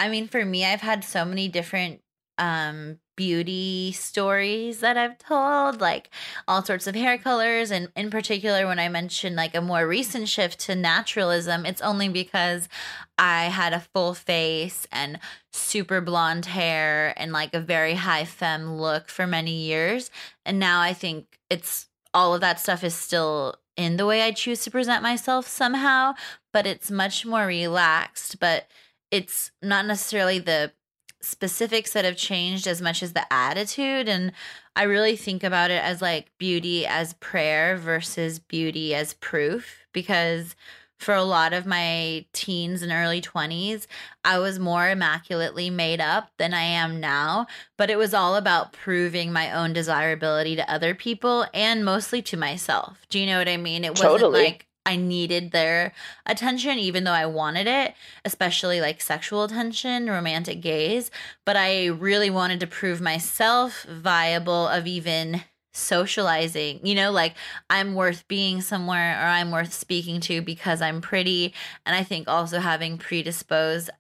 i 0.01 0.09
mean 0.09 0.27
for 0.27 0.45
me 0.45 0.65
i've 0.65 0.81
had 0.81 1.05
so 1.05 1.25
many 1.25 1.49
different 1.49 2.01
um 2.39 2.99
beauty 3.17 3.93
stories 3.93 4.81
that 4.81 4.97
I've 4.97 5.19
told, 5.19 5.81
like 5.81 6.11
all 6.49 6.65
sorts 6.65 6.87
of 6.87 6.95
hair 6.95 7.19
colors. 7.19 7.71
And 7.71 7.91
in 7.97 8.11
particular, 8.11 8.67
when 8.67 8.79
I 8.79 8.89
mentioned 8.89 9.37
like 9.37 9.55
a 9.55 9.61
more 9.61 9.87
recent 9.87 10.29
shift 10.29 10.59
to 10.61 10.75
naturalism, 10.75 11.65
it's 11.65 11.81
only 11.81 12.09
because 12.09 12.69
I 13.17 13.45
had 13.45 13.73
a 13.73 13.87
full 13.95 14.15
face 14.15 14.87
and 14.91 15.19
super 15.53 16.01
blonde 16.01 16.47
hair 16.47 17.15
and 17.17 17.33
like 17.33 17.55
a 17.55 17.61
very 17.61 17.95
high 17.95 18.25
femme 18.25 18.77
look 18.77 19.09
for 19.09 19.27
many 19.27 19.53
years. 19.53 20.11
And 20.45 20.59
now 20.59 20.81
I 20.81 20.93
think 20.93 21.39
it's 21.49 21.87
all 22.13 22.35
of 22.35 22.41
that 22.41 22.61
stuff 22.61 22.85
is 22.85 22.95
still 22.95 23.57
in 23.77 23.97
the 23.97 24.07
way 24.07 24.23
I 24.23 24.31
choose 24.31 24.63
to 24.65 24.71
present 24.71 25.03
myself 25.03 25.49
somehow, 25.49 26.15
but 26.53 26.67
it's 26.67 26.91
much 26.91 27.27
more 27.27 27.47
relaxed. 27.47 28.39
But 28.39 28.69
it's 29.11 29.53
not 29.63 29.87
necessarily 29.87 30.39
the 30.39 30.73
specifics 31.25 31.93
that 31.93 32.05
have 32.05 32.17
changed 32.17 32.67
as 32.67 32.83
much 32.83 33.03
as 33.03 33.13
the 33.13 33.33
attitude 33.33 34.09
and 34.09 34.33
i 34.77 34.83
really 34.83 35.17
think 35.17 35.43
about 35.43 35.71
it 35.71 35.83
as 35.83 36.03
like 36.03 36.31
beauty 36.39 36.87
as 36.87 37.15
prayer 37.15 37.77
versus 37.77 38.39
beauty 38.39 38.95
as 38.95 39.15
proof 39.15 39.87
because 39.93 40.55
for 40.99 41.15
a 41.15 41.25
lot 41.25 41.53
of 41.53 41.67
my 41.67 42.25
teens 42.33 42.83
and 42.83 42.93
early 42.93 43.21
20s 43.21 43.87
i 44.25 44.39
was 44.39 44.59
more 44.59 44.89
immaculately 44.91 45.71
made 45.71 46.01
up 46.01 46.31
than 46.39 46.55
i 46.55 46.63
am 46.63 47.01
now 47.01 47.47
but 47.77 47.91
it 47.91 47.99
was 47.99 48.15
all 48.15 48.37
about 48.37 48.73
proving 48.73 49.33
my 49.33 49.53
own 49.53 49.73
desirability 49.73 50.55
to 50.57 50.73
other 50.73 50.95
people 50.95 51.47
and 51.53 51.85
mostly 51.85 52.23
to 52.23 52.37
myself 52.37 53.07
do 53.09 53.19
you 53.19 53.27
know 53.27 53.39
what 53.39 53.49
i 53.49 53.57
mean 53.57 53.85
it 53.85 53.91
wasn't 53.91 54.11
totally. 54.11 54.45
like 54.45 54.67
I 54.87 54.97
needed 54.97 55.51
their 55.51 55.93
attention, 56.27 56.79
even 56.79 57.05
though 57.05 57.13
I 57.13 57.27
wanted 57.27 57.67
it, 57.67 57.95
especially 58.25 58.81
like 58.81 59.01
sexual 59.01 59.45
attention, 59.45 60.11
romantic 60.11 60.61
gaze. 60.61 61.11
But 61.47 61.57
I 61.57 61.87
really 61.87 62.31
wanted 62.31 62.61
to 62.61 62.67
prove 62.67 63.01
myself 63.01 63.85
viable 63.85 64.69
of 64.69 64.87
even 64.87 65.43
socializing, 65.73 66.81
you 66.87 66.95
know, 66.95 67.11
like 67.11 67.35
I'm 67.69 67.95
worth 67.95 68.27
being 68.29 68.61
somewhere 68.61 69.19
or 69.21 69.27
I'm 69.27 69.51
worth 69.51 69.73
speaking 69.73 70.21
to 70.23 70.41
because 70.41 70.81
I'm 70.81 71.01
pretty. 71.01 71.53
And 71.85 71.97
I 71.97 72.05
think 72.05 72.29
also 72.29 72.61
having 72.61 72.99
predisposed 72.99 73.91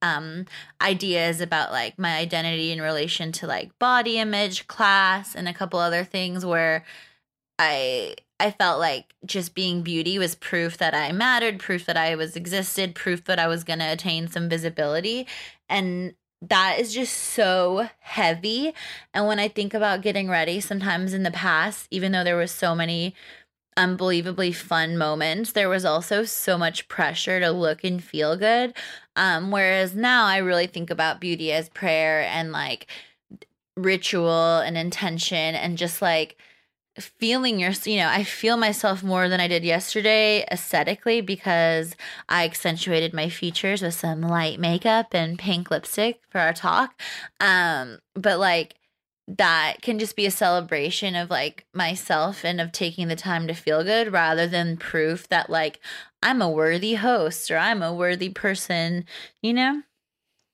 um 0.00 0.46
ideas 0.80 1.40
about 1.40 1.72
like 1.72 1.98
my 1.98 2.16
identity 2.18 2.70
in 2.70 2.80
relation 2.80 3.32
to 3.32 3.46
like 3.46 3.76
body 3.80 4.18
image, 4.18 4.68
class, 4.68 5.34
and 5.34 5.48
a 5.48 5.54
couple 5.54 5.80
other 5.80 6.04
things 6.04 6.46
where 6.46 6.84
I 7.58 8.14
I 8.40 8.50
felt 8.52 8.78
like 8.78 9.14
just 9.24 9.54
being 9.54 9.82
beauty 9.82 10.18
was 10.18 10.34
proof 10.34 10.78
that 10.78 10.94
I 10.94 11.12
mattered, 11.12 11.58
proof 11.58 11.86
that 11.86 11.96
I 11.96 12.14
was 12.14 12.36
existed, 12.36 12.94
proof 12.94 13.24
that 13.24 13.38
I 13.38 13.48
was 13.48 13.64
going 13.64 13.80
to 13.80 13.92
attain 13.92 14.28
some 14.28 14.48
visibility. 14.48 15.26
And 15.68 16.14
that 16.42 16.78
is 16.78 16.94
just 16.94 17.16
so 17.16 17.88
heavy. 17.98 18.72
And 19.12 19.26
when 19.26 19.40
I 19.40 19.48
think 19.48 19.74
about 19.74 20.02
getting 20.02 20.28
ready, 20.28 20.60
sometimes 20.60 21.12
in 21.12 21.24
the 21.24 21.32
past, 21.32 21.88
even 21.90 22.12
though 22.12 22.22
there 22.22 22.36
was 22.36 22.52
so 22.52 22.74
many 22.74 23.14
unbelievably 23.76 24.52
fun 24.52 24.96
moments, 24.96 25.52
there 25.52 25.68
was 25.68 25.84
also 25.84 26.24
so 26.24 26.56
much 26.56 26.88
pressure 26.88 27.40
to 27.40 27.50
look 27.50 27.82
and 27.82 28.02
feel 28.02 28.36
good. 28.36 28.74
Um, 29.16 29.50
whereas 29.50 29.94
now 29.94 30.26
I 30.26 30.38
really 30.38 30.66
think 30.66 30.90
about 30.90 31.20
beauty 31.20 31.52
as 31.52 31.68
prayer 31.70 32.22
and 32.22 32.52
like 32.52 32.86
ritual 33.76 34.58
and 34.58 34.76
intention 34.76 35.54
and 35.54 35.78
just 35.78 36.02
like 36.02 36.36
feeling 37.00 37.58
your 37.58 37.72
you 37.84 37.96
know 37.96 38.08
i 38.08 38.24
feel 38.24 38.56
myself 38.56 39.02
more 39.02 39.28
than 39.28 39.40
i 39.40 39.48
did 39.48 39.64
yesterday 39.64 40.44
aesthetically 40.50 41.20
because 41.20 41.94
i 42.28 42.44
accentuated 42.44 43.12
my 43.12 43.28
features 43.28 43.82
with 43.82 43.94
some 43.94 44.20
light 44.22 44.58
makeup 44.58 45.14
and 45.14 45.38
pink 45.38 45.70
lipstick 45.70 46.20
for 46.28 46.40
our 46.40 46.52
talk 46.52 47.00
um 47.40 47.98
but 48.14 48.38
like 48.38 48.74
that 49.28 49.82
can 49.82 49.98
just 49.98 50.16
be 50.16 50.24
a 50.24 50.30
celebration 50.30 51.14
of 51.14 51.28
like 51.28 51.66
myself 51.74 52.44
and 52.44 52.60
of 52.60 52.72
taking 52.72 53.08
the 53.08 53.16
time 53.16 53.46
to 53.46 53.52
feel 53.52 53.84
good 53.84 54.10
rather 54.10 54.46
than 54.46 54.78
proof 54.78 55.28
that 55.28 55.50
like 55.50 55.80
I'm 56.22 56.40
a 56.40 56.50
worthy 56.50 56.94
host 56.94 57.50
or 57.50 57.58
I'm 57.58 57.82
a 57.82 57.94
worthy 57.94 58.30
person, 58.30 59.04
you 59.42 59.52
know? 59.52 59.82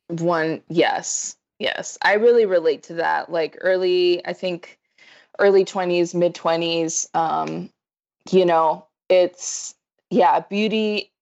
One, 0.08 0.62
yes. 0.68 1.36
Yes. 1.58 1.96
I 2.02 2.14
really 2.14 2.46
relate 2.46 2.82
to 2.84 2.94
that. 2.94 3.30
Like 3.30 3.56
early, 3.60 4.26
I 4.26 4.32
think 4.32 4.78
early 5.38 5.64
20s, 5.64 6.14
mid 6.14 6.34
20s, 6.34 7.08
um, 7.14 7.70
you 8.30 8.44
know, 8.44 8.86
it's 9.08 9.74
yeah, 10.10 10.40
beauty 10.40 11.12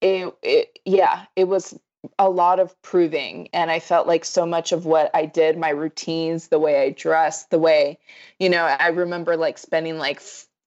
it, 0.00 0.34
it 0.42 0.78
yeah, 0.84 1.26
it 1.36 1.44
was 1.44 1.78
a 2.18 2.30
lot 2.30 2.58
of 2.58 2.80
proving. 2.82 3.48
And 3.52 3.70
i 3.70 3.78
felt 3.78 4.06
like 4.06 4.24
so 4.24 4.46
much 4.46 4.72
of 4.72 4.86
what 4.86 5.10
i 5.14 5.26
did 5.26 5.58
my 5.58 5.68
routines 5.68 6.48
the 6.48 6.58
way 6.58 6.82
i 6.82 6.90
dressed 6.90 7.50
the 7.50 7.58
way 7.58 7.98
you 8.38 8.48
know 8.48 8.64
i 8.64 8.88
remember 8.88 9.36
like 9.36 9.58
spending 9.58 9.98
like 9.98 10.22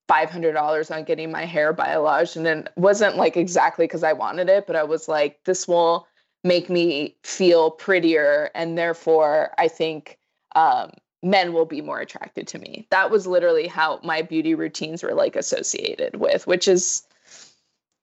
$500 0.10 0.96
on 0.96 1.04
getting 1.06 1.32
my 1.32 1.46
hair 1.46 1.74
biologed 1.74 2.38
and 2.38 2.46
it 2.46 2.70
wasn't 2.76 3.16
like 3.16 3.36
exactly 3.36 3.86
because 3.86 4.04
i 4.04 4.14
wanted 4.14 4.48
it 4.50 4.68
but 4.68 4.76
i 4.76 4.84
was 4.84 5.08
like 5.08 5.40
this 5.46 5.68
will 5.68 6.08
make 6.44 6.70
me 6.70 7.16
feel 7.24 7.72
prettier. 7.72 8.52
And 8.54 8.78
therefore 8.78 9.52
i 9.58 9.68
think 9.68 10.20
um, 10.56 10.92
men 11.24 11.54
will 11.54 11.66
be 11.66 11.82
more 11.82 12.00
attracted 12.00 12.48
to 12.50 12.60
me. 12.60 12.86
That 12.92 13.10
was 13.10 13.26
literally 13.26 13.68
how 13.68 14.00
my 14.04 14.22
beauty 14.22 14.54
routines 14.54 15.02
were 15.02 15.14
like 15.14 15.36
associated 15.36 16.18
with 16.18 16.46
which 16.46 16.68
is 16.68 17.04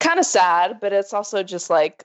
kind 0.00 0.18
of 0.18 0.24
sad 0.24 0.78
but 0.80 0.92
it's 0.92 1.12
also 1.12 1.42
just 1.42 1.68
like 1.70 2.04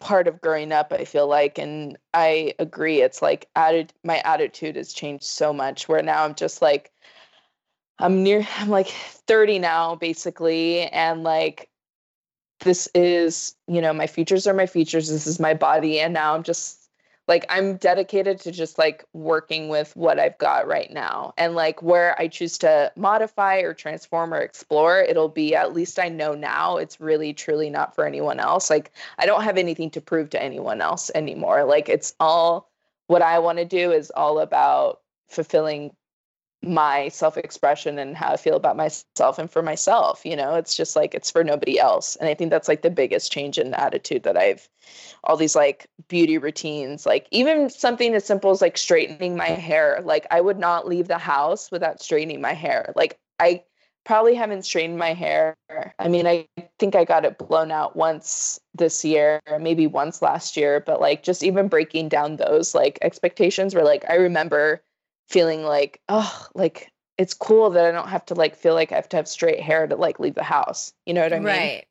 part 0.00 0.26
of 0.26 0.40
growing 0.40 0.72
up 0.72 0.92
i 0.92 1.04
feel 1.04 1.28
like 1.28 1.58
and 1.58 1.96
i 2.12 2.52
agree 2.58 3.00
it's 3.00 3.22
like 3.22 3.48
added 3.54 3.92
my 4.04 4.20
attitude 4.24 4.76
has 4.76 4.92
changed 4.92 5.24
so 5.24 5.52
much 5.52 5.88
where 5.88 6.02
now 6.02 6.24
i'm 6.24 6.34
just 6.34 6.60
like 6.60 6.90
i'm 8.00 8.22
near 8.22 8.46
i'm 8.58 8.68
like 8.68 8.88
30 8.88 9.60
now 9.60 9.94
basically 9.94 10.82
and 10.88 11.22
like 11.22 11.68
this 12.60 12.88
is 12.94 13.54
you 13.68 13.80
know 13.80 13.92
my 13.92 14.06
features 14.06 14.46
are 14.46 14.54
my 14.54 14.66
features 14.66 15.08
this 15.08 15.26
is 15.26 15.40
my 15.40 15.54
body 15.54 16.00
and 16.00 16.12
now 16.12 16.34
i'm 16.34 16.42
just 16.42 16.81
like 17.32 17.46
i'm 17.48 17.78
dedicated 17.78 18.38
to 18.38 18.52
just 18.52 18.76
like 18.76 19.06
working 19.14 19.70
with 19.70 19.96
what 19.96 20.20
i've 20.20 20.36
got 20.36 20.66
right 20.66 20.92
now. 20.92 21.32
And 21.38 21.54
like 21.54 21.80
where 21.80 22.14
i 22.20 22.28
choose 22.28 22.58
to 22.58 22.92
modify 22.94 23.60
or 23.60 23.72
transform 23.72 24.34
or 24.34 24.40
explore 24.40 25.00
it'll 25.00 25.30
be 25.30 25.54
at 25.54 25.72
least 25.72 25.98
i 25.98 26.10
know 26.10 26.34
now 26.34 26.76
it's 26.76 27.00
really 27.00 27.32
truly 27.32 27.70
not 27.70 27.94
for 27.94 28.04
anyone 28.04 28.38
else. 28.38 28.68
Like 28.68 28.92
i 29.18 29.24
don't 29.24 29.44
have 29.44 29.56
anything 29.56 29.88
to 29.92 30.00
prove 30.02 30.28
to 30.30 30.42
anyone 30.42 30.82
else 30.82 31.10
anymore. 31.14 31.64
Like 31.64 31.88
it's 31.88 32.14
all 32.20 32.68
what 33.06 33.22
i 33.22 33.38
want 33.38 33.56
to 33.56 33.64
do 33.64 33.92
is 33.92 34.10
all 34.10 34.38
about 34.38 35.00
fulfilling 35.30 35.96
my 36.62 37.08
self 37.08 37.36
expression 37.36 37.98
and 37.98 38.16
how 38.16 38.32
I 38.32 38.36
feel 38.36 38.56
about 38.56 38.76
myself 38.76 39.38
and 39.38 39.50
for 39.50 39.62
myself. 39.62 40.24
You 40.24 40.36
know, 40.36 40.54
it's 40.54 40.76
just 40.76 40.96
like 40.96 41.14
it's 41.14 41.30
for 41.30 41.42
nobody 41.42 41.78
else. 41.78 42.16
And 42.16 42.28
I 42.28 42.34
think 42.34 42.50
that's 42.50 42.68
like 42.68 42.82
the 42.82 42.90
biggest 42.90 43.32
change 43.32 43.58
in 43.58 43.74
attitude 43.74 44.22
that 44.22 44.36
I've 44.36 44.68
all 45.24 45.36
these 45.36 45.56
like 45.56 45.86
beauty 46.08 46.38
routines, 46.38 47.06
like 47.06 47.26
even 47.30 47.70
something 47.70 48.14
as 48.14 48.24
simple 48.24 48.50
as 48.50 48.60
like 48.60 48.78
straightening 48.78 49.36
my 49.36 49.48
hair. 49.48 50.00
Like 50.04 50.26
I 50.30 50.40
would 50.40 50.58
not 50.58 50.86
leave 50.86 51.08
the 51.08 51.18
house 51.18 51.70
without 51.70 52.02
straightening 52.02 52.40
my 52.40 52.52
hair. 52.52 52.92
Like 52.96 53.18
I 53.38 53.64
probably 54.04 54.34
haven't 54.34 54.64
straightened 54.64 54.98
my 54.98 55.14
hair. 55.14 55.56
I 55.98 56.08
mean, 56.08 56.26
I 56.26 56.46
think 56.78 56.96
I 56.96 57.04
got 57.04 57.24
it 57.24 57.38
blown 57.38 57.70
out 57.70 57.96
once 57.96 58.60
this 58.74 59.04
year, 59.04 59.40
maybe 59.60 59.86
once 59.86 60.22
last 60.22 60.56
year, 60.56 60.80
but 60.80 61.00
like 61.00 61.22
just 61.22 61.42
even 61.42 61.68
breaking 61.68 62.08
down 62.08 62.36
those 62.36 62.74
like 62.74 62.98
expectations 63.02 63.74
were 63.74 63.84
like 63.84 64.04
I 64.08 64.14
remember 64.14 64.82
feeling 65.32 65.64
like 65.64 66.00
oh 66.08 66.46
like 66.54 66.92
it's 67.18 67.34
cool 67.34 67.70
that 67.70 67.84
i 67.84 67.90
don't 67.90 68.08
have 68.08 68.24
to 68.26 68.34
like 68.34 68.54
feel 68.54 68.74
like 68.74 68.92
i 68.92 68.96
have 68.96 69.08
to 69.08 69.16
have 69.16 69.28
straight 69.28 69.60
hair 69.60 69.86
to 69.86 69.96
like 69.96 70.20
leave 70.20 70.34
the 70.34 70.42
house. 70.42 70.92
You 71.06 71.14
know 71.14 71.22
what 71.22 71.32
i 71.32 71.38
mean? 71.38 71.46
Right. 71.46 71.86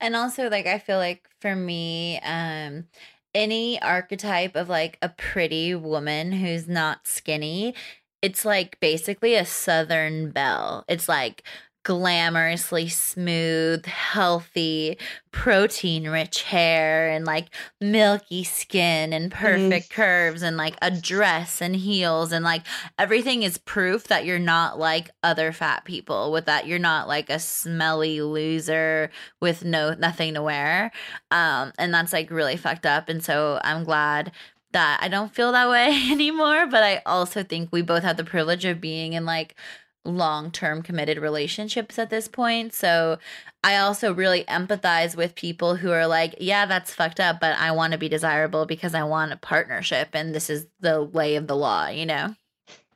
And 0.00 0.16
also 0.16 0.48
like 0.48 0.66
i 0.66 0.78
feel 0.78 0.98
like 0.98 1.28
for 1.40 1.54
me 1.54 2.20
um 2.20 2.86
any 3.34 3.80
archetype 3.82 4.56
of 4.56 4.68
like 4.68 4.98
a 5.02 5.08
pretty 5.08 5.74
woman 5.74 6.32
who's 6.32 6.66
not 6.66 7.06
skinny 7.06 7.74
it's 8.22 8.44
like 8.44 8.80
basically 8.80 9.34
a 9.34 9.46
southern 9.46 10.30
belle. 10.30 10.84
It's 10.88 11.08
like 11.08 11.44
glamorously 11.88 12.92
smooth, 12.92 13.86
healthy, 13.86 14.98
protein 15.30 16.06
rich 16.10 16.42
hair 16.42 17.08
and 17.08 17.24
like 17.24 17.46
milky 17.80 18.44
skin 18.44 19.14
and 19.14 19.32
perfect 19.32 19.88
mm. 19.88 19.94
curves 19.94 20.42
and 20.42 20.58
like 20.58 20.76
a 20.82 20.90
dress 20.90 21.62
and 21.62 21.74
heels 21.76 22.30
and 22.30 22.44
like 22.44 22.62
everything 22.98 23.42
is 23.42 23.56
proof 23.56 24.08
that 24.08 24.26
you're 24.26 24.38
not 24.38 24.78
like 24.78 25.10
other 25.22 25.50
fat 25.50 25.82
people 25.86 26.30
with 26.30 26.44
that 26.44 26.66
you're 26.66 26.78
not 26.78 27.08
like 27.08 27.30
a 27.30 27.38
smelly 27.38 28.20
loser 28.20 29.10
with 29.40 29.64
no 29.64 29.94
nothing 29.94 30.34
to 30.34 30.42
wear. 30.42 30.92
Um 31.30 31.72
and 31.78 31.94
that's 31.94 32.12
like 32.12 32.30
really 32.30 32.58
fucked 32.58 32.84
up 32.84 33.08
and 33.08 33.24
so 33.24 33.60
I'm 33.64 33.84
glad 33.84 34.30
that 34.72 34.98
I 35.00 35.08
don't 35.08 35.34
feel 35.34 35.52
that 35.52 35.70
way 35.70 36.08
anymore, 36.10 36.66
but 36.66 36.82
I 36.82 37.00
also 37.06 37.42
think 37.42 37.70
we 37.72 37.80
both 37.80 38.02
have 38.02 38.18
the 38.18 38.24
privilege 38.24 38.66
of 38.66 38.78
being 38.78 39.14
in 39.14 39.24
like 39.24 39.56
long 40.04 40.50
term 40.50 40.82
committed 40.82 41.18
relationships 41.18 41.98
at 41.98 42.10
this 42.10 42.28
point. 42.28 42.72
So 42.72 43.18
I 43.62 43.76
also 43.76 44.14
really 44.14 44.44
empathize 44.44 45.16
with 45.16 45.34
people 45.34 45.76
who 45.76 45.90
are 45.90 46.06
like, 46.06 46.34
yeah, 46.40 46.66
that's 46.66 46.94
fucked 46.94 47.20
up, 47.20 47.40
but 47.40 47.56
I 47.58 47.72
want 47.72 47.92
to 47.92 47.98
be 47.98 48.08
desirable 48.08 48.66
because 48.66 48.94
I 48.94 49.02
want 49.04 49.32
a 49.32 49.36
partnership 49.36 50.10
and 50.12 50.34
this 50.34 50.48
is 50.48 50.66
the 50.80 51.00
lay 51.00 51.36
of 51.36 51.46
the 51.46 51.56
law, 51.56 51.88
you 51.88 52.06
know? 52.06 52.34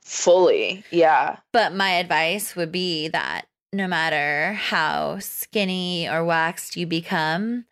Fully. 0.01 0.83
Yeah. 0.91 1.37
But 1.51 1.73
my 1.73 1.91
advice 1.91 2.55
would 2.55 2.71
be 2.71 3.07
that 3.09 3.45
no 3.71 3.87
matter 3.87 4.53
how 4.53 5.19
skinny 5.19 6.07
or 6.07 6.23
waxed 6.23 6.75
you 6.75 6.85
become, 6.85 7.65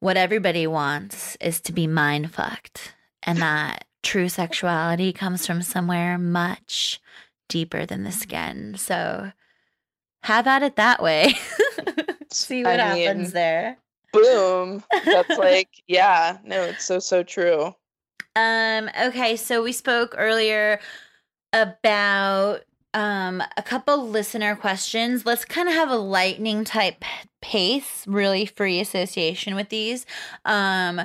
what 0.00 0.16
everybody 0.16 0.66
wants 0.66 1.36
is 1.40 1.60
to 1.62 1.72
be 1.72 1.86
mind 1.86 2.32
fucked. 2.32 2.94
And 3.22 3.40
that 3.40 3.84
true 4.02 4.28
sexuality 4.28 5.12
comes 5.12 5.46
from 5.46 5.62
somewhere 5.62 6.18
much 6.18 7.00
deeper 7.54 7.86
than 7.86 8.02
the 8.02 8.10
skin. 8.10 8.74
So 8.76 9.30
have 10.24 10.48
at 10.48 10.64
it 10.64 10.74
that 10.74 11.00
way. 11.00 11.34
See 12.32 12.64
what 12.64 12.80
I 12.80 12.96
happens 12.98 13.28
mean, 13.28 13.30
there. 13.30 13.78
Boom. 14.12 14.82
That's 15.04 15.28
like, 15.38 15.68
yeah, 15.86 16.38
no, 16.42 16.64
it's 16.64 16.84
so, 16.84 16.98
so 16.98 17.22
true. 17.22 17.72
Um, 18.34 18.90
okay, 19.00 19.36
so 19.36 19.62
we 19.62 19.70
spoke 19.70 20.16
earlier 20.18 20.80
about 21.52 22.62
um 22.92 23.40
a 23.56 23.62
couple 23.62 24.08
listener 24.08 24.56
questions. 24.56 25.24
Let's 25.24 25.44
kind 25.44 25.68
of 25.68 25.76
have 25.76 25.90
a 25.90 25.96
lightning 25.96 26.64
type 26.64 27.04
pace, 27.40 28.04
really 28.08 28.46
free 28.46 28.80
association 28.80 29.54
with 29.54 29.68
these. 29.68 30.06
Um 30.44 31.02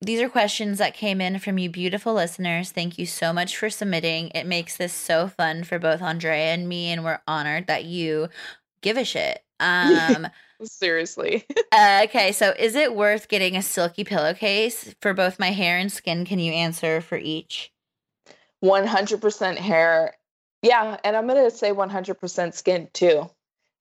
these 0.00 0.20
are 0.20 0.28
questions 0.28 0.78
that 0.78 0.94
came 0.94 1.20
in 1.20 1.38
from 1.38 1.58
you 1.58 1.68
beautiful 1.68 2.14
listeners. 2.14 2.70
Thank 2.70 2.98
you 2.98 3.06
so 3.06 3.32
much 3.32 3.56
for 3.56 3.68
submitting. 3.68 4.28
It 4.34 4.46
makes 4.46 4.76
this 4.76 4.92
so 4.92 5.28
fun 5.28 5.64
for 5.64 5.78
both 5.78 6.00
Andrea 6.00 6.54
and 6.54 6.68
me, 6.68 6.86
and 6.86 7.04
we're 7.04 7.20
honored 7.26 7.66
that 7.66 7.84
you 7.84 8.28
give 8.82 8.96
a 8.96 9.04
shit. 9.04 9.42
Um 9.62 10.26
seriously. 10.62 11.44
uh, 11.72 12.02
okay, 12.04 12.32
so 12.32 12.54
is 12.58 12.74
it 12.74 12.94
worth 12.94 13.28
getting 13.28 13.56
a 13.56 13.62
silky 13.62 14.04
pillowcase 14.04 14.94
for 15.00 15.14
both 15.14 15.38
my 15.38 15.50
hair 15.50 15.78
and 15.78 15.92
skin? 15.92 16.24
Can 16.24 16.38
you 16.38 16.52
answer 16.52 17.00
for 17.00 17.18
each? 17.18 17.72
100% 18.62 19.56
hair. 19.56 20.14
Yeah, 20.62 20.98
and 21.04 21.16
I'm 21.16 21.26
going 21.26 21.42
to 21.42 21.54
say 21.54 21.72
100% 21.72 22.54
skin 22.54 22.88
too. 22.92 23.30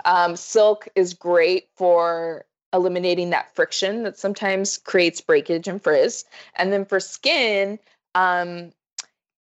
Um, 0.06 0.36
silk 0.36 0.88
is 0.96 1.14
great 1.14 1.68
for 1.76 2.46
eliminating 2.74 3.32
that 3.32 3.54
friction 3.56 4.04
that 4.04 4.18
sometimes 4.18 4.78
creates 4.78 5.22
breakage 5.22 5.68
and 5.68 5.82
frizz. 5.82 6.26
And 6.56 6.72
then 6.72 6.86
for 6.86 7.00
skin, 7.00 7.80
um, 8.16 8.72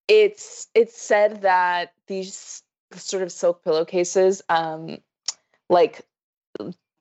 it's 0.07 0.67
it's 0.73 0.99
said 0.99 1.41
that 1.43 1.93
these 2.07 2.61
sort 2.93 3.23
of 3.23 3.31
silk 3.31 3.63
pillowcases 3.63 4.41
um, 4.49 4.97
like 5.69 6.01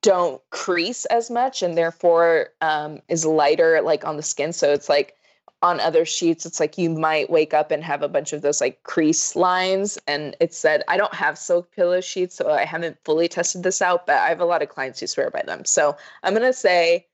don't 0.03 0.43
crease 0.51 1.05
as 1.07 1.31
much 1.31 1.63
and 1.63 1.77
therefore 1.77 2.49
um, 2.61 3.01
is 3.09 3.25
lighter 3.25 3.81
like 3.83 4.05
on 4.05 4.17
the 4.17 4.23
skin. 4.23 4.53
So 4.53 4.73
it's 4.73 4.89
like 4.89 5.15
on 5.63 5.79
other 5.81 6.05
sheets 6.05 6.45
it's 6.45 6.59
like 6.59 6.77
you 6.77 6.91
might 6.91 7.31
wake 7.31 7.55
up 7.55 7.71
and 7.71 7.85
have 7.85 8.03
a 8.03 8.09
bunch 8.09 8.33
of 8.33 8.43
those 8.43 8.61
like 8.61 8.83
crease 8.83 9.37
lines 9.37 9.99
and 10.09 10.37
it 10.41 10.53
said 10.53 10.83
i 10.89 10.97
don't 10.97 11.15
have 11.15 11.39
silk 11.39 11.71
pillow 11.71 12.01
sheets 12.01 12.35
so 12.35 12.51
i 12.51 12.65
haven't 12.65 12.99
fully 13.05 13.29
tested 13.29 13.63
this 13.63 13.81
out 13.81 14.07
but 14.07 14.17
i 14.17 14.29
have 14.29 14.41
a 14.41 14.45
lot 14.45 14.63
of 14.63 14.69
clients 14.69 15.01
who 15.01 15.07
swear 15.07 15.31
by 15.31 15.43
them. 15.47 15.65
So 15.65 15.97
i'm 16.23 16.35
going 16.35 16.43
to 16.43 16.53
say 16.53 17.07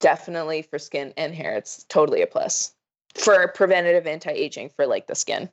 definitely 0.00 0.62
for 0.62 0.78
skin 0.78 1.12
and 1.16 1.34
hair 1.34 1.56
it's 1.56 1.84
totally 1.84 2.22
a 2.22 2.26
plus. 2.26 2.72
For 3.14 3.48
preventative 3.48 4.06
anti-aging 4.06 4.70
for 4.70 4.86
like 4.86 5.06
the 5.06 5.14
skin. 5.14 5.48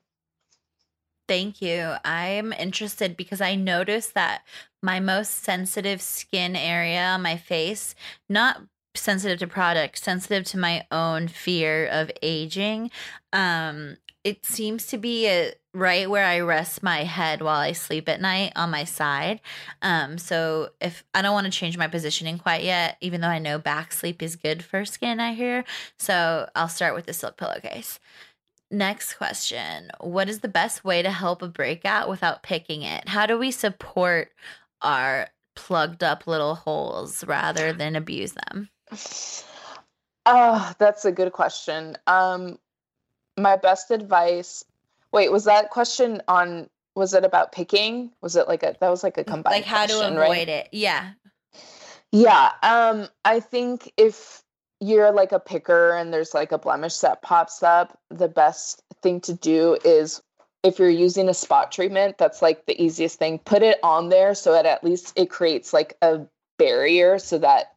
Thank 1.29 1.61
you. 1.61 1.93
I'm 2.03 2.51
interested 2.51 3.15
because 3.15 3.39
I 3.39 3.55
noticed 3.55 4.13
that 4.13 4.43
my 4.81 4.99
most 4.99 5.43
sensitive 5.43 6.01
skin 6.01 6.57
area 6.57 7.05
on 7.05 7.21
my 7.21 7.37
face, 7.37 7.95
not 8.27 8.61
sensitive 8.95 9.39
to 9.39 9.47
product, 9.47 9.97
sensitive 9.97 10.45
to 10.45 10.57
my 10.57 10.85
own 10.91 11.27
fear 11.27 11.87
of 11.87 12.11
aging. 12.21 12.91
Um, 13.31 13.97
it 14.23 14.45
seems 14.45 14.85
to 14.87 14.97
be 14.97 15.27
a, 15.27 15.53
right 15.73 16.09
where 16.09 16.25
I 16.25 16.39
rest 16.39 16.83
my 16.83 17.03
head 17.03 17.41
while 17.41 17.59
I 17.59 17.71
sleep 17.71 18.07
at 18.07 18.21
night 18.21 18.53
on 18.55 18.69
my 18.69 18.83
side. 18.83 19.41
Um, 19.81 20.17
so 20.17 20.69
if 20.79 21.03
I 21.13 21.21
don't 21.21 21.33
want 21.33 21.45
to 21.45 21.51
change 21.51 21.77
my 21.77 21.87
positioning 21.87 22.37
quite 22.37 22.63
yet, 22.63 22.97
even 23.01 23.21
though 23.21 23.27
I 23.27 23.39
know 23.39 23.57
back 23.57 23.91
sleep 23.91 24.21
is 24.21 24.35
good 24.35 24.63
for 24.63 24.85
skin, 24.85 25.19
I 25.19 25.33
hear. 25.33 25.65
So 25.97 26.49
I'll 26.55 26.69
start 26.69 26.95
with 26.95 27.05
the 27.05 27.13
silk 27.13 27.37
pillowcase. 27.37 27.99
Next 28.71 29.15
question 29.15 29.91
What 29.99 30.29
is 30.29 30.39
the 30.39 30.47
best 30.47 30.83
way 30.83 31.01
to 31.01 31.11
help 31.11 31.41
a 31.41 31.47
breakout 31.47 32.09
without 32.09 32.43
picking 32.43 32.83
it? 32.83 33.09
How 33.09 33.25
do 33.25 33.37
we 33.37 33.51
support 33.51 34.29
our 34.81 35.27
plugged 35.55 36.03
up 36.03 36.27
little 36.27 36.55
holes 36.55 37.23
rather 37.25 37.73
than 37.73 37.95
abuse 37.95 38.33
them? 38.49 38.69
Oh, 40.25 40.73
that's 40.79 41.05
a 41.05 41.11
good 41.11 41.33
question. 41.33 41.97
Um, 42.07 42.57
my 43.37 43.57
best 43.57 43.91
advice. 43.91 44.63
Wait, 45.11 45.31
was 45.31 45.45
that 45.45 45.69
question 45.69 46.21
on? 46.27 46.69
Was 46.95 47.13
it 47.13 47.25
about 47.25 47.51
picking? 47.51 48.11
Was 48.21 48.35
it 48.35 48.47
like 48.47 48.63
a? 48.63 48.75
That 48.79 48.89
was 48.89 49.03
like 49.03 49.17
a 49.17 49.23
combined. 49.23 49.55
Like 49.55 49.65
how 49.65 49.85
question, 49.85 50.13
to 50.13 50.21
avoid 50.21 50.29
right? 50.29 50.49
it? 50.49 50.69
Yeah. 50.71 51.11
Yeah. 52.11 52.51
Um, 52.61 53.07
I 53.25 53.39
think 53.39 53.91
if 53.97 54.43
you're 54.79 55.11
like 55.11 55.31
a 55.31 55.39
picker 55.39 55.95
and 55.95 56.13
there's 56.13 56.33
like 56.33 56.51
a 56.51 56.57
blemish 56.57 56.97
that 56.99 57.21
pops 57.21 57.63
up, 57.63 57.99
the 58.09 58.27
best 58.27 58.83
thing 59.01 59.19
to 59.21 59.33
do 59.33 59.77
is 59.83 60.21
if 60.63 60.79
you're 60.79 60.89
using 60.89 61.27
a 61.27 61.33
spot 61.33 61.71
treatment, 61.71 62.17
that's 62.17 62.41
like 62.41 62.65
the 62.65 62.81
easiest 62.81 63.19
thing. 63.19 63.39
Put 63.39 63.63
it 63.63 63.79
on 63.83 64.09
there 64.09 64.35
so 64.35 64.51
that 64.51 64.65
at 64.65 64.83
least 64.83 65.13
it 65.15 65.29
creates 65.29 65.73
like 65.73 65.97
a 66.01 66.21
barrier 66.57 67.19
so 67.19 67.37
that 67.39 67.72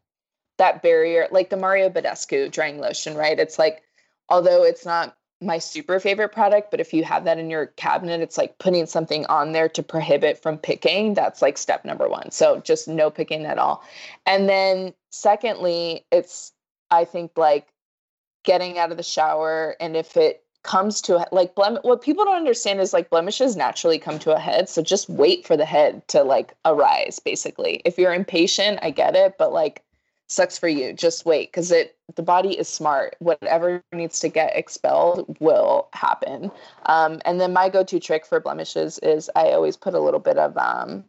that 0.59 0.83
barrier, 0.83 1.29
like 1.31 1.51
the 1.51 1.57
Mario 1.57 1.91
Badescu 1.91 2.51
drying 2.51 2.79
lotion, 2.79 3.17
right? 3.17 3.39
It's 3.39 3.59
like, 3.59 3.83
although 4.29 4.65
it's 4.65 4.85
not 4.85 5.17
my 5.41 5.59
super 5.59 6.01
favorite 6.01 6.31
product, 6.31 6.71
but 6.71 6.81
if 6.81 6.95
you 6.95 7.05
have 7.05 7.25
that 7.25 7.39
in 7.39 7.51
your 7.51 7.67
cabinet, 7.67 8.23
it's 8.23 8.39
like 8.39 8.59
putting 8.59 8.87
something 8.87 9.27
on 9.27 9.53
there 9.53 9.69
to 9.69 9.83
prohibit 9.83 10.43
from 10.43 10.57
picking. 10.57 11.15
That's 11.15 11.43
like 11.43 11.59
step 11.59 11.85
number 11.85 12.09
one. 12.09 12.31
So 12.31 12.61
just 12.61 12.89
no 12.89 13.11
picking 13.11 13.45
at 13.45 13.59
all. 13.59 13.85
And 14.25 14.49
then 14.49 14.95
secondly, 15.11 16.07
it's, 16.11 16.53
I 16.91 17.05
think, 17.05 17.33
like 17.37 17.69
getting 18.45 18.79
out 18.79 18.91
of 18.91 18.97
the 18.97 19.03
shower. 19.03 19.77
And 19.79 19.95
if 19.97 20.17
it 20.17 20.43
comes 20.63 21.01
to 21.01 21.25
like 21.31 21.55
blem 21.55 21.79
what 21.85 22.03
people 22.03 22.25
don't 22.25 22.35
understand 22.35 22.81
is 22.81 22.93
like 22.93 23.09
blemishes 23.09 23.57
naturally 23.57 24.01
come 24.01 24.19
to 24.19 24.35
a 24.35 24.39
head 24.39 24.69
so 24.69 24.83
just 24.83 25.09
wait 25.09 25.47
for 25.47 25.57
the 25.57 25.65
head 25.65 26.07
to 26.09 26.25
like 26.25 26.55
arise 26.65 27.21
basically 27.21 27.81
if 27.85 27.97
you're 27.97 28.13
impatient 28.13 28.77
i 28.83 28.91
get 28.91 29.15
it 29.15 29.37
but 29.39 29.53
like 29.53 29.85
sucks 30.29 30.59
for 30.59 30.69
you 30.69 30.93
just 30.93 31.25
wait 31.25 31.51
because 31.53 31.71
it 31.71 31.97
the 32.15 32.23
body 32.23 32.59
is 32.59 32.69
smart. 32.69 33.17
Whatever 33.19 33.83
needs 33.93 34.21
to 34.21 34.29
get 34.29 34.57
expelled 34.57 35.37
will 35.41 35.89
happen. 35.93 36.51
Um, 36.87 37.21
and 37.25 37.41
then 37.41 37.53
my 37.53 37.69
go-to 37.69 38.01
trick 38.01 38.27
for 38.27 38.41
blemishes 38.41 38.99
is 39.01 39.31
i 39.37 39.51
always 39.51 39.77
put 39.77 39.95
a 39.95 40.01
little 40.01 40.21
bit 40.21 40.39
of 40.39 40.57
um, 40.57 41.05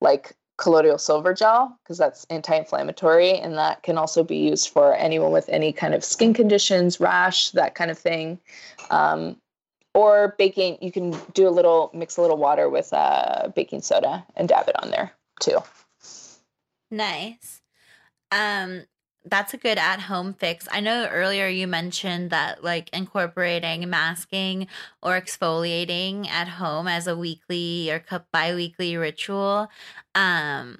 like 0.00 0.34
colloidal 0.56 0.98
silver 0.98 1.32
gel 1.32 1.78
because 1.82 1.96
that's 1.96 2.26
anti-inflammatory 2.28 3.32
and 3.32 3.56
that 3.56 3.82
can 3.82 3.96
also 3.96 4.22
be 4.22 4.36
used 4.36 4.68
for 4.68 4.94
anyone 4.94 5.32
with 5.32 5.48
any 5.48 5.72
kind 5.72 5.94
of 5.94 6.04
skin 6.04 6.34
conditions 6.34 7.00
rash 7.00 7.50
that 7.52 7.74
kind 7.74 7.90
of 7.90 7.98
thing. 7.98 8.38
Um, 8.90 9.36
or 9.94 10.34
baking 10.38 10.78
you 10.80 10.92
can 10.92 11.16
do 11.34 11.48
a 11.48 11.50
little 11.50 11.90
mix 11.92 12.16
a 12.16 12.22
little 12.22 12.36
water 12.36 12.68
with 12.68 12.92
uh, 12.92 13.48
baking 13.54 13.82
soda 13.82 14.24
and 14.36 14.48
dab 14.48 14.68
it 14.68 14.82
on 14.82 14.90
there 14.90 15.12
too. 15.40 15.58
Nice. 16.90 17.59
Um, 18.32 18.84
that's 19.24 19.52
a 19.52 19.58
good 19.58 19.78
at 19.78 20.00
home 20.00 20.34
fix. 20.34 20.66
I 20.70 20.80
know 20.80 21.06
earlier 21.06 21.46
you 21.46 21.66
mentioned 21.66 22.30
that 22.30 22.64
like 22.64 22.88
incorporating 22.92 23.88
masking 23.88 24.66
or 25.02 25.20
exfoliating 25.20 26.26
at 26.28 26.48
home 26.48 26.88
as 26.88 27.06
a 27.06 27.16
weekly 27.16 27.90
or 27.90 28.02
bi 28.32 28.54
weekly 28.54 28.96
ritual 28.96 29.68
um, 30.14 30.78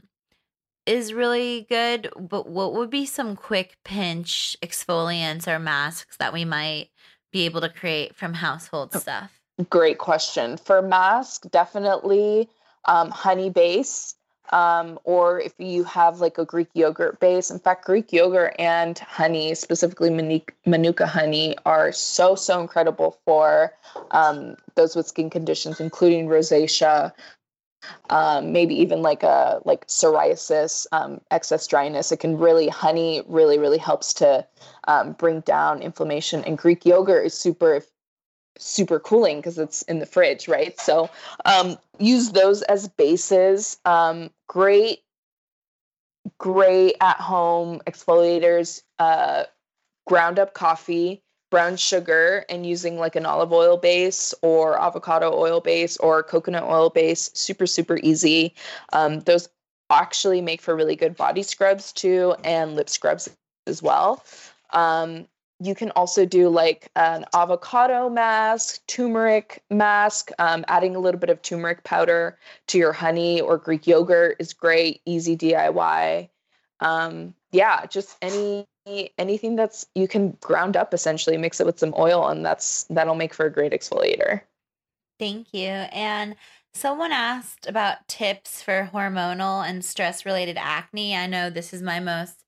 is 0.87 1.13
really 1.13 1.67
good. 1.69 2.11
But 2.19 2.49
what 2.49 2.75
would 2.75 2.91
be 2.91 3.05
some 3.05 3.37
quick 3.37 3.77
pinch 3.85 4.57
exfoliants 4.63 5.47
or 5.47 5.59
masks 5.59 6.17
that 6.17 6.33
we 6.33 6.45
might 6.45 6.89
be 7.33 7.45
able 7.45 7.61
to 7.61 7.69
create 7.69 8.17
from 8.17 8.35
household 8.35 8.95
stuff? 8.95 9.41
Great 9.69 9.99
question. 9.99 10.57
For 10.57 10.81
mask, 10.81 11.51
definitely 11.51 12.49
um, 12.87 13.11
honey 13.11 13.51
base 13.51 14.15
um, 14.51 14.99
or 15.05 15.41
if 15.41 15.55
you 15.59 15.85
have 15.85 16.21
like 16.21 16.39
a 16.39 16.45
Greek 16.45 16.69
yogurt 16.75 17.21
base. 17.21 17.51
In 17.51 17.59
fact, 17.59 17.85
Greek 17.85 18.13
yogurt 18.13 18.55
and 18.59 18.99
honey, 18.99 19.55
specifically 19.55 20.11
Manuka 20.67 21.07
honey, 21.07 21.57
are 21.65 21.93
so, 21.93 22.35
so 22.35 22.61
incredible 22.61 23.19
for 23.25 23.73
um, 24.11 24.57
those 24.75 24.97
with 24.97 25.07
skin 25.07 25.31
conditions, 25.31 25.81
including 25.81 26.27
rosacea. 26.27 27.13
Um, 28.11 28.53
maybe 28.53 28.75
even 28.75 29.01
like 29.01 29.23
a 29.23 29.63
like 29.65 29.87
psoriasis, 29.87 30.87
um, 30.93 31.19
excess 31.31 31.67
dryness. 31.67 32.13
It 32.13 32.19
can 32.19 32.37
really 32.37 32.69
honey 32.69 33.23
really 33.27 33.59
really 33.59 33.79
helps 33.79 34.13
to 34.15 34.47
um, 34.87 35.13
bring 35.13 35.41
down 35.41 35.81
inflammation. 35.81 36.45
And 36.45 36.59
Greek 36.59 36.85
yogurt 36.85 37.25
is 37.25 37.33
super 37.33 37.83
super 38.59 39.01
cooling 39.01 39.39
because 39.39 39.59
it's 39.59 39.83
in 39.83 39.99
the 39.99 40.07
fridge, 40.07 40.47
right? 40.47 40.79
So 40.79 41.09
um, 41.45 41.79
use 41.99 42.33
those 42.33 42.63
as 42.63 42.89
bases. 42.89 43.79
Um, 43.85 44.31
great, 44.51 45.03
great 46.39 46.97
at 47.01 47.19
home 47.19 47.81
exfoliators. 47.87 48.83
Uh, 48.99 49.45
ground 50.09 50.41
up 50.41 50.55
coffee, 50.55 51.23
brown 51.53 51.77
sugar, 51.77 52.45
and 52.49 52.67
using 52.67 52.99
like 52.99 53.15
an 53.15 53.25
olive 53.25 53.53
oil 53.53 53.77
base 53.77 54.35
or 54.43 54.81
avocado 54.81 55.33
oil 55.33 55.61
base 55.61 55.97
or 55.99 56.25
coconut 56.25 56.65
oil 56.65 56.91
base. 56.91 57.31
Super, 57.33 57.65
super 57.65 58.01
easy. 58.03 58.53
Um, 58.93 59.21
those 59.21 59.49
actually 59.89 60.41
make 60.41 60.61
for 60.61 60.75
really 60.75 60.97
good 60.97 61.17
body 61.17 61.45
scrubs 61.45 61.93
too 61.93 62.35
and 62.43 62.75
lip 62.75 62.91
scrubs 62.91 63.29
as 63.69 63.81
well. 63.81 64.25
Um, 64.73 65.29
you 65.61 65.75
can 65.75 65.91
also 65.91 66.25
do 66.25 66.49
like 66.49 66.91
an 66.97 67.27
avocado 67.35 68.09
mask, 68.09 68.81
turmeric 68.87 69.63
mask. 69.71 70.31
Um, 70.39 70.65
adding 70.69 70.97
a 70.97 70.99
little 70.99 71.21
bit 71.21 71.29
of 71.29 71.43
turmeric 71.43 71.85
powder 71.85 72.39
to 72.69 72.79
your 72.79 72.93
honey 72.93 73.41
or 73.41 73.59
Greek 73.59 73.87
yogurt 73.87 74.37
is 74.39 74.55
great. 74.55 75.03
Easy 75.05 75.37
DIY. 75.37 76.31
Um, 76.81 77.35
yeah, 77.53 77.85
just 77.87 78.17
any 78.23 78.67
anything 79.19 79.57
that's 79.57 79.87
you 79.95 80.09
can 80.09 80.31
ground 80.41 80.77
up 80.77 80.95
essentially, 80.95 81.37
mix 81.37 81.61
it 81.61 81.67
with 81.67 81.79
some 81.79 81.95
oil, 81.99 82.27
and 82.29 82.45
that's 82.45 82.85
that'll 82.85 83.15
make 83.15 83.35
for 83.35 83.45
a 83.45 83.53
great 83.53 83.73
exfoliator. 83.73 84.41
Thank 85.19 85.53
you. 85.53 85.69
And 85.69 86.37
someone 86.73 87.13
asked 87.13 87.67
about 87.67 88.09
tips 88.09 88.63
for 88.63 88.89
hormonal 88.93 89.69
and 89.69 89.85
stress 89.85 90.25
related 90.25 90.57
acne. 90.59 91.15
I 91.15 91.27
know 91.27 91.51
this 91.51 91.75
is 91.75 91.83
my 91.83 92.01
most 92.01 92.45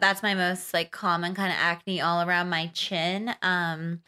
that's 0.00 0.22
my 0.22 0.34
most 0.34 0.72
like 0.72 0.90
common 0.90 1.34
kind 1.34 1.52
of 1.52 1.58
acne 1.58 2.00
all 2.00 2.26
around 2.26 2.48
my 2.48 2.68
chin. 2.74 3.34
Um, 3.42 4.00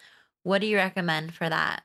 what 0.42 0.60
do 0.60 0.66
you 0.66 0.76
recommend 0.76 1.34
for 1.34 1.48
that? 1.48 1.82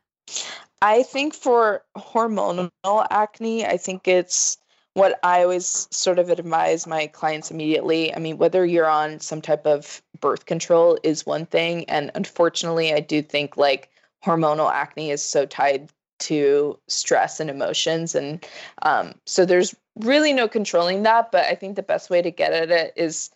I 0.82 1.04
think 1.04 1.34
for 1.34 1.84
hormonal 1.98 2.70
acne, 3.10 3.66
I 3.66 3.78
think 3.78 4.08
it's 4.08 4.58
what 4.94 5.20
I 5.24 5.44
always 5.44 5.88
sort 5.92 6.18
of 6.20 6.30
advise 6.30 6.88
my 6.88 7.08
clients 7.08 7.52
immediately. 7.52 8.14
I 8.16 8.20
mean, 8.20 8.38
whether 8.38 8.66
you're 8.66 8.90
on 8.90 9.20
some 9.20 9.42
type 9.42 9.66
of 9.66 10.02
birth 10.20 10.46
control 10.46 10.98
is 11.04 11.26
one 11.26 11.46
thing. 11.46 11.86
And 11.86 12.12
unfortunately, 12.16 12.94
I 12.94 13.00
do 13.00 13.22
think 13.22 13.58
like 13.58 13.90
hormonal 14.26 14.72
acne 14.72 15.12
is 15.12 15.22
so 15.22 15.46
tied 15.46 15.90
to 16.20 16.80
stress 16.88 17.40
and 17.40 17.50
emotions. 17.50 18.16
And 18.16 18.44
um, 18.82 19.14
so 19.26 19.46
there's 19.46 19.76
really 19.98 20.34
no 20.34 20.48
controlling 20.48 21.04
that. 21.04 21.32
But 21.32 21.46
I 21.46 21.54
think 21.54 21.76
the 21.76 21.84
best 21.84 22.10
way 22.10 22.24
to 22.24 22.32
get 22.32 22.54
at 22.54 22.72
it 22.72 22.94
is 22.96 23.30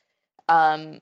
um, 0.52 1.00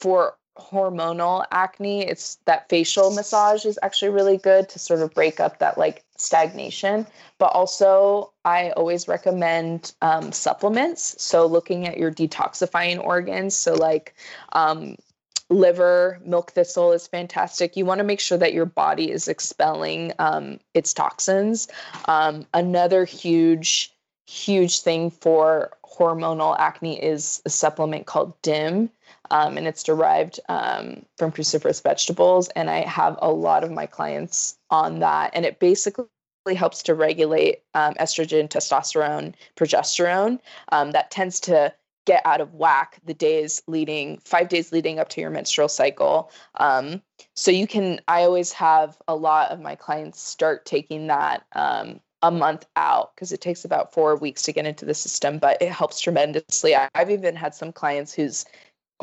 for 0.00 0.36
hormonal 0.58 1.44
acne, 1.50 2.06
it's 2.06 2.36
that 2.44 2.68
facial 2.68 3.10
massage 3.14 3.64
is 3.64 3.78
actually 3.82 4.10
really 4.10 4.36
good 4.36 4.68
to 4.68 4.78
sort 4.78 5.00
of 5.00 5.14
break 5.14 5.40
up 5.40 5.58
that 5.60 5.78
like 5.78 6.04
stagnation. 6.16 7.06
But 7.38 7.46
also, 7.46 8.32
I 8.44 8.70
always 8.72 9.08
recommend 9.08 9.94
um, 10.02 10.32
supplements. 10.32 11.22
So, 11.22 11.46
looking 11.46 11.86
at 11.86 11.96
your 11.96 12.10
detoxifying 12.10 13.02
organs. 13.02 13.56
So, 13.56 13.74
like, 13.74 14.14
um, 14.52 14.96
liver, 15.48 16.20
milk 16.24 16.52
thistle 16.52 16.92
is 16.92 17.06
fantastic. 17.06 17.76
You 17.76 17.86
want 17.86 17.98
to 17.98 18.04
make 18.04 18.20
sure 18.20 18.38
that 18.38 18.52
your 18.52 18.66
body 18.66 19.10
is 19.10 19.28
expelling 19.28 20.12
um, 20.18 20.58
its 20.74 20.92
toxins. 20.92 21.68
Um, 22.06 22.46
another 22.54 23.04
huge, 23.04 23.92
huge 24.26 24.80
thing 24.80 25.10
for 25.10 25.70
hormonal 25.84 26.56
acne 26.58 27.02
is 27.02 27.42
a 27.44 27.50
supplement 27.50 28.06
called 28.06 28.40
DIM. 28.42 28.90
Um, 29.30 29.56
and 29.56 29.66
it's 29.66 29.82
derived 29.82 30.40
um, 30.48 31.04
from 31.16 31.32
cruciferous 31.32 31.82
vegetables. 31.82 32.48
And 32.50 32.68
I 32.68 32.80
have 32.80 33.18
a 33.22 33.32
lot 33.32 33.64
of 33.64 33.70
my 33.70 33.86
clients 33.86 34.58
on 34.70 34.98
that. 35.00 35.30
And 35.34 35.44
it 35.44 35.58
basically 35.58 36.06
helps 36.54 36.82
to 36.84 36.94
regulate 36.94 37.62
um, 37.74 37.94
estrogen, 37.94 38.48
testosterone, 38.48 39.34
progesterone. 39.56 40.38
Um, 40.70 40.90
that 40.92 41.10
tends 41.10 41.40
to 41.40 41.72
get 42.04 42.24
out 42.26 42.40
of 42.40 42.54
whack 42.54 42.98
the 43.04 43.14
days 43.14 43.62
leading, 43.66 44.18
five 44.18 44.48
days 44.48 44.72
leading 44.72 44.98
up 44.98 45.08
to 45.10 45.20
your 45.20 45.30
menstrual 45.30 45.68
cycle. 45.68 46.30
Um, 46.56 47.00
so 47.36 47.50
you 47.50 47.66
can, 47.66 48.00
I 48.08 48.22
always 48.22 48.52
have 48.52 48.98
a 49.06 49.14
lot 49.14 49.50
of 49.50 49.60
my 49.60 49.76
clients 49.76 50.20
start 50.20 50.66
taking 50.66 51.06
that 51.06 51.44
um, 51.52 52.00
a 52.22 52.30
month 52.30 52.66
out 52.76 53.14
because 53.14 53.32
it 53.32 53.40
takes 53.40 53.64
about 53.64 53.92
four 53.92 54.16
weeks 54.16 54.42
to 54.42 54.52
get 54.52 54.66
into 54.66 54.84
the 54.84 54.94
system, 54.94 55.38
but 55.38 55.60
it 55.60 55.70
helps 55.70 56.00
tremendously. 56.00 56.74
I've 56.94 57.10
even 57.10 57.34
had 57.36 57.54
some 57.54 57.72
clients 57.72 58.14
whose 58.14 58.44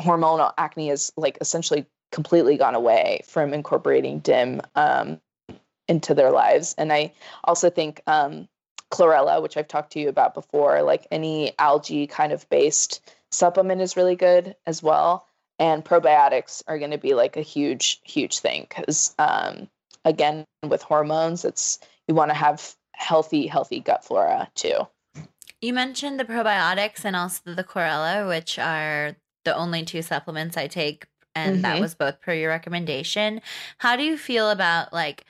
hormonal 0.00 0.52
acne 0.56 0.90
is 0.90 1.12
like 1.16 1.36
essentially 1.40 1.86
completely 2.12 2.56
gone 2.56 2.74
away 2.74 3.20
from 3.26 3.52
incorporating 3.52 4.18
DIM 4.20 4.62
um, 4.74 5.20
into 5.88 6.14
their 6.14 6.30
lives. 6.30 6.74
And 6.78 6.92
I 6.92 7.12
also 7.44 7.70
think 7.70 8.00
um, 8.06 8.48
chlorella, 8.90 9.42
which 9.42 9.56
I've 9.56 9.68
talked 9.68 9.92
to 9.92 10.00
you 10.00 10.08
about 10.08 10.34
before, 10.34 10.82
like 10.82 11.06
any 11.10 11.52
algae 11.58 12.06
kind 12.06 12.32
of 12.32 12.48
based 12.48 13.14
supplement 13.30 13.80
is 13.80 13.96
really 13.96 14.16
good 14.16 14.56
as 14.66 14.82
well. 14.82 15.26
And 15.58 15.84
probiotics 15.84 16.62
are 16.66 16.78
going 16.78 16.90
to 16.90 16.98
be 16.98 17.14
like 17.14 17.36
a 17.36 17.42
huge, 17.42 18.00
huge 18.02 18.38
thing 18.38 18.66
because, 18.68 19.14
um, 19.18 19.68
again, 20.06 20.44
with 20.66 20.80
hormones, 20.80 21.44
it's 21.44 21.78
you 22.08 22.14
want 22.14 22.30
to 22.30 22.34
have 22.34 22.74
healthy, 23.00 23.46
healthy 23.46 23.80
gut 23.80 24.04
flora 24.04 24.48
too. 24.54 24.86
You 25.60 25.72
mentioned 25.74 26.20
the 26.20 26.24
probiotics 26.24 27.04
and 27.04 27.16
also 27.16 27.54
the 27.54 27.64
chlorella, 27.64 28.28
which 28.28 28.58
are 28.58 29.16
the 29.44 29.54
only 29.54 29.84
two 29.84 30.02
supplements 30.02 30.56
I 30.56 30.68
take, 30.68 31.06
and 31.34 31.54
mm-hmm. 31.54 31.62
that 31.62 31.80
was 31.80 31.94
both 31.94 32.20
per 32.20 32.32
your 32.32 32.50
recommendation. 32.50 33.40
How 33.78 33.96
do 33.96 34.02
you 34.02 34.16
feel 34.16 34.50
about 34.50 34.92
like 34.92 35.24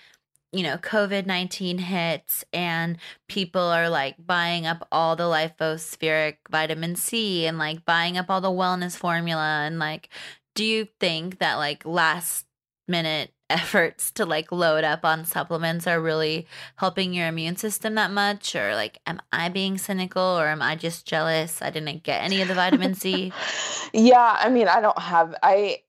you 0.52 0.64
know, 0.64 0.76
COVID 0.78 1.26
19 1.26 1.78
hits 1.78 2.44
and 2.52 2.98
people 3.28 3.60
are 3.60 3.88
like 3.88 4.16
buying 4.24 4.66
up 4.66 4.86
all 4.90 5.14
the 5.14 5.24
lipospheric 5.24 6.38
vitamin 6.50 6.96
C 6.96 7.46
and 7.46 7.56
like 7.56 7.84
buying 7.84 8.18
up 8.18 8.28
all 8.28 8.40
the 8.40 8.48
wellness 8.48 8.96
formula. 8.96 9.62
And 9.64 9.78
like, 9.78 10.08
do 10.56 10.64
you 10.64 10.88
think 10.98 11.38
that 11.38 11.54
like 11.54 11.84
last 11.86 12.46
minute 12.88 13.32
efforts 13.50 14.10
to 14.12 14.24
like 14.24 14.52
load 14.52 14.84
up 14.84 15.04
on 15.04 15.24
supplements 15.24 15.86
are 15.86 16.00
really 16.00 16.46
helping 16.76 17.12
your 17.12 17.26
immune 17.26 17.56
system 17.56 17.94
that 17.96 18.10
much? 18.10 18.54
Or 18.54 18.74
like, 18.74 19.00
am 19.06 19.20
I 19.32 19.48
being 19.48 19.78
cynical 19.78 20.22
or 20.22 20.48
am 20.48 20.62
I 20.62 20.76
just 20.76 21.06
jealous 21.06 21.60
I 21.60 21.70
didn't 21.70 22.02
get 22.02 22.22
any 22.22 22.40
of 22.42 22.48
the 22.48 22.54
vitamin 22.54 22.94
C? 22.94 23.32
yeah. 23.92 24.36
I 24.38 24.48
mean, 24.48 24.68
I 24.68 24.80
don't 24.80 24.98
have, 24.98 25.34
I 25.42 25.82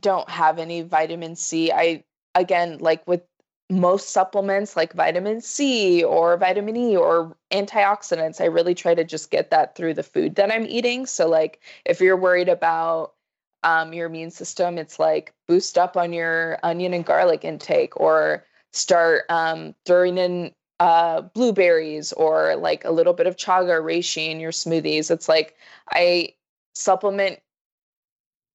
don't 0.00 0.28
have 0.28 0.58
any 0.58 0.82
vitamin 0.82 1.36
C. 1.36 1.72
I, 1.72 2.04
again, 2.34 2.78
like 2.78 3.06
with 3.06 3.22
most 3.70 4.10
supplements 4.10 4.76
like 4.76 4.94
vitamin 4.94 5.40
C 5.40 6.02
or 6.02 6.36
vitamin 6.36 6.76
E 6.76 6.96
or 6.96 7.36
antioxidants, 7.50 8.40
I 8.40 8.46
really 8.46 8.74
try 8.74 8.94
to 8.94 9.04
just 9.04 9.30
get 9.30 9.50
that 9.50 9.76
through 9.76 9.94
the 9.94 10.02
food 10.02 10.36
that 10.36 10.50
I'm 10.50 10.64
eating. 10.66 11.04
So, 11.04 11.28
like, 11.28 11.60
if 11.84 12.00
you're 12.00 12.16
worried 12.16 12.48
about 12.48 13.12
um, 13.62 13.92
your 13.92 14.06
immune 14.06 14.30
system, 14.30 14.78
it's 14.78 14.98
like 14.98 15.32
boost 15.46 15.78
up 15.78 15.96
on 15.96 16.12
your 16.12 16.58
onion 16.62 16.94
and 16.94 17.04
garlic 17.04 17.44
intake 17.44 17.98
or 18.00 18.44
start 18.72 19.24
um, 19.28 19.74
throwing 19.86 20.18
in 20.18 20.52
uh, 20.80 21.22
blueberries 21.22 22.12
or 22.12 22.56
like 22.56 22.84
a 22.84 22.90
little 22.90 23.12
bit 23.12 23.26
of 23.26 23.36
chaga 23.36 23.80
reishi 23.82 24.28
in 24.28 24.40
your 24.40 24.52
smoothies. 24.52 25.10
It's 25.10 25.28
like 25.28 25.56
I 25.92 26.34
supplement, 26.74 27.40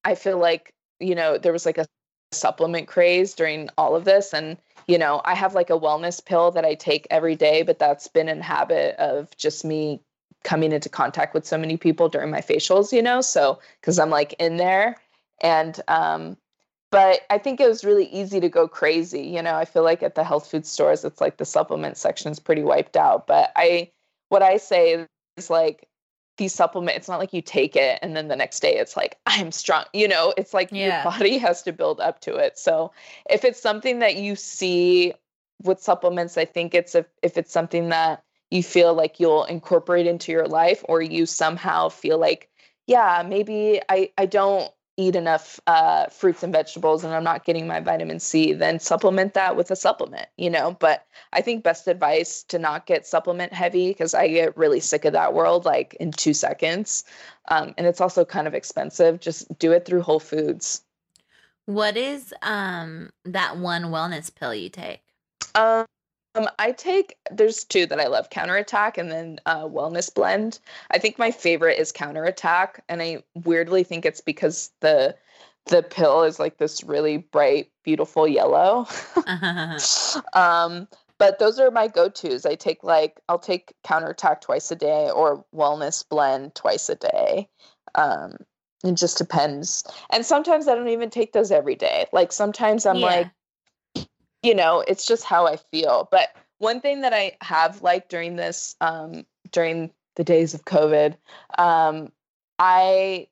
I 0.05 0.15
feel 0.15 0.37
like, 0.37 0.73
you 0.99 1.15
know, 1.15 1.37
there 1.37 1.53
was 1.53 1.65
like 1.65 1.77
a 1.77 1.85
supplement 2.31 2.87
craze 2.87 3.33
during 3.33 3.69
all 3.77 3.95
of 3.95 4.05
this. 4.05 4.33
And 4.33 4.57
you 4.87 4.97
know, 4.97 5.21
I 5.23 5.35
have 5.35 5.55
like 5.55 5.69
a 5.69 5.79
wellness 5.79 6.23
pill 6.23 6.51
that 6.51 6.65
I 6.65 6.75
take 6.75 7.07
every 7.09 7.35
day, 7.35 7.63
but 7.63 7.79
that's 7.79 8.07
been 8.07 8.27
in 8.27 8.41
habit 8.41 8.95
of 8.97 9.35
just 9.37 9.63
me 9.63 10.01
coming 10.43 10.71
into 10.71 10.89
contact 10.89 11.33
with 11.33 11.45
so 11.45 11.57
many 11.57 11.77
people 11.77 12.09
during 12.09 12.29
my 12.29 12.41
facials, 12.41 12.91
you 12.91 13.01
know, 13.01 13.21
so 13.21 13.59
because 13.79 13.99
I'm 13.99 14.09
like 14.09 14.33
in 14.39 14.57
there. 14.57 14.97
And, 15.41 15.79
um, 15.87 16.37
but 16.91 17.21
I 17.29 17.37
think 17.37 17.59
it 17.59 17.67
was 17.67 17.83
really 17.83 18.05
easy 18.05 18.39
to 18.39 18.49
go 18.49 18.67
crazy. 18.67 19.23
You 19.23 19.41
know, 19.41 19.55
I 19.55 19.65
feel 19.65 19.83
like 19.83 20.03
at 20.03 20.15
the 20.15 20.23
health 20.23 20.49
food 20.49 20.65
stores, 20.65 21.03
it's 21.03 21.19
like 21.19 21.37
the 21.37 21.45
supplement 21.45 21.97
section 21.97 22.31
is 22.31 22.39
pretty 22.39 22.61
wiped 22.61 22.95
out. 22.95 23.25
But 23.25 23.51
I, 23.55 23.89
what 24.29 24.43
I 24.43 24.57
say 24.57 25.07
is 25.37 25.49
like, 25.49 25.87
these 26.37 26.53
supplements 26.53 26.97
it's 26.97 27.07
not 27.07 27.19
like 27.19 27.33
you 27.33 27.41
take 27.41 27.75
it 27.75 27.99
and 28.01 28.15
then 28.15 28.27
the 28.27 28.35
next 28.35 28.59
day 28.59 28.75
it's 28.75 28.97
like 28.97 29.19
i'm 29.27 29.51
strong 29.51 29.83
you 29.93 30.07
know 30.07 30.33
it's 30.35 30.53
like 30.53 30.71
yeah. 30.71 31.03
your 31.03 31.11
body 31.11 31.37
has 31.37 31.61
to 31.61 31.71
build 31.71 31.99
up 31.99 32.19
to 32.21 32.35
it 32.35 32.57
so 32.57 32.91
if 33.29 33.43
it's 33.45 33.61
something 33.61 33.99
that 33.99 34.15
you 34.15 34.35
see 34.35 35.13
with 35.61 35.79
supplements 35.79 36.37
i 36.37 36.45
think 36.45 36.73
it's 36.73 36.95
if, 36.95 37.05
if 37.21 37.37
it's 37.37 37.53
something 37.53 37.89
that 37.89 38.23
you 38.53 38.63
feel 38.63 38.93
like 38.93 39.19
you'll 39.19 39.45
incorporate 39.45 40.07
into 40.07 40.31
your 40.31 40.47
life 40.47 40.83
or 40.87 41.01
you 41.01 41.25
somehow 41.25 41.89
feel 41.89 42.17
like 42.17 42.49
yeah 42.87 43.23
maybe 43.27 43.81
i 43.89 44.09
i 44.17 44.25
don't 44.25 44.71
eat 44.97 45.15
enough 45.15 45.59
uh, 45.65 46.07
fruits 46.07 46.43
and 46.43 46.53
vegetables 46.53 47.03
and 47.03 47.13
I'm 47.13 47.23
not 47.23 47.45
getting 47.45 47.65
my 47.65 47.79
vitamin 47.79 48.19
C, 48.19 48.53
then 48.53 48.79
supplement 48.79 49.33
that 49.33 49.55
with 49.55 49.71
a 49.71 49.75
supplement, 49.75 50.27
you 50.37 50.49
know. 50.49 50.77
But 50.79 51.05
I 51.31 51.41
think 51.41 51.63
best 51.63 51.87
advice 51.87 52.43
to 52.43 52.59
not 52.59 52.85
get 52.85 53.07
supplement 53.07 53.53
heavy 53.53 53.87
because 53.87 54.13
I 54.13 54.27
get 54.27 54.55
really 54.55 54.79
sick 54.79 55.05
of 55.05 55.13
that 55.13 55.33
world 55.33 55.65
like 55.65 55.95
in 55.99 56.11
two 56.11 56.33
seconds. 56.33 57.03
Um, 57.47 57.73
and 57.77 57.87
it's 57.87 58.01
also 58.01 58.23
kind 58.23 58.47
of 58.47 58.53
expensive. 58.53 59.19
Just 59.19 59.57
do 59.57 59.71
it 59.71 59.85
through 59.85 60.03
Whole 60.03 60.19
Foods. 60.19 60.83
What 61.65 61.97
is 61.97 62.33
um 62.41 63.09
that 63.25 63.57
one 63.57 63.85
wellness 63.85 64.33
pill 64.33 64.53
you 64.53 64.69
take? 64.69 65.01
Um 65.55 65.85
um, 66.35 66.47
I 66.59 66.71
take 66.71 67.17
there's 67.31 67.63
two 67.63 67.85
that 67.87 67.99
I 67.99 68.07
love, 68.07 68.29
counterattack 68.29 68.97
and 68.97 69.11
then 69.11 69.39
uh, 69.45 69.63
wellness 69.63 70.13
blend. 70.13 70.59
I 70.91 70.97
think 70.97 71.19
my 71.19 71.31
favorite 71.31 71.79
is 71.79 71.91
counterattack, 71.91 72.83
and 72.89 73.01
I 73.01 73.23
weirdly 73.35 73.83
think 73.83 74.05
it's 74.05 74.21
because 74.21 74.71
the 74.79 75.15
the 75.65 75.83
pill 75.83 76.23
is 76.23 76.39
like 76.39 76.57
this 76.57 76.83
really 76.83 77.17
bright, 77.17 77.71
beautiful 77.83 78.27
yellow. 78.27 78.87
um, 80.33 80.87
but 81.19 81.39
those 81.39 81.59
are 81.59 81.71
my 81.71 81.87
go-tos. 81.87 82.45
I 82.45 82.55
take 82.55 82.83
like 82.83 83.19
I'll 83.29 83.39
take 83.39 83.73
counterattack 83.83 84.41
twice 84.41 84.71
a 84.71 84.75
day 84.75 85.09
or 85.09 85.45
wellness 85.55 86.07
blend 86.07 86.55
twice 86.55 86.89
a 86.89 86.95
day. 86.95 87.47
Um, 87.95 88.37
it 88.83 88.95
just 88.95 89.17
depends. 89.17 89.83
And 90.09 90.25
sometimes 90.25 90.67
I 90.67 90.75
don't 90.75 90.89
even 90.89 91.09
take 91.09 91.31
those 91.31 91.51
every 91.51 91.75
day. 91.75 92.07
Like 92.11 92.31
sometimes 92.31 92.85
I'm 92.85 92.97
yeah. 92.97 93.05
like 93.05 93.27
you 94.43 94.53
know, 94.53 94.83
it's 94.87 95.07
just 95.07 95.23
how 95.23 95.47
I 95.47 95.55
feel. 95.55 96.07
But 96.11 96.35
one 96.59 96.81
thing 96.81 97.01
that 97.01 97.13
I 97.13 97.31
have 97.41 97.81
liked 97.81 98.09
during 98.09 98.35
this, 98.35 98.75
um, 98.81 99.25
during 99.51 99.91
the 100.15 100.23
days 100.23 100.53
of 100.53 100.65
COVID, 100.65 101.15
um, 101.57 102.11
I 102.59 103.27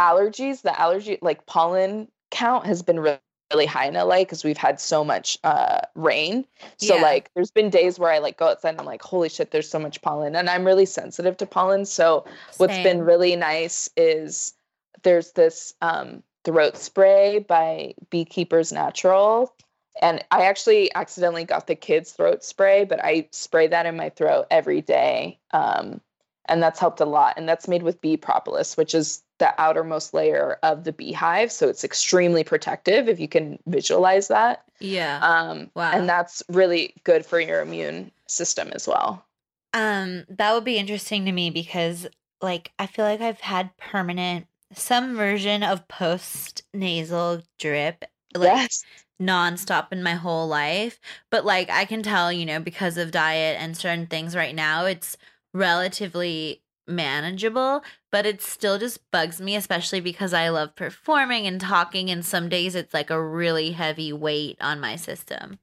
allergies, 0.00 0.62
the 0.62 0.78
allergy 0.80 1.18
like 1.20 1.44
pollen 1.46 2.08
count 2.30 2.64
has 2.66 2.82
been 2.82 2.98
really, 3.00 3.18
really 3.52 3.66
high 3.66 3.86
in 3.86 3.94
LA 3.94 4.20
because 4.20 4.44
we've 4.44 4.56
had 4.56 4.80
so 4.80 5.04
much 5.04 5.36
uh, 5.44 5.80
rain. 5.94 6.44
So 6.78 6.96
yeah. 6.96 7.02
like, 7.02 7.30
there's 7.34 7.50
been 7.50 7.68
days 7.68 7.98
where 7.98 8.10
I 8.10 8.18
like 8.18 8.38
go 8.38 8.48
outside 8.48 8.70
and 8.70 8.80
I'm 8.80 8.86
like, 8.86 9.02
holy 9.02 9.28
shit, 9.28 9.50
there's 9.50 9.68
so 9.68 9.78
much 9.78 10.00
pollen, 10.00 10.34
and 10.34 10.48
I'm 10.48 10.64
really 10.64 10.86
sensitive 10.86 11.36
to 11.38 11.46
pollen. 11.46 11.84
So 11.84 12.24
Same. 12.24 12.34
what's 12.58 12.82
been 12.82 13.02
really 13.02 13.36
nice 13.36 13.90
is 13.96 14.54
there's 15.02 15.32
this 15.32 15.74
um, 15.82 16.22
throat 16.44 16.76
spray 16.76 17.40
by 17.40 17.94
Beekeepers 18.10 18.72
Natural 18.72 19.52
and 20.00 20.24
I 20.30 20.44
actually 20.44 20.94
accidentally 20.94 21.44
got 21.44 21.66
the 21.66 21.74
kids' 21.74 22.12
throat 22.12 22.42
spray, 22.42 22.84
but 22.84 23.04
I 23.04 23.28
spray 23.32 23.66
that 23.68 23.86
in 23.86 23.96
my 23.96 24.08
throat 24.10 24.46
every 24.50 24.80
day. 24.80 25.38
Um, 25.50 26.00
and 26.46 26.62
that's 26.62 26.80
helped 26.80 27.00
a 27.00 27.04
lot. 27.04 27.34
And 27.36 27.48
that's 27.48 27.68
made 27.68 27.82
with 27.82 28.00
bee 28.00 28.16
propolis, 28.16 28.76
which 28.76 28.94
is 28.94 29.22
the 29.38 29.54
outermost 29.60 30.12
layer 30.14 30.58
of 30.62 30.84
the 30.84 30.92
beehive. 30.92 31.52
So 31.52 31.68
it's 31.68 31.84
extremely 31.84 32.42
protective 32.42 33.08
if 33.08 33.20
you 33.20 33.28
can 33.28 33.58
visualize 33.66 34.28
that. 34.28 34.64
Yeah. 34.80 35.18
Um, 35.22 35.70
wow. 35.74 35.92
And 35.92 36.08
that's 36.08 36.42
really 36.48 36.94
good 37.04 37.24
for 37.24 37.38
your 37.38 37.60
immune 37.60 38.10
system 38.26 38.70
as 38.74 38.88
well. 38.88 39.24
Um, 39.74 40.24
that 40.28 40.52
would 40.52 40.64
be 40.64 40.78
interesting 40.78 41.24
to 41.26 41.32
me 41.32 41.50
because, 41.50 42.06
like, 42.40 42.72
I 42.78 42.86
feel 42.86 43.04
like 43.04 43.20
I've 43.20 43.40
had 43.40 43.76
permanent 43.76 44.46
some 44.74 45.16
version 45.16 45.62
of 45.62 45.86
post 45.86 46.62
nasal 46.72 47.42
drip 47.58 48.04
like 48.34 48.48
yes 48.48 48.84
nonstop 49.22 49.92
in 49.92 50.02
my 50.02 50.14
whole 50.14 50.48
life. 50.48 51.00
But 51.30 51.44
like 51.44 51.70
I 51.70 51.84
can 51.84 52.02
tell, 52.02 52.32
you 52.32 52.44
know, 52.46 52.60
because 52.60 52.96
of 52.96 53.10
diet 53.10 53.56
and 53.60 53.76
certain 53.76 54.06
things 54.06 54.34
right 54.36 54.54
now, 54.54 54.86
it's 54.86 55.16
relatively 55.54 56.62
manageable, 56.86 57.82
but 58.10 58.26
it 58.26 58.42
still 58.42 58.78
just 58.78 59.10
bugs 59.10 59.40
me, 59.40 59.56
especially 59.56 60.00
because 60.00 60.34
I 60.34 60.48
love 60.48 60.74
performing 60.74 61.46
and 61.46 61.60
talking. 61.60 62.10
And 62.10 62.24
some 62.24 62.48
days 62.48 62.74
it's 62.74 62.94
like 62.94 63.10
a 63.10 63.22
really 63.22 63.72
heavy 63.72 64.12
weight 64.12 64.58
on 64.60 64.80
my 64.80 64.96
system. 64.96 65.58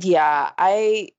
Yeah, 0.00 0.50
I 0.58 1.10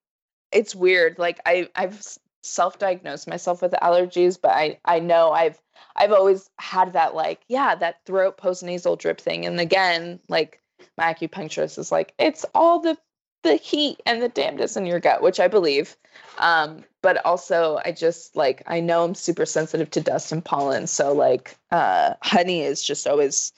it's 0.52 0.76
weird. 0.76 1.18
Like 1.20 1.40
I 1.46 1.70
I've 1.76 2.02
self-diagnosed 2.44 3.28
myself 3.28 3.62
with 3.62 3.72
allergies, 3.74 4.38
but 4.42 4.52
I 4.52 4.80
I 4.86 5.00
know 5.00 5.32
I've 5.32 5.60
I've 5.96 6.12
always 6.12 6.50
had 6.60 6.94
that 6.94 7.16
like, 7.16 7.42
yeah, 7.48 7.76
that 7.76 8.04
throat 8.06 8.38
postnasal 8.38 8.98
drip 8.98 9.20
thing. 9.20 9.46
And 9.46 9.60
again, 9.60 10.20
like 10.30 10.62
my 10.98 11.14
acupuncturist 11.14 11.78
is 11.78 11.92
like, 11.92 12.14
it's 12.18 12.46
all 12.54 12.80
the 12.80 12.98
the 13.44 13.56
heat 13.56 14.02
and 14.08 14.24
the 14.24 14.30
dampness 14.30 14.76
in 14.76 14.88
your 14.88 15.00
gut, 15.00 15.22
which 15.22 15.40
I 15.40 15.48
believe. 15.48 15.96
Um, 16.40 16.84
but 17.04 17.24
also 17.24 17.80
I 17.86 17.92
just 17.92 18.36
like 18.36 18.64
I 18.66 18.80
know 18.80 19.04
I'm 19.04 19.14
super 19.14 19.46
sensitive 19.46 19.92
to 19.92 20.02
dust 20.02 20.32
and 20.32 20.44
pollen. 20.44 20.88
So 20.88 21.14
like 21.14 21.56
uh 21.72 22.16
honey 22.24 22.62
is 22.62 22.84
just 22.84 23.06
always 23.06 23.54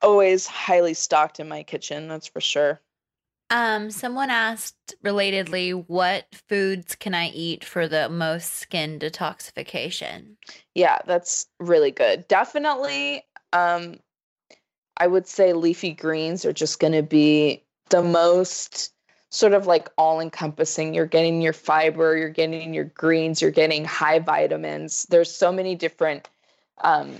always 0.00 0.46
highly 0.46 0.94
stocked 0.94 1.40
in 1.40 1.48
my 1.48 1.64
kitchen, 1.64 2.06
that's 2.06 2.28
for 2.28 2.40
sure. 2.40 2.80
Um, 3.48 3.90
someone 3.90 4.30
asked 4.30 4.96
relatedly, 5.04 5.84
what 5.86 6.26
foods 6.48 6.96
can 6.96 7.14
I 7.14 7.28
eat 7.28 7.64
for 7.64 7.86
the 7.86 8.08
most 8.08 8.54
skin 8.54 8.98
detoxification? 8.98 10.36
Yeah, 10.74 10.98
that's 11.06 11.46
really 11.60 11.90
good. 11.92 12.26
Definitely 12.28 13.24
um 13.52 14.00
I 14.96 15.06
would 15.06 15.26
say 15.26 15.52
leafy 15.52 15.92
greens 15.92 16.44
are 16.44 16.52
just 16.52 16.80
going 16.80 16.94
to 16.94 17.02
be 17.02 17.62
the 17.90 18.02
most 18.02 18.92
sort 19.30 19.52
of 19.52 19.66
like 19.66 19.90
all 19.98 20.20
encompassing. 20.20 20.94
You're 20.94 21.06
getting 21.06 21.42
your 21.42 21.52
fiber, 21.52 22.16
you're 22.16 22.30
getting 22.30 22.72
your 22.72 22.84
greens, 22.84 23.42
you're 23.42 23.50
getting 23.50 23.84
high 23.84 24.20
vitamins. 24.20 25.06
There's 25.10 25.30
so 25.30 25.52
many 25.52 25.74
different 25.74 26.28
um, 26.82 27.18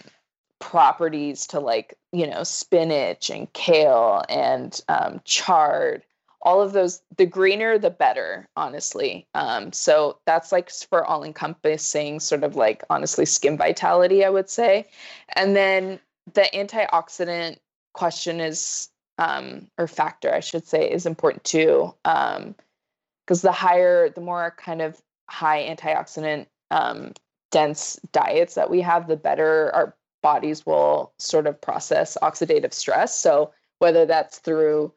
properties 0.59 1.47
to 1.49 1.61
like, 1.61 1.95
you 2.13 2.27
know, 2.27 2.45
spinach 2.45 3.29
and 3.29 3.53
kale 3.53 4.23
and 4.29 4.81
um, 4.89 5.21
chard. 5.25 6.03
All 6.47 6.63
of 6.63 6.73
those, 6.73 7.03
the 7.19 7.27
greener, 7.27 7.77
the 7.77 7.91
better, 7.91 8.49
honestly. 8.57 9.27
Um, 9.35 9.73
so 9.73 10.19
that's 10.25 10.53
like 10.53 10.71
for 10.71 11.05
all 11.05 11.23
encompassing, 11.23 12.21
sort 12.21 12.45
of 12.45 12.57
like 12.57 12.83
honestly 12.89 13.27
skin 13.27 13.59
vitality, 13.59 14.25
I 14.25 14.31
would 14.31 14.49
say. 14.49 14.87
And 15.35 15.55
then 15.55 16.01
the 16.33 16.49
antioxidant 16.55 17.59
question 17.93 18.41
is 18.41 18.89
um, 19.19 19.69
or 19.79 19.87
factor, 19.87 20.33
I 20.33 20.41
should 20.41 20.67
say, 20.67 20.91
is 20.91 21.07
important 21.07 21.45
too. 21.45 21.95
Because 22.05 22.45
um, 22.45 22.55
the 23.27 23.53
higher, 23.53 24.11
the 24.11 24.21
more 24.21 24.55
kind 24.57 24.83
of 24.83 25.01
high 25.29 25.67
antioxidant 25.69 26.47
um, 26.71 27.13
dense 27.51 27.99
diets 28.13 28.55
that 28.55 28.71
we 28.71 28.81
have, 28.81 29.09
the 29.09 29.17
better 29.17 29.75
our 29.75 29.95
bodies 30.23 30.67
will 30.67 31.13
sort 31.19 31.47
of 31.47 31.61
process 31.61 32.17
oxidative 32.23 32.73
stress. 32.73 33.19
So 33.19 33.53
whether 33.79 34.07
that's 34.07 34.39
through 34.39 34.93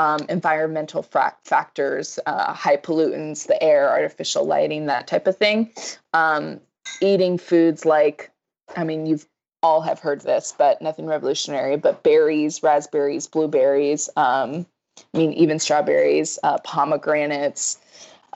um, 0.00 0.20
environmental 0.30 1.02
fra- 1.02 1.36
factors, 1.44 2.18
uh, 2.24 2.54
high 2.54 2.78
pollutants, 2.78 3.46
the 3.46 3.62
air, 3.62 3.90
artificial 3.90 4.46
lighting, 4.46 4.86
that 4.86 5.06
type 5.06 5.26
of 5.26 5.36
thing. 5.36 5.70
Um, 6.14 6.58
eating 7.02 7.36
foods 7.36 7.84
like, 7.84 8.30
I 8.76 8.84
mean, 8.84 9.04
you've 9.04 9.26
all 9.62 9.82
have 9.82 9.98
heard 9.98 10.22
this, 10.22 10.54
but 10.56 10.80
nothing 10.80 11.04
revolutionary. 11.04 11.76
But 11.76 12.02
berries, 12.02 12.62
raspberries, 12.62 13.26
blueberries, 13.26 14.08
um, 14.16 14.64
I 15.12 15.18
mean, 15.18 15.34
even 15.34 15.58
strawberries, 15.58 16.38
uh, 16.44 16.56
pomegranates, 16.64 17.78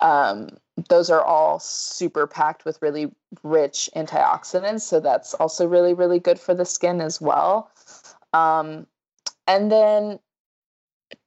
um, 0.03 0.51
those 0.91 1.09
are 1.09 1.24
all 1.24 1.59
super 1.61 2.27
packed 2.27 2.66
with 2.66 2.82
really 2.82 3.11
rich 3.43 3.89
antioxidants. 3.97 4.82
So 4.82 5.01
that's 5.01 5.32
also 5.32 5.66
really, 5.66 5.95
really 5.95 6.19
good 6.19 6.39
for 6.39 6.53
the 6.53 6.66
skin 6.66 7.01
as 7.01 7.23
well. 7.23 7.70
Um, 8.35 8.86
and 9.47 9.73
then 9.73 10.19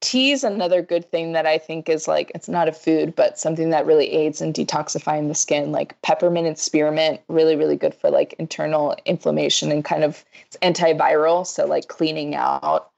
tea 0.00 0.32
is 0.32 0.44
another 0.44 0.82
good 0.82 1.10
thing 1.10 1.32
that 1.32 1.46
I 1.46 1.58
think 1.58 1.88
is 1.88 2.08
like 2.08 2.32
it's 2.34 2.48
not 2.48 2.68
a 2.68 2.72
food, 2.72 3.14
but 3.14 3.38
something 3.38 3.70
that 3.70 3.86
really 3.86 4.10
aids 4.10 4.40
in 4.40 4.52
detoxifying 4.52 5.28
the 5.28 5.34
skin. 5.34 5.72
Like 5.72 6.00
peppermint 6.02 6.46
and 6.46 6.58
spearmint, 6.58 7.20
really, 7.28 7.56
really 7.56 7.76
good 7.76 7.94
for 7.94 8.10
like 8.10 8.34
internal 8.38 8.96
inflammation 9.04 9.70
and 9.72 9.84
kind 9.84 10.04
of 10.04 10.24
it's 10.46 10.56
antiviral. 10.62 11.46
So 11.46 11.66
like 11.66 11.88
cleaning 11.88 12.34
out 12.34 12.90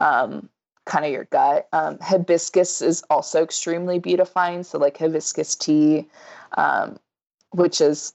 um, 0.00 0.48
kind 0.84 1.04
of 1.04 1.12
your 1.12 1.24
gut. 1.24 1.68
Um, 1.72 1.98
hibiscus 2.00 2.82
is 2.82 3.02
also 3.10 3.42
extremely 3.42 3.98
beautifying. 3.98 4.62
So 4.62 4.78
like 4.78 4.96
hibiscus 4.96 5.54
tea, 5.54 6.08
um, 6.56 6.98
which 7.50 7.80
is 7.80 8.12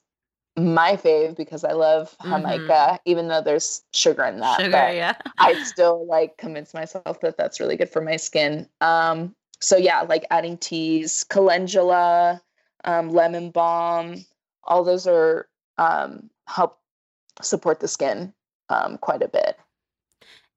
my 0.56 0.96
fave 0.96 1.36
because 1.36 1.64
I 1.64 1.72
love 1.72 2.16
Jamaica, 2.24 2.68
mm-hmm. 2.68 2.96
even 3.06 3.28
though 3.28 3.42
there's 3.42 3.84
sugar 3.92 4.24
in 4.24 4.40
that. 4.40 4.62
Sugar, 4.62 4.92
yeah. 4.94 5.16
I 5.40 5.62
still 5.64 6.06
like 6.06 6.38
convince 6.38 6.74
myself 6.74 7.20
that 7.22 7.38
that's 7.38 7.60
really 7.60 7.76
good 7.76 7.90
for 7.90 8.02
my 8.02 8.18
skin. 8.18 8.68
Um, 8.82 9.36
so 9.60 9.78
yeah, 9.78 10.02
like 10.02 10.26
adding 10.30 10.58
teas, 10.58 11.24
calendula, 11.24 12.42
um, 12.84 13.10
lemon 13.10 13.50
balm, 13.50 14.26
all 14.66 14.84
those 14.84 15.08
are 15.08 15.48
um, 15.78 16.30
help 16.48 16.80
support 17.42 17.80
the 17.80 17.88
skin 17.88 18.34
um, 18.70 18.98
quite 18.98 19.24
a 19.24 19.28
bit. 19.28 19.58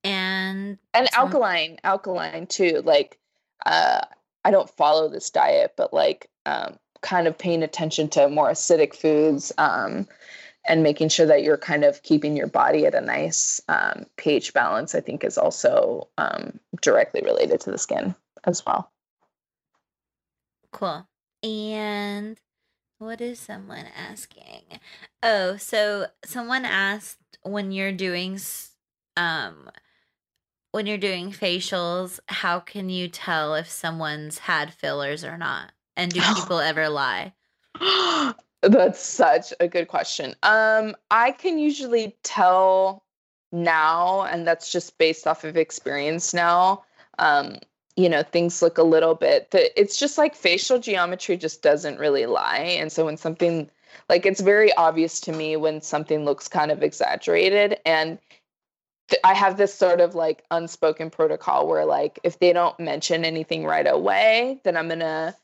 And 0.05 0.79
and 0.95 1.09
alkaline, 1.15 1.79
alkaline 1.85 2.47
too. 2.47 2.83
Like 2.85 3.19
uh, 3.65 4.03
I 4.45 4.51
don't 4.51 4.71
follow 4.71 5.09
this 5.09 5.31
diet, 5.31 5.75
but 5.77 5.93
like 5.93 6.29
um, 6.45 6.79
kind 7.03 7.27
of 7.27 7.37
paying 7.37 7.63
attention 7.63 8.09
to 8.11 8.29
more 8.29 8.51
acidic 8.51 8.95
foods 8.95 9.53
um, 9.59 10.07
and 10.67 10.83
making 10.83 11.09
sure 11.09 11.27
that 11.27 11.43
you're 11.43 11.57
kind 11.57 11.85
of 11.85 12.03
keeping 12.03 12.37
your 12.37 12.47
body 12.47 12.87
at 12.87 12.95
a 12.95 13.01
nice 13.01 13.61
um, 13.69 14.07
pH 14.17 14.53
balance, 14.53 14.95
I 14.95 15.01
think 15.01 15.25
is 15.25 15.39
also 15.39 16.09
um, 16.19 16.59
directly 16.83 17.23
related 17.25 17.61
to 17.61 17.71
the 17.71 17.79
skin 17.79 18.15
as 18.45 18.65
well. 18.67 18.91
Cool. 20.73 21.07
And 21.43 22.39
what 22.99 23.21
is 23.21 23.39
someone 23.39 23.87
asking? 23.97 24.81
Oh, 25.23 25.57
so 25.57 26.07
someone 26.25 26.65
asked 26.65 27.39
when 27.43 27.71
you're 27.73 27.93
doing 27.93 28.39
um 29.17 29.71
when 30.73 30.87
you're 30.87 30.99
doing 30.99 31.31
facials, 31.31 32.21
how 32.29 32.61
can 32.61 32.91
you 32.91 33.09
tell 33.09 33.55
if 33.55 33.71
someone's 33.71 34.41
had 34.41 34.75
fillers 34.75 35.25
or 35.25 35.39
not? 35.39 35.73
And 35.97 36.13
do 36.13 36.21
people 36.35 36.61
ever 36.61 36.89
lie? 36.89 37.33
That's 38.63 39.01
such 39.01 39.53
a 39.61 39.69
good 39.69 39.89
question. 39.89 40.35
Um, 40.43 40.97
I 41.11 41.33
can 41.33 41.59
usually 41.59 42.17
tell 42.23 43.05
now, 43.53 44.23
and 44.23 44.47
that's 44.47 44.73
just 44.73 44.99
based 44.99 45.27
off 45.27 45.45
of 45.45 45.57
experience 45.57 46.35
now. 46.35 46.83
Um, 47.19 47.59
you 47.97 48.09
know, 48.09 48.23
things 48.23 48.61
look 48.63 48.77
a 48.77 48.83
little 48.83 49.15
bit 49.15 49.51
that 49.53 49.79
it's 49.81 49.99
just 49.99 50.19
like 50.19 50.35
facial 50.35 50.79
geometry 50.79 51.37
just 51.37 51.63
doesn't 51.63 51.99
really 51.99 52.27
lie. 52.27 52.77
And 52.79 52.91
so 52.91 53.05
when 53.05 53.17
something 53.17 53.71
like 54.09 54.27
it's 54.27 54.41
very 54.41 54.73
obvious 54.75 55.21
to 55.21 55.33
me 55.33 55.57
when 55.57 55.81
something 55.81 56.25
looks 56.25 56.49
kind 56.49 56.71
of 56.71 56.83
exaggerated 56.83 57.79
and 57.87 58.19
I 59.25 59.35
have 59.35 59.57
this 59.57 59.73
sort 59.73 60.01
of 60.01 60.15
like 60.15 60.45
unspoken 60.51 61.11
protocol 61.11 61.69
where 61.69 61.85
like 61.85 62.19
if 62.25 62.39
they 62.39 62.53
don't 62.53 62.79
mention 62.79 63.25
anything 63.25 63.65
right 63.65 63.87
away, 63.87 64.61
then 64.65 64.77
I'm 64.77 64.89
going 64.89 65.01
to 65.01 65.35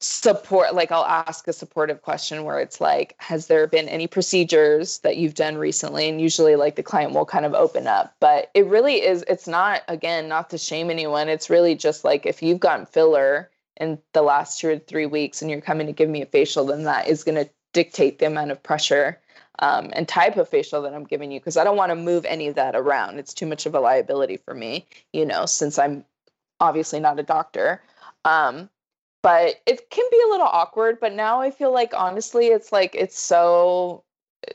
support 0.00 0.74
like 0.74 0.92
i'll 0.92 1.04
ask 1.04 1.48
a 1.48 1.52
supportive 1.52 2.02
question 2.02 2.44
where 2.44 2.60
it's 2.60 2.80
like 2.80 3.16
has 3.18 3.48
there 3.48 3.66
been 3.66 3.88
any 3.88 4.06
procedures 4.06 5.00
that 5.00 5.16
you've 5.16 5.34
done 5.34 5.58
recently? 5.58 6.08
And 6.08 6.20
usually 6.20 6.54
like 6.54 6.76
the 6.76 6.82
client 6.82 7.14
will 7.14 7.26
kind 7.26 7.44
of 7.44 7.54
open 7.54 7.86
up. 7.86 8.14
But 8.20 8.50
it 8.54 8.66
really 8.66 9.04
is 9.04 9.24
it's 9.28 9.48
not 9.48 9.82
again 9.88 10.28
not 10.28 10.50
to 10.50 10.58
shame 10.58 10.90
anyone. 10.90 11.28
It's 11.28 11.50
really 11.50 11.74
just 11.74 12.04
like 12.04 12.26
if 12.26 12.42
you've 12.42 12.60
gotten 12.60 12.86
filler 12.86 13.50
in 13.76 13.98
the 14.12 14.22
last 14.22 14.60
two 14.60 14.68
or 14.70 14.78
three 14.78 15.06
weeks 15.06 15.42
and 15.42 15.50
you're 15.50 15.60
coming 15.60 15.86
to 15.86 15.92
give 15.92 16.08
me 16.08 16.22
a 16.22 16.26
facial 16.26 16.66
then 16.66 16.84
that 16.84 17.08
is 17.08 17.24
going 17.24 17.36
to 17.36 17.48
dictate 17.72 18.18
the 18.18 18.26
amount 18.26 18.50
of 18.50 18.62
pressure 18.62 19.20
um, 19.60 19.90
and 19.92 20.08
type 20.08 20.36
of 20.36 20.48
facial 20.48 20.82
that 20.82 20.94
i'm 20.94 21.04
giving 21.04 21.30
you 21.30 21.38
because 21.38 21.56
i 21.56 21.62
don't 21.62 21.76
want 21.76 21.90
to 21.90 21.96
move 21.96 22.24
any 22.24 22.48
of 22.48 22.56
that 22.56 22.74
around. 22.74 23.18
It's 23.18 23.32
too 23.32 23.46
much 23.46 23.66
of 23.66 23.74
a 23.76 23.80
liability 23.80 24.36
for 24.36 24.52
me 24.52 24.84
you 25.12 25.24
know 25.24 25.46
since 25.46 25.78
i'm 25.78 26.04
obviously 26.60 27.00
not 27.00 27.18
a 27.18 27.22
doctor. 27.22 27.80
Um, 28.24 28.68
but 29.22 29.56
it 29.66 29.90
can 29.90 30.04
be 30.10 30.20
a 30.26 30.30
little 30.30 30.46
awkward 30.46 30.98
but 31.00 31.12
now 31.12 31.40
i 31.40 31.50
feel 31.50 31.72
like 31.72 31.92
honestly 31.94 32.46
it's 32.46 32.72
like 32.72 32.94
it's 32.94 33.18
so 33.18 34.02
uh, 34.48 34.52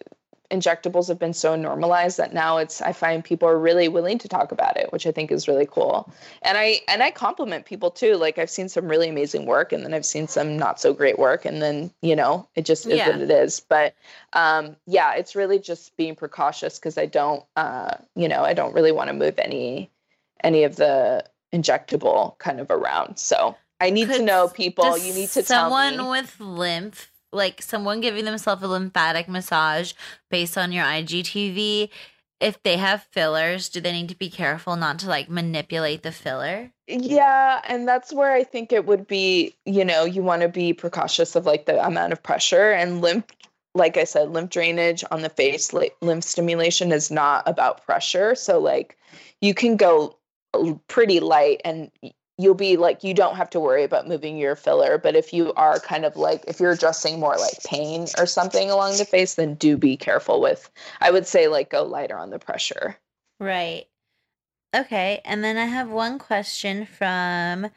injectables 0.51 1.07
have 1.07 1.17
been 1.17 1.33
so 1.33 1.55
normalized 1.55 2.17
that 2.17 2.33
now 2.33 2.57
it's 2.57 2.79
i 2.81 2.93
find 2.93 3.23
people 3.23 3.49
are 3.49 3.57
really 3.57 3.87
willing 3.87 4.19
to 4.19 4.27
talk 4.27 4.51
about 4.51 4.77
it 4.77 4.91
which 4.93 5.07
i 5.07 5.11
think 5.11 5.31
is 5.31 5.47
really 5.47 5.65
cool. 5.65 6.11
And 6.43 6.57
i 6.59 6.79
and 6.87 7.01
i 7.01 7.09
compliment 7.09 7.65
people 7.65 7.89
too 7.89 8.17
like 8.17 8.37
i've 8.37 8.51
seen 8.51 8.69
some 8.69 8.87
really 8.87 9.09
amazing 9.09 9.47
work 9.47 9.73
and 9.73 9.83
then 9.83 9.95
i've 9.95 10.05
seen 10.05 10.27
some 10.27 10.55
not 10.55 10.79
so 10.79 10.93
great 10.93 11.17
work 11.17 11.43
and 11.43 11.59
then 11.59 11.91
you 12.01 12.15
know 12.15 12.47
it 12.55 12.65
just 12.65 12.85
is 12.85 12.97
yeah. 12.97 13.09
what 13.09 13.21
it 13.21 13.31
is. 13.31 13.61
But 13.61 13.95
um 14.33 14.75
yeah 14.85 15.15
it's 15.15 15.35
really 15.35 15.57
just 15.57 15.97
being 15.97 16.15
precautious 16.15 16.77
because 16.77 16.99
i 16.99 17.07
don't 17.07 17.43
uh 17.55 17.95
you 18.15 18.27
know 18.27 18.43
i 18.43 18.53
don't 18.53 18.75
really 18.75 18.91
want 18.91 19.07
to 19.07 19.13
move 19.13 19.39
any 19.39 19.89
any 20.43 20.63
of 20.63 20.75
the 20.75 21.25
injectable 21.51 22.37
kind 22.37 22.59
of 22.59 22.69
around 22.69 23.17
so 23.17 23.55
I 23.83 23.89
need 23.89 24.07
to 24.07 24.21
know 24.21 24.47
people. 24.47 24.97
You 24.97 25.13
need 25.13 25.29
to 25.29 25.43
tell 25.43 25.69
someone 25.69 26.09
with 26.09 26.39
lymph 26.39 27.11
like 27.33 27.61
someone 27.61 27.99
giving 27.99 28.25
themselves 28.25 28.63
a 28.63 28.67
lymphatic 28.67 29.27
massage 29.27 29.93
based 30.29 30.57
on 30.57 30.71
your 30.71 30.85
IGTV, 30.85 31.89
if 32.39 32.61
they 32.63 32.77
have 32.77 33.07
fillers, 33.11 33.69
do 33.69 33.81
they 33.81 33.91
need 33.91 34.09
to 34.09 34.15
be 34.15 34.29
careful 34.29 34.75
not 34.75 34.99
to 34.99 35.07
like 35.07 35.29
manipulate 35.29 36.03
the 36.03 36.11
filler? 36.11 36.71
Yeah, 36.87 37.61
and 37.67 37.87
that's 37.87 38.13
where 38.13 38.33
I 38.33 38.43
think 38.43 38.71
it 38.71 38.85
would 38.85 39.07
be, 39.07 39.55
you 39.65 39.83
know, 39.83 40.05
you 40.05 40.21
want 40.21 40.41
to 40.41 40.49
be 40.49 40.73
precautious 40.73 41.35
of 41.35 41.45
like 41.45 41.65
the 41.65 41.83
amount 41.85 42.13
of 42.13 42.21
pressure 42.21 42.71
and 42.71 43.01
lymph 43.01 43.25
like 43.75 43.97
I 43.97 44.03
said, 44.03 44.29
lymph 44.29 44.51
drainage 44.51 45.03
on 45.09 45.23
the 45.23 45.29
face, 45.29 45.73
like 45.73 45.95
lymph 45.99 46.23
stimulation 46.23 46.91
is 46.91 47.09
not 47.09 47.41
about 47.47 47.83
pressure. 47.83 48.35
So 48.35 48.59
like 48.59 48.97
you 49.41 49.55
can 49.55 49.77
go 49.77 50.15
pretty 50.87 51.19
light 51.19 51.59
and 51.65 51.89
you'll 52.37 52.53
be 52.55 52.77
like 52.77 53.03
you 53.03 53.13
don't 53.13 53.35
have 53.35 53.49
to 53.49 53.59
worry 53.59 53.83
about 53.83 54.07
moving 54.07 54.37
your 54.37 54.55
filler 54.55 54.97
but 54.97 55.13
if 55.15 55.33
you 55.33 55.53
are 55.53 55.79
kind 55.79 56.05
of 56.05 56.15
like 56.15 56.43
if 56.47 56.59
you're 56.59 56.71
addressing 56.71 57.19
more 57.19 57.37
like 57.37 57.61
pain 57.63 58.07
or 58.17 58.25
something 58.25 58.71
along 58.71 58.97
the 58.97 59.05
face 59.05 59.35
then 59.35 59.53
do 59.55 59.77
be 59.77 59.95
careful 59.95 60.41
with 60.41 60.71
i 61.01 61.11
would 61.11 61.27
say 61.27 61.47
like 61.47 61.69
go 61.69 61.83
lighter 61.83 62.17
on 62.17 62.31
the 62.31 62.39
pressure 62.39 62.97
right 63.39 63.85
okay 64.75 65.21
and 65.25 65.43
then 65.43 65.57
i 65.57 65.65
have 65.65 65.89
one 65.89 66.17
question 66.17 66.85
from 66.85 67.67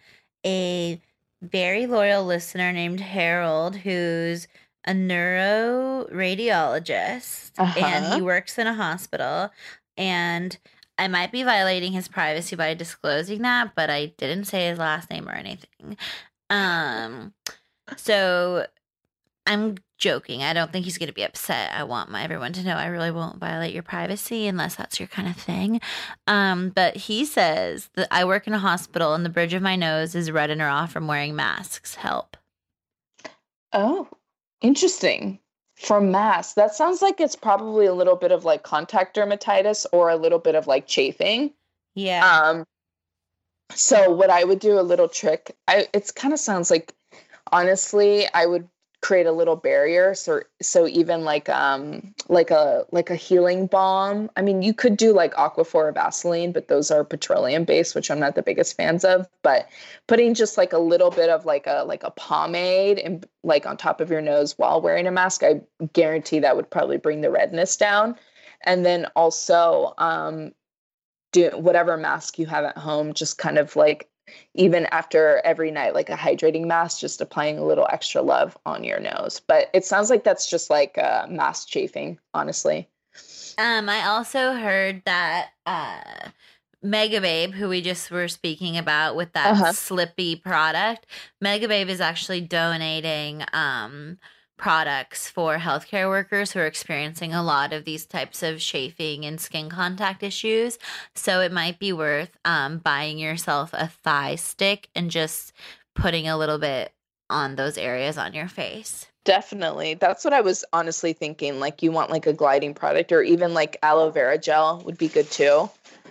a 0.45 1.01
very 1.43 1.87
loyal 1.87 2.25
listener 2.25 2.73
named 2.73 3.01
harold 3.01 3.77
who's 3.77 4.49
a 4.87 4.93
neuroradiologist 4.93 7.51
uh-huh. 7.59 7.85
and 7.85 8.15
he 8.15 8.23
works 8.23 8.59
in 8.59 8.67
a 8.67 8.75
hospital 8.75 9.51
and 9.99 10.57
I 10.99 11.09
might 11.09 11.33
be 11.33 11.43
violating 11.43 11.93
his 11.93 12.09
privacy 12.09 12.57
by 12.57 12.75
disclosing 12.75 13.43
that, 13.43 13.75
but 13.75 13.91
I 13.91 14.07
didn't 14.17 14.45
say 14.45 14.69
his 14.69 14.79
last 14.79 15.11
name 15.11 15.29
or 15.29 15.33
anything. 15.33 15.97
Um, 16.49 17.35
so 17.97 18.67
I'm 19.47 19.77
joking. 19.99 20.43
I 20.43 20.53
don't 20.53 20.73
think 20.73 20.85
he's 20.85 20.99
going 20.99 21.09
to 21.09 21.15
be 21.15 21.25
upset. 21.25 21.73
I 21.75 21.85
want 21.85 22.11
my 22.11 22.23
everyone 22.23 22.53
to 22.55 22.63
know 22.63 22.75
I 22.75 22.87
really 22.87 23.11
won't 23.11 23.39
violate 23.39 23.75
your 23.75 23.83
privacy 23.83 24.47
unless 24.47 24.75
that's 24.75 24.99
your 24.99 25.09
kind 25.09 25.29
of 25.29 25.37
thing. 25.37 25.81
Um, 26.27 26.71
but 26.71 26.97
he 26.97 27.25
says 27.25 27.91
that 27.95 28.09
I 28.11 28.25
work 28.25 28.47
in 28.47 28.55
a 28.55 28.59
hospital 28.59 29.15
and 29.15 29.25
the 29.25 29.31
bridge 29.31 29.55
of 29.55 29.63
my 29.63 29.77
nose 29.77 30.15
is 30.15 30.31
red 30.31 30.51
and 30.51 30.61
raw 30.61 30.87
from 30.87 31.07
wearing 31.07 31.37
masks. 31.37 31.97
Help. 31.97 32.37
Oh, 33.73 34.09
interesting 34.61 35.41
from 35.77 36.11
mass 36.11 36.55
that 36.55 36.75
sounds 36.75 37.03
like 37.03 37.21
it's 37.21 37.37
probably 37.37 37.87
a 37.87 37.95
little 37.95 38.17
bit 38.17 38.33
of 38.33 38.45
like 38.45 38.63
contact 38.63 39.15
dermatitis 39.17 39.87
or 39.93 40.09
a 40.09 40.17
little 40.17 40.39
bit 40.39 40.55
of 40.55 40.67
like 40.67 40.87
chafing. 40.87 41.53
Yeah. 41.95 42.25
Um 42.27 42.65
so 43.75 44.13
what 44.13 44.31
i 44.31 44.45
would 44.45 44.61
do 44.61 44.79
a 44.79 44.83
little 44.83 45.09
trick 45.09 45.57
i 45.67 45.89
it's 45.93 46.13
kind 46.13 46.33
of 46.33 46.41
sounds 46.41 46.71
like 46.71 46.95
honestly 47.53 48.27
i 48.33 48.47
would 48.47 48.69
create 49.07 49.27
a 49.27 49.31
little 49.31 49.55
barrier. 49.55 50.17
So 50.17 50.41
so 50.61 50.89
even 50.89 51.23
like 51.23 51.49
um 51.49 52.13
like 52.29 52.51
a 52.51 52.85
like 52.91 53.09
a 53.09 53.15
healing 53.15 53.69
balm. 53.69 54.29
I 54.37 54.43
mean 54.43 54.63
you 54.63 54.75
could 54.75 54.97
do 54.97 55.13
like 55.13 55.33
aquaphor 55.35 55.75
or 55.77 55.93
vaseline 55.93 56.51
but 56.51 56.67
those 56.67 56.91
are 56.91 57.05
petroleum 57.05 57.65
based 57.65 57.95
which 57.95 58.11
i'm 58.11 58.19
not 58.19 58.35
the 58.35 58.43
biggest 58.43 58.77
fans 58.77 59.05
of. 59.05 59.29
But 59.45 59.69
putting 60.09 60.35
just 60.35 60.59
like 60.59 60.73
a 60.73 60.79
little 60.79 61.13
bit 61.13 61.31
of 61.31 61.45
like 61.47 61.69
a 61.69 61.85
like 61.87 62.03
a 62.03 62.11
pomade 62.11 62.99
and 62.99 63.25
like 63.45 63.65
on 63.65 63.77
top 63.77 64.01
of 64.01 64.11
your 64.11 64.21
nose 64.21 64.59
while 64.59 64.81
wearing 64.81 65.07
a 65.07 65.13
mask 65.13 65.45
i 65.45 65.61
guarantee 65.93 66.41
that 66.41 66.57
would 66.57 66.69
probably 66.69 66.97
bring 66.97 67.21
the 67.21 67.31
redness 67.31 67.77
down. 67.77 68.17
And 68.63 68.85
then 68.85 69.07
also 69.15 69.95
um 69.99 70.51
do 71.31 71.51
whatever 71.55 71.97
mask 71.97 72.41
you 72.41 72.47
have 72.47 72.65
at 72.65 72.77
home 72.77 73.13
just 73.15 73.39
kind 73.39 73.59
of 73.59 73.77
like 73.77 74.09
even 74.55 74.87
after 74.87 75.41
every 75.45 75.71
night, 75.71 75.95
like 75.95 76.11
a 76.11 76.17
hydrating 76.17 76.67
mask, 76.67 77.01
just 77.01 77.21
applying 77.21 77.59
a 77.59 77.65
little 77.65 77.87
extra 77.91 78.23
love 78.23 78.57
on 78.67 78.85
your 78.85 79.01
nose. 79.01 79.41
But 79.47 79.69
it 79.73 79.85
sounds 79.85 80.11
like 80.11 80.25
that's 80.25 80.49
just 80.49 80.71
like 80.71 80.99
uh, 80.99 81.27
mask 81.29 81.69
chafing, 81.69 82.19
honestly. 82.35 82.89
Um, 83.59 83.89
I 83.89 84.07
also 84.07 84.53
heard 84.53 85.03
that 85.07 85.51
uh, 85.65 86.31
Megababe, 86.85 87.53
who 87.53 87.69
we 87.69 87.81
just 87.81 88.11
were 88.11 88.29
speaking 88.29 88.77
about 88.77 89.17
with 89.17 89.33
that 89.33 89.53
uh-huh. 89.53 89.73
slippy 89.73 90.37
product, 90.37 91.07
Megababe 91.43 91.89
is 91.89 92.01
actually 92.01 92.41
donating 92.41 93.45
um 93.53 94.19
products 94.57 95.29
for 95.29 95.59
healthcare 95.59 96.09
workers 96.09 96.53
who 96.53 96.61
are 96.61 96.67
experiencing 96.67 97.33
a 97.33 97.43
lot 97.43 97.73
of 97.73 97.85
these 97.85 98.07
types 98.07 98.43
of 98.43 98.59
chafing 98.59 99.25
and 99.25 99.41
skin 99.41 99.69
contact 99.69 100.23
issues. 100.23 100.79
So 101.15 101.41
it 101.41 101.53
might 101.53 101.79
be 101.79 101.93
worth 101.93 102.37
um, 102.45 102.79
buying 102.79 103.19
yourself 103.19 103.71
a 103.73 103.89
thigh 103.89 104.37
stick 104.37 104.89
and 104.95 105.11
just 105.11 105.53
putting 105.95 106.29
a 106.29 106.37
little 106.37 106.59
bit 106.59 106.93
on 107.29 107.57
those 107.57 107.77
areas 107.77 108.19
on 108.19 108.33
your 108.35 108.49
face. 108.49 109.07
Definitely. 109.25 109.95
That's 109.95 110.25
what 110.25 110.33
I 110.33 110.41
was 110.41 110.65
honestly 110.73 111.13
thinking. 111.13 111.59
Like 111.59 111.83
you 111.83 111.91
want 111.91 112.11
like 112.11 112.27
a 112.27 112.33
gliding 112.33 112.75
product 112.75 113.11
or 113.11 113.23
even 113.23 113.55
like 113.55 113.77
aloe 113.83 114.11
vera 114.11 114.39
gel 114.39 114.83
would 114.85 114.97
be 114.97 115.09
good 115.09 115.31
too. 115.31 115.69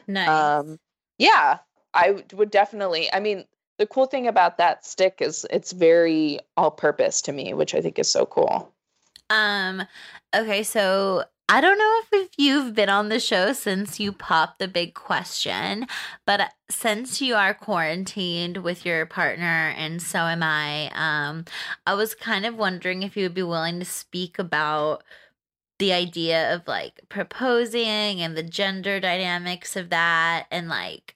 Nice. 0.07 0.27
Um 0.27 0.80
yeah, 1.17 1.59
I 1.93 2.23
would 2.34 2.51
definitely. 2.51 3.11
I 3.11 3.22
mean, 3.22 3.45
the 3.77 3.88
cool 3.88 4.06
thing 4.06 4.27
about 4.27 4.57
that 4.57 4.85
stick 4.85 5.18
is 5.19 5.45
it's 5.49 5.72
very 5.72 6.39
all 6.57 6.72
purpose 6.72 7.22
to 7.23 7.31
me, 7.31 7.53
which 7.53 7.76
I 7.76 7.81
think 7.81 7.99
is 7.99 8.10
so 8.10 8.26
cool. 8.26 8.72
Um 9.30 9.84
okay, 10.35 10.64
so 10.64 11.23
I 11.47 11.61
don't 11.61 11.77
know 11.77 12.02
if, 12.03 12.26
if 12.26 12.30
you've 12.38 12.73
been 12.73 12.89
on 12.89 13.10
the 13.10 13.19
show 13.19 13.53
since 13.53 13.99
you 13.99 14.11
popped 14.11 14.57
the 14.57 14.68
big 14.68 14.95
question, 14.95 15.85
but 16.26 16.52
since 16.72 17.22
you 17.22 17.35
are 17.35 17.53
quarantined 17.53 18.57
with 18.57 18.84
your 18.84 19.06
partner 19.06 19.73
and 19.77 20.02
so 20.02 20.19
am 20.19 20.41
I, 20.41 20.89
um 20.95 21.45
I 21.85 21.93
was 21.93 22.15
kind 22.15 22.45
of 22.45 22.56
wondering 22.56 23.03
if 23.03 23.15
you 23.15 23.23
would 23.23 23.35
be 23.35 23.43
willing 23.43 23.80
to 23.80 23.85
speak 23.85 24.39
about 24.39 25.03
the 25.77 25.91
idea 25.93 26.53
of 26.56 26.68
like 26.68 27.02
proposing 27.10 28.22
and 28.22 28.38
the 28.38 28.43
gender 28.43 28.99
dynamics 28.99 29.76
of 29.76 29.89
that 29.89 30.47
and 30.49 30.69
like 30.69 31.15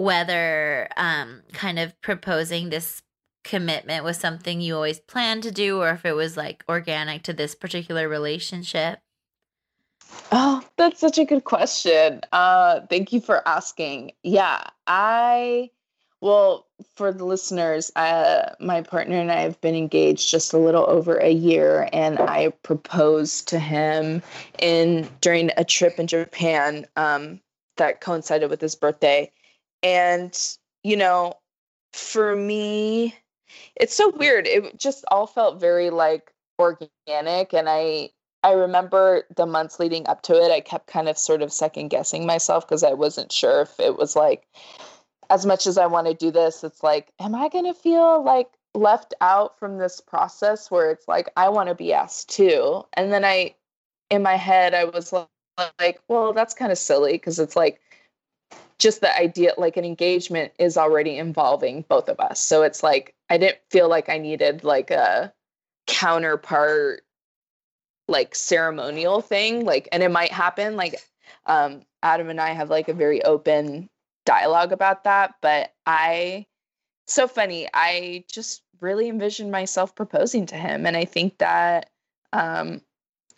whether 0.00 0.88
um, 0.96 1.42
kind 1.52 1.78
of 1.78 2.00
proposing 2.00 2.70
this 2.70 3.02
commitment 3.44 4.02
was 4.02 4.16
something 4.16 4.58
you 4.58 4.74
always 4.74 4.98
planned 4.98 5.42
to 5.42 5.50
do 5.50 5.78
or 5.78 5.90
if 5.90 6.06
it 6.06 6.14
was 6.14 6.38
like 6.38 6.64
organic 6.70 7.22
to 7.22 7.34
this 7.34 7.54
particular 7.54 8.08
relationship. 8.08 9.00
Oh, 10.32 10.62
that's 10.78 11.00
such 11.00 11.18
a 11.18 11.26
good 11.26 11.44
question. 11.44 12.22
Uh, 12.32 12.80
thank 12.88 13.12
you 13.12 13.20
for 13.20 13.46
asking. 13.46 14.12
Yeah, 14.22 14.64
I, 14.86 15.68
well, 16.22 16.66
for 16.96 17.12
the 17.12 17.26
listeners, 17.26 17.92
uh, 17.94 18.54
my 18.58 18.80
partner 18.80 19.16
and 19.16 19.30
I 19.30 19.42
have 19.42 19.60
been 19.60 19.74
engaged 19.74 20.30
just 20.30 20.54
a 20.54 20.58
little 20.58 20.88
over 20.88 21.18
a 21.18 21.30
year, 21.30 21.90
and 21.92 22.18
I 22.18 22.48
proposed 22.62 23.48
to 23.48 23.58
him 23.58 24.22
in 24.58 25.10
during 25.20 25.50
a 25.58 25.64
trip 25.64 25.98
in 25.98 26.06
Japan 26.06 26.86
um, 26.96 27.38
that 27.76 28.00
coincided 28.00 28.48
with 28.48 28.62
his 28.62 28.74
birthday. 28.74 29.30
And, 29.82 30.38
you 30.82 30.96
know, 30.96 31.34
for 31.92 32.36
me, 32.36 33.14
it's 33.76 33.96
so 33.96 34.10
weird. 34.10 34.46
It 34.46 34.78
just 34.78 35.04
all 35.10 35.26
felt 35.26 35.60
very 35.60 35.90
like 35.90 36.32
organic. 36.58 37.52
And 37.54 37.68
I, 37.68 38.10
I 38.42 38.52
remember 38.52 39.24
the 39.36 39.46
months 39.46 39.80
leading 39.80 40.06
up 40.06 40.22
to 40.22 40.34
it, 40.34 40.50
I 40.50 40.60
kept 40.60 40.86
kind 40.86 41.08
of 41.08 41.18
sort 41.18 41.42
of 41.42 41.52
second 41.52 41.88
guessing 41.88 42.26
myself 42.26 42.66
because 42.66 42.82
I 42.82 42.92
wasn't 42.92 43.32
sure 43.32 43.62
if 43.62 43.78
it 43.80 43.96
was 43.98 44.16
like, 44.16 44.46
as 45.30 45.46
much 45.46 45.66
as 45.66 45.78
I 45.78 45.86
want 45.86 46.06
to 46.08 46.14
do 46.14 46.30
this, 46.30 46.64
it's 46.64 46.82
like, 46.82 47.12
am 47.20 47.34
I 47.34 47.48
going 47.48 47.66
to 47.66 47.74
feel 47.74 48.22
like 48.24 48.48
left 48.74 49.14
out 49.20 49.58
from 49.58 49.78
this 49.78 50.00
process 50.00 50.70
where 50.70 50.90
it's 50.90 51.06
like, 51.06 51.28
I 51.36 51.48
want 51.48 51.68
to 51.68 51.74
be 51.74 51.92
asked 51.92 52.30
too? 52.30 52.84
And 52.94 53.12
then 53.12 53.24
I, 53.24 53.54
in 54.10 54.22
my 54.22 54.36
head, 54.36 54.74
I 54.74 54.84
was 54.84 55.12
like, 55.12 56.00
well, 56.08 56.32
that's 56.32 56.54
kind 56.54 56.72
of 56.72 56.78
silly 56.78 57.12
because 57.12 57.38
it's 57.38 57.56
like, 57.56 57.80
just 58.80 59.00
the 59.00 59.16
idea 59.16 59.52
like 59.58 59.76
an 59.76 59.84
engagement 59.84 60.52
is 60.58 60.76
already 60.76 61.16
involving 61.16 61.84
both 61.88 62.08
of 62.08 62.18
us. 62.18 62.40
So 62.40 62.62
it's 62.62 62.82
like 62.82 63.14
i 63.30 63.38
didn't 63.38 63.58
feel 63.70 63.88
like 63.88 64.08
i 64.08 64.18
needed 64.18 64.64
like 64.64 64.90
a 64.90 65.32
counterpart 65.86 67.02
like 68.08 68.34
ceremonial 68.34 69.22
thing 69.22 69.64
like 69.64 69.88
and 69.92 70.02
it 70.02 70.10
might 70.10 70.32
happen 70.32 70.76
like 70.76 71.00
um 71.46 71.80
adam 72.02 72.28
and 72.28 72.40
i 72.40 72.50
have 72.50 72.68
like 72.68 72.88
a 72.88 72.94
very 72.94 73.22
open 73.24 73.88
dialogue 74.26 74.72
about 74.72 75.04
that 75.04 75.34
but 75.40 75.72
i 75.86 76.44
so 77.06 77.26
funny 77.28 77.68
i 77.72 78.24
just 78.30 78.62
really 78.80 79.08
envisioned 79.08 79.50
myself 79.50 79.94
proposing 79.94 80.44
to 80.44 80.56
him 80.56 80.86
and 80.86 80.96
i 80.96 81.04
think 81.04 81.38
that 81.38 81.88
um 82.32 82.82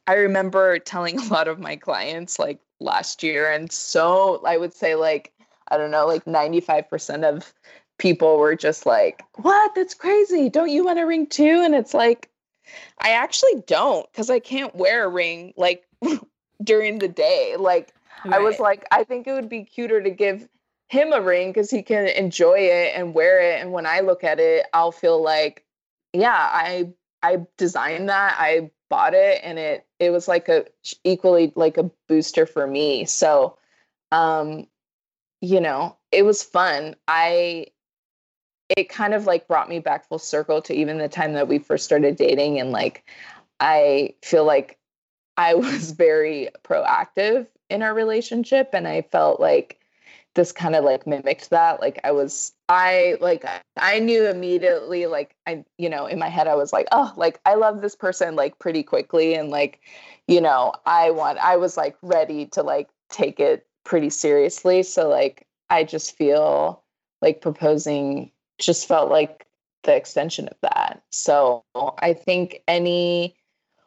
i 0.07 0.15
remember 0.15 0.79
telling 0.79 1.19
a 1.21 1.25
lot 1.29 1.49
of 1.49 1.59
my 1.59 1.77
clients 1.77 2.39
like 2.39 2.61
last 2.81 3.23
year 3.23 3.51
and 3.51 3.71
so 3.71 4.43
i 4.45 4.57
would 4.57 4.75
say 4.75 4.95
like 4.95 5.33
i 5.69 5.77
don't 5.77 5.91
know 5.91 6.07
like 6.07 6.25
95% 6.25 7.25
of 7.25 7.53
people 7.99 8.39
were 8.39 8.57
just 8.57 8.87
like 8.87 9.23
what 9.37 9.73
that's 9.75 9.95
crazy 9.95 10.49
don't 10.49 10.71
you 10.71 10.85
want 10.85 10.99
a 10.99 11.07
ring 11.07 11.27
too 11.27 11.63
and 11.65 11.75
it's 11.75 11.95
like 11.95 12.29
i 12.99 13.11
actually 13.11 13.63
don't 13.67 14.11
because 14.11 14.31
i 14.31 14.41
can't 14.41 14.75
wear 14.75 15.05
a 15.05 15.09
ring 15.09 15.53
like 15.57 15.85
during 16.65 16.99
the 16.99 17.09
day 17.09 17.55
like 17.59 17.95
right. 18.25 18.35
i 18.35 18.39
was 18.39 18.59
like 18.59 18.85
i 18.91 19.05
think 19.05 19.27
it 19.27 19.33
would 19.33 19.49
be 19.49 19.63
cuter 19.63 20.03
to 20.03 20.11
give 20.11 20.49
him 20.89 21.13
a 21.13 21.21
ring 21.21 21.51
because 21.51 21.71
he 21.71 21.83
can 21.83 22.09
enjoy 22.09 22.59
it 22.59 22.93
and 22.97 23.15
wear 23.15 23.41
it 23.41 23.61
and 23.61 23.73
when 23.73 23.87
i 23.87 24.01
look 24.01 24.25
at 24.25 24.41
it 24.41 24.67
i'll 24.73 24.93
feel 24.93 25.23
like 25.23 25.65
yeah 26.13 26.49
i 26.53 26.93
I 27.23 27.47
designed 27.57 28.09
that. 28.09 28.37
I 28.39 28.71
bought 28.93 29.15
it 29.15 29.41
and 29.43 29.59
it 29.59 29.87
it 29.99 30.11
was 30.11 30.29
like 30.29 30.51
a 30.51 30.67
equally 31.03 31.51
like 31.57 31.79
a 31.79 31.91
booster 32.09 32.45
for 32.45 32.67
me. 32.67 33.07
So 33.07 33.57
um 34.13 34.67
you 35.41 35.63
know, 35.63 35.97
it 36.13 36.25
was 36.27 36.43
fun. 36.43 36.95
I 37.09 37.69
it 38.77 38.91
kind 38.91 39.15
of 39.15 39.27
like 39.27 39.49
brought 39.49 39.71
me 39.71 39.79
back 39.79 40.07
full 40.07 40.19
circle 40.19 40.61
to 40.61 40.75
even 40.75 40.99
the 40.99 41.09
time 41.09 41.33
that 41.33 41.49
we 41.49 41.59
first 41.59 41.87
started 41.87 42.17
dating 42.17 42.61
and 42.61 42.71
like 42.71 43.09
I 43.61 44.15
feel 44.21 44.45
like 44.45 44.79
I 45.39 45.55
was 45.67 45.93
very 45.93 46.51
proactive 46.63 47.47
in 47.71 47.83
our 47.83 47.95
relationship 47.95 48.75
and 48.75 48.87
I 48.87 49.01
felt 49.01 49.41
like 49.41 49.81
this 50.35 50.53
kind 50.53 50.75
of 50.75 50.85
like 50.85 51.07
mimicked 51.07 51.51
that 51.51 51.81
like 51.81 52.01
I 52.05 52.13
was 52.13 52.53
I 52.69 53.17
like 53.21 53.45
I 53.77 53.99
knew 53.99 54.27
immediately 54.27 55.07
like 55.07 55.35
I 55.47 55.65
you 55.79 55.89
know 55.89 56.07
in 56.07 56.19
my 56.19 56.29
head 56.29 56.49
I 56.49 56.55
was 56.55 56.73
like 56.73 56.89
oh 56.93 57.13
like 57.17 57.41
I 57.45 57.55
love 57.55 57.83
this 57.83 57.95
person 57.95 58.35
like 58.35 58.59
pretty 58.59 58.83
quickly 58.83 59.35
and 59.35 59.51
like 59.51 59.81
you 60.29 60.41
know 60.41 60.73
I 60.87 61.11
want 61.11 61.39
I 61.39 61.57
was 61.57 61.77
like 61.77 61.97
ready 62.03 62.47
to 62.47 62.63
like 62.63 62.89
take 63.11 63.41
it 63.41 63.67
pretty 63.85 64.11
seriously. 64.11 64.83
So 64.83 65.09
like 65.09 65.47
I 65.71 65.85
just 65.85 66.17
feel 66.17 66.83
like 67.21 67.41
proposing 67.41 68.31
just 68.59 68.87
felt 68.87 69.11
like 69.11 69.47
the 69.85 69.95
extension 69.95 70.49
of 70.49 70.57
that. 70.63 71.03
So 71.11 71.65
I 71.75 72.15
think 72.15 72.63
any 72.69 73.37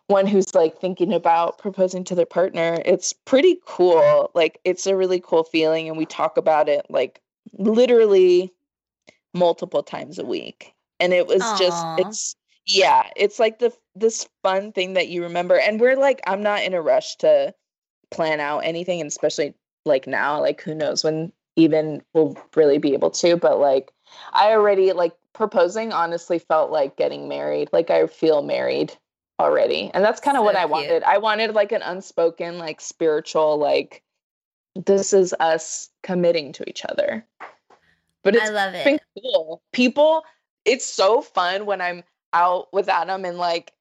one 0.08 0.28
who's 0.28 0.54
like 0.54 0.80
thinking 0.80 1.14
about 1.14 1.58
proposing 1.58 2.04
to 2.06 2.16
their 2.16 2.26
partner, 2.26 2.80
it's 2.86 3.14
pretty 3.14 3.60
cool. 3.66 4.32
Like 4.36 4.60
it's 4.64 4.86
a 4.86 4.96
really 4.96 5.20
cool 5.20 5.44
feeling 5.44 5.88
and 5.88 5.98
we 5.98 6.06
talk 6.06 6.38
about 6.38 6.70
it 6.70 6.86
like 6.90 7.22
literally 7.58 8.54
multiple 9.34 9.84
times 9.84 10.20
a 10.20 10.26
week. 10.26 10.74
And 11.00 11.14
it 11.14 11.28
was 11.28 11.42
Aww. 11.42 11.58
just 11.58 11.86
it's 11.98 12.36
yeah, 12.68 13.10
it's 13.16 13.40
like 13.40 13.60
the 13.60 13.74
this 13.96 14.28
fun 14.44 14.72
thing 14.72 14.94
that 14.94 15.08
you 15.08 15.24
remember 15.24 15.60
and 15.60 15.80
we're 15.80 15.98
like 15.98 16.22
I'm 16.28 16.42
not 16.42 16.64
in 16.64 16.74
a 16.74 16.82
rush 16.82 17.16
to 17.18 17.54
plan 18.12 18.40
out 18.40 18.60
anything 18.60 19.02
and 19.02 19.08
especially 19.08 19.54
like 19.86 20.08
now 20.08 20.40
like 20.40 20.62
who 20.62 20.76
knows 20.76 21.04
when 21.04 21.32
even 21.56 22.02
we'll 22.14 22.38
really 22.56 22.78
be 22.78 22.94
able 22.94 23.10
to 23.10 23.38
but 23.38 23.60
like 23.60 23.92
I 24.34 24.52
already 24.52 24.92
like 24.94 25.14
proposing 25.34 25.92
honestly 25.92 26.40
felt 26.40 26.72
like 26.72 26.96
getting 26.96 27.28
married. 27.28 27.70
Like 27.72 27.90
I 27.90 28.08
feel 28.08 28.42
married 28.42 28.98
already. 29.40 29.92
And 29.94 30.04
that's 30.04 30.22
kind 30.22 30.38
of 30.38 30.42
so 30.42 30.46
what 30.46 30.56
I 30.56 30.66
wanted. 30.66 31.04
I 31.04 31.18
wanted 31.18 31.54
like 31.54 31.72
an 31.72 31.82
unspoken, 31.82 32.58
like 32.58 32.82
spiritual, 32.82 33.58
like 33.58 34.04
this 34.76 35.14
is 35.14 35.34
us 35.40 35.90
committing 36.04 36.52
to 36.54 36.70
each 36.70 36.86
other. 36.86 37.26
But 38.24 38.36
it's 38.36 38.50
I 38.50 38.50
love 38.50 38.74
it. 38.74 39.02
cool. 39.22 39.62
People, 39.72 40.24
it's 40.66 40.86
so 40.86 41.22
fun 41.22 41.66
when 41.66 41.82
I'm 41.82 42.04
out 42.34 42.68
with 42.74 42.90
Adam 42.90 43.24
and 43.24 43.38
like 43.38 43.72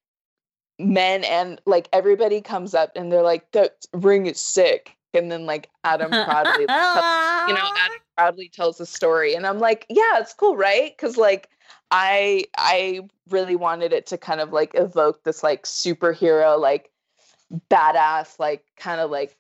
men 0.79 1.25
and 1.25 1.61
like 1.67 1.89
everybody 1.93 2.41
comes 2.41 2.75
up 2.75 2.93
and 2.97 3.11
they're 3.11 3.23
like, 3.23 3.51
the 3.53 3.73
ring 3.93 4.27
is 4.27 4.39
sick. 4.39 4.97
And 5.15 5.31
then 5.31 5.47
like 5.47 5.71
Adam 5.85 6.11
proudly, 6.11 6.63
you 6.63 6.67
know, 6.67 7.71
Adam 7.85 7.99
proudly 8.17 8.49
tells 8.49 8.79
the 8.79 8.87
story. 8.87 9.35
And 9.35 9.47
I'm 9.47 9.61
like, 9.61 9.87
yeah, 9.89 10.19
it's 10.19 10.35
cool, 10.35 10.57
right? 10.57 10.97
Cause 10.99 11.17
like 11.17 11.49
I 11.97 12.47
I 12.59 13.09
really 13.31 13.55
wanted 13.55 13.93
it 13.93 14.07
to 14.09 14.19
kind 14.19 14.41
of 14.41 14.53
like 14.53 14.73
evoke 14.75 15.23
this 15.23 15.45
like 15.45 15.63
superhero 15.63 16.59
like 16.59 16.91
badass 17.71 18.41
like 18.41 18.65
kind 18.77 19.01
of 19.01 19.13
like 19.13 19.37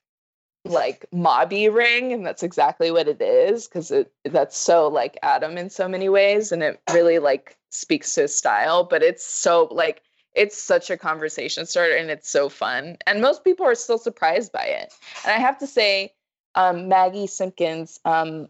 like 0.64 1.04
mobby 1.12 1.68
ring 1.68 2.12
and 2.12 2.24
that's 2.24 2.44
exactly 2.44 2.92
what 2.92 3.08
it 3.08 3.20
is 3.20 3.66
because 3.66 3.90
it 3.90 4.12
that's 4.24 4.56
so 4.56 4.86
like 4.86 5.18
adam 5.24 5.58
in 5.58 5.68
so 5.68 5.88
many 5.88 6.08
ways 6.08 6.52
and 6.52 6.62
it 6.62 6.80
really 6.92 7.18
like 7.18 7.56
speaks 7.70 8.14
to 8.14 8.22
his 8.22 8.36
style 8.36 8.84
but 8.84 9.02
it's 9.02 9.26
so 9.26 9.68
like 9.72 10.02
it's 10.32 10.56
such 10.56 10.90
a 10.90 10.96
conversation 10.96 11.66
starter 11.66 11.96
and 11.96 12.08
it's 12.08 12.30
so 12.30 12.48
fun 12.48 12.96
and 13.06 13.20
most 13.20 13.42
people 13.42 13.66
are 13.66 13.74
still 13.74 13.98
surprised 13.98 14.52
by 14.52 14.64
it 14.64 14.92
and 15.24 15.32
i 15.32 15.38
have 15.38 15.58
to 15.58 15.66
say 15.66 16.12
um, 16.54 16.88
maggie 16.88 17.26
simpkins 17.26 17.98
um, 18.04 18.46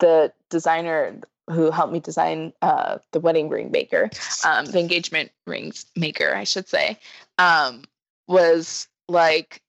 the 0.00 0.32
designer 0.50 1.16
who 1.50 1.70
helped 1.70 1.92
me 1.92 2.00
design 2.00 2.52
uh, 2.62 2.98
the 3.12 3.20
wedding 3.20 3.48
ring 3.48 3.70
maker, 3.70 4.10
um, 4.44 4.66
the 4.66 4.78
engagement 4.78 5.30
rings 5.46 5.86
maker, 5.96 6.34
I 6.34 6.44
should 6.44 6.68
say, 6.68 6.98
um, 7.38 7.84
was 8.26 8.88
like, 9.08 9.60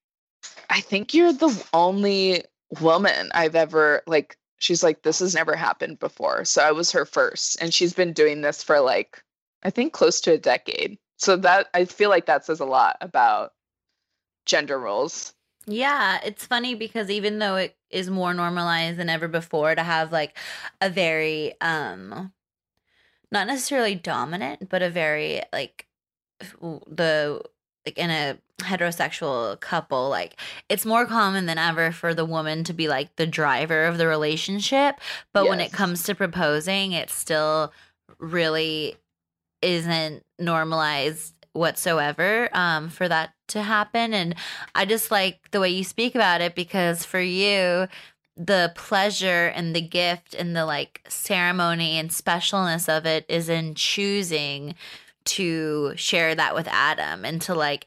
I 0.70 0.82
think 0.82 1.14
you're 1.14 1.34
the 1.34 1.66
only 1.74 2.44
woman 2.80 3.30
I've 3.34 3.56
ever 3.56 4.04
like. 4.08 4.38
She's 4.60 4.84
like, 4.84 5.02
this 5.02 5.20
has 5.20 5.34
never 5.34 5.56
happened 5.56 5.98
before. 5.98 6.46
So 6.46 6.62
I 6.62 6.72
was 6.72 6.92
her 6.92 7.06
first, 7.06 7.60
and 7.62 7.74
she's 7.74 7.94
been 7.94 8.14
doing 8.14 8.42
this 8.42 8.62
for 8.62 8.80
like, 8.80 9.24
I 9.64 9.72
think 9.72 9.92
close 9.92 10.22
to 10.22 10.34
a 10.34 10.38
decade. 10.38 11.00
So 11.18 11.36
that 11.38 11.68
I 11.74 11.86
feel 11.86 12.10
like 12.10 12.28
that 12.28 12.46
says 12.46 12.60
a 12.60 12.66
lot 12.66 12.98
about 13.02 13.54
gender 14.46 14.80
roles. 14.80 15.34
Yeah, 15.68 16.20
it's 16.24 16.46
funny 16.46 16.76
because 16.76 17.10
even 17.10 17.40
though 17.40 17.56
it 17.56 17.76
is 17.90 18.10
more 18.10 18.34
normalized 18.34 18.98
than 18.98 19.10
ever 19.10 19.28
before 19.28 19.76
to 19.76 19.84
have 19.84 20.12
like 20.12 20.38
a 20.80 20.90
very 20.90 21.54
um 21.62 22.32
not 23.32 23.48
necessarily 23.48 23.96
dominant, 23.96 24.70
but 24.70 24.82
a 24.82 24.90
very 24.90 25.42
like 25.54 25.88
the 26.60 27.42
like 27.86 27.98
in 27.98 28.10
a 28.10 28.38
heterosexual 28.60 29.60
couple, 29.60 30.10
like 30.10 30.40
it's 30.70 30.86
more 30.86 31.06
common 31.06 31.46
than 31.46 31.58
ever 31.58 31.92
for 31.92 32.14
the 32.14 32.26
woman 32.26 32.64
to 32.66 32.74
be 32.74 32.88
like 32.88 33.16
the 33.16 33.28
driver 33.28 33.86
of 33.86 33.98
the 33.98 34.08
relationship. 34.08 35.00
But 35.34 35.44
yes. 35.44 35.50
when 35.50 35.60
it 35.60 35.72
comes 35.72 36.04
to 36.04 36.16
proposing, 36.16 36.92
it 36.92 37.10
still 37.10 37.72
really 38.20 38.98
isn't 39.62 40.24
normalized 40.40 41.34
whatsoever 41.54 42.50
um, 42.54 42.90
for 42.90 43.08
that 43.08 43.34
to 43.52 43.62
happen. 43.62 44.14
And 44.14 44.36
I 44.76 44.86
just 44.86 45.12
like 45.12 45.52
the 45.52 45.60
way 45.60 45.70
you 45.70 45.84
speak 45.84 46.16
about 46.16 46.42
it 46.42 46.56
because 46.56 47.06
for 47.06 47.20
you, 47.20 47.88
the 48.38 48.72
pleasure 48.76 49.48
and 49.48 49.76
the 49.76 49.82
gift 49.82 50.34
and 50.34 50.56
the 50.56 50.66
like 50.66 51.02
ceremony 51.08 51.98
and 51.98 52.10
specialness 52.10 52.90
of 52.90 53.06
it 53.06 53.26
is 53.28 53.50
in 53.50 53.76
choosing 53.76 54.76
to 55.24 55.94
share 55.96 56.34
that 56.34 56.56
with 56.56 56.68
Adam 56.70 57.26
and 57.26 57.42
to 57.44 57.54
like, 57.54 57.86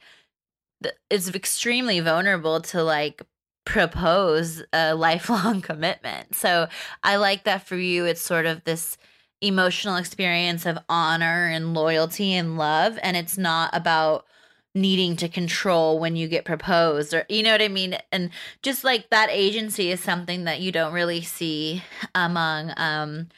it's 1.11 1.28
extremely 1.35 2.01
vulnerable 2.01 2.61
to 2.61 2.82
like 2.82 3.23
propose 3.65 4.62
a 4.73 4.95
lifelong 4.95 5.61
commitment. 5.61 6.35
So 6.35 6.69
I 7.03 7.16
like 7.16 7.45
that 7.45 7.66
for 7.66 7.77
you. 7.77 8.05
It's 8.05 8.20
sort 8.20 8.47
of 8.47 8.65
this 8.65 8.97
emotional 9.41 9.97
experience 9.97 10.66
of 10.66 10.78
honor 10.89 11.47
and 11.47 11.74
loyalty 11.74 12.32
and 12.32 12.57
love 12.57 12.99
and 13.03 13.16
it's 13.16 13.36
not 13.36 13.69
about 13.74 14.24
needing 14.74 15.16
to 15.16 15.28
control 15.28 15.98
when 15.98 16.16
you 16.16 16.26
get 16.26 16.44
proposed 16.44 17.14
or 17.14 17.24
you 17.28 17.42
know 17.42 17.52
what 17.52 17.62
i 17.62 17.68
mean 17.68 17.96
and 18.10 18.30
just 18.62 18.82
like 18.82 19.09
that 19.10 19.28
agency 19.30 19.90
is 19.90 20.01
something 20.01 20.44
that 20.44 20.60
you 20.60 20.72
don't 20.72 20.92
really 20.92 21.22
see 21.22 21.82
among 22.14 22.72
um 22.76 23.28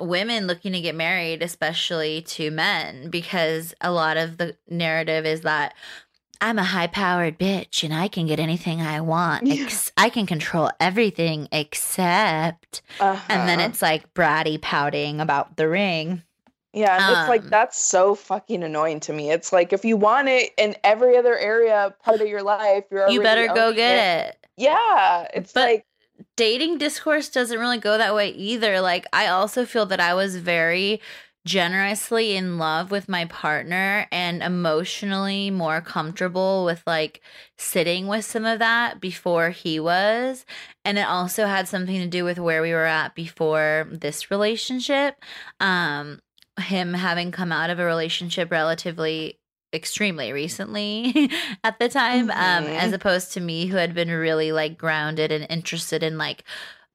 women 0.00 0.46
looking 0.46 0.72
to 0.72 0.80
get 0.80 0.94
married 0.94 1.42
especially 1.42 2.22
to 2.22 2.50
men 2.50 3.10
because 3.10 3.74
a 3.80 3.92
lot 3.92 4.16
of 4.16 4.38
the 4.38 4.56
narrative 4.68 5.26
is 5.26 5.42
that 5.42 5.74
I'm 6.40 6.58
a 6.58 6.64
high 6.64 6.88
powered 6.88 7.38
bitch 7.38 7.84
and 7.84 7.94
I 7.94 8.08
can 8.08 8.26
get 8.26 8.38
anything 8.38 8.82
I 8.82 9.00
want. 9.00 9.46
Yeah. 9.46 9.64
Ex- 9.64 9.92
I 9.96 10.10
can 10.10 10.26
control 10.26 10.70
everything 10.78 11.48
except. 11.50 12.82
Uh-huh. 13.00 13.24
And 13.30 13.48
then 13.48 13.60
uh-huh. 13.60 13.68
it's 13.68 13.80
like 13.80 14.12
bratty 14.12 14.60
pouting 14.60 15.20
about 15.20 15.56
the 15.56 15.68
ring. 15.68 16.22
Yeah, 16.74 16.96
and 16.96 17.04
um, 17.04 17.20
it's 17.20 17.28
like 17.28 17.42
um 17.42 17.50
that's 17.50 17.82
so 17.82 18.14
fucking 18.16 18.64
annoying 18.64 19.00
to 19.00 19.12
me. 19.12 19.30
It's 19.30 19.52
like 19.52 19.72
if 19.72 19.84
you 19.84 19.96
want 19.96 20.28
it 20.28 20.50
in 20.58 20.74
every 20.82 21.16
other 21.16 21.38
area 21.38 21.94
part 22.02 22.20
of 22.20 22.26
your 22.26 22.42
life, 22.42 22.84
you're 22.90 23.08
you 23.08 23.22
better 23.22 23.46
go 23.46 23.72
get 23.72 24.26
it. 24.26 24.30
it. 24.30 24.46
Yeah, 24.56 25.28
it's 25.32 25.52
but 25.52 25.60
like 25.60 25.86
dating 26.36 26.78
discourse 26.78 27.28
doesn't 27.28 27.58
really 27.58 27.78
go 27.78 27.96
that 27.96 28.14
way 28.14 28.30
either. 28.30 28.80
Like 28.80 29.06
I 29.12 29.28
also 29.28 29.64
feel 29.64 29.86
that 29.86 30.00
I 30.00 30.14
was 30.14 30.36
very 30.36 31.00
generously 31.44 32.36
in 32.36 32.56
love 32.58 32.90
with 32.90 33.08
my 33.08 33.26
partner 33.26 34.06
and 34.10 34.42
emotionally 34.42 35.50
more 35.50 35.80
comfortable 35.80 36.64
with 36.64 36.82
like 36.86 37.20
sitting 37.58 38.06
with 38.06 38.24
some 38.24 38.46
of 38.46 38.58
that 38.58 38.98
before 39.00 39.50
he 39.50 39.78
was. 39.78 40.46
And 40.84 40.98
it 40.98 41.06
also 41.06 41.46
had 41.46 41.68
something 41.68 42.00
to 42.00 42.06
do 42.06 42.24
with 42.24 42.38
where 42.38 42.62
we 42.62 42.72
were 42.72 42.86
at 42.86 43.14
before 43.14 43.86
this 43.90 44.30
relationship. 44.30 45.22
Um, 45.60 46.20
him 46.60 46.94
having 46.94 47.32
come 47.32 47.52
out 47.52 47.70
of 47.70 47.78
a 47.78 47.84
relationship 47.84 48.50
relatively 48.50 49.38
extremely 49.72 50.32
recently 50.32 51.30
at 51.64 51.78
the 51.80 51.88
time 51.88 52.30
um, 52.30 52.36
mm-hmm. 52.36 52.66
um 52.66 52.66
as 52.66 52.92
opposed 52.92 53.32
to 53.32 53.40
me 53.40 53.66
who 53.66 53.76
had 53.76 53.92
been 53.92 54.08
really 54.08 54.52
like 54.52 54.78
grounded 54.78 55.32
and 55.32 55.46
interested 55.50 56.02
in 56.02 56.16
like 56.16 56.44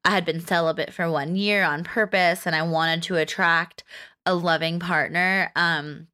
I 0.05 0.11
had 0.11 0.25
been 0.25 0.39
celibate 0.39 0.93
for 0.93 1.09
one 1.11 1.35
year 1.35 1.63
on 1.63 1.83
purpose 1.83 2.45
and 2.45 2.55
I 2.55 2.63
wanted 2.63 3.03
to 3.03 3.17
attract 3.17 3.83
a 4.25 4.33
loving 4.33 4.79
partner. 4.79 5.51
Um, 5.55 6.07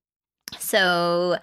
so 0.57 1.37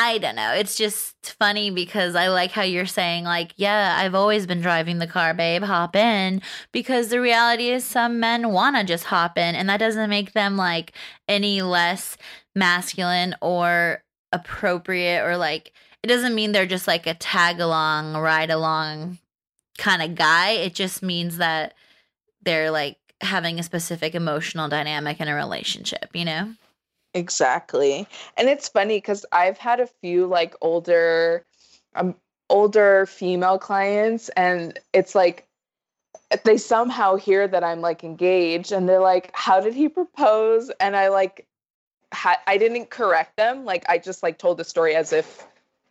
I 0.00 0.18
don't 0.18 0.36
know. 0.36 0.52
It's 0.52 0.76
just 0.76 1.34
funny 1.40 1.70
because 1.70 2.14
I 2.14 2.28
like 2.28 2.52
how 2.52 2.62
you're 2.62 2.86
saying, 2.86 3.24
like, 3.24 3.52
yeah, 3.56 3.96
I've 3.98 4.14
always 4.14 4.46
been 4.46 4.60
driving 4.60 4.98
the 4.98 5.08
car, 5.08 5.34
babe, 5.34 5.64
hop 5.64 5.96
in. 5.96 6.40
Because 6.70 7.08
the 7.08 7.20
reality 7.20 7.70
is, 7.70 7.84
some 7.84 8.20
men 8.20 8.52
want 8.52 8.76
to 8.76 8.84
just 8.84 9.04
hop 9.04 9.36
in, 9.36 9.56
and 9.56 9.68
that 9.68 9.78
doesn't 9.78 10.08
make 10.08 10.34
them 10.34 10.56
like 10.56 10.92
any 11.26 11.62
less 11.62 12.16
masculine 12.54 13.34
or 13.40 14.04
appropriate 14.30 15.24
or 15.24 15.36
like, 15.36 15.72
it 16.04 16.06
doesn't 16.06 16.34
mean 16.34 16.52
they're 16.52 16.64
just 16.64 16.86
like 16.86 17.08
a 17.08 17.14
tag 17.14 17.58
along, 17.58 18.16
ride 18.16 18.50
along 18.50 19.18
kind 19.78 20.00
of 20.00 20.14
guy. 20.14 20.50
It 20.50 20.74
just 20.74 21.02
means 21.02 21.38
that 21.38 21.74
they're 22.42 22.70
like 22.70 22.98
having 23.20 23.58
a 23.58 23.64
specific 23.64 24.14
emotional 24.14 24.68
dynamic 24.68 25.20
in 25.20 25.26
a 25.26 25.34
relationship, 25.34 26.10
you 26.14 26.24
know? 26.24 26.54
Exactly. 27.18 28.06
And 28.36 28.48
it's 28.48 28.68
funny 28.68 28.98
because 28.98 29.26
I've 29.32 29.58
had 29.58 29.80
a 29.80 29.86
few 29.86 30.26
like 30.26 30.54
older, 30.60 31.44
um, 31.94 32.14
older 32.48 33.06
female 33.06 33.58
clients, 33.58 34.28
and 34.30 34.78
it's 34.92 35.14
like 35.14 35.46
they 36.44 36.58
somehow 36.58 37.16
hear 37.16 37.48
that 37.48 37.64
I'm 37.64 37.80
like 37.80 38.04
engaged, 38.04 38.72
and 38.72 38.88
they're 38.88 39.00
like, 39.00 39.30
"How 39.34 39.60
did 39.60 39.74
he 39.74 39.88
propose?" 39.88 40.70
And 40.80 40.96
I 40.96 41.08
like, 41.08 41.46
ha- 42.12 42.40
I 42.46 42.58
didn't 42.58 42.90
correct 42.90 43.36
them. 43.36 43.64
Like 43.64 43.84
I 43.88 43.98
just 43.98 44.22
like 44.22 44.38
told 44.38 44.58
the 44.58 44.64
story 44.64 44.94
as 44.94 45.12
if 45.12 45.46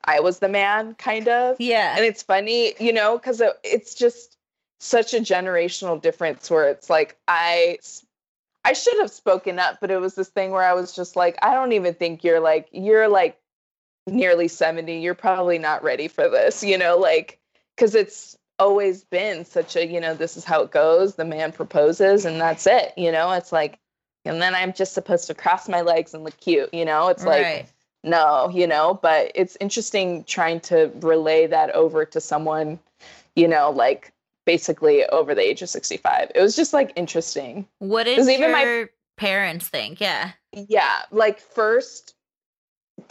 I 0.05 0.19
was 0.21 0.39
the 0.39 0.49
man, 0.49 0.95
kind 0.95 1.27
of. 1.27 1.59
Yeah. 1.59 1.95
And 1.95 2.05
it's 2.05 2.23
funny, 2.23 2.73
you 2.79 2.93
know, 2.93 3.17
because 3.17 3.41
it, 3.41 3.59
it's 3.63 3.93
just 3.93 4.37
such 4.79 5.13
a 5.13 5.17
generational 5.17 6.01
difference 6.01 6.49
where 6.49 6.69
it's 6.69 6.89
like 6.89 7.17
I 7.27 7.79
I 8.65 8.73
should 8.73 8.97
have 8.99 9.11
spoken 9.11 9.59
up, 9.59 9.79
but 9.79 9.91
it 9.91 10.01
was 10.01 10.15
this 10.15 10.29
thing 10.29 10.51
where 10.51 10.63
I 10.63 10.73
was 10.73 10.93
just 10.93 11.15
like, 11.15 11.37
I 11.41 11.53
don't 11.53 11.71
even 11.71 11.93
think 11.93 12.23
you're 12.23 12.39
like, 12.39 12.67
you're 12.71 13.07
like 13.07 13.39
nearly 14.07 14.47
70. 14.47 14.99
You're 14.99 15.13
probably 15.15 15.57
not 15.57 15.83
ready 15.83 16.07
for 16.07 16.29
this, 16.29 16.63
you 16.63 16.77
know, 16.77 16.97
like, 16.97 17.39
because 17.75 17.95
it's 17.95 18.37
always 18.59 19.03
been 19.03 19.45
such 19.45 19.75
a, 19.75 19.85
you 19.85 19.99
know, 20.01 20.13
this 20.13 20.35
is 20.35 20.43
how 20.43 20.61
it 20.61 20.71
goes. 20.71 21.15
The 21.15 21.25
man 21.25 21.51
proposes 21.51 22.25
and 22.25 22.41
that's 22.41 22.67
it, 22.67 22.93
you 22.97 23.11
know, 23.11 23.31
it's 23.31 23.51
like, 23.51 23.79
and 24.25 24.41
then 24.41 24.55
I'm 24.55 24.73
just 24.73 24.93
supposed 24.93 25.27
to 25.27 25.33
cross 25.33 25.69
my 25.69 25.81
legs 25.81 26.13
and 26.13 26.23
look 26.23 26.37
cute, 26.39 26.73
you 26.73 26.83
know, 26.83 27.07
it's 27.07 27.25
like, 27.25 27.43
right. 27.43 27.65
no, 28.03 28.49
you 28.53 28.67
know, 28.67 28.99
but 29.01 29.31
it's 29.35 29.57
interesting 29.61 30.23
trying 30.25 30.59
to 30.61 30.91
relay 30.99 31.47
that 31.47 31.71
over 31.71 32.03
to 32.05 32.19
someone, 32.19 32.79
you 33.35 33.47
know, 33.47 33.69
like 33.69 34.11
basically 34.47 35.05
over 35.07 35.35
the 35.35 35.41
age 35.41 35.61
of 35.61 35.69
65. 35.69 36.31
It 36.33 36.41
was 36.41 36.55
just 36.55 36.73
like 36.73 36.91
interesting. 36.95 37.67
What 37.79 38.05
did 38.05 38.17
your 38.17 38.29
even 38.31 38.51
my- 38.53 38.85
parents 39.17 39.67
think? 39.67 39.99
Yeah. 40.01 40.31
Yeah, 40.53 41.01
like 41.11 41.39
first 41.39 42.15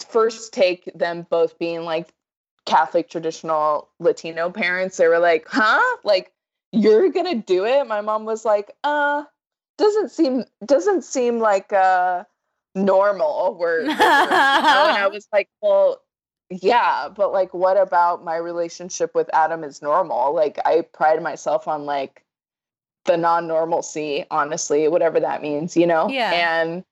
first 0.08 0.52
take 0.52 0.90
them 0.96 1.26
both 1.30 1.56
being 1.60 1.82
like 1.82 2.08
Catholic 2.64 3.08
traditional 3.08 3.88
Latino 4.00 4.50
parents, 4.50 4.96
they 4.96 5.06
were 5.06 5.20
like, 5.20 5.46
"Huh? 5.48 5.96
Like 6.02 6.32
you're 6.72 7.10
going 7.10 7.26
to 7.26 7.36
do 7.46 7.64
it?" 7.64 7.86
My 7.86 8.00
mom 8.00 8.24
was 8.24 8.44
like, 8.44 8.72
"Uh, 8.82 9.22
doesn't 9.78 10.10
seem 10.10 10.44
doesn't 10.64 11.04
seem 11.04 11.38
like 11.38 11.72
uh 11.72 12.24
normal." 12.74 13.56
We're, 13.60 13.82
we're- 13.82 13.92
you 13.92 13.98
know? 13.98 14.02
and 14.02 14.98
I 14.98 15.06
was 15.12 15.28
like, 15.32 15.48
"Well, 15.62 16.00
yeah, 16.50 17.08
but 17.08 17.32
like 17.32 17.52
what 17.52 17.76
about 17.76 18.24
my 18.24 18.36
relationship 18.36 19.14
with 19.14 19.28
Adam 19.32 19.64
is 19.64 19.82
normal? 19.82 20.34
Like 20.34 20.58
I 20.64 20.82
pride 20.82 21.22
myself 21.22 21.66
on 21.66 21.84
like 21.86 22.22
the 23.04 23.16
non-normalcy, 23.16 24.24
honestly, 24.30 24.88
whatever 24.88 25.20
that 25.20 25.42
means, 25.42 25.76
you 25.76 25.86
know? 25.86 26.08
Yeah. 26.08 26.32
And 26.32 26.84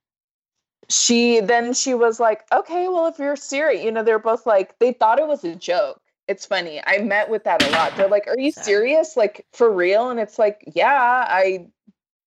she 0.88 1.40
then 1.40 1.74
she 1.74 1.94
was 1.94 2.20
like, 2.20 2.42
okay, 2.52 2.88
well, 2.88 3.06
if 3.06 3.18
you're 3.18 3.36
serious, 3.36 3.84
you 3.84 3.90
know, 3.90 4.02
they're 4.02 4.18
both 4.18 4.46
like, 4.46 4.78
they 4.78 4.92
thought 4.92 5.18
it 5.18 5.26
was 5.26 5.44
a 5.44 5.54
joke. 5.54 6.00
It's 6.26 6.46
funny. 6.46 6.80
I 6.86 6.98
met 6.98 7.28
with 7.28 7.44
that 7.44 7.62
a 7.62 7.70
lot. 7.70 7.96
They're 7.96 8.08
like, 8.08 8.26
are 8.26 8.38
you 8.38 8.50
serious? 8.50 9.16
Like 9.16 9.46
for 9.52 9.70
real? 9.70 10.10
And 10.10 10.18
it's 10.18 10.38
like, 10.38 10.64
yeah, 10.74 11.26
I 11.28 11.66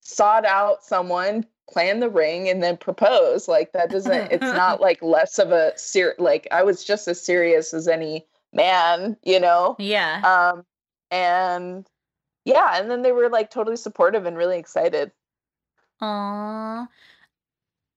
sought 0.00 0.44
out 0.44 0.84
someone, 0.84 1.46
planned 1.70 2.02
the 2.02 2.10
ring, 2.10 2.48
and 2.48 2.62
then 2.62 2.76
propose. 2.76 3.48
Like 3.48 3.72
that 3.72 3.90
doesn't, 3.90 4.32
it's 4.32 4.42
not 4.42 4.80
like 4.82 5.02
less 5.02 5.38
of 5.38 5.52
a 5.52 5.72
ser 5.76 6.14
like 6.18 6.48
I 6.50 6.62
was 6.62 6.84
just 6.84 7.08
as 7.08 7.20
serious 7.20 7.74
as 7.74 7.88
any 7.88 8.26
man, 8.52 9.16
you 9.22 9.40
know? 9.40 9.76
Yeah. 9.78 10.20
Um, 10.24 10.64
and 11.10 11.86
yeah, 12.44 12.78
and 12.78 12.90
then 12.90 13.02
they 13.02 13.12
were 13.12 13.28
like 13.28 13.50
totally 13.50 13.76
supportive 13.76 14.26
and 14.26 14.36
really 14.36 14.58
excited. 14.58 15.12
Aww. 16.02 16.88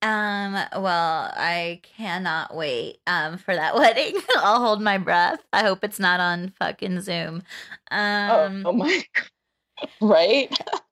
Um, 0.04 0.54
well, 0.54 1.32
I 1.36 1.80
cannot 1.84 2.56
wait 2.56 3.00
um 3.06 3.38
for 3.38 3.56
that 3.56 3.76
wedding. 3.76 4.20
I'll 4.38 4.60
hold 4.60 4.82
my 4.82 4.98
breath. 4.98 5.40
I 5.54 5.64
hope 5.64 5.84
it's 5.84 6.00
not 6.00 6.20
on 6.20 6.54
fucking 6.60 7.02
Zoom. 7.02 7.44
Um 7.92 8.66
oh, 8.66 8.70
oh 8.70 8.74
my 8.74 9.04
right? 10.02 10.52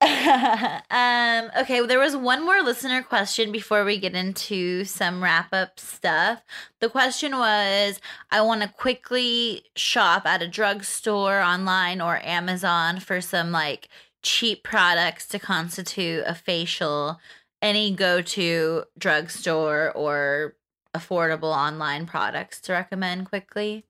um 0.90 1.50
okay, 1.60 1.80
well, 1.80 1.86
there 1.86 1.98
was 1.98 2.16
one 2.16 2.44
more 2.44 2.62
listener 2.62 3.02
question 3.02 3.52
before 3.52 3.84
we 3.84 3.98
get 3.98 4.14
into 4.14 4.84
some 4.84 5.22
wrap 5.22 5.52
up 5.52 5.78
stuff. 5.78 6.42
The 6.80 6.88
question 6.88 7.36
was 7.36 8.00
I 8.30 8.40
want 8.40 8.62
to 8.62 8.68
quickly 8.68 9.64
shop 9.76 10.26
at 10.26 10.42
a 10.42 10.48
drugstore 10.48 11.40
online 11.40 12.00
or 12.00 12.24
Amazon 12.24 13.00
for 13.00 13.20
some 13.20 13.52
like 13.52 13.88
cheap 14.22 14.64
products 14.64 15.26
to 15.28 15.38
constitute 15.38 16.24
a 16.26 16.34
facial. 16.34 17.18
Any 17.62 17.94
go 17.94 18.22
to 18.22 18.84
drugstore 18.98 19.92
or 19.92 20.56
affordable 20.94 21.54
online 21.54 22.06
products 22.06 22.60
to 22.62 22.72
recommend 22.72 23.28
quickly? 23.28 23.84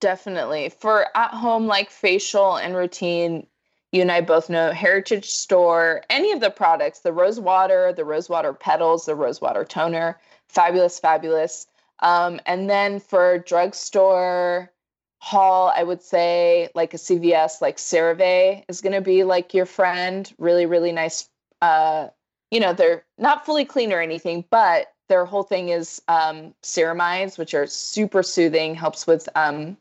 Definitely. 0.00 0.68
For 0.68 1.06
at 1.16 1.32
home, 1.32 1.66
like 1.66 1.90
facial 1.90 2.56
and 2.56 2.76
routine, 2.76 3.46
you 3.92 4.02
and 4.02 4.12
I 4.12 4.20
both 4.20 4.50
know 4.50 4.72
Heritage 4.72 5.26
Store, 5.26 6.02
any 6.10 6.32
of 6.32 6.40
the 6.40 6.50
products, 6.50 7.00
the 7.00 7.12
rose 7.12 7.40
water, 7.40 7.92
the 7.92 8.04
rose 8.04 8.28
water 8.28 8.52
petals, 8.52 9.06
the 9.06 9.14
rose 9.14 9.40
water 9.40 9.64
toner, 9.64 10.18
fabulous, 10.48 10.98
fabulous. 10.98 11.66
Um, 12.00 12.40
and 12.46 12.68
then 12.68 13.00
for 13.00 13.38
drugstore 13.38 14.72
haul, 15.18 15.72
I 15.74 15.82
would 15.82 16.02
say 16.02 16.68
like 16.74 16.94
a 16.94 16.98
CVS, 16.98 17.60
like 17.60 17.78
CeraVe 17.78 18.64
is 18.68 18.80
going 18.80 18.92
to 18.92 19.00
be 19.00 19.24
like 19.24 19.54
your 19.54 19.66
friend. 19.66 20.30
Really, 20.38 20.66
really 20.66 20.92
nice. 20.92 21.28
Uh, 21.62 22.08
you 22.50 22.60
know, 22.60 22.72
they're 22.72 23.04
not 23.18 23.46
fully 23.46 23.64
clean 23.64 23.92
or 23.92 24.00
anything, 24.00 24.44
but 24.50 24.88
their 25.08 25.24
whole 25.24 25.42
thing 25.42 25.68
is 25.68 26.02
um, 26.08 26.54
ceramides, 26.62 27.38
which 27.38 27.54
are 27.54 27.66
super 27.66 28.22
soothing, 28.22 28.74
helps 28.74 29.06
with 29.06 29.28
um, 29.34 29.76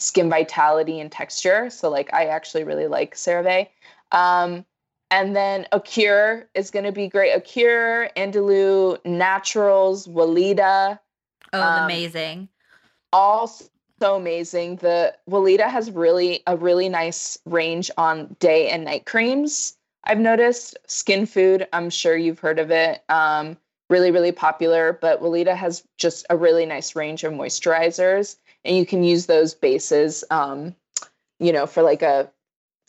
skin 0.00 0.28
vitality 0.28 0.98
and 0.98 1.12
texture. 1.12 1.70
So 1.70 1.88
like 1.90 2.12
I 2.12 2.26
actually 2.26 2.64
really 2.64 2.88
like 2.88 3.14
CeraVe. 3.14 3.68
Um, 4.12 4.64
and 5.12 5.34
then 5.36 5.66
Acure 5.72 6.48
is 6.54 6.70
going 6.70 6.84
to 6.84 6.92
be 6.92 7.08
great. 7.08 7.32
Acure, 7.32 8.08
Andalou, 8.16 9.04
Naturals, 9.04 10.06
Weleda, 10.06 10.98
Oh, 11.52 11.60
Um, 11.60 11.84
amazing. 11.84 12.48
all 13.12 13.48
so 13.48 14.16
amazing. 14.16 14.76
The 14.76 15.14
Weleda 15.28 15.68
has 15.68 15.90
really 15.90 16.42
a 16.46 16.56
really 16.56 16.88
nice 16.88 17.38
range 17.44 17.90
on 17.98 18.34
day 18.38 18.70
and 18.70 18.84
night 18.84 19.04
creams. 19.04 19.76
I've 20.04 20.18
noticed 20.20 20.78
Skin 20.86 21.26
Food. 21.26 21.68
I'm 21.72 21.90
sure 21.90 22.16
you've 22.16 22.38
heard 22.38 22.58
of 22.58 22.70
it. 22.70 23.02
Um, 23.08 23.58
really, 23.90 24.10
really 24.10 24.32
popular. 24.32 24.92
But 24.92 25.20
Weleda 25.20 25.54
has 25.54 25.82
just 25.98 26.24
a 26.30 26.36
really 26.36 26.64
nice 26.64 26.96
range 26.96 27.24
of 27.24 27.32
moisturizers, 27.32 28.36
and 28.64 28.76
you 28.76 28.86
can 28.86 29.02
use 29.04 29.26
those 29.26 29.54
bases. 29.54 30.24
Um, 30.30 30.74
you 31.40 31.52
know, 31.52 31.66
for 31.66 31.82
like 31.82 32.02
a 32.02 32.30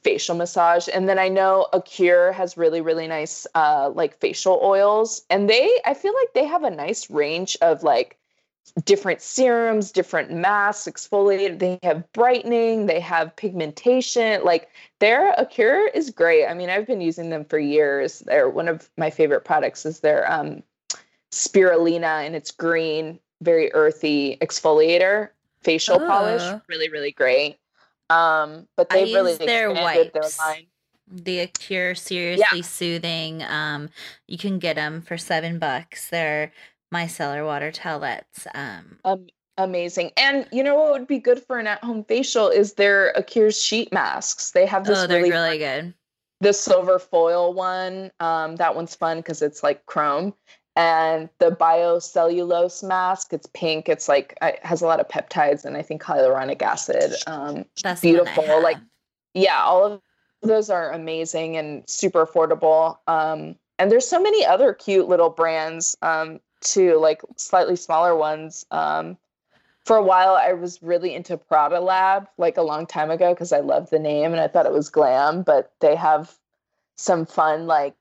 facial 0.03 0.35
massage. 0.35 0.87
And 0.93 1.07
then 1.07 1.17
I 1.17 1.29
know 1.29 1.67
Acure 1.73 2.31
has 2.33 2.57
really, 2.57 2.81
really 2.81 3.07
nice 3.07 3.47
uh, 3.55 3.91
like 3.93 4.19
facial 4.19 4.59
oils, 4.61 5.23
and 5.29 5.49
they 5.49 5.79
I 5.85 5.93
feel 5.93 6.13
like 6.13 6.33
they 6.33 6.45
have 6.45 6.63
a 6.63 6.69
nice 6.69 7.09
range 7.09 7.57
of 7.61 7.83
like 7.83 8.17
different 8.85 9.21
serums, 9.21 9.91
different 9.91 10.31
masks, 10.31 10.87
exfoliated. 10.87 11.59
They 11.59 11.79
have 11.83 12.11
brightening, 12.13 12.85
they 12.85 12.99
have 12.99 13.35
pigmentation. 13.35 14.43
Like 14.43 14.69
their 14.99 15.33
Acure 15.37 15.87
is 15.87 16.09
great. 16.09 16.45
I 16.45 16.53
mean, 16.53 16.69
I've 16.69 16.87
been 16.87 17.01
using 17.01 17.29
them 17.29 17.45
for 17.45 17.59
years. 17.59 18.19
They're 18.19 18.49
one 18.49 18.67
of 18.67 18.89
my 18.97 19.09
favorite 19.09 19.45
products 19.45 19.85
is 19.85 20.01
their 20.01 20.29
um 20.31 20.63
spirulina 21.31 22.25
and 22.25 22.35
it's 22.35 22.51
green, 22.51 23.19
very 23.41 23.73
earthy 23.73 24.37
exfoliator 24.41 25.29
facial 25.63 25.99
polish. 25.99 26.41
Oh. 26.41 26.61
Really, 26.67 26.89
really 26.89 27.11
great. 27.11 27.57
Um, 28.09 28.67
but 28.75 28.89
they've 28.89 29.13
really 29.13 29.31
use 29.31 29.39
their 29.39 29.71
expanded 29.71 30.13
their 30.13 30.21
wipes. 30.21 30.39
line. 30.39 30.67
The 31.13 31.47
Cure 31.47 31.95
seriously 31.95 32.61
soothing. 32.61 33.43
Um, 33.43 33.89
you 34.27 34.37
can 34.37 34.59
get 34.59 34.75
them 34.75 35.01
for 35.01 35.17
seven 35.17 35.59
bucks. 35.59 36.09
They're 36.09 36.51
micellar 36.93 37.45
water 37.45 37.71
towelettes. 37.71 38.47
Um, 38.53 38.97
Um, 39.03 39.27
amazing. 39.57 40.11
And 40.17 40.47
you 40.51 40.63
know 40.63 40.75
what 40.75 40.91
would 40.91 41.07
be 41.07 41.19
good 41.19 41.43
for 41.45 41.59
an 41.59 41.67
at-home 41.67 42.05
facial 42.05 42.49
is 42.49 42.73
their 42.73 43.11
Acure's 43.11 43.61
sheet 43.61 43.91
masks. 43.91 44.51
They 44.51 44.65
have 44.65 44.85
this 44.85 44.99
oh, 44.99 45.07
they're 45.07 45.21
really, 45.21 45.31
really 45.31 45.57
good. 45.57 45.93
the 46.41 46.53
silver 46.53 46.97
foil 46.97 47.53
one. 47.53 48.11
Um, 48.19 48.55
that 48.57 48.75
one's 48.75 48.95
fun 48.95 49.17
because 49.17 49.41
it's 49.41 49.63
like 49.63 49.85
chrome. 49.85 50.33
And 50.75 51.29
the 51.39 51.51
biocellulose 51.51 52.83
mask. 52.83 53.33
It's 53.33 53.47
pink. 53.53 53.89
It's 53.89 54.07
like 54.07 54.37
it 54.41 54.59
has 54.63 54.81
a 54.81 54.85
lot 54.85 54.99
of 54.99 55.07
peptides 55.07 55.65
and 55.65 55.77
I 55.77 55.81
think 55.81 56.01
hyaluronic 56.01 56.61
acid. 56.61 57.13
Um, 57.27 57.65
That's 57.83 58.01
the 58.01 58.17
one 58.17 58.27
I 58.27 58.33
beautiful. 58.35 58.63
Like 58.63 58.77
yeah, 59.33 59.61
all 59.61 59.85
of 59.85 60.01
those 60.41 60.69
are 60.69 60.91
amazing 60.91 61.57
and 61.57 61.83
super 61.87 62.25
affordable. 62.25 62.97
Um, 63.07 63.55
and 63.79 63.91
there's 63.91 64.07
so 64.07 64.21
many 64.21 64.45
other 64.45 64.73
cute 64.73 65.07
little 65.07 65.29
brands 65.29 65.97
um, 66.01 66.39
too, 66.61 66.97
like 66.99 67.21
slightly 67.37 67.75
smaller 67.75 68.15
ones. 68.15 68.65
Um, 68.71 69.17
for 69.85 69.97
a 69.97 70.03
while, 70.03 70.35
I 70.35 70.53
was 70.53 70.81
really 70.83 71.15
into 71.15 71.37
Prada 71.37 71.79
Lab, 71.79 72.27
like 72.37 72.57
a 72.57 72.61
long 72.61 72.85
time 72.85 73.09
ago, 73.09 73.33
because 73.33 73.51
I 73.51 73.59
loved 73.59 73.89
the 73.89 73.99
name 73.99 74.31
and 74.31 74.39
I 74.39 74.47
thought 74.47 74.67
it 74.67 74.71
was 74.71 74.89
glam. 74.89 75.41
But 75.41 75.73
they 75.79 75.95
have 75.95 76.37
some 76.97 77.25
fun, 77.25 77.65
like 77.65 77.95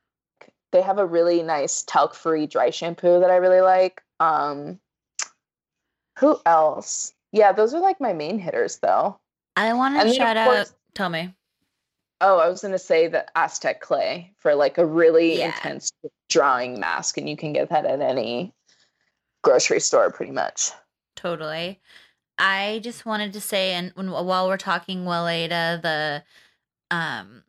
they 0.73 0.83
have 0.83 0.99
a 0.99 1.07
really 1.07 1.43
nice 1.43 1.83
talc-free 1.83 2.47
dry 2.47 2.71
shampoo 2.71 3.21
that 3.21 3.31
I 3.31 3.37
really 3.37 3.61
like. 3.61 4.03
Um, 4.21 4.79
who 6.19 6.39
else? 6.47 7.13
Yeah, 7.33 7.53
those 7.53 7.75
are 7.75 7.81
like 7.81 8.01
my 8.01 8.13
main 8.13 8.39
hitters, 8.39 8.79
though. 8.79 9.19
I 9.57 9.73
want 9.75 10.01
to 10.01 10.13
shout 10.13 10.37
out. 10.37 10.47
course- 10.49 10.75
Tell 10.95 11.09
me. 11.09 11.35
Oh, 12.21 12.39
I 12.39 12.49
was 12.49 12.61
gonna 12.61 12.79
say 12.79 13.07
the 13.07 13.25
Aztec 13.39 13.81
clay 13.81 14.35
for 14.39 14.55
like 14.55 14.77
a 14.77 14.85
really 14.85 15.39
Yeah. 15.39 15.47
intense 15.47 15.91
drawing 16.29 16.79
mask, 16.79 17.17
and 17.17 17.29
you 17.29 17.37
can 17.37 17.53
get 17.53 17.71
that 17.71 17.87
at 17.87 18.01
any 18.01 18.53
grocery 19.43 19.81
store, 19.81 20.11
pretty 20.11 20.33
much. 20.33 20.71
Totally. 21.17 21.81
I 22.39 22.81
just 22.83 23.07
wanted 23.07 23.33
to 23.35 23.41
say, 23.41 23.73
and 23.73 23.93
when, 23.95 24.11
while 24.11 24.49
we're 24.49 24.57
talking 24.59 25.05
Weleda, 25.05 25.81
the 25.81 26.25
um, 26.95 27.45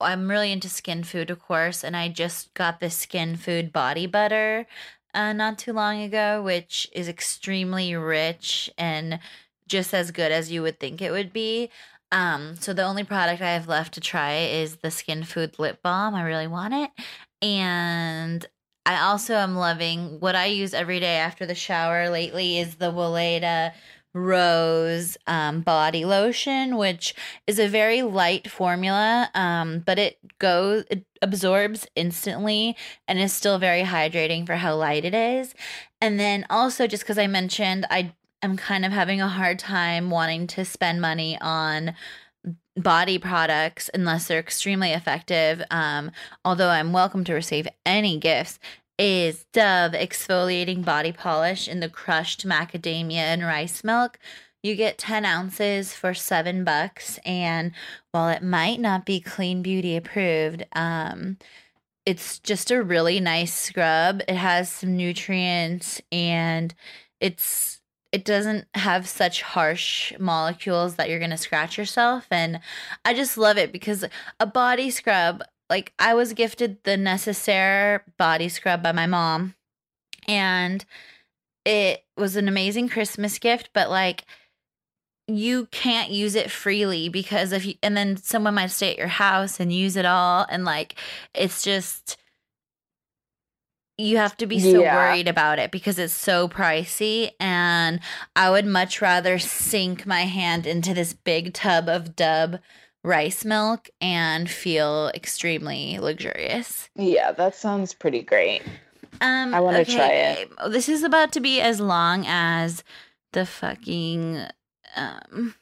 I'm 0.00 0.30
really 0.30 0.52
into 0.52 0.68
skin 0.68 1.04
food, 1.04 1.30
of 1.30 1.40
course, 1.40 1.84
and 1.84 1.96
I 1.96 2.08
just 2.08 2.54
got 2.54 2.80
this 2.80 2.96
skin 2.96 3.36
food 3.36 3.72
body 3.72 4.06
butter 4.06 4.66
uh, 5.14 5.32
not 5.32 5.58
too 5.58 5.72
long 5.72 6.02
ago, 6.02 6.42
which 6.42 6.88
is 6.92 7.08
extremely 7.08 7.94
rich 7.94 8.70
and 8.78 9.18
just 9.66 9.94
as 9.94 10.10
good 10.10 10.32
as 10.32 10.50
you 10.50 10.62
would 10.62 10.80
think 10.80 11.00
it 11.02 11.10
would 11.10 11.32
be. 11.32 11.70
Um, 12.12 12.56
so 12.56 12.72
the 12.72 12.82
only 12.82 13.04
product 13.04 13.40
I 13.42 13.52
have 13.52 13.68
left 13.68 13.94
to 13.94 14.00
try 14.00 14.34
is 14.34 14.76
the 14.76 14.90
Skin 14.90 15.22
Food 15.22 15.58
lip 15.58 15.80
balm. 15.82 16.14
I 16.14 16.22
really 16.22 16.48
want 16.48 16.74
it, 16.74 16.90
and 17.40 18.44
I 18.84 19.00
also 19.00 19.34
am 19.34 19.54
loving 19.54 20.18
what 20.18 20.34
I 20.34 20.46
use 20.46 20.74
every 20.74 20.98
day 20.98 21.16
after 21.16 21.46
the 21.46 21.54
shower 21.54 22.10
lately 22.10 22.58
is 22.58 22.76
the 22.76 22.92
Weleda 22.92 23.72
Rose 24.12 25.16
um, 25.26 25.60
body 25.60 26.04
lotion, 26.04 26.76
which 26.76 27.14
is 27.46 27.58
a 27.58 27.68
very 27.68 28.02
light 28.02 28.50
formula, 28.50 29.30
um, 29.34 29.80
but 29.80 29.98
it 29.98 30.18
goes 30.38 30.84
it 30.90 31.04
absorbs 31.22 31.86
instantly 31.94 32.76
and 33.06 33.18
is 33.18 33.32
still 33.32 33.58
very 33.58 33.82
hydrating 33.82 34.46
for 34.46 34.56
how 34.56 34.74
light 34.74 35.04
it 35.04 35.14
is. 35.14 35.54
And 36.00 36.18
then 36.18 36.46
also 36.50 36.86
just 36.86 37.04
because 37.04 37.18
I 37.18 37.26
mentioned 37.26 37.86
I 37.90 38.14
am 38.42 38.56
kind 38.56 38.84
of 38.84 38.92
having 38.92 39.20
a 39.20 39.28
hard 39.28 39.58
time 39.58 40.10
wanting 40.10 40.46
to 40.48 40.64
spend 40.64 41.00
money 41.00 41.38
on 41.40 41.94
body 42.76 43.18
products 43.18 43.90
unless 43.92 44.26
they're 44.26 44.38
extremely 44.38 44.92
effective. 44.92 45.62
Um, 45.70 46.10
although 46.44 46.70
I'm 46.70 46.92
welcome 46.92 47.24
to 47.24 47.34
receive 47.34 47.68
any 47.84 48.18
gifts 48.18 48.58
is 49.00 49.46
Dove 49.54 49.92
exfoliating 49.92 50.84
body 50.84 51.10
polish 51.10 51.66
in 51.66 51.80
the 51.80 51.88
crushed 51.88 52.46
macadamia 52.46 53.14
and 53.14 53.42
rice 53.42 53.82
milk. 53.82 54.18
You 54.62 54.76
get 54.76 54.98
10 54.98 55.24
ounces 55.24 55.94
for 55.94 56.12
seven 56.12 56.64
bucks. 56.64 57.18
And 57.24 57.72
while 58.12 58.28
it 58.28 58.42
might 58.42 58.78
not 58.78 59.06
be 59.06 59.18
clean 59.18 59.62
beauty 59.62 59.96
approved, 59.96 60.66
um, 60.72 61.38
it's 62.04 62.38
just 62.40 62.70
a 62.70 62.82
really 62.82 63.20
nice 63.20 63.54
scrub. 63.54 64.20
It 64.28 64.36
has 64.36 64.70
some 64.70 64.98
nutrients 64.98 66.02
and 66.12 66.74
it's 67.20 67.80
it 68.12 68.24
doesn't 68.24 68.66
have 68.74 69.08
such 69.08 69.40
harsh 69.40 70.12
molecules 70.18 70.96
that 70.96 71.08
you're 71.08 71.20
going 71.20 71.30
to 71.30 71.36
scratch 71.36 71.78
yourself 71.78 72.26
and 72.32 72.58
I 73.04 73.14
just 73.14 73.38
love 73.38 73.56
it 73.56 73.70
because 73.70 74.04
a 74.40 74.46
body 74.46 74.90
scrub 74.90 75.44
like 75.70 75.92
I 75.98 76.14
was 76.14 76.34
gifted 76.34 76.82
the 76.84 76.96
necessaire 76.96 78.04
body 78.18 78.48
scrub 78.50 78.82
by 78.82 78.92
my 78.92 79.06
mom 79.06 79.54
and 80.28 80.84
it 81.64 82.04
was 82.16 82.36
an 82.36 82.48
amazing 82.48 82.88
Christmas 82.88 83.38
gift 83.38 83.70
but 83.72 83.88
like 83.88 84.24
you 85.28 85.66
can't 85.66 86.10
use 86.10 86.34
it 86.34 86.50
freely 86.50 87.08
because 87.08 87.52
if 87.52 87.64
you 87.64 87.74
and 87.82 87.96
then 87.96 88.16
someone 88.16 88.54
might 88.54 88.72
stay 88.72 88.90
at 88.90 88.98
your 88.98 89.06
house 89.06 89.60
and 89.60 89.72
use 89.72 89.96
it 89.96 90.04
all 90.04 90.44
and 90.50 90.64
like 90.64 90.96
it's 91.34 91.62
just 91.62 92.16
you 93.96 94.16
have 94.16 94.36
to 94.38 94.46
be 94.46 94.58
so 94.58 94.80
Yeah. 94.82 94.94
worried 94.94 95.28
about 95.28 95.58
it 95.58 95.70
because 95.70 95.98
it's 95.98 96.14
so 96.14 96.48
pricey 96.48 97.32
and 97.38 98.00
I 98.34 98.50
would 98.50 98.64
much 98.66 99.02
rather 99.02 99.38
sink 99.38 100.06
my 100.06 100.22
hand 100.22 100.66
into 100.66 100.94
this 100.94 101.12
big 101.12 101.52
tub 101.52 101.88
of 101.88 102.16
Dove 102.16 102.58
rice 103.02 103.44
milk 103.44 103.88
and 104.00 104.48
feel 104.48 105.10
extremely 105.14 105.98
luxurious. 105.98 106.88
Yeah, 106.94 107.32
that 107.32 107.54
sounds 107.54 107.94
pretty 107.94 108.22
great. 108.22 108.62
Um, 109.20 109.54
I 109.54 109.60
wanna 109.60 109.84
try 109.84 110.08
it. 110.12 110.50
This 110.68 110.88
is 110.88 111.02
about 111.02 111.32
to 111.32 111.40
be 111.40 111.60
as 111.60 111.80
long 111.80 112.24
as 112.26 112.84
the 113.32 113.46
fucking 113.46 114.44
um 114.96 115.54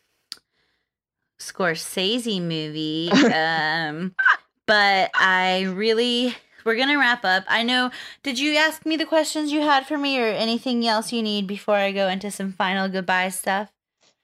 Scorsese 1.38 2.42
movie. 2.42 3.10
um, 3.34 4.14
but 4.66 5.10
I 5.14 5.62
really 5.62 6.36
we're 6.64 6.76
gonna 6.76 6.98
wrap 6.98 7.24
up. 7.24 7.44
I 7.48 7.62
know. 7.62 7.90
Did 8.22 8.38
you 8.38 8.56
ask 8.56 8.84
me 8.84 8.96
the 8.96 9.06
questions 9.06 9.52
you 9.52 9.62
had 9.62 9.86
for 9.86 9.96
me, 9.96 10.20
or 10.20 10.26
anything 10.26 10.86
else 10.86 11.12
you 11.12 11.22
need 11.22 11.46
before 11.46 11.76
I 11.76 11.92
go 11.92 12.08
into 12.08 12.30
some 12.30 12.52
final 12.52 12.88
goodbye 12.88 13.30
stuff? 13.30 13.72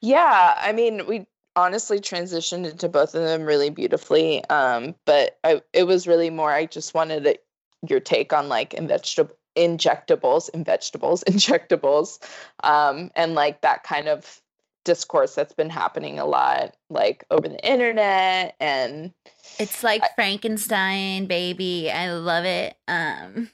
Yeah, 0.01 0.55
I 0.59 0.73
mean, 0.73 1.07
we 1.07 1.27
honestly 1.57 2.01
transitioned 2.01 2.71
into 2.71 2.89
both 2.89 3.15
of 3.15 3.23
them 3.23 3.43
really 3.45 3.71
beautifully. 3.71 4.45
Um, 4.47 4.95
but 5.05 5.39
I, 5.45 5.63
it 5.73 5.85
was 5.85 6.07
really 6.07 6.31
more. 6.31 6.53
I 6.53 6.67
just 6.67 6.95
wanted 6.95 7.27
it, 7.27 7.45
your 7.89 8.01
take 8.01 8.33
on 8.33 8.49
like 8.49 8.75
in 8.75 8.89
vegetable 8.89 9.37
injectables, 9.57 10.49
in 10.51 10.65
vegetables, 10.65 11.23
injectables, 11.29 12.19
um, 12.63 13.11
and 13.15 13.35
like 13.35 13.61
that 13.61 13.85
kind 13.85 14.09
of 14.09 14.41
discourse 14.85 15.35
that's 15.35 15.55
been 15.55 15.71
happening 15.71 16.19
a 16.19 16.27
lot, 16.27 16.77
like 16.91 17.25
over 17.31 17.49
the 17.49 17.67
internet 17.67 18.55
and 18.61 19.13
It's 19.59 19.83
like 19.83 20.03
I- 20.03 20.09
Frankenstein, 20.15 21.27
baby. 21.27 21.91
I 21.91 22.13
love 22.13 22.45
it. 22.45 22.77
Um 22.89 23.51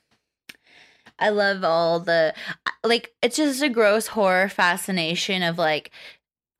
I 1.18 1.28
love 1.28 1.62
all 1.64 2.00
the 2.00 2.34
like 2.82 3.12
it's 3.22 3.36
just 3.36 3.62
a 3.62 3.68
gross 3.68 4.08
horror 4.08 4.48
fascination 4.48 5.42
of 5.42 5.58
like 5.58 5.90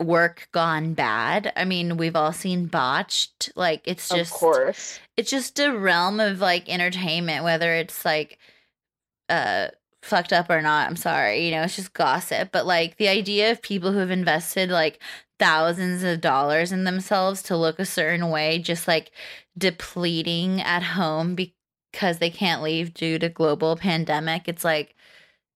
work 0.01 0.49
gone 0.53 0.95
bad. 0.95 1.53
I 1.57 1.65
mean, 1.65 1.97
we've 1.97 2.17
all 2.17 2.33
seen 2.33 2.67
botched. 2.67 3.53
Like 3.55 3.83
it's 3.85 4.09
just 4.09 4.33
of 4.33 4.39
course. 4.39 4.99
it's 5.17 5.31
just 5.31 5.59
a 5.59 5.77
realm 5.77 6.21
of 6.21 6.41
like 6.41 6.69
entertainment 6.69 7.45
whether 7.45 7.73
it's 7.75 8.05
like 8.05 8.39
uh 9.29 9.69
fucked 10.03 10.33
up 10.33 10.49
or 10.49 10.63
not 10.63 10.89
i'm 10.89 10.97
sorry 10.97 11.45
you 11.45 11.51
know 11.51 11.63
it's 11.63 11.77
just 11.77 11.93
gossip 11.93 12.49
but 12.53 12.65
like 12.67 12.97
the 12.97 13.07
idea 13.09 13.53
of 13.53 13.61
people 13.61 13.93
who 13.93 13.99
have 13.99 14.11
invested 14.11 14.71
like 14.71 14.99
thousands 15.39 16.03
of 16.03 16.21
dollars 16.23 16.73
in 16.73 16.85
themselves 16.85 17.43
to 17.43 17.57
look 17.57 17.79
a 17.79 17.85
certain 17.85 18.31
way 18.31 18.59
just 18.59 18.89
like 18.89 19.11
depleting 19.59 20.61
at 20.63 20.83
home 20.83 21.35
because 21.35 22.19
they 22.19 22.31
can't 22.31 22.63
leave 22.63 22.95
due 22.95 23.19
to 23.19 23.29
global 23.29 23.77
pandemic 23.77 24.49
it's 24.49 24.65
like 24.65 24.95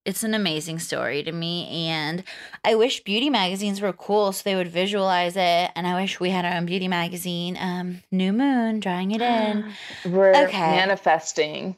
it's 0.05 0.23
an 0.23 0.34
amazing 0.34 0.78
story 0.78 1.23
to 1.23 1.33
me 1.33 1.89
and 1.89 2.23
i 2.65 2.74
wish 2.74 3.02
beauty 3.05 3.31
magazines 3.31 3.81
were 3.81 3.92
cool 3.92 4.33
so 4.33 4.42
they 4.44 4.55
would 4.57 4.68
visualize 4.68 5.36
it 5.36 5.70
and 5.74 5.86
i 5.86 5.94
wish 6.00 6.20
we 6.20 6.31
had 6.31 6.44
our 6.44 6.55
own 6.55 6.66
beauty 6.66 6.89
magazine 6.89 7.57
um 7.60 8.02
new 8.12 8.33
moon 8.33 8.81
drawing 8.81 9.10
it 9.12 9.20
in 9.23 9.74
We're 10.05 10.44
Okay. 10.44 10.76
manifesting. 10.76 11.76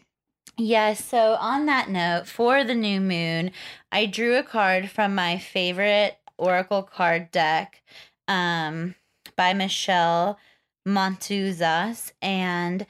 Yes. 0.57 1.05
So, 1.05 1.35
on 1.35 1.67
that 1.67 1.91
note, 1.91 2.27
for 2.27 2.65
the 2.65 2.75
new 2.75 3.01
moon, 3.01 3.51
I 3.93 4.07
drew 4.07 4.37
a 4.37 4.43
card 4.43 4.91
from 4.91 5.15
my 5.15 5.39
favorite 5.39 6.19
Oracle 6.39 6.83
card 6.83 7.31
deck 7.31 7.83
um, 8.27 8.95
by 9.37 9.53
Michelle 9.53 10.39
Montuzas. 10.87 12.13
And 12.23 12.87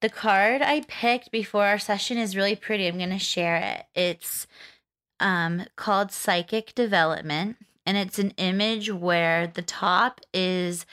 the 0.00 0.08
card 0.08 0.62
I 0.62 0.82
picked 0.86 1.30
before 1.32 1.66
our 1.66 1.78
session 1.78 2.16
is 2.16 2.36
really 2.36 2.54
pretty. 2.56 2.86
I'm 2.86 2.96
going 2.98 3.10
to 3.10 3.18
share 3.18 3.56
it. 3.56 3.86
It's 3.94 4.46
um, 5.20 5.64
called 5.76 6.12
Psychic 6.12 6.74
Development, 6.74 7.56
and 7.86 7.96
it's 7.96 8.18
an 8.18 8.32
image 8.36 8.90
where 8.90 9.46
the 9.46 9.62
top 9.62 10.20
is 10.32 10.86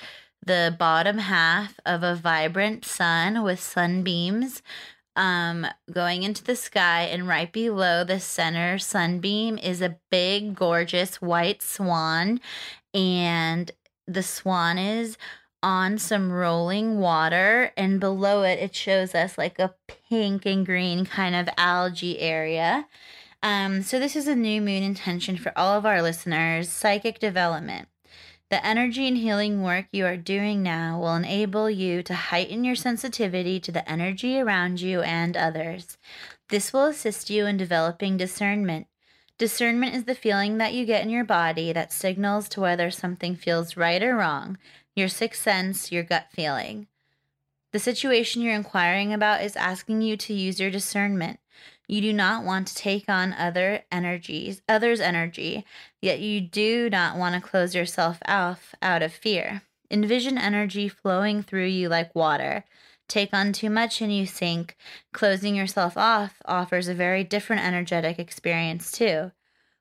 the 0.45 0.75
bottom 0.77 1.17
half 1.17 1.79
of 1.85 2.03
a 2.03 2.15
vibrant 2.15 2.85
sun 2.85 3.43
with 3.43 3.59
sunbeams 3.59 4.61
um 5.17 5.65
going 5.91 6.21
into 6.21 6.43
the 6.43 6.55
sky 6.55 7.01
and 7.01 7.27
right 7.27 7.51
below 7.51 8.03
the 8.03 8.19
center 8.19 8.77
sunbeam 8.77 9.57
is 9.57 9.81
a 9.81 9.97
big 10.11 10.55
gorgeous 10.55 11.19
white 11.19 11.61
swan 11.61 12.39
and 12.93 13.71
the 14.07 14.23
swan 14.23 14.77
is 14.77 15.17
on 15.63 15.97
some 15.97 16.31
rolling 16.31 16.99
water, 16.99 17.71
and 17.75 17.99
below 17.99 18.43
it, 18.43 18.59
it 18.59 18.75
shows 18.75 19.15
us 19.15 19.37
like 19.37 19.59
a 19.59 19.73
pink 20.07 20.45
and 20.45 20.65
green 20.65 21.05
kind 21.05 21.35
of 21.35 21.49
algae 21.57 22.19
area. 22.19 22.87
Um, 23.43 23.83
so, 23.83 23.99
this 23.99 24.15
is 24.15 24.27
a 24.27 24.35
new 24.35 24.61
moon 24.61 24.83
intention 24.83 25.37
for 25.37 25.51
all 25.55 25.77
of 25.77 25.85
our 25.85 26.01
listeners 26.01 26.69
psychic 26.69 27.19
development. 27.19 27.87
The 28.49 28.65
energy 28.65 29.07
and 29.07 29.17
healing 29.17 29.61
work 29.61 29.87
you 29.91 30.05
are 30.05 30.15
doing 30.15 30.63
now 30.63 30.99
will 30.99 31.15
enable 31.15 31.69
you 31.69 32.01
to 32.03 32.13
heighten 32.13 32.63
your 32.63 32.75
sensitivity 32.75 33.59
to 33.59 33.73
the 33.73 33.89
energy 33.89 34.39
around 34.39 34.79
you 34.79 35.01
and 35.01 35.35
others. 35.35 35.97
This 36.49 36.71
will 36.71 36.85
assist 36.85 37.29
you 37.29 37.45
in 37.45 37.57
developing 37.57 38.15
discernment. 38.15 38.87
Discernment 39.37 39.95
is 39.95 40.05
the 40.05 40.15
feeling 40.15 40.57
that 40.57 40.73
you 40.73 40.85
get 40.85 41.03
in 41.03 41.09
your 41.09 41.25
body 41.25 41.73
that 41.73 41.91
signals 41.91 42.47
to 42.49 42.61
whether 42.61 42.89
something 42.89 43.35
feels 43.35 43.75
right 43.75 44.01
or 44.01 44.15
wrong, 44.15 44.57
your 44.95 45.09
sixth 45.09 45.43
sense, 45.43 45.91
your 45.91 46.03
gut 46.03 46.27
feeling. 46.31 46.87
The 47.73 47.79
situation 47.79 48.41
you're 48.41 48.55
inquiring 48.55 49.13
about 49.13 49.43
is 49.43 49.57
asking 49.57 50.01
you 50.01 50.15
to 50.17 50.33
use 50.33 50.59
your 50.59 50.71
discernment. 50.71 51.39
You 51.87 52.01
do 52.01 52.11
not 52.11 52.43
want 52.43 52.67
to 52.67 52.75
take 52.75 53.07
on 53.07 53.31
other 53.33 53.83
energies, 53.91 54.61
others' 54.67 54.99
energy, 54.99 55.65
yet 56.01 56.19
you 56.19 56.41
do 56.41 56.89
not 56.89 57.17
want 57.17 57.35
to 57.35 57.49
close 57.49 57.73
yourself 57.73 58.19
off 58.27 58.75
out 58.81 59.01
of 59.01 59.13
fear. 59.13 59.61
Envision 59.89 60.37
energy 60.37 60.89
flowing 60.89 61.41
through 61.41 61.67
you 61.67 61.87
like 61.87 62.13
water. 62.13 62.65
Take 63.07 63.33
on 63.33 63.53
too 63.53 63.69
much 63.69 64.01
and 64.01 64.13
you 64.13 64.25
sink. 64.25 64.75
Closing 65.13 65.55
yourself 65.55 65.95
off 65.95 66.41
offers 66.43 66.89
a 66.89 66.93
very 66.93 67.23
different 67.23 67.63
energetic 67.63 68.19
experience, 68.19 68.91
too. 68.91 69.31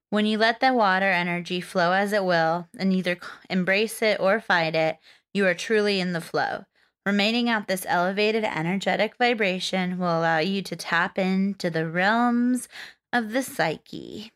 When 0.08 0.26
you 0.26 0.38
let 0.38 0.60
the 0.60 0.72
water 0.72 1.10
energy 1.10 1.60
flow 1.60 1.90
as 1.90 2.12
it 2.12 2.24
will 2.24 2.68
and 2.78 2.92
either 2.92 3.18
embrace 3.50 4.00
it 4.00 4.20
or 4.20 4.40
fight 4.40 4.76
it, 4.76 4.98
you 5.34 5.44
are 5.44 5.54
truly 5.54 5.98
in 5.98 6.12
the 6.12 6.20
flow. 6.20 6.66
Remaining 7.06 7.48
at 7.48 7.68
this 7.68 7.86
elevated 7.88 8.42
energetic 8.42 9.16
vibration 9.16 9.96
will 9.96 10.08
allow 10.08 10.38
you 10.38 10.60
to 10.62 10.74
tap 10.74 11.20
into 11.20 11.70
the 11.70 11.88
realms 11.88 12.68
of 13.12 13.30
the 13.30 13.44
psyche. 13.44 14.32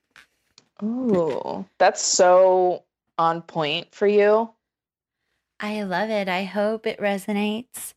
Oh, 0.80 1.66
that's 1.78 2.00
so 2.00 2.84
on 3.18 3.42
point 3.42 3.92
for 3.92 4.06
you. 4.06 4.50
I 5.58 5.82
love 5.82 6.10
it. 6.10 6.28
I 6.28 6.44
hope 6.44 6.86
it 6.86 7.00
resonates 7.00 7.94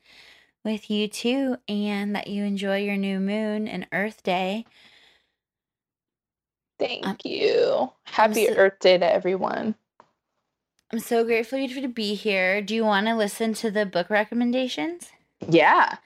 with 0.66 0.90
you 0.90 1.08
too 1.08 1.58
and 1.68 2.16
that 2.16 2.28
you 2.28 2.44
enjoy 2.44 2.78
your 2.78 2.98
new 2.98 3.20
moon 3.20 3.68
and 3.68 3.86
Earth 3.94 4.24
Day. 4.24 4.66
Thank 6.80 7.06
um, 7.06 7.18
you. 7.24 7.92
Happy 8.06 8.48
so- 8.48 8.56
Earth 8.56 8.80
Day 8.80 8.98
to 8.98 9.06
everyone. 9.14 9.76
I'm 10.94 11.00
so 11.00 11.24
grateful 11.24 11.58
you 11.58 11.82
to 11.82 11.88
be 11.88 12.14
here. 12.14 12.62
Do 12.62 12.76
you 12.76 12.86
want 12.86 13.08
to 13.08 13.16
listen 13.16 13.56
to 13.56 13.72
the 13.72 13.84
book 13.84 14.12
recommendations? 14.12 15.10
Yeah. 15.50 15.98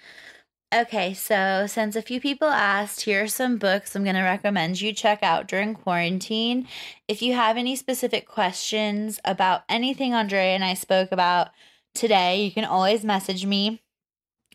Okay, 0.74 1.14
so 1.14 1.66
since 1.68 1.98
a 1.98 2.02
few 2.02 2.22
people 2.22 2.48
asked, 2.48 3.02
here 3.02 3.24
are 3.24 3.28
some 3.28 3.58
books 3.58 3.98
I'm 3.98 4.06
going 4.06 4.16
to 4.16 4.22
recommend 4.22 4.80
you 4.80 4.94
check 4.94 5.24
out 5.24 5.50
during 5.50 5.76
quarantine. 5.76 6.70
If 7.06 7.22
you 7.22 7.34
have 7.34 7.58
any 7.58 7.76
specific 7.76 8.30
questions 8.30 9.20
about 9.26 9.64
anything 9.68 10.14
Andre 10.14 10.54
and 10.54 10.64
I 10.64 10.74
spoke 10.74 11.12
about 11.12 11.50
today, 11.94 12.46
you 12.46 12.52
can 12.52 12.64
always 12.64 13.04
message 13.04 13.46
me 13.46 13.82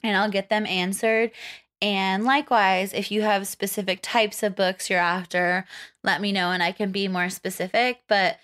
and 0.02 0.16
I'll 0.16 0.30
get 0.30 0.48
them 0.48 0.64
answered. 0.64 1.32
And 1.82 2.24
likewise, 2.24 2.94
if 2.94 3.10
you 3.10 3.20
have 3.20 3.46
specific 3.46 3.98
types 4.00 4.42
of 4.42 4.56
books 4.56 4.88
you're 4.88 4.98
after, 4.98 5.66
let 6.02 6.22
me 6.22 6.32
know 6.32 6.52
and 6.52 6.62
I 6.62 6.72
can 6.72 6.90
be 6.90 7.06
more 7.06 7.28
specific. 7.28 8.00
But 8.08 8.38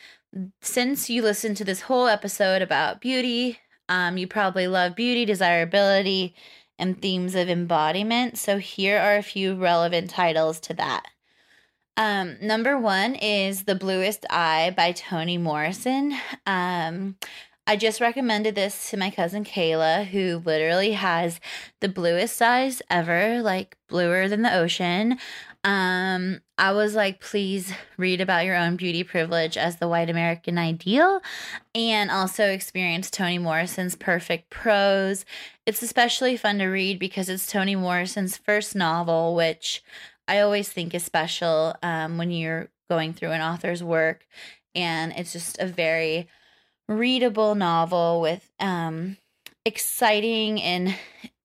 since 0.60 1.08
you 1.08 1.22
listened 1.22 1.56
to 1.58 1.64
this 1.64 1.82
whole 1.82 2.06
episode 2.06 2.62
about 2.62 3.00
beauty, 3.00 3.58
um, 3.88 4.18
you 4.18 4.26
probably 4.26 4.66
love 4.66 4.94
beauty, 4.94 5.24
desirability, 5.24 6.34
and 6.78 7.00
themes 7.00 7.34
of 7.34 7.48
embodiment. 7.48 8.38
So 8.38 8.58
here 8.58 8.98
are 8.98 9.16
a 9.16 9.22
few 9.22 9.54
relevant 9.54 10.10
titles 10.10 10.60
to 10.60 10.74
that. 10.74 11.06
Um, 11.96 12.36
number 12.40 12.78
one 12.78 13.16
is 13.16 13.64
The 13.64 13.74
Bluest 13.74 14.24
Eye 14.30 14.72
by 14.76 14.92
Toni 14.92 15.36
Morrison. 15.36 16.14
Um, 16.46 17.16
I 17.66 17.76
just 17.76 18.00
recommended 18.00 18.54
this 18.54 18.90
to 18.90 18.96
my 18.96 19.10
cousin 19.10 19.44
Kayla, 19.44 20.06
who 20.06 20.40
literally 20.44 20.92
has 20.92 21.40
the 21.80 21.88
bluest 21.88 22.40
eyes 22.40 22.80
ever, 22.88 23.42
like 23.42 23.76
bluer 23.88 24.28
than 24.28 24.42
the 24.42 24.54
ocean. 24.54 25.18
Um, 25.68 26.40
I 26.56 26.72
was 26.72 26.94
like, 26.94 27.20
please 27.20 27.74
read 27.98 28.22
about 28.22 28.46
your 28.46 28.56
own 28.56 28.76
beauty 28.76 29.04
privilege 29.04 29.58
as 29.58 29.76
the 29.76 29.86
white 29.86 30.08
American 30.08 30.56
ideal 30.56 31.20
and 31.74 32.10
also 32.10 32.46
experience 32.48 33.10
Toni 33.10 33.36
Morrison's 33.36 33.94
perfect 33.94 34.48
prose. 34.48 35.26
It's 35.66 35.82
especially 35.82 36.38
fun 36.38 36.56
to 36.60 36.68
read 36.68 36.98
because 36.98 37.28
it's 37.28 37.46
Toni 37.46 37.76
Morrison's 37.76 38.38
first 38.38 38.74
novel, 38.74 39.34
which 39.34 39.82
I 40.26 40.40
always 40.40 40.70
think 40.70 40.94
is 40.94 41.04
special 41.04 41.76
um, 41.82 42.16
when 42.16 42.30
you're 42.30 42.68
going 42.88 43.12
through 43.12 43.32
an 43.32 43.42
author's 43.42 43.84
work. 43.84 44.26
And 44.74 45.12
it's 45.18 45.34
just 45.34 45.58
a 45.58 45.66
very 45.66 46.28
readable 46.88 47.54
novel 47.54 48.22
with 48.22 48.50
um, 48.58 49.18
exciting 49.66 50.62
and 50.62 50.96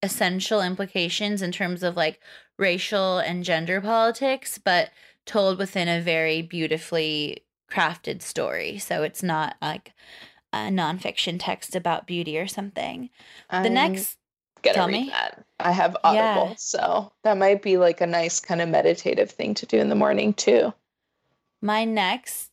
essential 0.02 0.62
implications 0.62 1.42
in 1.42 1.52
terms 1.52 1.84
of 1.84 1.98
like 1.98 2.22
racial 2.58 3.20
and 3.20 3.44
gender 3.44 3.82
politics, 3.82 4.58
but 4.58 4.92
told 5.26 5.58
within 5.58 5.88
a 5.88 6.02
very 6.02 6.42
beautifully 6.42 7.44
crafted 7.72 8.22
story. 8.22 8.78
So 8.78 9.04
it's 9.04 9.24
not 9.24 9.56
like 9.62 9.92
a 10.52 10.70
nonfiction 10.70 11.38
text 11.40 11.76
about 11.76 12.06
beauty 12.06 12.38
or 12.38 12.48
something. 12.48 13.10
I'm 13.50 13.64
the 13.64 13.70
next 13.70 14.18
tell 14.62 14.88
me. 14.88 15.10
that. 15.10 15.44
I 15.60 15.72
have 15.72 15.98
Audible, 16.04 16.50
yeah. 16.50 16.56
so 16.58 17.12
that 17.24 17.38
might 17.38 17.62
be 17.62 17.78
like 17.78 18.02
a 18.02 18.08
nice 18.08 18.40
kind 18.40 18.62
of 18.62 18.70
meditative 18.70 19.32
thing 19.32 19.54
to 19.56 19.66
do 19.66 19.78
in 19.78 19.90
the 19.90 19.96
morning 19.96 20.34
too. 20.34 20.74
My 21.62 21.86
next 21.86 22.52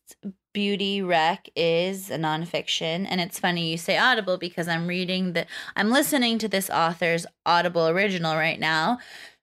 beauty 0.53 1.01
rec 1.01 1.49
is 1.55 2.11
a 2.11 2.17
nonfiction 2.17 3.07
and 3.09 3.21
it's 3.21 3.39
funny 3.39 3.71
you 3.71 3.79
say 3.79 3.97
audible 3.97 4.37
because 4.37 4.67
i'm 4.67 4.89
reading 4.89 5.33
the 5.33 5.47
i'm 5.77 5.91
listening 5.91 6.39
to 6.39 6.49
this 6.49 6.69
author's 6.71 7.25
audible 7.47 7.87
original 7.87 8.35
right 8.35 8.59
now 8.59 8.99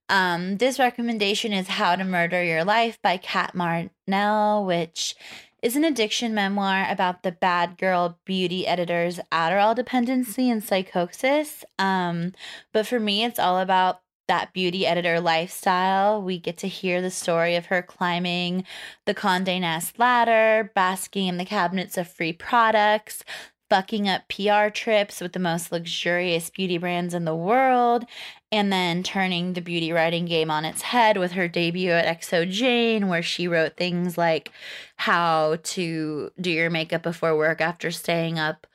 um, 0.08 0.56
this 0.56 0.78
recommendation 0.78 1.52
is 1.52 1.68
How 1.68 1.96
to 1.96 2.04
Murder 2.04 2.42
Your 2.42 2.64
Life 2.64 2.98
by 3.02 3.16
Cat 3.16 3.54
Marnell, 3.54 4.66
which 4.66 5.14
is 5.62 5.76
an 5.76 5.84
addiction 5.84 6.34
memoir 6.34 6.86
about 6.88 7.22
the 7.22 7.32
bad 7.32 7.78
girl 7.78 8.18
beauty 8.24 8.66
editor's 8.66 9.18
Adderall 9.32 9.74
dependency 9.74 10.48
and 10.50 10.62
psychosis. 10.62 11.64
Um, 11.78 12.32
but 12.72 12.86
for 12.86 13.00
me, 13.00 13.24
it's 13.24 13.38
all 13.38 13.58
about 13.58 14.00
that 14.28 14.52
beauty 14.52 14.86
editor 14.86 15.20
lifestyle. 15.20 16.22
We 16.22 16.38
get 16.38 16.58
to 16.58 16.68
hear 16.68 17.00
the 17.02 17.10
story 17.10 17.56
of 17.56 17.66
her 17.66 17.82
climbing 17.82 18.64
the 19.06 19.14
Conde 19.14 19.46
Nast 19.46 19.98
ladder, 19.98 20.70
basking 20.74 21.26
in 21.26 21.38
the 21.38 21.44
cabinets 21.44 21.96
of 21.96 22.08
free 22.08 22.32
products, 22.32 23.24
fucking 23.68 24.08
up 24.08 24.28
PR 24.28 24.68
trips 24.68 25.20
with 25.20 25.32
the 25.32 25.38
most 25.38 25.72
luxurious 25.72 26.50
beauty 26.50 26.78
brands 26.78 27.14
in 27.14 27.24
the 27.24 27.34
world, 27.34 28.04
and 28.50 28.72
then 28.72 29.02
turning 29.02 29.52
the 29.52 29.60
beauty 29.60 29.92
writing 29.92 30.24
game 30.24 30.50
on 30.50 30.64
its 30.64 30.82
head 30.82 31.16
with 31.16 31.32
her 31.32 31.48
debut 31.48 31.90
at 31.90 32.22
xoJane, 32.22 33.08
where 33.08 33.22
she 33.22 33.46
wrote 33.46 33.76
things 33.76 34.16
like 34.16 34.50
how 34.96 35.58
to 35.62 36.30
do 36.40 36.50
your 36.50 36.70
makeup 36.70 37.02
before 37.02 37.36
work 37.36 37.60
after 37.60 37.90
staying 37.90 38.38
up 38.38 38.66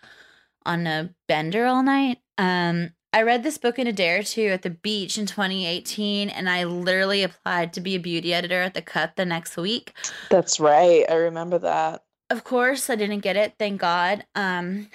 on 0.65 0.87
a 0.87 1.13
bender 1.27 1.65
all 1.65 1.83
night. 1.83 2.19
Um, 2.37 2.91
I 3.11 3.21
read 3.21 3.43
this 3.43 3.59
book 3.59 3.77
in 3.77 3.85
a 3.85 3.93
day 3.93 4.17
or 4.17 4.23
two 4.23 4.47
at 4.47 4.63
the 4.63 4.71
beach 4.71 5.19
in 5.19 5.27
2018, 5.27 6.29
and 6.29 6.49
I 6.49 6.63
literally 6.63 7.21
applied 7.21 7.73
to 7.73 7.81
be 7.81 7.95
a 7.95 7.99
beauty 7.99 8.33
editor 8.33 8.61
at 8.61 8.73
the 8.73 8.81
cut 8.81 9.15
the 9.15 9.25
next 9.25 9.55
week. 9.55 9.93
That's 10.31 10.59
right. 10.59 11.05
I 11.07 11.15
remember 11.15 11.59
that. 11.59 12.03
Of 12.31 12.43
course, 12.43 12.89
I 12.89 12.95
didn't 12.95 13.19
get 13.19 13.35
it, 13.35 13.53
thank 13.59 13.81
God. 13.81 14.25
Um, 14.33 14.89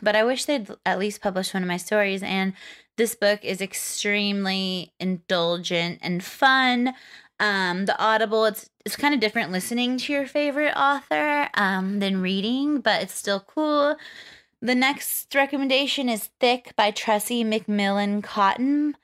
but 0.00 0.14
I 0.14 0.22
wish 0.22 0.44
they'd 0.44 0.68
at 0.86 1.00
least 1.00 1.20
publish 1.20 1.52
one 1.52 1.64
of 1.64 1.68
my 1.68 1.76
stories. 1.76 2.22
And 2.22 2.52
this 2.96 3.14
book 3.14 3.44
is 3.44 3.60
extremely 3.60 4.92
indulgent 5.00 5.98
and 6.02 6.22
fun. 6.22 6.94
Um, 7.40 7.86
the 7.86 7.98
Audible, 7.98 8.44
it's 8.44 8.70
it's 8.84 8.96
kind 8.96 9.14
of 9.14 9.20
different 9.20 9.50
listening 9.50 9.98
to 9.98 10.12
your 10.12 10.26
favorite 10.26 10.74
author 10.76 11.48
um, 11.54 11.98
than 11.98 12.20
reading, 12.20 12.80
but 12.80 13.02
it's 13.02 13.14
still 13.14 13.40
cool. 13.40 13.96
The 14.60 14.74
next 14.74 15.34
recommendation 15.34 16.08
is 16.08 16.30
Thick 16.40 16.72
by 16.76 16.90
Tressie 16.90 17.44
McMillan 17.44 18.22
Cotton. 18.22 18.96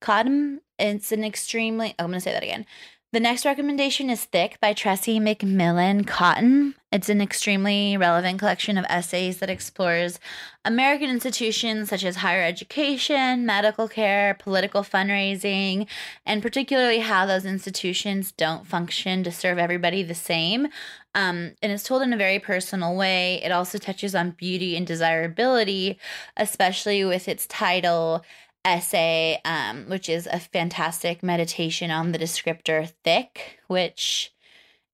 Cotton. 0.00 0.60
It's 0.78 1.12
an 1.12 1.24
extremely, 1.24 1.94
oh, 1.98 2.04
I'm 2.04 2.10
going 2.10 2.18
to 2.18 2.20
say 2.20 2.32
that 2.32 2.42
again. 2.42 2.64
The 3.12 3.18
next 3.18 3.44
recommendation 3.44 4.08
is 4.08 4.24
Thick 4.24 4.60
by 4.60 4.72
Tressie 4.72 5.18
McMillan 5.18 6.06
Cottom. 6.06 6.76
It's 6.92 7.08
an 7.08 7.20
extremely 7.20 7.96
relevant 7.96 8.38
collection 8.38 8.78
of 8.78 8.86
essays 8.88 9.38
that 9.38 9.50
explores 9.50 10.20
American 10.64 11.10
institutions 11.10 11.88
such 11.88 12.04
as 12.04 12.16
higher 12.16 12.44
education, 12.44 13.44
medical 13.44 13.88
care, 13.88 14.34
political 14.34 14.84
fundraising, 14.84 15.88
and 16.24 16.40
particularly 16.40 17.00
how 17.00 17.26
those 17.26 17.44
institutions 17.44 18.30
don't 18.30 18.64
function 18.64 19.24
to 19.24 19.32
serve 19.32 19.58
everybody 19.58 20.04
the 20.04 20.14
same. 20.14 20.68
Um, 21.12 21.54
and 21.60 21.72
it's 21.72 21.82
told 21.82 22.02
in 22.02 22.12
a 22.12 22.16
very 22.16 22.38
personal 22.38 22.94
way. 22.94 23.42
It 23.42 23.50
also 23.50 23.78
touches 23.78 24.14
on 24.14 24.30
beauty 24.30 24.76
and 24.76 24.86
desirability, 24.86 25.98
especially 26.36 27.04
with 27.04 27.26
its 27.26 27.48
title 27.48 28.24
essay, 28.64 29.40
um, 29.44 29.86
which 29.88 30.08
is 30.08 30.26
a 30.26 30.38
fantastic 30.38 31.22
meditation 31.22 31.90
on 31.90 32.12
the 32.12 32.18
descriptor 32.18 32.92
thick, 33.04 33.60
which 33.66 34.32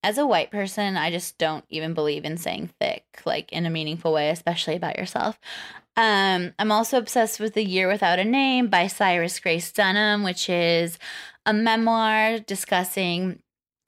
as 0.03 0.19
a 0.19 0.27
white 0.27 0.51
person, 0.51 0.97
I 0.97 1.11
just 1.11 1.37
don't 1.37 1.65
even 1.69 1.93
believe 1.93 2.25
in 2.25 2.37
saying 2.37 2.71
thick, 2.81 3.05
like 3.25 3.53
in 3.53 3.67
a 3.67 3.71
meaningful 3.71 4.13
way, 4.13 4.31
especially 4.31 4.77
about 4.77 4.99
yourself. 4.99 5.39
Um, 5.97 6.53
I'm 6.59 6.71
also 6.71 6.99
obsessed 6.99 7.41
with 7.41 7.55
The 7.55 7.65
Year 7.65 7.89
Without 7.89 8.19
a 8.19 8.25
Name 8.25 8.69
by 8.69 8.87
Cyrus 8.87 9.41
Grace 9.41 9.73
Dunham, 9.73 10.23
which 10.23 10.49
is 10.49 10.99
a 11.45 11.53
memoir 11.53 12.39
discussing 12.39 13.41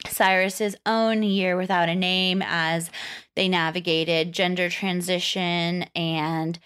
Cyrus's 0.06 0.76
own 0.86 1.22
year 1.22 1.56
without 1.56 1.88
a 1.88 1.94
name 1.94 2.42
as 2.44 2.90
they 3.36 3.48
navigated 3.48 4.32
gender 4.32 4.68
transition 4.68 5.84
and 5.94 6.58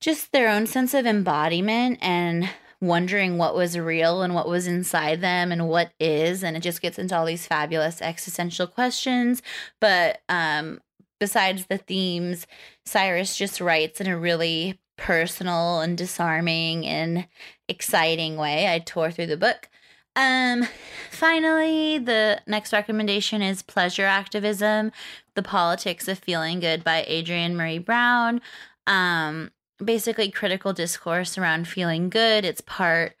just 0.00 0.32
their 0.32 0.48
own 0.48 0.66
sense 0.66 0.94
of 0.94 1.06
embodiment 1.06 1.98
and 2.00 2.48
wondering 2.80 3.36
what 3.36 3.54
was 3.54 3.78
real 3.78 4.22
and 4.22 4.34
what 4.34 4.48
was 4.48 4.66
inside 4.66 5.20
them 5.20 5.52
and 5.52 5.68
what 5.68 5.92
is. 6.00 6.42
And 6.42 6.56
it 6.56 6.60
just 6.60 6.80
gets 6.80 6.98
into 6.98 7.16
all 7.16 7.26
these 7.26 7.46
fabulous 7.46 8.00
existential 8.00 8.66
questions. 8.66 9.42
But 9.80 10.22
um 10.28 10.80
besides 11.18 11.66
the 11.66 11.76
themes 11.76 12.46
cyrus 12.86 13.36
just 13.36 13.60
writes 13.60 14.00
in 14.00 14.06
a 14.06 14.18
really 14.18 14.80
personal 14.96 15.80
and 15.80 15.96
disarming 15.98 16.86
and 16.86 17.26
exciting 17.68 18.36
way. 18.36 18.72
I 18.72 18.78
tore 18.78 19.10
through 19.10 19.26
the 19.26 19.36
book. 19.36 19.68
Um 20.16 20.66
finally 21.10 21.98
the 21.98 22.40
next 22.46 22.72
recommendation 22.72 23.42
is 23.42 23.62
pleasure 23.62 24.06
activism 24.06 24.92
the 25.34 25.42
politics 25.42 26.08
of 26.08 26.18
feeling 26.18 26.60
good 26.60 26.82
by 26.82 27.04
adrienne 27.04 27.56
marie 27.56 27.78
brown. 27.78 28.40
Um 28.86 29.50
basically 29.84 30.30
critical 30.30 30.72
discourse 30.72 31.38
around 31.38 31.68
feeling 31.68 32.10
good. 32.10 32.44
It's 32.44 32.60
part 32.60 33.14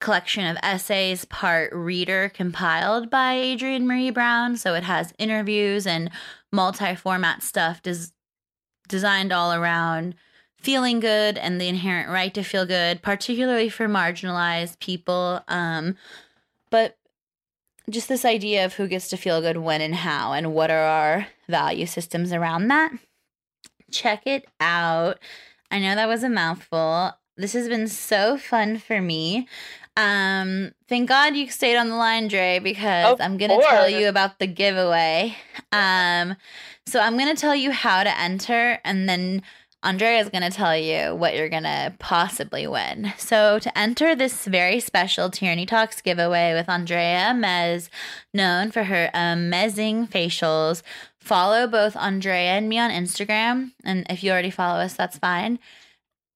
collection 0.00 0.46
of 0.46 0.58
essays, 0.62 1.24
part 1.24 1.72
reader 1.72 2.30
compiled 2.34 3.08
by 3.08 3.38
Adrienne 3.38 3.86
Marie 3.86 4.10
Brown. 4.10 4.56
So 4.56 4.74
it 4.74 4.82
has 4.82 5.14
interviews 5.18 5.86
and 5.86 6.10
multi 6.50 6.94
format 6.94 7.42
stuff 7.42 7.80
des- 7.82 8.12
designed 8.88 9.32
all 9.32 9.52
around 9.52 10.14
feeling 10.58 11.00
good 11.00 11.38
and 11.38 11.60
the 11.60 11.68
inherent 11.68 12.08
right 12.08 12.34
to 12.34 12.42
feel 12.42 12.66
good, 12.66 13.02
particularly 13.02 13.68
for 13.68 13.88
marginalized 13.88 14.78
people. 14.80 15.40
Um, 15.48 15.96
but 16.70 16.98
just 17.90 18.08
this 18.08 18.24
idea 18.24 18.64
of 18.64 18.74
who 18.74 18.86
gets 18.86 19.08
to 19.08 19.16
feel 19.16 19.40
good 19.40 19.56
when 19.56 19.80
and 19.80 19.94
how, 19.94 20.32
and 20.32 20.54
what 20.54 20.70
are 20.70 20.84
our 20.84 21.26
value 21.48 21.86
systems 21.86 22.32
around 22.32 22.68
that 22.68 22.92
check 23.92 24.26
it 24.26 24.46
out. 24.60 25.18
I 25.70 25.78
know 25.78 25.94
that 25.94 26.08
was 26.08 26.22
a 26.22 26.28
mouthful. 26.28 27.12
This 27.36 27.52
has 27.54 27.68
been 27.68 27.88
so 27.88 28.36
fun 28.36 28.78
for 28.78 29.00
me. 29.00 29.48
Um, 29.96 30.72
thank 30.88 31.08
God 31.08 31.36
you 31.36 31.50
stayed 31.50 31.76
on 31.76 31.88
the 31.88 31.96
line, 31.96 32.28
Dre, 32.28 32.58
because 32.58 33.12
Of 33.12 33.20
I'm 33.20 33.36
gonna 33.36 33.60
tell 33.60 33.88
you 33.88 34.08
about 34.08 34.38
the 34.38 34.46
giveaway. 34.46 35.36
Um, 35.70 36.36
so 36.86 37.00
I'm 37.00 37.18
gonna 37.18 37.34
tell 37.36 37.54
you 37.54 37.70
how 37.70 38.02
to 38.02 38.18
enter, 38.18 38.78
and 38.84 39.08
then 39.08 39.42
Andrea 39.82 40.20
is 40.20 40.28
gonna 40.28 40.50
tell 40.50 40.76
you 40.76 41.14
what 41.14 41.34
you're 41.34 41.48
gonna 41.48 41.94
possibly 41.98 42.66
win. 42.66 43.12
So 43.18 43.58
to 43.58 43.78
enter 43.78 44.14
this 44.14 44.46
very 44.46 44.80
special 44.80 45.28
Tyranny 45.28 45.66
Talks 45.66 46.00
giveaway 46.00 46.54
with 46.54 46.68
Andrea 46.68 47.32
Mez, 47.34 47.88
known 48.32 48.70
for 48.70 48.84
her 48.84 49.10
amazing 49.12 50.06
facials, 50.06 50.82
follow 51.22 51.66
both 51.66 51.96
Andrea 51.96 52.52
and 52.52 52.68
me 52.68 52.78
on 52.78 52.90
Instagram. 52.90 53.72
And 53.84 54.06
if 54.10 54.22
you 54.22 54.30
already 54.30 54.50
follow 54.50 54.80
us, 54.80 54.94
that's 54.94 55.18
fine 55.18 55.58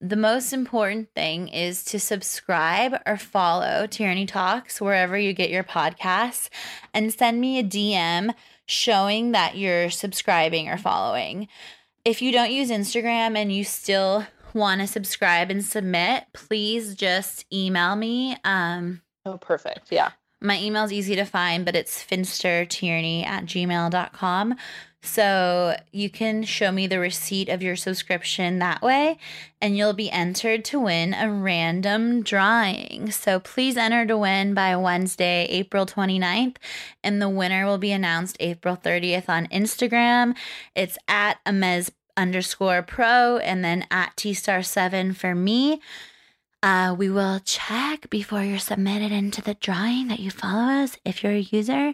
the 0.00 0.16
most 0.16 0.52
important 0.52 1.08
thing 1.14 1.48
is 1.48 1.82
to 1.84 1.98
subscribe 1.98 3.00
or 3.06 3.16
follow 3.16 3.86
Tierney 3.86 4.26
Talks 4.26 4.80
wherever 4.80 5.16
you 5.16 5.32
get 5.32 5.50
your 5.50 5.64
podcasts 5.64 6.48
and 6.92 7.12
send 7.12 7.40
me 7.40 7.58
a 7.58 7.64
DM 7.64 8.34
showing 8.66 9.32
that 9.32 9.56
you're 9.56 9.90
subscribing 9.90 10.68
or 10.68 10.76
following. 10.76 11.48
If 12.04 12.20
you 12.20 12.30
don't 12.30 12.52
use 12.52 12.70
Instagram 12.70 13.36
and 13.36 13.50
you 13.50 13.64
still 13.64 14.26
want 14.52 14.80
to 14.80 14.86
subscribe 14.86 15.50
and 15.50 15.64
submit, 15.64 16.24
please 16.34 16.94
just 16.94 17.46
email 17.52 17.96
me. 17.96 18.36
Um, 18.44 19.02
Oh, 19.24 19.38
perfect. 19.38 19.90
Yeah. 19.90 20.10
My 20.40 20.60
email 20.60 20.84
is 20.84 20.92
easy 20.92 21.16
to 21.16 21.24
find, 21.24 21.64
but 21.64 21.74
it's 21.74 22.04
finstertierney 22.04 23.24
at 23.24 23.46
gmail.com. 23.46 24.54
So 25.06 25.76
you 25.92 26.10
can 26.10 26.42
show 26.42 26.72
me 26.72 26.88
the 26.88 26.98
receipt 26.98 27.48
of 27.48 27.62
your 27.62 27.76
subscription 27.76 28.58
that 28.58 28.82
way, 28.82 29.18
and 29.60 29.76
you'll 29.76 29.92
be 29.92 30.10
entered 30.10 30.64
to 30.66 30.80
win 30.80 31.14
a 31.14 31.30
random 31.30 32.22
drawing. 32.22 33.12
So 33.12 33.38
please 33.38 33.76
enter 33.76 34.04
to 34.04 34.18
win 34.18 34.52
by 34.52 34.74
Wednesday, 34.76 35.46
April 35.48 35.86
29th, 35.86 36.56
and 37.04 37.22
the 37.22 37.28
winner 37.28 37.66
will 37.66 37.78
be 37.78 37.92
announced 37.92 38.36
April 38.40 38.76
30th 38.76 39.28
on 39.28 39.46
Instagram. 39.46 40.36
It's 40.74 40.98
at 41.06 41.38
Amez 41.46 41.90
underscore 42.16 42.82
pro 42.82 43.36
and 43.38 43.64
then 43.64 43.86
at 43.90 44.16
T 44.16 44.34
star 44.34 44.62
7 44.62 45.12
for 45.12 45.34
me. 45.34 45.80
Uh, 46.62 46.94
we 46.96 47.10
will 47.10 47.38
check 47.40 48.08
before 48.10 48.42
you're 48.42 48.58
submitted 48.58 49.12
into 49.12 49.42
the 49.42 49.54
drawing 49.54 50.08
that 50.08 50.20
you 50.20 50.30
follow 50.30 50.82
us 50.82 50.96
if 51.04 51.22
you're 51.22 51.32
a 51.32 51.40
user. 51.40 51.92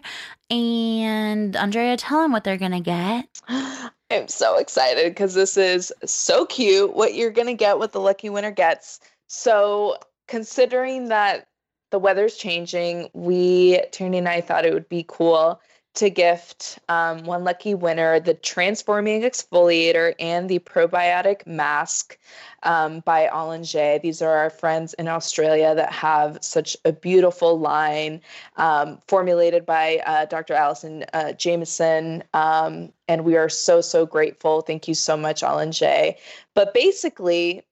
And 0.49 1.55
Andrea, 1.55 1.97
tell 1.97 2.21
them 2.21 2.31
what 2.31 2.43
they're 2.43 2.57
going 2.57 2.71
to 2.71 2.79
get. 2.79 3.27
I'm 4.11 4.27
so 4.27 4.57
excited 4.57 5.11
because 5.11 5.33
this 5.33 5.57
is 5.57 5.91
so 6.05 6.45
cute 6.45 6.95
what 6.95 7.13
you're 7.13 7.31
going 7.31 7.47
to 7.47 7.53
get, 7.53 7.77
what 7.77 7.91
the 7.91 7.99
lucky 7.99 8.29
winner 8.29 8.51
gets. 8.51 8.99
So, 9.27 9.97
considering 10.27 11.09
that 11.09 11.47
the 11.91 11.99
weather's 11.99 12.35
changing, 12.35 13.09
we, 13.13 13.81
Tierney 13.91 14.19
and 14.19 14.29
I, 14.29 14.41
thought 14.41 14.65
it 14.65 14.73
would 14.73 14.89
be 14.89 15.05
cool 15.07 15.59
to 15.95 16.09
gift 16.09 16.79
um, 16.89 17.23
one 17.23 17.43
lucky 17.43 17.75
winner 17.75 18.19
the 18.19 18.33
Transforming 18.33 19.21
Exfoliator 19.21 20.15
and 20.19 20.49
the 20.49 20.59
Probiotic 20.59 21.45
Mask 21.45 22.17
um, 22.63 23.01
by 23.01 23.27
Allenge. 23.27 24.01
These 24.01 24.21
are 24.21 24.35
our 24.35 24.49
friends 24.49 24.93
in 24.95 25.07
Australia 25.07 25.75
that 25.75 25.91
have 25.91 26.39
such 26.41 26.75
a 26.85 26.91
beautiful 26.91 27.59
line 27.59 28.21
um, 28.57 28.99
formulated 29.07 29.65
by 29.65 30.01
uh, 30.05 30.25
Dr. 30.25 30.53
Allison 30.53 31.05
uh, 31.13 31.33
Jameson. 31.33 32.23
Um, 32.33 32.91
and 33.07 33.23
we 33.23 33.37
are 33.37 33.49
so, 33.49 33.81
so 33.81 34.05
grateful. 34.05 34.61
Thank 34.61 34.87
you 34.87 34.95
so 34.95 35.15
much, 35.15 35.41
Allenge. 35.41 36.15
But 36.55 36.73
basically, 36.73 37.63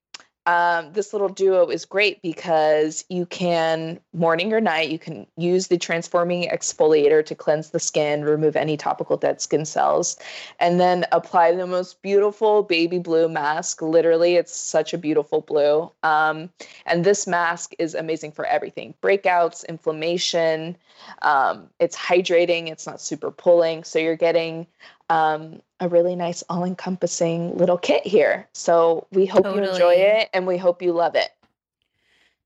um, 0.48 0.92
this 0.94 1.14
little 1.14 1.30
duo 1.30 1.68
is 1.68 1.86
great 1.86 2.22
because 2.24 3.06
you 3.10 3.28
can 3.28 4.00
morning 4.14 4.52
or 4.54 4.60
night 4.60 4.90
you 4.90 4.98
can 4.98 5.28
use 5.38 5.68
the 5.68 5.78
transforming 5.78 6.50
exfoliator 6.50 7.24
to 7.24 7.36
cleanse 7.36 7.70
the 7.70 7.80
skin 7.80 8.24
remove 8.24 8.56
any 8.56 8.76
topical 8.76 9.18
dead 9.18 9.40
skin 9.40 9.66
cells 9.66 10.18
and 10.60 10.80
then 10.80 11.06
apply 11.12 11.54
the 11.54 11.68
most 11.68 12.02
beautiful 12.02 12.64
baby 12.64 12.98
blue 12.98 13.30
mask. 13.30 13.84
Literally 13.84 14.36
it's 14.36 14.56
such 14.56 14.94
a 14.94 14.98
beautiful 14.98 15.42
blue. 15.42 15.92
Um, 16.02 16.50
and 16.88 17.04
this 17.04 17.28
mask 17.28 17.74
is 17.78 17.94
amazing 17.94 18.32
for 18.32 18.46
everything 18.46 18.96
breakouts 19.04 19.64
inflammation. 19.68 20.76
Um, 21.22 21.70
it's 21.80 21.96
hydrating 21.96 22.72
it's 22.72 22.88
not 22.88 23.00
super 23.00 23.30
pulling. 23.30 23.84
So 23.84 24.00
you're 24.00 24.16
getting 24.16 24.66
um, 25.12 25.62
a 25.82 25.90
really 25.90 26.16
nice 26.16 26.42
all-encompassing 26.50 27.58
little 27.58 27.78
kit 27.78 28.08
here. 28.08 28.48
So 28.54 29.08
we 29.12 29.26
hope 29.26 29.46
you 29.46 29.62
enjoy 29.62 29.96
it 29.96 30.30
and 30.34 30.48
we 30.48 30.58
hope 30.58 30.82
you 30.82 30.94
love 30.94 31.16
it. 31.16 31.30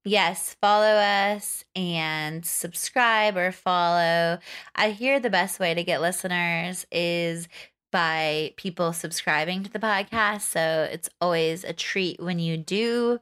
Yes, 0.04 0.56
follow 0.60 0.86
us 0.86 1.64
and 1.76 2.44
subscribe 2.44 3.38
or 3.38 3.52
follow. 3.52 4.40
I 4.76 4.90
hear 4.92 5.20
the 5.20 5.30
best 5.30 5.60
way 5.60 5.76
to 5.76 5.84
get 5.84 6.02
listeners 6.02 6.88
is 6.92 7.48
by 7.92 8.54
people 8.58 8.94
subscribing 8.94 9.64
to 9.64 9.72
the 9.72 9.80
podcast. 9.80 10.42
So 10.42 10.90
it's 10.92 11.10
always 11.22 11.64
a 11.64 11.74
treat 11.74 12.20
when 12.20 12.40
you 12.40 12.58
do. 12.58 13.20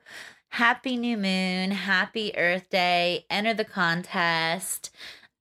Happy 0.49 0.95
new 0.95 1.17
moon, 1.17 1.72
happy 1.72 2.31
Earth 2.38 2.69
Day, 2.69 3.25
enter 3.30 3.53
the 3.53 3.65
contest. 3.65 4.91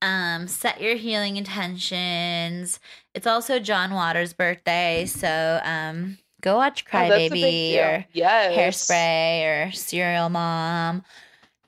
Um, 0.03 0.49
set 0.49 0.81
your 0.81 0.97
healing 0.97 1.37
intentions. 1.37 2.81
It's 3.15 3.27
also 3.27 3.59
John 3.59 3.93
Waters' 3.95 4.33
birthday, 4.33 5.07
so 5.07 5.61
um 5.65 6.19
go 6.43 6.57
watch 6.57 6.85
Oh, 6.93 6.99
that's 7.09 7.11
a 7.11 7.31
big 7.31 7.41
Crybaby 7.41 7.71
deal. 7.71 7.85
or 7.85 8.07
yes. 8.13 8.57
Hairspray 8.91 9.69
or 9.69 9.73
Serial 9.73 10.29
Mom. 10.29 11.05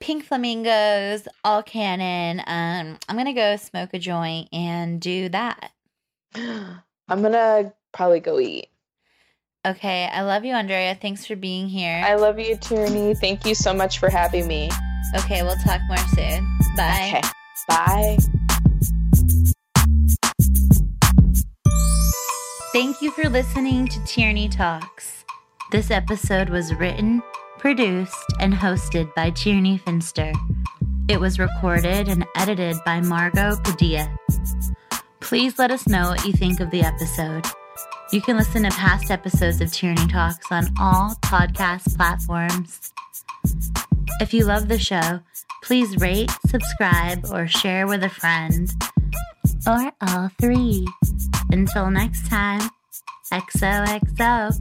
pink 0.01 0.25
flamingos, 0.25 1.27
all 1.45 1.63
canon. 1.63 2.41
Um, 2.47 2.99
I'm 3.09 3.17
gonna 3.17 3.33
go 3.33 3.57
smoke 3.57 3.91
a 3.95 3.99
joint 3.99 4.49
and 4.53 5.01
do 5.01 5.29
that. 5.31 5.71
I'm 6.35 6.83
gonna 7.23 7.73
probably 7.93 8.21
go 8.21 8.41
eat. 8.41 8.69
Okay, 9.67 10.07
I 10.13 10.23
love 10.23 10.45
you, 10.45 10.53
Andrea. 10.53 10.95
Thanks 11.01 11.25
for 11.25 11.37
being 11.37 11.69
here. 11.69 12.03
I 12.05 12.17
love 12.17 12.39
you, 12.39 12.57
Tierney. 12.57 13.15
Thank 13.15 13.47
you 13.47 13.55
so 13.55 13.73
much 13.73 13.99
for 13.99 14.11
having 14.11 14.47
me. 14.47 14.71
okay, 15.17 15.43
we'll 15.43 15.57
talk 15.65 15.81
more 15.89 15.97
soon. 16.15 16.59
Bye. 16.77 17.13
Okay. 17.17 17.29
Bye. 17.69 18.19
Thank 22.73 23.01
you 23.01 23.11
for 23.13 23.29
listening 23.29 23.87
to 23.89 24.05
Tierney 24.05 24.49
Talks. 24.49 25.25
This 25.71 25.91
episode 25.91 26.49
was 26.49 26.75
written, 26.75 27.23
produced, 27.59 28.33
and 28.41 28.53
hosted 28.53 29.15
by 29.15 29.31
Tierney 29.31 29.79
Finster. 29.79 30.33
It 31.09 31.21
was 31.21 31.39
recorded 31.39 32.09
and 32.09 32.25
edited 32.37 32.77
by 32.85 33.01
Margot 33.01 33.57
Padilla. 33.63 34.09
Please 35.21 35.59
let 35.59 35.71
us 35.71 35.87
know 35.87 36.11
what 36.11 36.25
you 36.25 36.33
think 36.33 36.61
of 36.61 36.71
the 36.71 36.83
episode. 36.83 37.47
You 38.13 38.21
can 38.21 38.37
listen 38.37 38.63
to 38.65 38.71
past 38.71 39.11
episodes 39.11 39.61
of 39.61 39.73
Tierney 39.73 40.07
Talks 40.09 40.51
on 40.51 40.67
all 40.79 41.15
podcast 41.23 41.97
platforms. 41.97 42.93
If 44.21 44.35
you 44.35 44.45
love 44.45 44.69
the 44.69 44.79
show, 44.79 45.21
please 45.65 45.97
rate, 45.97 46.31
subscribe, 46.47 47.25
or 47.33 47.49
share 47.49 47.87
with 47.87 48.05
a 48.05 48.09
friend. 48.09 48.71
Or 49.67 49.91
all 50.03 50.31
three. 50.39 50.87
Until 51.51 51.91
next 51.91 52.29
time, 52.29 52.69
XOXO. 53.33 54.53